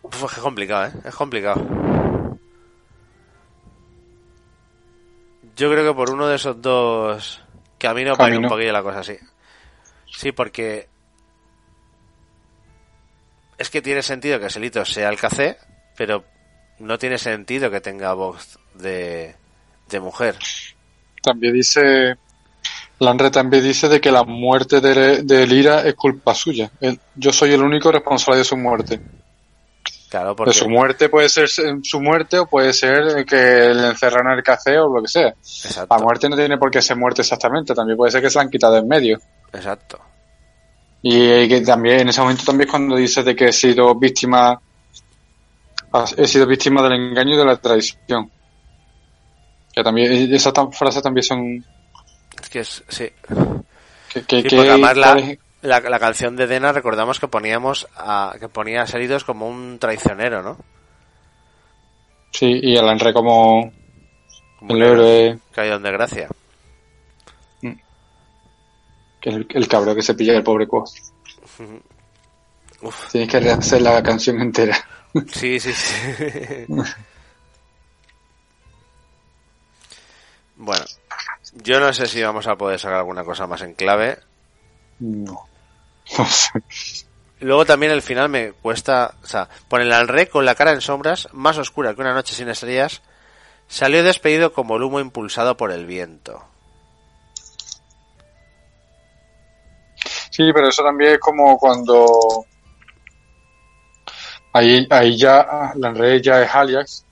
[0.02, 0.93] Uf, es complicado, ¿eh?
[1.05, 1.61] Es complicado.
[5.57, 7.43] Yo creo que por uno de esos dos
[7.78, 9.19] caminos va a ir un poquillo la cosa así.
[10.07, 10.89] Sí, porque
[13.59, 15.59] es que tiene sentido que Selitos sea el café,
[15.97, 16.25] pero
[16.78, 19.36] no tiene sentido que tenga voz de,
[19.89, 20.36] de mujer.
[21.23, 22.17] También dice...
[23.05, 26.70] Lanre también dice de que la muerte de, de Lira es culpa suya.
[26.81, 29.00] Él- yo soy el único responsable de su muerte.
[30.08, 33.34] Claro, De porque su muerte puede ser su muerte o puede ser que
[33.74, 35.28] le encerran en el café o lo que sea.
[35.28, 38.39] exacto, La muerte no tiene por qué ser muerte exactamente, también puede ser que se
[38.39, 39.18] la han quitado en medio.
[39.52, 39.98] exacto.
[41.05, 44.60] Y que también en ese momento también cuando dice de que he sido víctima
[46.16, 48.31] he sido víctima del engaño y de la traición.
[49.74, 51.64] Que también esas frases también son
[52.52, 53.10] Es que es, sí.
[54.12, 55.16] que, que, Sí, que- porque además la,
[55.62, 59.78] la, la canción de Dena recordamos que poníamos a, que ponía a Selitos como un
[59.78, 60.58] traicionero, ¿no?
[62.32, 63.72] sí, y el Enre como
[64.58, 66.28] Como el un héroe, caído en desgracia.
[69.20, 70.84] que el, el cabrón que se pilla el pobre Quo.
[72.82, 74.76] Uf, Tienes que rehacer la canción entera.
[75.32, 76.66] sí, sí, sí.
[80.56, 80.84] bueno,
[81.52, 84.18] yo no sé si vamos a poder sacar alguna cosa más en clave.
[85.00, 85.47] No.
[86.18, 86.50] No sé.
[87.42, 90.81] Luego también el final me cuesta, o sea, pone el Alre con la cara en
[90.81, 93.02] sombras, más oscura que una noche sin estrellas,
[93.66, 96.44] salió despedido como el humo impulsado por el viento.
[100.31, 102.47] Sí, pero eso también es como cuando
[104.52, 107.05] ahí, ahí ya la red ya es alias.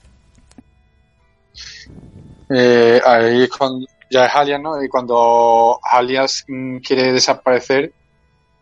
[2.49, 4.83] Eh, ahí es cuando ya es alias, ¿no?
[4.83, 7.93] Y cuando alias mm, quiere desaparecer,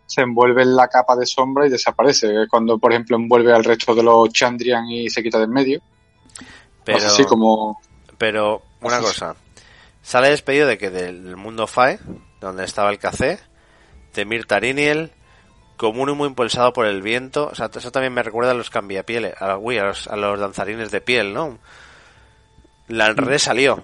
[0.05, 2.43] se envuelve en la capa de sombra y desaparece.
[2.43, 5.51] Es Cuando, por ejemplo, envuelve al resto de los Chandrian y se quita de en
[5.51, 5.81] medio.
[6.85, 7.81] Pero, Así como
[8.17, 9.35] pero una Así cosa,
[10.01, 11.99] sale despedido de que del mundo Fae,
[12.41, 13.39] donde estaba el café,
[14.13, 15.11] de Mir Tariniel,
[15.77, 18.69] como un humo impulsado por el viento, o sea, eso también me recuerda a los
[18.69, 21.57] cambiapieles, a, uy, a, los, a los danzarines de piel, ¿no?
[22.87, 23.83] La re salió,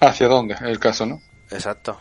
[0.00, 1.20] hacia dónde el caso, ¿no?
[1.50, 1.98] exacto.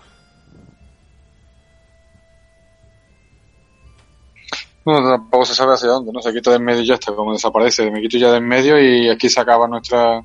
[4.85, 6.21] No, tampoco se sabe hacia dónde, ¿no?
[6.21, 7.91] Se quita de en medio y ya está, como desaparece.
[7.91, 10.23] Me quito ya de en medio y aquí se acaba nuestra...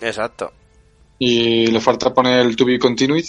[0.00, 0.52] Exacto.
[1.18, 3.24] Y le falta poner el to be continued.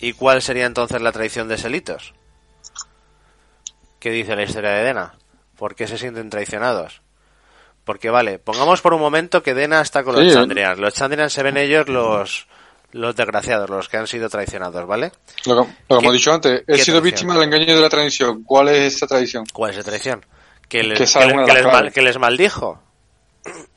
[0.00, 2.14] ¿Y cuál sería entonces la traición de Selitos?
[4.00, 5.14] ¿Qué dice la historia de Dena?
[5.56, 7.02] ¿Por qué se sienten traicionados?
[7.84, 10.32] Porque vale, pongamos por un momento que Dena está con los.
[10.32, 10.80] Chandrian.
[10.80, 12.46] Los Chandrian se ven ellos los,
[12.92, 15.12] los desgraciados, los que han sido traicionados, ¿vale?
[15.46, 17.02] Lo que, lo que hemos dicho antes, he sido traición?
[17.02, 18.42] víctima del engaño y de la traición.
[18.44, 19.44] ¿Cuál es esa traición?
[19.52, 20.26] ¿Cuál es esa traición?
[20.68, 21.04] ¿Que, les, Que
[21.92, 22.82] que mal- maldijo?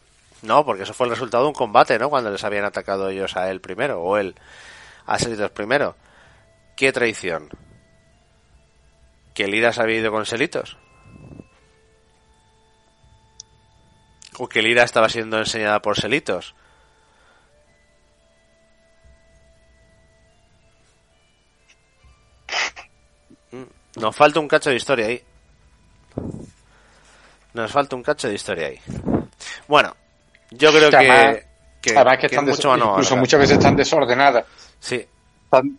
[0.43, 2.09] No, porque eso fue el resultado de un combate, ¿no?
[2.09, 4.35] Cuando les habían atacado ellos a él primero, o él
[5.05, 5.95] a Selitos primero.
[6.75, 7.47] ¿Qué traición?
[9.33, 10.77] ¿Que Lira se había ido con Selitos?
[14.37, 16.55] ¿O que Lira estaba siendo enseñada por Selitos?
[23.97, 25.21] Nos falta un cacho de historia ahí.
[27.53, 28.79] Nos falta un cacho de historia ahí.
[29.67, 29.95] Bueno,
[30.51, 33.57] yo creo Que además- que, que, Además que que están mucho más incluso muchas veces
[33.57, 34.45] están desordenadas.
[34.79, 35.05] Sí,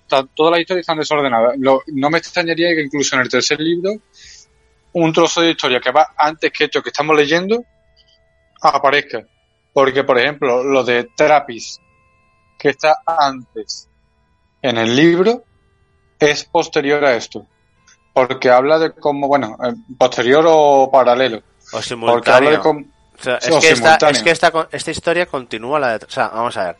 [0.08, 1.54] todas las historias están desordenadas.
[1.58, 3.90] Lo- no me extrañaría que incluso en el tercer libro
[4.92, 7.64] un trozo de historia que va antes que esto que estamos leyendo
[8.62, 9.24] aparezca.
[9.72, 11.80] Porque, por ejemplo, lo de Trapis,
[12.56, 13.88] que está antes
[14.62, 15.42] en el libro,
[16.20, 17.44] es posterior a esto.
[18.14, 21.42] Porque habla de cómo, bueno, eh, posterior o paralelo.
[21.72, 22.60] O Porque habla de simultáneo.
[22.60, 22.80] cómo...
[22.80, 24.12] O sea, es o que, esta, simultáneo.
[24.16, 26.06] es que esta, esta historia continúa la de...
[26.06, 26.76] O sea, vamos a ver.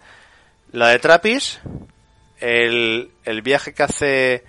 [0.71, 1.61] La de Trapis,
[2.39, 4.45] el, el viaje que hace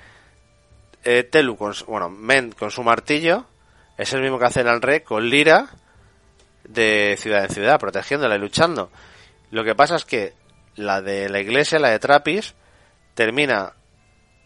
[1.03, 3.45] eh, Telu, con, bueno, Men con su martillo,
[3.97, 5.67] es el mismo que hace el Anre con Lira
[6.63, 8.91] de ciudad en ciudad, protegiéndola y luchando.
[9.51, 10.33] Lo que pasa es que
[10.75, 12.55] la de la iglesia, la de Trapis,
[13.13, 13.73] termina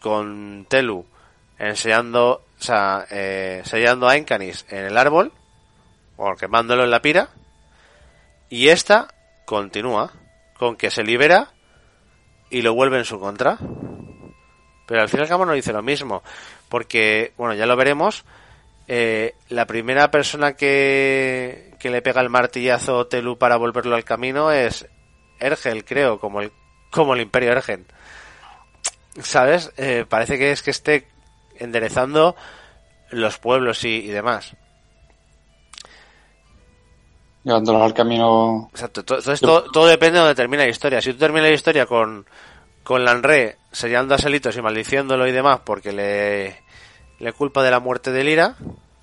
[0.00, 1.06] con Telu
[1.60, 5.32] enseñando, o sea, eh, sellando a Encanis en el árbol,
[6.16, 7.28] o quemándolo en la pira,
[8.48, 9.08] y esta
[9.44, 10.12] continúa
[10.58, 11.50] con que se libera
[12.50, 13.58] y lo vuelve en su contra.
[14.86, 16.22] Pero al fin y al cabo no dice lo mismo,
[16.68, 18.24] porque, bueno, ya lo veremos,
[18.88, 24.50] eh, la primera persona que, que le pega el martillazo Telu para volverlo al camino
[24.50, 24.86] es
[25.38, 26.50] Ergel, creo, como el,
[26.90, 27.86] como el Imperio Ergen.
[29.20, 29.72] ¿Sabes?
[29.76, 31.06] Eh, parece que es que esté
[31.60, 32.34] enderezando
[33.10, 34.56] los pueblos y, y demás.
[37.44, 38.68] Llevándolos al camino...
[38.72, 39.04] Exacto.
[39.04, 41.00] to- Entonces todo, todo depende de donde termina la historia.
[41.00, 42.26] Si tú terminas la historia con,
[42.82, 46.62] con Lanre sellando a Selitos y maldiciéndolo y demás porque le,
[47.18, 48.56] le culpa de la muerte de Lira,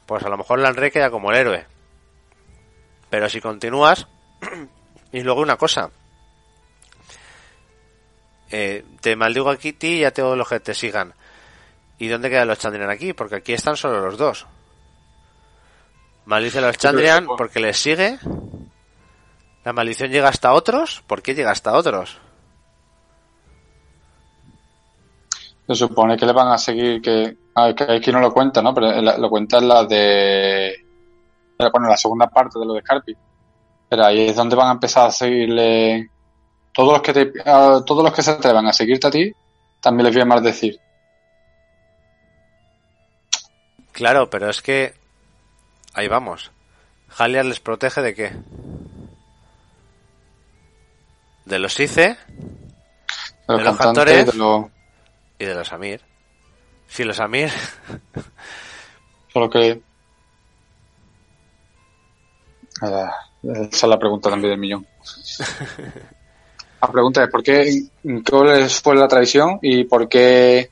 [0.05, 1.65] pues a lo mejor Lanre queda como el héroe.
[3.09, 4.07] Pero si continúas,
[5.11, 5.89] y luego una cosa,
[8.51, 11.13] eh, te maldigo aquí a ti y a todos los que te sigan.
[11.99, 13.13] ¿Y dónde quedan los Chandrian aquí?
[13.13, 14.45] Porque aquí están solo los dos.
[16.25, 18.19] Maldice a los Chandrian porque les sigue.
[19.63, 21.03] La maldición llega hasta otros.
[21.07, 22.19] ¿Por qué llega hasta otros?
[25.67, 27.35] Se supone que le van a seguir que...
[27.55, 28.73] ah, que aquí no lo cuenta, ¿no?
[28.73, 30.73] Pero la- lo cuenta en la de...
[31.57, 33.15] Bueno, la segunda parte de lo de Scarpi.
[33.89, 36.09] Pero ahí es donde van a empezar a seguirle...
[36.73, 39.33] Todos los que te, todos los que se atrevan a seguirte a ti,
[39.81, 40.79] también les voy a maldecir.
[43.97, 44.93] Claro, pero es que...
[45.95, 46.51] Ahí vamos.
[47.17, 48.31] Haliar les protege de qué?
[51.45, 52.15] De los Ice
[53.47, 54.27] De los cantores.
[54.27, 54.67] de los...
[55.39, 56.01] y de los Amir.
[56.87, 57.49] Si los Amir...
[59.33, 59.81] Solo que...
[62.83, 63.11] Ah,
[63.41, 64.85] Esa es la pregunta también del millón.
[66.79, 67.87] La pregunta es, ¿por qué,
[68.29, 70.69] cuál fue la traición y por qué,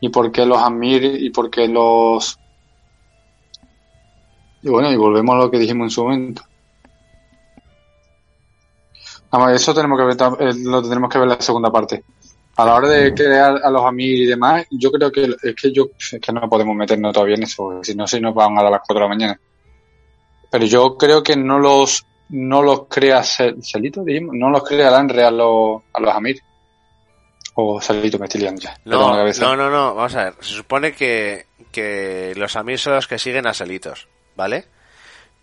[0.00, 2.38] y por qué los Amir y por qué los...
[4.62, 6.42] Y bueno, y volvemos a lo que dijimos en su momento.
[9.30, 10.16] Vamos, eso tenemos que ver,
[10.48, 12.04] eh, lo tendremos que ver en la segunda parte.
[12.56, 15.72] A la hora de crear a los Amir y demás, yo creo que es que
[15.72, 18.58] yo es que no podemos meternos todavía en eso, porque si no, si nos van
[18.58, 19.40] a dar las 4 de la mañana.
[20.50, 24.90] Pero yo creo que no los no los crea Cel- Celito, dijimos, no los crea
[24.90, 26.38] Lanre a los, a los Amir.
[27.58, 28.78] O Celito, me estoy liando ya.
[28.84, 29.42] La No, cabeza.
[29.44, 30.34] no, no, no, vamos a ver.
[30.40, 34.66] Se supone que, que los Amir son los que siguen a Selitos, ¿vale?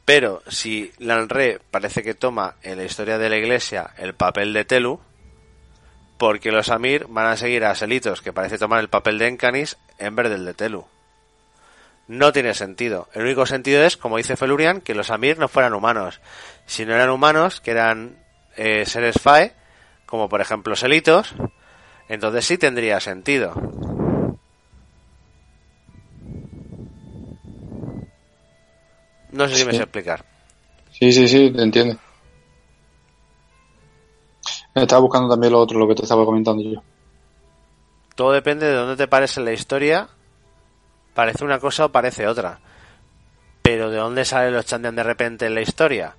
[0.06, 4.64] Pero si Lanre parece que toma en la historia de la iglesia el papel de
[4.66, 5.00] Telu,
[6.20, 9.78] porque los Amir van a seguir a Selitos, que parece tomar el papel de Encanis,
[9.98, 10.86] en vez del de Telu.
[12.08, 13.08] No tiene sentido.
[13.14, 16.20] El único sentido es, como dice Felurian, que los Amir no fueran humanos.
[16.68, 18.18] Si no eran humanos, que eran
[18.56, 19.54] eh, seres Fae,
[20.06, 21.34] como por ejemplo Selitos,
[22.10, 23.54] entonces sí tendría sentido.
[29.32, 30.24] No sé si me sé explicar.
[30.92, 31.98] Sí, sí, sí, te entiendo.
[34.76, 36.82] Estaba buscando también lo otro, lo que te estaba comentando yo.
[38.16, 40.08] Todo depende de dónde te parece la historia.
[41.14, 42.60] Parece una cosa o parece otra.
[43.64, 46.16] Pero ¿de dónde salen los Chandian de repente en la historia?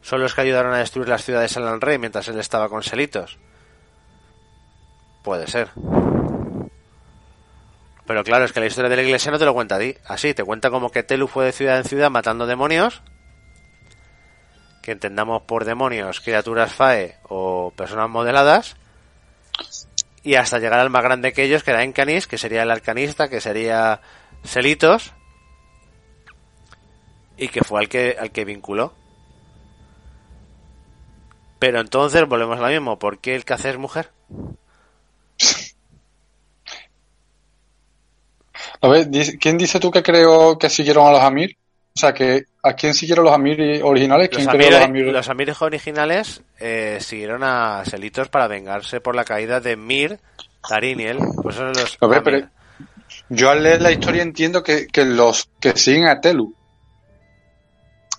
[0.00, 3.38] ¿Son los que ayudaron a destruir las ciudades al rey mientras él estaba con Selitos?
[5.22, 5.70] Puede ser.
[8.06, 9.94] Pero claro, es que la historia de la iglesia no te lo cuenta a ti.
[10.04, 13.02] Así, te cuenta como que Telu fue de ciudad en ciudad matando demonios.
[14.82, 18.76] Que entendamos por demonios criaturas fae o personas modeladas.
[20.24, 23.28] Y hasta llegar al más grande que ellos, que era Encanis, que sería el arcanista,
[23.28, 24.00] que sería
[24.42, 25.12] Selitos.
[27.36, 28.92] Y que fue al que, al que vinculó.
[31.60, 32.98] Pero entonces volvemos a lo mismo.
[32.98, 34.10] ¿Por qué el que es mujer?
[38.82, 39.08] A ver,
[39.40, 41.56] ¿quién dice tú que creo que siguieron a los Amir?
[41.94, 44.28] O sea, que ¿a quién siguieron los Amir originales?
[44.28, 45.48] ¿Quién Los, creó Amir, los Amir?
[45.48, 50.18] los originales eh, siguieron a Selitos para vengarse por la caída de Mir,
[50.68, 51.18] Tariniel.
[51.42, 52.24] Pues son los A ver, Amir.
[52.24, 52.48] pero
[53.28, 56.54] yo al leer la historia entiendo que, que los que siguen a Telu.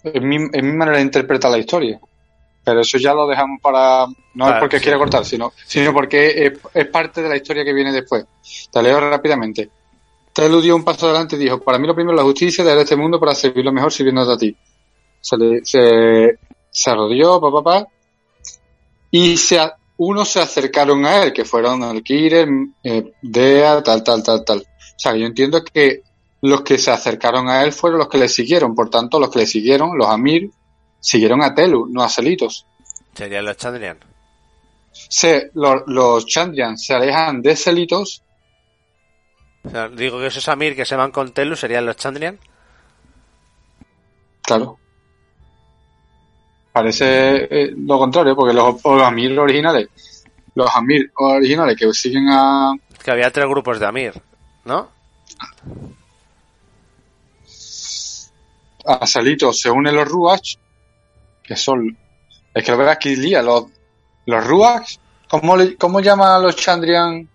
[0.04, 2.00] Es mi, es mi manera de interpretar la historia.
[2.64, 4.06] Pero eso ya lo dejamos para.
[4.36, 4.84] No es porque sí.
[4.84, 8.26] quiera cortar, sino, sino porque es, es parte de la historia que viene después.
[8.72, 9.70] Te leo rápidamente.
[10.34, 12.82] Telu dio un paso adelante y dijo: Para mí, lo primero es la justicia de
[12.82, 14.58] este mundo para servirlo mejor sirviéndote a ti.
[15.22, 16.40] Se, le, se,
[16.70, 17.88] se arrodilló, papá, papá.
[19.12, 19.60] Y se,
[19.98, 22.48] unos se acercaron a él, que fueron Alquiler,
[22.84, 24.60] eh, Dea, tal, tal, tal, tal.
[24.60, 26.02] O sea, yo entiendo que
[26.42, 28.76] los que se acercaron a él fueron los que le siguieron.
[28.76, 30.50] Por tanto, los que le siguieron, los Amir,
[31.00, 32.66] siguieron a Telu, no a Celitos.
[33.14, 34.00] Serían los Chandrian.
[34.92, 38.23] Se, los, los Chandrian se alejan de Celitos,
[39.66, 42.40] O sea, digo que esos Amir que se van con Telu serían los Chandrian.
[44.42, 44.78] claro.
[46.72, 49.90] Parece eh, lo contrario, porque los, los Amir originales,
[50.56, 54.14] los Amir originales que siguen a, Que había tres grupos de Amir,
[54.66, 54.90] ¿no?
[58.86, 60.56] a Celitos se unen los Ruach,
[61.44, 61.96] que son,
[62.54, 63.66] es que lo veo aquí lía, los,
[64.26, 64.98] los Ruach,
[65.30, 67.30] ¿cómo, le- ¿cómo llaman a los Chandrian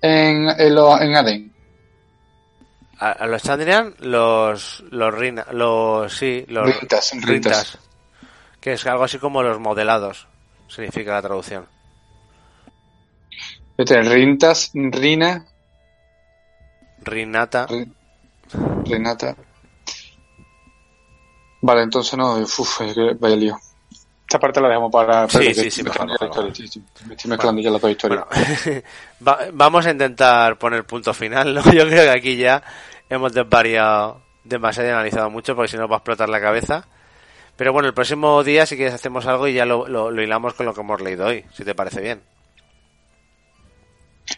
[0.00, 1.52] en, en, en Aden?
[3.04, 7.26] A, a los Chandrian, los, los Rina, los, sí, los Rintas, rintas.
[7.26, 7.78] Rintas.
[8.60, 10.28] Que es algo así como los modelados,
[10.68, 11.66] significa la traducción.
[13.76, 15.44] Este, Rintas, Rina,
[17.00, 17.66] Rinata.
[17.66, 17.94] Rin-
[18.84, 19.34] Renata.
[21.62, 22.80] Vale, entonces no, uf,
[23.18, 23.56] vaya lío.
[24.28, 25.28] Esta parte la dejamos para...
[25.28, 27.70] Sí, sí, sí, mezclando mejor, ya la mejor, historia, sí, sí, me estoy mezclando ya
[27.70, 28.24] las dos historias.
[28.30, 28.82] Bueno,
[29.28, 31.62] va- vamos a intentar poner punto final, ¿no?
[31.72, 32.62] Yo creo que aquí ya
[33.12, 36.84] hemos desvariado demasiado y analizado mucho porque si no va a explotar la cabeza.
[37.56, 40.54] Pero bueno, el próximo día si quieres hacemos algo y ya lo, lo- lo hilamos
[40.54, 42.22] con lo que hemos leído hoy, si te parece bien.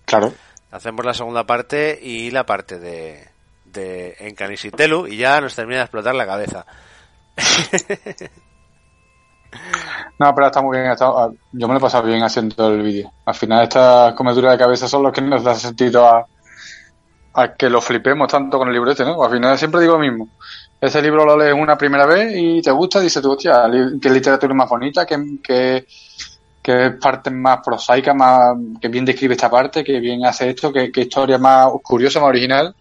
[0.05, 0.33] Claro.
[0.71, 3.29] Hacemos la segunda parte y la parte de,
[3.67, 6.67] de Encanis y Telu y ya nos termina de explotar la cabeza.
[10.19, 10.91] No, pero está muy bien.
[10.91, 13.13] está- yo me lo he pasado bien haciendo el vídeo.
[13.25, 16.27] Al final estas comeduras de cabeza son los que nos dan sentido a,
[17.35, 19.23] a que lo flipemos tanto con el libro este, ¿no?
[19.23, 20.29] Al final siempre digo lo mismo.
[20.81, 23.65] Ese libro lo lees una primera vez y te gusta dices tú, hostia,
[24.01, 25.87] qué literatura más bonita, qué, qué,
[26.63, 30.93] qué parte más prosaica, más, que bien describe esta parte, que bien hace esto, qué,
[30.93, 32.75] qué historia más curiosa, más original.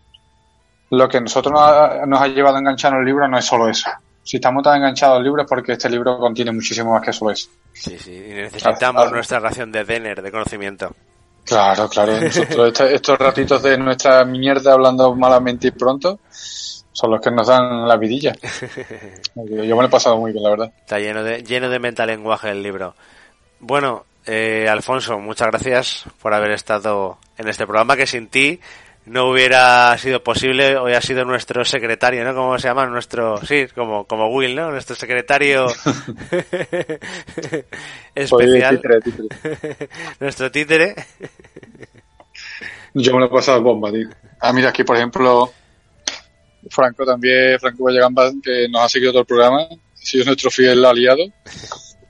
[0.91, 3.45] Lo que nosotros nos ha, nos ha llevado a enganchar en el libro no es
[3.45, 3.89] solo eso.
[4.21, 7.31] Si estamos tan enganchados al libro es porque este libro contiene muchísimo más que solo
[7.31, 7.49] eso.
[7.73, 10.95] Sí, sí, y necesitamos nuestra ración de Denner, de conocimiento.
[11.45, 12.19] Claro, claro.
[12.21, 17.47] Nosotros este- estos ratitos de nuestra mierda hablando malamente y pronto son los que nos
[17.47, 18.33] dan la vidilla.
[19.35, 20.71] Yo yo me lo he pasado muy bien, la verdad.
[20.79, 22.95] Está lleno de, lleno de metalenguaje el libro.
[23.59, 28.59] Bueno, eh, Alfonso, muchas gracias por haber estado en este programa que sin ti
[29.05, 30.77] no hubiera sido posible.
[30.77, 32.33] Hoy ha sido nuestro secretario, ¿no?
[32.33, 32.85] ¿Cómo se llama?
[32.85, 34.71] Nuestro, sí, como, como Will, ¿no?
[34.71, 35.67] Nuestro secretario
[38.15, 38.81] especial.
[38.81, 39.89] Títere, títere.
[40.19, 40.95] nuestro títere.
[42.93, 44.09] Yo me lo he pasado bomba, tío.
[44.39, 45.51] Ah, mira, aquí por ejemplo,
[46.69, 50.85] Franco también, Franco Vallegamba, que nos ha seguido todo el programa, ha sido nuestro fiel
[50.85, 51.23] aliado.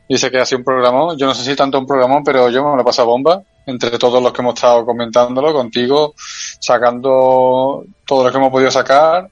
[0.09, 2.63] Dice que ha sido un programón, yo no sé si tanto un programón, pero yo
[2.63, 8.23] me lo he pasado bomba, entre todos los que hemos estado comentándolo, contigo, sacando todo
[8.25, 9.29] lo que hemos podido sacar,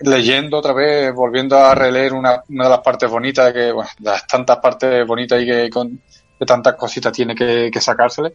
[0.00, 4.26] leyendo otra vez, volviendo a releer una, una de las partes bonitas, que, bueno, las
[4.26, 6.00] tantas partes bonitas y que, con,
[6.38, 8.34] que tantas cositas tiene que, que sacársele.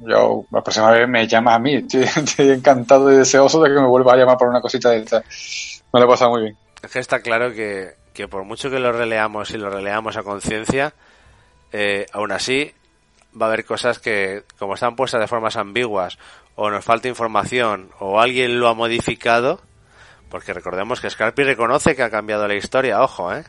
[0.00, 1.74] Yo, la próxima vez me llamas a mí.
[1.76, 4.98] Estoy, estoy encantado y deseoso de que me vuelvas a llamar por una cosita de
[4.98, 5.22] esta.
[5.92, 6.56] Me lo he pasado muy bien.
[6.82, 10.22] Es que está claro que, que por mucho que lo releamos y lo releamos a
[10.22, 10.94] conciencia,
[11.72, 12.72] eh, aún así
[13.40, 16.18] va a haber cosas que, como están puestas de formas ambiguas,
[16.54, 19.60] o nos falta información, o alguien lo ha modificado,
[20.28, 23.44] porque recordemos que Scarpi reconoce que ha cambiado la historia, ojo, eh.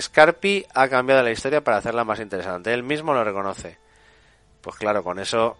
[0.00, 2.74] Scarpi ha cambiado la historia para hacerla más interesante.
[2.74, 3.78] Él mismo lo reconoce.
[4.60, 5.56] Pues claro, con eso,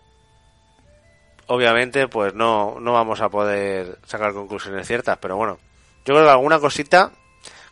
[1.47, 5.61] obviamente, pues no, no vamos a poder sacar conclusiones ciertas, pero bueno,
[6.05, 7.13] yo creo que alguna cosita,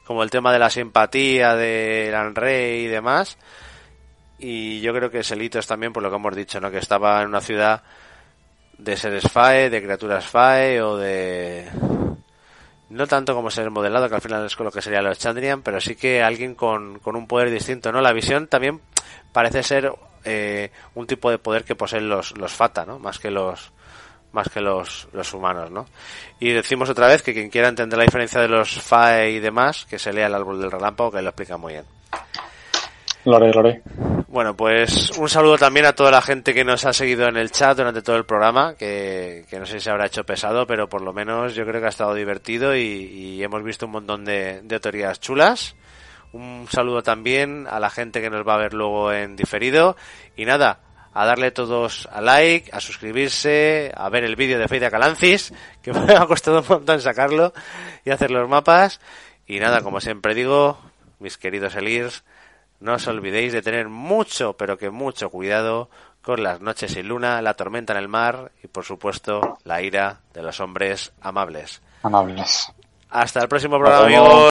[0.05, 3.37] como el tema de la simpatía del Rey y demás,
[4.39, 6.71] y yo creo que Selitos también, por lo que hemos dicho, ¿no?
[6.71, 7.83] Que estaba en una ciudad
[8.79, 11.69] de seres FAE, de criaturas FAE o de...
[12.91, 15.63] No tanto como ser modelado, que al final es con lo que serían los Chandrian,
[15.63, 18.01] pero sí que alguien con, con un poder distinto, ¿no?
[18.01, 18.81] La visión también
[19.33, 19.93] parece ser
[20.25, 22.99] eh, un tipo de poder que poseen los, los Fata, ¿no?
[22.99, 23.73] Más que los
[24.33, 25.87] más que los, los humanos, ¿no?
[26.41, 29.87] Y decimos otra vez que quien quiera entender la diferencia de los FAE y demás,
[29.89, 31.85] que se lea el árbol del relámpago, que lo explica muy bien.
[33.25, 33.81] Lo haré.
[34.35, 37.53] Bueno, pues un saludo también a toda la gente que nos ha seguido en el
[37.53, 40.89] chat durante todo el programa, que, que no sé si se habrá hecho pesado, pero
[40.89, 44.25] por lo menos yo creo que ha estado divertido y, y hemos visto un montón
[44.25, 45.77] de, de teorías chulas.
[46.33, 49.97] Un saludo también a la gente que nos va a ver luego en diferido.
[50.35, 50.81] Y nada,
[51.13, 55.93] a darle todos a like, a suscribirse, a ver el vídeo de Feida Calancis, que
[55.93, 57.53] me ha costado un montón sacarlo,
[58.05, 59.01] y hacer los mapas.
[59.47, 60.81] Y nada, como siempre digo,
[61.21, 62.25] mis queridos Elirs,
[62.81, 65.89] no os olvidéis de tener mucho, pero que mucho cuidado
[66.23, 70.21] con las noches sin luna, la tormenta en el mar y por supuesto la ira
[70.33, 71.83] de los hombres amables.
[72.03, 72.73] Amables.
[73.11, 74.51] Hasta el próximo programa, amigos.